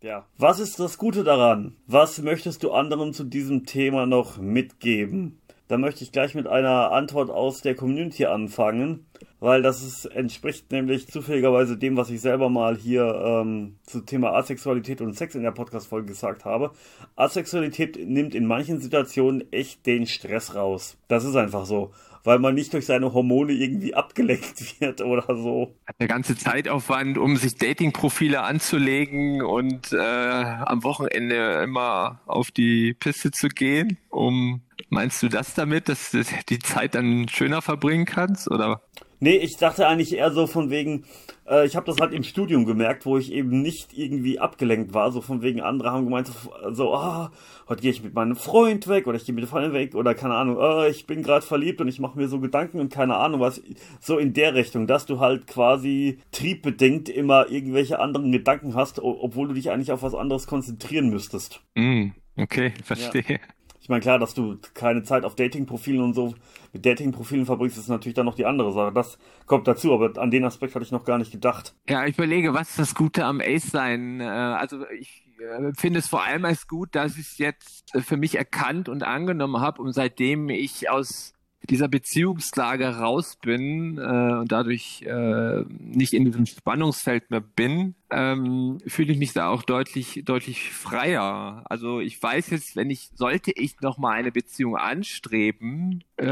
Ja. 0.00 0.26
Was 0.36 0.58
ist 0.58 0.80
das 0.80 0.98
Gute 0.98 1.22
daran? 1.22 1.76
Was 1.86 2.20
möchtest 2.22 2.64
du 2.64 2.72
anderen 2.72 3.12
zu 3.12 3.22
diesem 3.22 3.66
Thema 3.66 4.04
noch 4.06 4.38
mitgeben? 4.38 5.40
Da 5.68 5.78
möchte 5.78 6.02
ich 6.02 6.10
gleich 6.10 6.34
mit 6.34 6.48
einer 6.48 6.90
Antwort 6.90 7.30
aus 7.30 7.60
der 7.60 7.76
Community 7.76 8.26
anfangen, 8.26 9.06
weil 9.44 9.60
das 9.60 9.82
ist, 9.82 10.06
entspricht 10.06 10.72
nämlich 10.72 11.06
zufälligerweise 11.06 11.76
dem, 11.76 11.98
was 11.98 12.08
ich 12.08 12.22
selber 12.22 12.48
mal 12.48 12.78
hier 12.78 13.14
ähm, 13.26 13.76
zu 13.84 14.00
Thema 14.00 14.32
Asexualität 14.32 15.02
und 15.02 15.14
Sex 15.14 15.34
in 15.34 15.42
der 15.42 15.50
Podcast-Folge 15.50 16.06
gesagt 16.06 16.46
habe. 16.46 16.70
Asexualität 17.14 17.98
nimmt 18.08 18.34
in 18.34 18.46
manchen 18.46 18.80
Situationen 18.80 19.44
echt 19.52 19.84
den 19.84 20.06
Stress 20.06 20.54
raus. 20.54 20.96
Das 21.08 21.24
ist 21.24 21.36
einfach 21.36 21.66
so 21.66 21.92
weil 22.26 22.38
man 22.38 22.54
nicht 22.54 22.72
durch 22.72 22.86
seine 22.86 23.12
Hormone 23.12 23.52
irgendwie 23.52 23.94
abgelenkt 23.94 24.80
wird 24.80 25.02
oder 25.02 25.26
so. 25.36 25.74
Der 26.00 26.08
ganze 26.08 26.34
Zeitaufwand, 26.34 27.18
um 27.18 27.36
sich 27.36 27.56
Datingprofile 27.56 28.40
anzulegen 28.40 29.42
und 29.42 29.92
äh, 29.92 29.98
am 29.98 30.84
Wochenende 30.84 31.62
immer 31.62 32.22
auf 32.24 32.50
die 32.50 32.94
Piste 32.94 33.30
zu 33.30 33.48
gehen, 33.48 33.98
um 34.08 34.62
Meinst 34.94 35.22
du 35.22 35.28
das 35.28 35.54
damit, 35.54 35.88
dass 35.88 36.10
du 36.10 36.22
die 36.48 36.58
Zeit 36.58 36.94
dann 36.94 37.28
schöner 37.28 37.62
verbringen 37.62 38.04
kannst, 38.04 38.50
oder? 38.50 38.82
Nee, 39.20 39.36
ich 39.36 39.56
dachte 39.56 39.86
eigentlich 39.86 40.14
eher 40.14 40.30
so 40.32 40.46
von 40.46 40.70
wegen, 40.70 41.04
äh, 41.48 41.66
ich 41.66 41.76
habe 41.76 41.86
das 41.86 41.96
halt 41.98 42.12
im 42.12 42.22
Studium 42.22 42.64
gemerkt, 42.64 43.06
wo 43.06 43.18
ich 43.18 43.32
eben 43.32 43.62
nicht 43.62 43.96
irgendwie 43.96 44.38
abgelenkt 44.38 44.94
war, 44.94 45.12
so 45.12 45.20
von 45.20 45.42
wegen 45.42 45.60
andere 45.60 45.90
haben 45.90 46.04
gemeint, 46.04 46.30
so, 46.72 46.94
ah, 46.94 47.30
oh, 47.32 47.68
heute 47.68 47.82
gehe 47.82 47.90
ich 47.90 48.02
mit 48.02 48.14
meinem 48.14 48.36
Freund 48.36 48.88
weg 48.88 49.06
oder 49.06 49.16
ich 49.16 49.24
gehe 49.24 49.34
mit 49.34 49.46
Freunden 49.46 49.72
weg 49.72 49.94
oder 49.94 50.14
keine 50.14 50.34
Ahnung, 50.34 50.56
oh, 50.58 50.84
ich 50.84 51.06
bin 51.06 51.22
gerade 51.22 51.44
verliebt 51.44 51.80
und 51.80 51.88
ich 51.88 52.00
mache 52.00 52.18
mir 52.18 52.28
so 52.28 52.40
Gedanken 52.40 52.80
und 52.80 52.92
keine 52.92 53.16
Ahnung 53.16 53.40
was, 53.40 53.62
so 54.00 54.18
in 54.18 54.32
der 54.32 54.54
Richtung, 54.54 54.86
dass 54.86 55.06
du 55.06 55.20
halt 55.20 55.46
quasi 55.46 56.18
triebbedingt 56.32 57.08
immer 57.08 57.50
irgendwelche 57.50 57.98
anderen 57.98 58.32
Gedanken 58.32 58.74
hast, 58.74 59.00
obwohl 59.00 59.48
du 59.48 59.54
dich 59.54 59.70
eigentlich 59.70 59.92
auf 59.92 60.02
was 60.02 60.14
anderes 60.14 60.46
konzentrieren 60.46 61.10
müsstest. 61.10 61.60
Mm, 61.74 62.08
okay, 62.36 62.72
verstehe. 62.82 63.24
Ja. 63.28 63.38
Ich 63.84 63.90
meine, 63.90 64.00
klar, 64.00 64.18
dass 64.18 64.32
du 64.32 64.56
keine 64.72 65.02
Zeit 65.02 65.26
auf 65.26 65.34
Dating-Profilen 65.36 66.00
und 66.00 66.14
so 66.14 66.34
mit 66.74 66.84
Dating-Profilen 66.84 67.46
ist 67.64 67.88
natürlich 67.88 68.14
dann 68.14 68.26
noch 68.26 68.34
die 68.34 68.44
andere 68.44 68.72
Sache. 68.72 68.92
Das 68.92 69.18
kommt 69.46 69.66
dazu, 69.68 69.94
aber 69.94 70.20
an 70.20 70.30
den 70.30 70.44
Aspekt 70.44 70.74
hatte 70.74 70.84
ich 70.84 70.90
noch 70.90 71.04
gar 71.04 71.18
nicht 71.18 71.32
gedacht. 71.32 71.74
Ja, 71.88 72.04
ich 72.04 72.18
überlege, 72.18 72.52
was 72.52 72.70
ist 72.70 72.78
das 72.78 72.94
Gute 72.94 73.24
am 73.24 73.40
Ace 73.40 73.70
sein? 73.70 74.20
Äh, 74.20 74.24
also 74.24 74.84
ich 74.90 75.24
äh, 75.38 75.72
finde 75.78 76.00
es 76.00 76.08
vor 76.08 76.24
allem 76.24 76.44
als 76.44 76.66
gut, 76.66 76.94
dass 76.94 77.16
ich 77.16 77.26
es 77.26 77.38
jetzt 77.38 77.92
für 78.00 78.16
mich 78.16 78.36
erkannt 78.36 78.88
und 78.88 79.04
angenommen 79.04 79.60
habe 79.60 79.80
und 79.80 79.92
seitdem 79.92 80.48
ich 80.48 80.90
aus 80.90 81.33
dieser 81.70 81.88
Beziehungslage 81.88 82.86
raus 82.98 83.36
bin 83.40 83.98
äh, 83.98 84.00
und 84.38 84.52
dadurch 84.52 85.02
äh, 85.02 85.64
nicht 85.78 86.12
in 86.12 86.24
diesem 86.24 86.46
Spannungsfeld 86.46 87.30
mehr 87.30 87.40
bin, 87.40 87.94
ähm, 88.10 88.78
fühle 88.86 89.12
ich 89.12 89.18
mich 89.18 89.32
da 89.32 89.48
auch 89.48 89.62
deutlich 89.62 90.22
deutlich 90.24 90.70
freier. 90.72 91.64
Also 91.66 92.00
ich 92.00 92.22
weiß 92.22 92.50
jetzt, 92.50 92.76
wenn 92.76 92.90
ich 92.90 93.10
sollte 93.14 93.52
ich 93.54 93.80
noch 93.80 93.98
mal 93.98 94.12
eine 94.12 94.32
Beziehung 94.32 94.76
anstreben, 94.76 96.04
äh, 96.16 96.26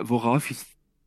worauf 0.00 0.50
ich 0.50 0.58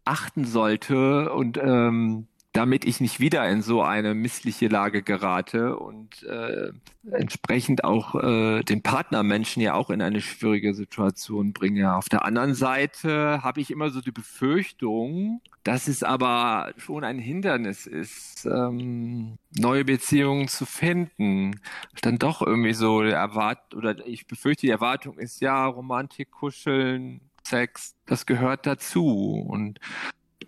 achten 0.06 0.46
sollte 0.46 1.32
und 1.32 1.58
ähm, 1.58 2.28
damit 2.54 2.84
ich 2.84 3.00
nicht 3.00 3.20
wieder 3.20 3.48
in 3.50 3.62
so 3.62 3.82
eine 3.82 4.14
missliche 4.14 4.68
Lage 4.68 5.04
gerate 5.04 5.78
und 5.78 6.24
äh, 6.24 6.72
entsprechend 7.10 7.86
auch 7.86 8.16
äh, 8.16 8.62
den 8.64 8.82
Partnermenschen 8.82 9.62
ja 9.62 9.74
auch 9.74 9.90
in 9.90 10.02
eine 10.02 10.20
schwierige 10.20 10.74
Situation 10.74 11.54
bringe. 11.54 11.96
Auf 11.96 12.10
der 12.10 12.26
anderen 12.26 12.54
Seite 12.54 13.42
habe 13.42 13.62
ich 13.62 13.72
immer 13.72 13.90
so 13.90 14.02
die 14.02 14.12
Befürchtung, 14.12 15.42
dass 15.64 15.88
es 15.88 16.04
aber 16.04 16.74
schon 16.76 17.06
ein 17.06 17.20
Hindernis 17.20 17.88
ist, 17.88 18.46
ähm, 18.46 19.38
neue 19.58 19.86
Beziehungen 19.86 20.50
zu 20.50 20.66
finden. 20.66 21.62
Dann 22.02 22.18
doch 22.18 22.42
irgendwie 22.42 22.74
so 22.74 23.02
erwartet 23.02 23.76
oder 23.76 24.06
ich 24.06 24.28
befürchte, 24.28 24.66
die 24.68 24.72
Erwartung 24.72 25.18
ist 25.18 25.40
ja 25.40 25.66
Romantik, 25.66 26.32
Kuscheln, 26.32 27.22
Sex, 27.44 27.96
das 28.06 28.26
gehört 28.26 28.66
dazu 28.66 29.46
und 29.48 29.80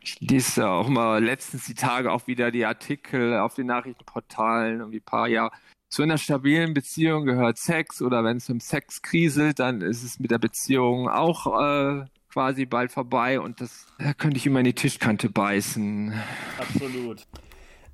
ich 0.02 0.20
lese 0.20 0.70
auch 0.70 0.88
mal 0.88 1.24
letztens 1.24 1.66
die 1.66 1.74
Tage 1.74 2.12
auch 2.12 2.28
wieder 2.28 2.52
die 2.52 2.66
Artikel 2.66 3.38
auf 3.38 3.56
den 3.56 3.68
Nachrichtenportalen, 3.68 4.80
irgendwie 4.80 5.00
ein 5.00 5.06
paar 5.06 5.28
Jahre. 5.28 5.52
Zu 5.90 6.02
einer 6.02 6.18
stabilen 6.18 6.74
Beziehung 6.74 7.26
gehört 7.26 7.58
Sex 7.58 8.02
oder 8.02 8.24
wenn 8.24 8.38
es 8.38 8.50
um 8.50 8.60
Sex 8.60 9.02
kriselt, 9.02 9.60
dann 9.60 9.82
ist 9.82 10.04
es 10.04 10.20
mit 10.20 10.32
der 10.32 10.40
Beziehung 10.40 11.08
auch 11.08 11.46
äh, 11.62 12.06
quasi 12.32 12.66
bald 12.66 12.92
vorbei 12.92 13.40
und 13.40 13.62
das 13.62 13.86
da 14.00 14.14
könnte 14.14 14.38
ich 14.38 14.48
immer 14.48 14.60
in 14.60 14.66
die 14.66 14.74
Tischkante 14.74 15.30
beißen. 15.30 16.14
Absolut. 16.58 17.28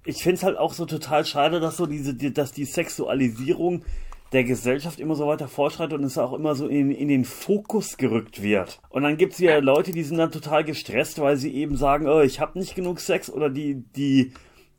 Ich 0.05 0.23
finde 0.23 0.35
es 0.35 0.43
halt 0.43 0.57
auch 0.57 0.73
so 0.73 0.85
total 0.85 1.25
schade, 1.25 1.59
dass 1.59 1.75
so 1.75 1.85
diese, 1.85 2.15
dass 2.15 2.53
die 2.53 2.63
Sexualisierung 2.63 3.83
der 4.31 4.43
Gesellschaft 4.43 4.99
immer 4.99 5.15
so 5.15 5.27
weiter 5.27 5.47
fortschreitet 5.47 5.97
und 5.97 6.03
es 6.03 6.17
auch 6.17 6.33
immer 6.33 6.55
so 6.55 6.67
in, 6.67 6.91
in 6.91 7.07
den 7.07 7.25
Fokus 7.25 7.97
gerückt 7.97 8.43
wird. 8.43 8.79
Und 8.89 9.03
dann 9.03 9.17
gibt 9.17 9.33
es 9.33 9.39
ja 9.39 9.57
Leute, 9.59 9.91
die 9.91 10.03
sind 10.03 10.17
dann 10.17 10.31
total 10.31 10.63
gestresst, 10.63 11.19
weil 11.19 11.37
sie 11.37 11.53
eben 11.53 11.77
sagen, 11.77 12.07
oh, 12.07 12.21
ich 12.21 12.39
habe 12.39 12.59
nicht 12.59 12.75
genug 12.75 12.99
Sex 12.99 13.29
oder 13.29 13.49
die, 13.49 13.83
die, 13.95 14.33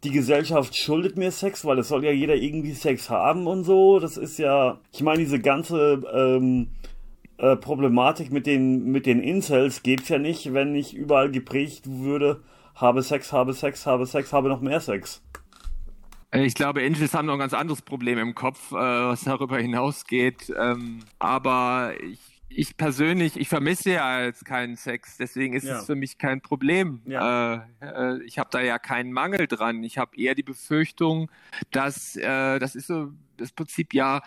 die 0.05 0.11
Gesellschaft 0.11 0.77
schuldet 0.77 1.17
mir 1.17 1.33
Sex, 1.33 1.65
weil 1.65 1.79
es 1.79 1.89
soll 1.89 2.05
ja 2.05 2.13
jeder 2.13 2.37
irgendwie 2.37 2.73
Sex 2.73 3.11
haben 3.11 3.47
und 3.47 3.65
so. 3.65 3.99
Das 3.99 4.17
ist 4.17 4.39
ja, 4.39 4.79
ich 4.93 5.03
meine, 5.03 5.19
diese 5.19 5.41
ganze 5.41 6.01
ähm, 6.15 6.69
äh, 7.39 7.57
Problematik 7.57 8.31
mit 8.31 8.47
den, 8.47 8.85
mit 8.85 9.07
den 9.07 9.21
Incels 9.21 9.83
gäbe 9.83 10.03
ja 10.07 10.19
nicht, 10.19 10.53
wenn 10.53 10.73
nicht 10.73 10.95
überall 10.95 11.31
geprägt 11.31 11.85
würde, 11.87 12.41
habe 12.77 13.03
Sex, 13.03 13.33
habe 13.33 13.53
Sex, 13.53 13.85
habe 13.87 14.07
Sex, 14.07 14.33
habe 14.33 14.49
noch 14.49 14.61
mehr 14.61 14.81
Sex. 14.81 15.23
Äh, 16.31 16.45
ich 16.45 16.55
glaube, 16.55 16.83
Angels 16.83 17.15
haben 17.15 17.27
noch 17.27 17.35
ein 17.35 17.41
ganz 17.41 17.55
anderes 17.55 17.83
Problem 17.83 18.19
im 18.19 18.35
Kopf, 18.35 18.73
äh, 18.73 18.75
was 18.75 19.23
darüber 19.23 19.59
hinausgeht. 19.59 20.53
Ähm, 20.59 21.01
aber 21.19 21.95
ich, 22.03 22.19
ich 22.49 22.77
persönlich, 22.77 23.39
ich 23.39 23.49
vermisse 23.49 23.91
ja 23.93 24.25
jetzt 24.25 24.45
keinen 24.45 24.77
Sex, 24.77 25.17
deswegen 25.17 25.55
ist 25.55 25.65
ja. 25.65 25.79
es 25.79 25.87
für 25.87 25.95
mich 25.95 26.19
kein 26.19 26.41
Problem. 26.41 27.01
Ja. 27.07 27.67
Äh, 27.81 28.23
ich 28.25 28.39
habe 28.39 28.51
da 28.53 28.61
ja 28.61 28.79
keinen 28.79 29.13
Mangel 29.13 29.47
dran. 29.47 29.83
Ich 29.85 29.99
habe 29.99 30.17
eher 30.17 30.35
die 30.35 30.43
Befürchtung, 30.43 31.31
dass 31.71 32.15
das 32.15 32.75
ist 32.75 32.87
so 32.89 33.13
das 33.37 33.53
Prinzip 33.53 33.95
ja, 33.95 34.23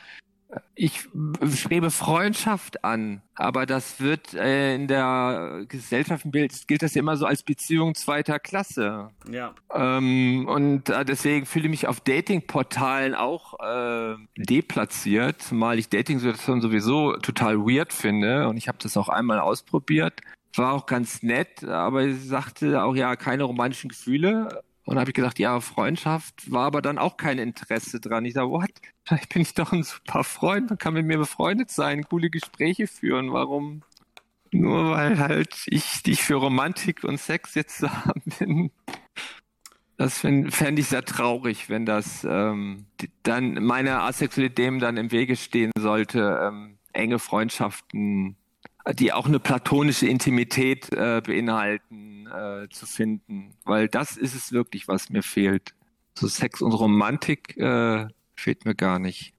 ich 0.76 1.08
strebe 1.54 1.92
Freundschaft 1.92 2.84
an, 2.84 3.22
aber 3.36 3.66
das 3.66 4.00
wird 4.00 4.34
äh, 4.34 4.76
in 4.76 4.88
der 4.88 5.66
Gesellschaft 5.68 6.26
gilt, 6.32 6.68
gilt 6.68 6.82
das 6.82 6.96
ja 6.96 7.00
immer 7.00 7.18
so 7.18 7.26
als 7.26 7.44
Beziehung 7.44 7.96
zweiter 7.96 8.40
Klasse. 8.40 9.10
Ja. 9.30 9.54
Ähm, 9.74 10.48
und 10.48 10.90
äh, 10.90 11.06
deswegen 11.06 11.46
fühle 11.46 11.66
ich 11.66 11.72
mich 11.72 11.88
auf 11.88 12.00
Datingportalen 12.00 13.16
auch 13.16 13.60
äh, 13.60 14.16
deplatziert, 14.38 15.42
zumal 15.42 15.80
ich 15.80 15.90
Dating-Situationen 15.90 16.62
sowieso 16.62 17.18
total 17.18 17.60
weird 17.60 17.94
finde 17.94 18.48
und 18.48 18.58
ich 18.58 18.68
habe 18.68 18.78
das 18.82 18.98
auch 18.98 19.10
einmal 19.10 19.40
ausprobiert. 19.40 20.22
War 20.56 20.74
auch 20.74 20.86
ganz 20.86 21.24
nett, 21.24 21.64
aber 21.64 22.04
sie 22.04 22.14
sagte 22.14 22.84
auch 22.84 22.96
ja 22.96 23.16
keine 23.16 23.44
romantischen 23.44 23.90
Gefühle. 23.90 24.64
Und 24.85 24.99
habe 24.99 25.11
ich 25.11 25.15
gesagt, 25.15 25.39
ja, 25.39 25.61
Freundschaft 25.61 26.51
war 26.51 26.65
aber 26.65 26.81
dann 26.81 26.97
auch 26.97 27.15
kein 27.15 27.39
Interesse 27.39 28.01
dran. 28.01 28.26
Ich 28.26 28.34
sage, 28.34 28.49
what? 28.49 28.69
Ich 29.11 29.30
bin 29.30 29.41
ich 29.41 29.53
doch 29.53 29.72
ein 29.72 29.84
super 29.84 30.23
Freund, 30.23 30.69
man 30.69 30.77
kann 30.77 30.93
mit 30.93 31.05
mir 31.05 31.18
befreundet 31.18 31.69
sein, 31.69 32.03
coole 32.03 32.30
Gespräche 32.30 32.88
führen. 32.88 33.31
Warum? 33.31 33.84
Nur 34.51 34.91
weil 34.91 35.19
halt 35.19 35.64
ich 35.68 36.03
dich 36.03 36.22
für 36.22 36.35
Romantik 36.35 37.03
und 37.03 37.19
Sex 37.19 37.55
jetzt 37.55 37.81
da 37.84 38.14
bin. 38.38 38.72
Das 39.97 40.19
fände 40.19 40.51
fänd 40.51 40.80
ich 40.80 40.88
sehr 40.88 41.05
traurig, 41.05 41.69
wenn 41.69 41.85
das 41.85 42.26
ähm, 42.30 42.88
dann 43.23 43.64
meiner 43.64 44.03
Asexualität 44.03 44.57
dem 44.57 44.80
dann 44.80 44.97
im 44.97 45.11
Wege 45.11 45.35
stehen 45.35 45.72
sollte, 45.77 46.39
ähm, 46.43 46.77
enge 46.93 47.19
Freundschaften 47.19 48.35
die 48.91 49.14
auch 49.14 49.27
eine 49.27 49.39
platonische 49.39 50.07
Intimität 50.07 50.91
äh, 50.91 51.22
beinhalten, 51.26 52.27
äh, 52.27 52.68
zu 52.69 52.85
finden. 52.85 53.55
Weil 53.64 53.88
das 53.88 54.18
ist 54.18 54.35
es 54.35 54.51
wirklich, 54.51 54.88
was 54.88 55.10
mir 55.10 55.23
fehlt. 55.23 55.73
So 56.18 56.27
Sex 56.27 56.61
und 56.61 56.73
Romantik 56.73 57.57
äh, 57.57 58.07
fehlt 58.35 58.65
mir 58.65 58.76
gar 58.76 58.99
nicht. 58.99 59.34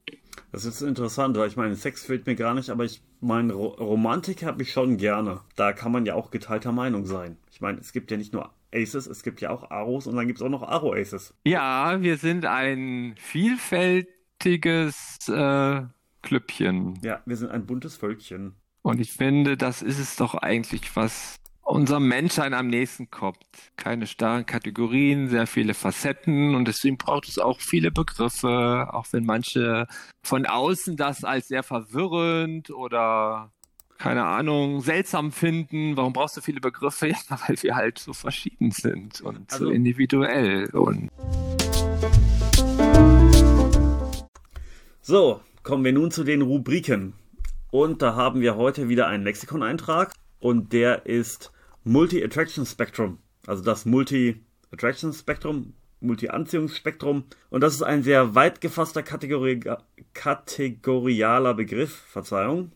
Das 0.53 0.65
ist 0.65 0.83
interessant, 0.83 1.37
weil 1.37 1.49
ich 1.49 1.57
meine, 1.57 1.77
Sex 1.77 2.05
fehlt 2.05 2.27
mir 2.27 2.37
gar 2.37 2.55
nicht, 2.55 2.71
aber 2.71 2.85
ich 2.85 3.03
meine, 3.21 3.55
Ro 3.55 3.69
Romantik 3.69 4.45
habe 4.45 4.63
ich 4.63 4.73
schon 4.73 4.97
gerne. 4.97 5.41
Da 5.57 5.73
kann 5.73 5.93
man 5.93 6.07
ja 6.07 6.15
auch 6.15 6.31
geteilter 6.31 6.73
Meinung 6.73 7.07
sein. 7.07 7.37
Ich 7.51 7.61
meine, 7.61 7.81
es 7.81 7.93
gibt 7.93 8.11
ja 8.11 8.17
nicht 8.17 8.33
nur 8.33 8.51
Aces, 8.73 9.07
es 9.07 9.23
gibt 9.23 9.41
ja 9.41 9.51
auch 9.51 9.71
Aros 9.71 10.07
und 10.07 10.17
dann 10.17 10.27
gibt 10.27 10.41
es 10.41 10.43
auch 10.43 10.49
noch 10.49 10.63
Aro-Aces. 10.63 11.35
Ja, 11.45 12.03
wir 12.03 12.17
sind 12.17 12.45
ein 12.45 13.15
vielfältiges 13.19 15.29
äh, 15.29 15.83
Klüppchen. 16.23 16.99
Ja, 17.03 17.23
wir 17.27 17.37
sind 17.37 17.51
ein 17.51 17.67
buntes 17.67 17.97
Völkchen. 17.97 18.55
Und 18.85 19.01
ich 19.01 19.13
finde, 19.13 19.57
das 19.57 19.81
ist 19.81 19.99
es 19.99 20.17
doch 20.17 20.35
eigentlich, 20.35 20.95
was 20.95 21.37
unserem 21.63 22.07
Menschsein 22.07 22.53
am 22.53 22.67
nächsten 22.69 23.11
kommt. 23.11 23.39
Keine 23.77 24.07
starren 24.07 24.45
Kategorien, 24.45 25.31
sehr 25.31 25.47
viele 25.47 25.73
Facetten 25.73 26.55
und 26.55 26.69
deswegen 26.69 26.99
braucht 26.99 27.27
es 27.27 27.39
auch 27.39 27.61
viele 27.61 27.91
Begriffe, 27.91 28.91
auch 28.93 29.07
wenn 29.13 29.25
manche 29.25 29.87
von 30.23 30.45
außen 30.45 30.99
das 30.99 31.25
als 31.25 31.49
sehr 31.49 31.63
verwirrend 31.63 32.69
oder 32.69 33.51
keine 33.97 34.27
Ahnung, 34.27 34.83
seltsam 34.83 35.33
finden. 35.33 35.97
Warum 35.97 36.13
brauchst 36.13 36.37
du 36.37 36.43
viele 36.43 36.61
Begriffe? 36.61 37.09
Ja, 37.31 37.41
weil 37.47 37.57
wir 37.63 37.77
halt 37.77 37.99
so 37.99 38.13
verschieden 38.13 38.71
sind 38.71 39.23
und 39.23 39.51
also, 39.51 39.65
so 39.65 39.71
individuell 39.71 40.69
und 40.75 41.09
so, 45.01 45.41
kommen 45.63 45.85
wir 45.87 45.93
nun 45.95 46.11
zu 46.11 46.23
den 46.23 46.43
Rubriken. 46.43 47.15
Und 47.75 48.03
da 48.03 48.15
haben 48.15 48.41
wir 48.41 48.55
heute 48.55 48.89
wieder 48.89 49.09
einen 49.09 49.25
Lexikon-Eintrag 49.25 50.13
und 50.39 50.73
der 50.73 51.07
ist 51.07 51.51
Multi-Attraction 51.83 52.67
Spectrum. 52.67 53.19
Also 53.49 53.65
das 53.65 53.85
Multi-Attraction 53.85 55.13
Spectrum, 55.13 55.73
Multi-Anziehungsspektrum. 55.99 57.25
Und 57.51 57.61
das 57.63 57.75
ist 57.75 57.83
ein 57.83 58.05
sehr 58.05 58.37
weit 58.37 58.61
gefasster 58.61 59.03
Kategori 59.03 59.59
kategorialer 60.13 61.55
Begriff, 61.55 61.91
Verzeihung, 61.91 62.71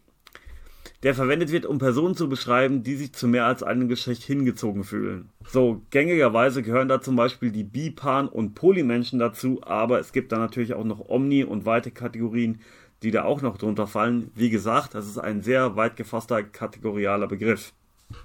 der 1.05 1.15
verwendet 1.15 1.53
wird, 1.53 1.65
um 1.65 1.79
Personen 1.79 2.17
zu 2.17 2.29
beschreiben, 2.29 2.83
die 2.83 2.97
sich 2.97 3.13
zu 3.13 3.29
mehr 3.29 3.47
als 3.47 3.63
einem 3.63 3.87
Geschlecht 3.87 4.25
hingezogen 4.25 4.83
fühlen. 4.83 5.29
So, 5.47 5.81
gängigerweise 5.91 6.65
gehören 6.65 6.89
da 6.89 7.01
zum 7.01 7.15
Beispiel 7.15 7.53
die 7.53 7.63
Bipan- 7.63 8.27
und 8.27 8.57
Polymenschen 8.57 9.21
dazu, 9.21 9.61
aber 9.63 10.01
es 10.01 10.13
gibt 10.13 10.33
da 10.33 10.39
natürlich 10.39 10.75
auch 10.75 10.83
noch 10.83 11.09
Omni- 11.09 11.45
und 11.45 11.67
weite 11.67 11.93
Kategorien, 11.93 12.63
die 13.03 13.11
da 13.11 13.25
auch 13.25 13.43
noch 13.43 13.59
drunter 13.59 13.87
fallen. 13.87 14.31
Wie 14.35 14.51
gesagt, 14.51 14.95
das 14.95 15.07
ist 15.07 15.19
ein 15.19 15.43
sehr 15.43 15.77
weit 15.77 15.97
gefasster 15.97 16.43
kategorialer 16.43 17.29
Begriff. 17.29 17.73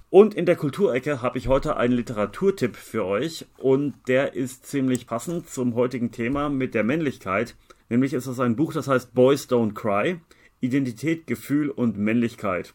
Und 0.09 0.33
in 0.33 0.45
der 0.45 0.55
Kulturecke 0.55 1.21
habe 1.21 1.37
ich 1.37 1.47
heute 1.47 1.75
einen 1.75 1.93
Literaturtipp 1.93 2.75
für 2.75 3.05
euch 3.05 3.45
und 3.57 3.95
der 4.07 4.33
ist 4.33 4.65
ziemlich 4.65 5.07
passend 5.07 5.49
zum 5.49 5.75
heutigen 5.75 6.11
Thema 6.11 6.49
mit 6.49 6.73
der 6.73 6.83
Männlichkeit. 6.83 7.55
Nämlich 7.89 8.13
ist 8.13 8.27
es 8.27 8.39
ein 8.39 8.55
Buch, 8.55 8.73
das 8.73 8.87
heißt 8.87 9.13
Boys 9.13 9.49
Don't 9.49 9.73
Cry. 9.73 10.19
Identität, 10.61 11.27
Gefühl 11.27 11.69
und 11.69 11.97
Männlichkeit. 11.97 12.73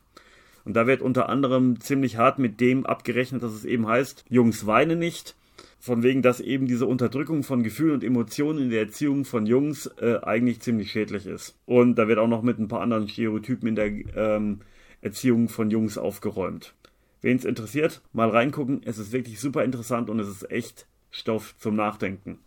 Und 0.67 0.75
da 0.75 0.87
wird 0.87 1.01
unter 1.01 1.31
anderem 1.31 1.81
ziemlich 1.81 2.19
hart 2.19 2.39
mit 2.39 2.61
dem 2.61 2.85
abgerechnet, 2.85 3.43
dass 3.43 3.53
es 3.53 3.65
eben 3.65 3.87
heißt, 3.87 4.27
Jungs 4.29 4.67
weinen 4.67 4.99
nicht 4.99 5.38
von 5.79 6.03
wegen, 6.03 6.23
dass 6.23 6.41
eben 6.41 6.67
diese 6.67 6.87
Unterdrückung 6.87 7.43
von 7.43 7.63
Gefühlen 7.63 7.95
und 7.95 8.05
Emotionen 8.05 8.65
in 8.65 8.71
der 8.71 8.81
Erziehung 8.81 9.25
von 9.25 9.47
Jungs 9.47 9.87
äh, 10.01 10.19
eigentlich 10.23 10.61
ziemlich 10.61 10.91
schädlich 10.91 11.27
ist. 11.27 11.57
Und 11.67 11.97
da 11.97 12.09
wird 12.09 12.19
auch 12.19 12.29
noch 12.29 12.43
mit 12.43 12.59
ein 12.59 12.69
paar 12.69 12.81
anderen 12.81 13.09
Stereotypen 13.09 13.69
in 13.69 13.75
der, 13.75 13.87
ähm, 14.17 14.61
Erziehung 15.01 15.49
von 15.49 15.71
Jungs 15.71 15.97
aufgeräumt. 15.97 16.75
Wen 17.21 17.37
es 17.37 17.45
interessiert, 17.45 18.03
mal 18.13 18.29
reingucken. 18.29 18.81
Es 18.85 18.99
ist 18.99 19.13
wirklich 19.13 19.41
super 19.41 19.65
interessant 19.65 20.11
und 20.11 20.21
es 20.21 20.29
ist 20.29 20.51
echt 20.51 20.87
Stoff 21.11 21.55
zum 21.59 21.77
Nachdenken. 21.77 22.39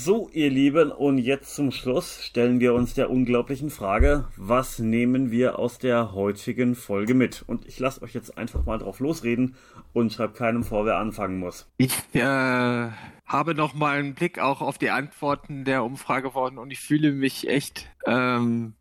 So, 0.00 0.30
ihr 0.32 0.48
Lieben, 0.48 0.92
und 0.92 1.18
jetzt 1.18 1.56
zum 1.56 1.72
Schluss 1.72 2.22
stellen 2.22 2.60
wir 2.60 2.72
uns 2.72 2.94
der 2.94 3.10
unglaublichen 3.10 3.68
Frage, 3.68 4.28
was 4.36 4.78
nehmen 4.78 5.32
wir 5.32 5.58
aus 5.58 5.80
der 5.80 6.12
heutigen 6.12 6.76
Folge 6.76 7.14
mit? 7.14 7.42
Und 7.48 7.66
ich 7.66 7.80
lasse 7.80 8.02
euch 8.02 8.14
jetzt 8.14 8.38
einfach 8.38 8.64
mal 8.64 8.78
drauf 8.78 9.00
losreden 9.00 9.56
und 9.92 10.12
schreibe 10.12 10.34
keinem 10.34 10.62
vor, 10.62 10.86
wer 10.86 10.98
anfangen 10.98 11.40
muss. 11.40 11.68
Ich 11.78 11.96
äh, 12.14 12.20
habe 12.22 13.56
noch 13.56 13.74
mal 13.74 13.98
einen 13.98 14.14
Blick 14.14 14.38
auch 14.38 14.60
auf 14.60 14.78
die 14.78 14.90
Antworten 14.90 15.64
der 15.64 15.82
Umfrage 15.82 16.32
worden 16.32 16.58
und 16.58 16.70
ich 16.70 16.78
fühle 16.78 17.10
mich 17.10 17.48
echt 17.48 17.90
ähm, 18.06 18.74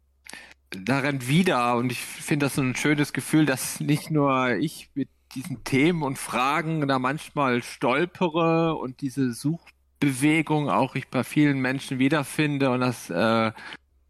darin 0.70 1.28
wieder 1.28 1.78
und 1.78 1.92
ich 1.92 2.00
finde 2.00 2.46
das 2.46 2.54
so 2.54 2.62
ein 2.62 2.76
schönes 2.76 3.12
Gefühl, 3.12 3.48
dass 3.48 3.80
nicht 3.80 4.12
nur 4.12 4.52
ich 4.58 4.92
mit 4.94 5.10
diesen 5.34 5.64
Themen 5.64 6.04
und 6.04 6.20
Fragen 6.20 6.88
da 6.88 7.00
manchmal 7.00 7.64
stolpere 7.64 8.76
und 8.76 9.02
diese 9.02 9.34
Such 9.34 9.66
Bewegung 10.00 10.70
auch 10.70 10.96
ich 10.96 11.08
bei 11.08 11.24
vielen 11.24 11.60
Menschen 11.60 12.00
wiederfinde 12.00 12.70
und 12.72 12.82
das 12.82 13.10
äh, 13.10 13.52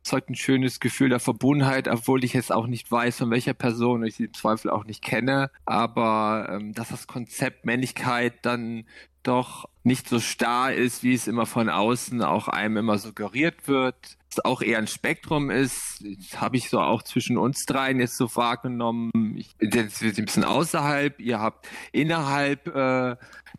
zeugt 0.03 0.30
ein 0.30 0.35
schönes 0.35 0.80
Gefühl 0.80 1.09
der 1.09 1.19
Verbundenheit, 1.19 1.88
obwohl 1.88 2.23
ich 2.23 2.34
jetzt 2.34 2.51
auch 2.51 2.68
nicht 2.68 2.91
weiß, 2.91 3.18
von 3.18 3.30
welcher 3.30 3.53
Person 3.53 4.03
ich 4.03 4.15
sie 4.15 4.26
im 4.26 4.34
Zweifel 4.34 4.72
auch 4.72 4.85
nicht 4.85 5.03
kenne, 5.03 5.51
aber 5.65 6.49
ähm, 6.51 6.73
dass 6.73 6.89
das 6.89 7.07
Konzept 7.07 7.65
Männlichkeit 7.65 8.34
dann 8.43 8.85
doch 9.23 9.68
nicht 9.84 10.07
so 10.07 10.19
starr 10.19 10.73
ist, 10.73 11.03
wie 11.03 11.14
es 11.14 11.27
immer 11.27 11.45
von 11.45 11.69
außen 11.69 12.22
auch 12.23 12.47
einem 12.47 12.77
immer 12.77 12.97
suggeriert 12.97 13.68
wird. 13.68 14.18
Auch 14.45 14.61
eher 14.61 14.77
ein 14.77 14.88
Spektrum 14.88 15.49
ist, 15.49 16.03
habe 16.35 16.57
ich 16.57 16.69
so 16.69 16.80
auch 16.80 17.03
zwischen 17.03 17.38
uns 17.38 17.65
dreien 17.65 17.99
jetzt 17.99 18.18
so 18.18 18.34
wahrgenommen. 18.35 19.11
Ich 19.38 19.55
bin 19.57 19.72
jetzt 19.72 20.01
ein 20.01 20.26
bisschen 20.26 20.43
außerhalb, 20.43 21.19
ihr 21.19 21.39
habt 21.39 21.68
innerhalb 21.91 22.68
äh, 22.68 23.15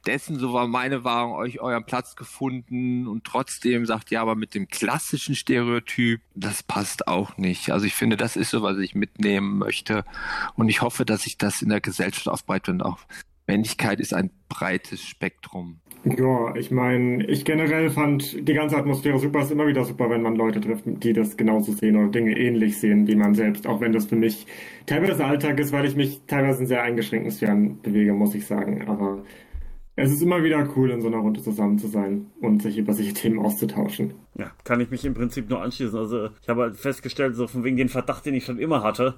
dessen, 0.07 0.39
so 0.39 0.53
war 0.53 0.67
meine 0.67 1.05
Wahrung, 1.05 1.33
euch 1.33 1.61
euren 1.61 1.85
Platz 1.85 2.17
gefunden 2.17 3.07
und 3.07 3.25
trotzdem 3.25 3.87
sagt, 3.87 4.11
ja, 4.11 4.23
aber 4.23 4.35
mit 4.35 4.55
dem 4.55 4.69
klassischen 4.69 5.35
Stereotyp, 5.35 6.21
das 6.35 6.63
passt 6.63 7.09
auch 7.09 7.37
nicht. 7.37 7.71
Also 7.71 7.87
ich 7.87 7.95
finde, 7.95 8.17
das 8.17 8.37
ist 8.37 8.51
so, 8.51 8.63
was 8.63 8.79
ich 8.79 8.95
mitnehmen 8.95 9.59
möchte 9.59 10.05
und 10.55 10.69
ich 10.69 10.83
hoffe, 10.83 11.05
dass 11.05 11.23
sich 11.23 11.39
das 11.39 11.63
in 11.63 11.69
der 11.69 11.81
Gesellschaft 11.81 12.29
aufbreitet 12.29 12.69
und 12.69 12.83
auch 12.83 12.99
Männlichkeit 13.49 13.99
ist 13.99 14.15
ein 14.15 14.31
breites 14.49 15.03
Spektrum. 15.03 15.81
Ja, 16.05 16.55
ich 16.55 16.71
meine, 16.71 17.27
ich 17.27 17.45
generell 17.45 17.91
fand 17.91 18.49
die 18.49 18.55
ganze 18.55 18.77
Atmosphäre 18.77 19.19
super. 19.19 19.41
Es 19.41 19.47
ist 19.47 19.53
immer 19.53 19.67
wieder 19.67 19.85
super, 19.85 20.09
wenn 20.11 20.23
man 20.23 20.37
Leute 20.37 20.61
trifft, 20.61 20.85
die 20.87 21.13
das 21.13 21.37
genauso 21.37 21.73
sehen 21.73 21.97
oder 21.97 22.09
Dinge 22.09 22.39
ähnlich 22.39 22.79
sehen 22.79 23.09
wie 23.09 23.17
man 23.17 23.35
selbst. 23.35 23.67
Auch 23.67 23.81
wenn 23.81 23.93
das 23.93 24.07
für 24.07 24.17
mich 24.17 24.47
teilweise 24.87 25.25
Alltag 25.25 25.59
ist, 25.59 25.73
weil 25.73 25.87
ich 25.87 25.97
mich 25.97 26.21
teilweise 26.27 26.61
in 26.61 26.67
sehr 26.67 26.83
eingeschränkten 26.83 27.33
Sphären 27.33 27.83
bewege, 27.83 28.13
muss 28.13 28.35
ich 28.35 28.47
sagen. 28.47 28.87
Aber 28.87 29.25
es 29.97 30.13
ist 30.13 30.23
immer 30.23 30.45
wieder 30.45 30.69
cool, 30.77 30.91
in 30.91 31.01
so 31.01 31.09
einer 31.09 31.19
Runde 31.19 31.43
zusammen 31.43 31.79
zu 31.79 31.89
sein 31.89 32.27
und 32.41 32.63
sich 32.63 32.79
über 32.79 32.93
solche 32.93 33.15
Themen 33.15 33.41
auszutauschen. 33.41 34.15
Ja, 34.39 34.53
kann 34.63 34.81
ich 34.81 34.91
mich 34.91 35.05
im 35.05 35.15
Prinzip 35.15 35.51
nur 35.51 35.61
anschließen. 35.61 35.99
Also 35.99 36.29
ich 36.41 36.49
habe 36.49 36.63
halt 36.63 36.77
festgestellt, 36.77 37.35
so 37.35 37.49
von 37.49 37.65
wegen 37.65 37.77
den 37.77 37.89
Verdacht, 37.89 38.25
den 38.25 38.35
ich 38.35 38.45
schon 38.45 38.61
immer 38.61 38.85
hatte, 38.85 39.17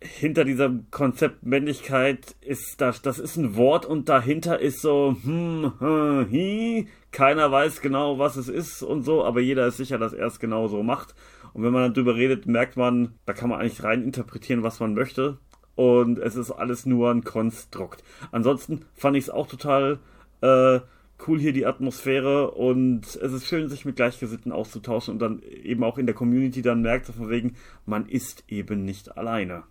hinter 0.00 0.44
diesem 0.44 0.90
Konzept 0.90 1.44
Männlichkeit 1.44 2.36
ist 2.40 2.80
das, 2.80 3.02
das 3.02 3.18
ist 3.18 3.36
ein 3.36 3.56
Wort 3.56 3.84
und 3.84 4.08
dahinter 4.08 4.60
ist 4.60 4.80
so, 4.80 5.16
hm, 5.22 5.72
hm, 5.78 6.26
hi, 6.30 6.88
keiner 7.10 7.50
weiß 7.50 7.80
genau, 7.80 8.18
was 8.18 8.36
es 8.36 8.48
ist 8.48 8.82
und 8.82 9.02
so, 9.02 9.24
aber 9.24 9.40
jeder 9.40 9.66
ist 9.66 9.76
sicher, 9.76 9.98
dass 9.98 10.12
er 10.12 10.26
es 10.26 10.38
genau 10.38 10.68
so 10.68 10.82
macht. 10.82 11.14
Und 11.52 11.64
wenn 11.64 11.72
man 11.72 11.82
dann 11.82 11.94
drüber 11.94 12.14
redet, 12.14 12.46
merkt 12.46 12.76
man, 12.76 13.14
da 13.26 13.32
kann 13.32 13.48
man 13.48 13.60
eigentlich 13.60 13.82
rein 13.82 14.02
interpretieren, 14.02 14.62
was 14.62 14.80
man 14.80 14.94
möchte. 14.94 15.38
Und 15.74 16.18
es 16.18 16.36
ist 16.36 16.50
alles 16.50 16.86
nur 16.86 17.10
ein 17.10 17.24
Konstrukt. 17.24 18.04
Ansonsten 18.30 18.84
fand 18.94 19.16
ich 19.16 19.24
es 19.24 19.30
auch 19.30 19.46
total 19.46 19.98
äh, 20.40 20.80
cool 21.26 21.40
hier 21.40 21.52
die 21.52 21.66
Atmosphäre 21.66 22.52
und 22.52 23.06
es 23.06 23.32
ist 23.32 23.46
schön, 23.46 23.68
sich 23.68 23.84
mit 23.84 23.96
Gleichgesinnten 23.96 24.52
auszutauschen 24.52 25.14
und 25.14 25.18
dann 25.18 25.42
eben 25.42 25.82
auch 25.82 25.98
in 25.98 26.06
der 26.06 26.14
Community 26.14 26.62
dann 26.62 26.82
merkt, 26.82 27.06
so 27.06 27.12
von 27.12 27.30
wegen, 27.30 27.56
man 27.86 28.06
ist 28.06 28.44
eben 28.48 28.84
nicht 28.84 29.16
alleine. 29.16 29.64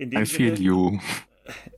I 0.00 0.24
feel 0.24 0.58
you. 0.58 0.98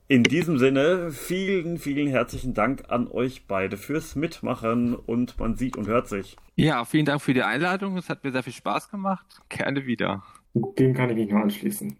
In 0.07 0.23
diesem 0.23 0.57
Sinne, 0.57 1.11
vielen, 1.11 1.77
vielen 1.77 2.07
herzlichen 2.07 2.53
Dank 2.53 2.83
an 2.87 3.09
euch 3.09 3.47
beide 3.47 3.75
fürs 3.75 4.15
Mitmachen 4.15 4.95
und 4.95 5.37
man 5.39 5.57
sieht 5.57 5.75
und 5.75 5.87
hört 5.87 6.07
sich. 6.07 6.37
Ja, 6.55 6.85
vielen 6.85 7.05
Dank 7.05 7.21
für 7.21 7.33
die 7.33 7.43
Einladung. 7.43 7.97
Es 7.97 8.07
hat 8.07 8.23
mir 8.23 8.31
sehr 8.31 8.43
viel 8.43 8.53
Spaß 8.53 8.89
gemacht. 8.89 9.25
Gerne 9.49 9.85
wieder. 9.85 10.23
Dem 10.53 10.93
kann 10.93 11.09
ich 11.09 11.17
mich 11.17 11.29
nur 11.29 11.41
anschließen. 11.41 11.97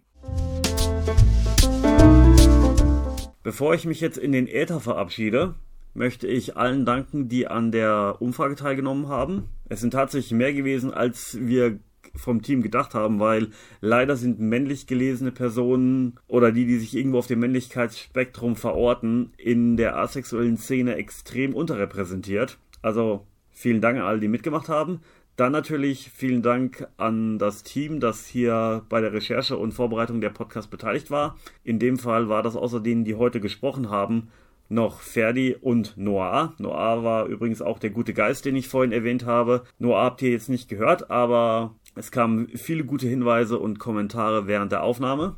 Bevor 3.42 3.74
ich 3.74 3.84
mich 3.84 4.00
jetzt 4.00 4.16
in 4.16 4.32
den 4.32 4.46
Äther 4.46 4.80
verabschiede, 4.80 5.56
möchte 5.92 6.26
ich 6.26 6.56
allen 6.56 6.86
danken, 6.86 7.28
die 7.28 7.48
an 7.48 7.70
der 7.70 8.16
Umfrage 8.20 8.54
teilgenommen 8.54 9.08
haben. 9.08 9.50
Es 9.68 9.82
sind 9.82 9.90
tatsächlich 9.90 10.32
mehr 10.32 10.54
gewesen, 10.54 10.90
als 10.90 11.36
wir 11.38 11.80
vom 12.16 12.42
Team 12.42 12.62
gedacht 12.62 12.94
haben, 12.94 13.20
weil 13.20 13.48
leider 13.80 14.16
sind 14.16 14.40
männlich 14.40 14.86
gelesene 14.86 15.32
Personen 15.32 16.18
oder 16.26 16.52
die, 16.52 16.66
die 16.66 16.78
sich 16.78 16.94
irgendwo 16.94 17.18
auf 17.18 17.26
dem 17.26 17.40
Männlichkeitsspektrum 17.40 18.56
verorten, 18.56 19.32
in 19.36 19.76
der 19.76 19.96
asexuellen 19.96 20.56
Szene 20.56 20.96
extrem 20.96 21.54
unterrepräsentiert. 21.54 22.58
Also 22.82 23.26
vielen 23.50 23.80
Dank 23.80 23.98
an 23.98 24.04
alle, 24.04 24.20
die 24.20 24.28
mitgemacht 24.28 24.68
haben. 24.68 25.00
Dann 25.36 25.50
natürlich 25.50 26.10
vielen 26.14 26.42
Dank 26.42 26.86
an 26.96 27.38
das 27.40 27.64
Team, 27.64 27.98
das 27.98 28.26
hier 28.26 28.84
bei 28.88 29.00
der 29.00 29.12
Recherche 29.12 29.56
und 29.56 29.72
Vorbereitung 29.72 30.20
der 30.20 30.30
Podcast 30.30 30.70
beteiligt 30.70 31.10
war. 31.10 31.36
In 31.64 31.80
dem 31.80 31.98
Fall 31.98 32.28
war 32.28 32.44
das 32.44 32.54
außer 32.54 32.78
denen, 32.78 33.04
die 33.04 33.16
heute 33.16 33.40
gesprochen 33.40 33.90
haben, 33.90 34.28
noch 34.68 35.00
Ferdi 35.00 35.56
und 35.60 35.96
Noah. 35.96 36.54
Noah 36.58 37.02
war 37.02 37.26
übrigens 37.26 37.62
auch 37.62 37.80
der 37.80 37.90
gute 37.90 38.14
Geist, 38.14 38.44
den 38.44 38.54
ich 38.54 38.68
vorhin 38.68 38.92
erwähnt 38.92 39.26
habe. 39.26 39.64
Noah 39.78 40.04
habt 40.04 40.22
ihr 40.22 40.30
jetzt 40.30 40.48
nicht 40.48 40.68
gehört, 40.68 41.10
aber 41.10 41.74
es 41.94 42.10
kamen 42.10 42.48
viele 42.48 42.84
gute 42.84 43.06
Hinweise 43.06 43.58
und 43.58 43.78
Kommentare 43.78 44.46
während 44.46 44.72
der 44.72 44.82
Aufnahme. 44.82 45.36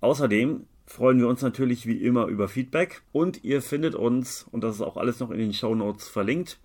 Außerdem 0.00 0.66
freuen 0.86 1.18
wir 1.18 1.28
uns 1.28 1.42
natürlich 1.42 1.86
wie 1.86 1.96
immer 1.96 2.26
über 2.26 2.48
Feedback 2.48 3.02
und 3.12 3.42
ihr 3.44 3.62
findet 3.62 3.94
uns, 3.94 4.46
und 4.50 4.62
das 4.62 4.76
ist 4.76 4.82
auch 4.82 4.96
alles 4.96 5.20
noch 5.20 5.30
in 5.30 5.38
den 5.38 5.54
Show 5.54 5.74
Notes 5.74 6.08
verlinkt, 6.08 6.58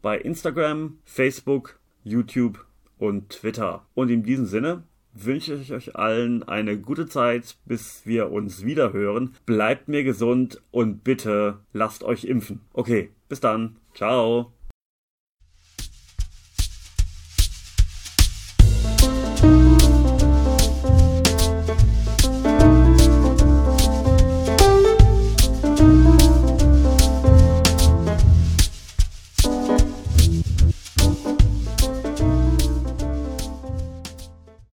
bei 0.00 0.18
Instagram, 0.18 0.98
Facebook, 1.04 1.78
YouTube 2.02 2.64
und 2.98 3.30
Twitter. 3.30 3.86
Und 3.94 4.10
in 4.10 4.22
diesem 4.22 4.46
Sinne 4.46 4.84
wünsche 5.12 5.54
ich 5.54 5.72
euch 5.72 5.96
allen 5.96 6.42
eine 6.42 6.78
gute 6.78 7.06
Zeit, 7.06 7.56
bis 7.64 8.02
wir 8.04 8.30
uns 8.30 8.64
wieder 8.64 8.92
hören. 8.92 9.34
Bleibt 9.46 9.88
mir 9.88 10.04
gesund 10.04 10.62
und 10.70 11.04
bitte 11.04 11.58
lasst 11.72 12.04
euch 12.04 12.24
impfen. 12.24 12.60
Okay, 12.72 13.10
bis 13.28 13.40
dann. 13.40 13.76
Ciao. 13.94 14.57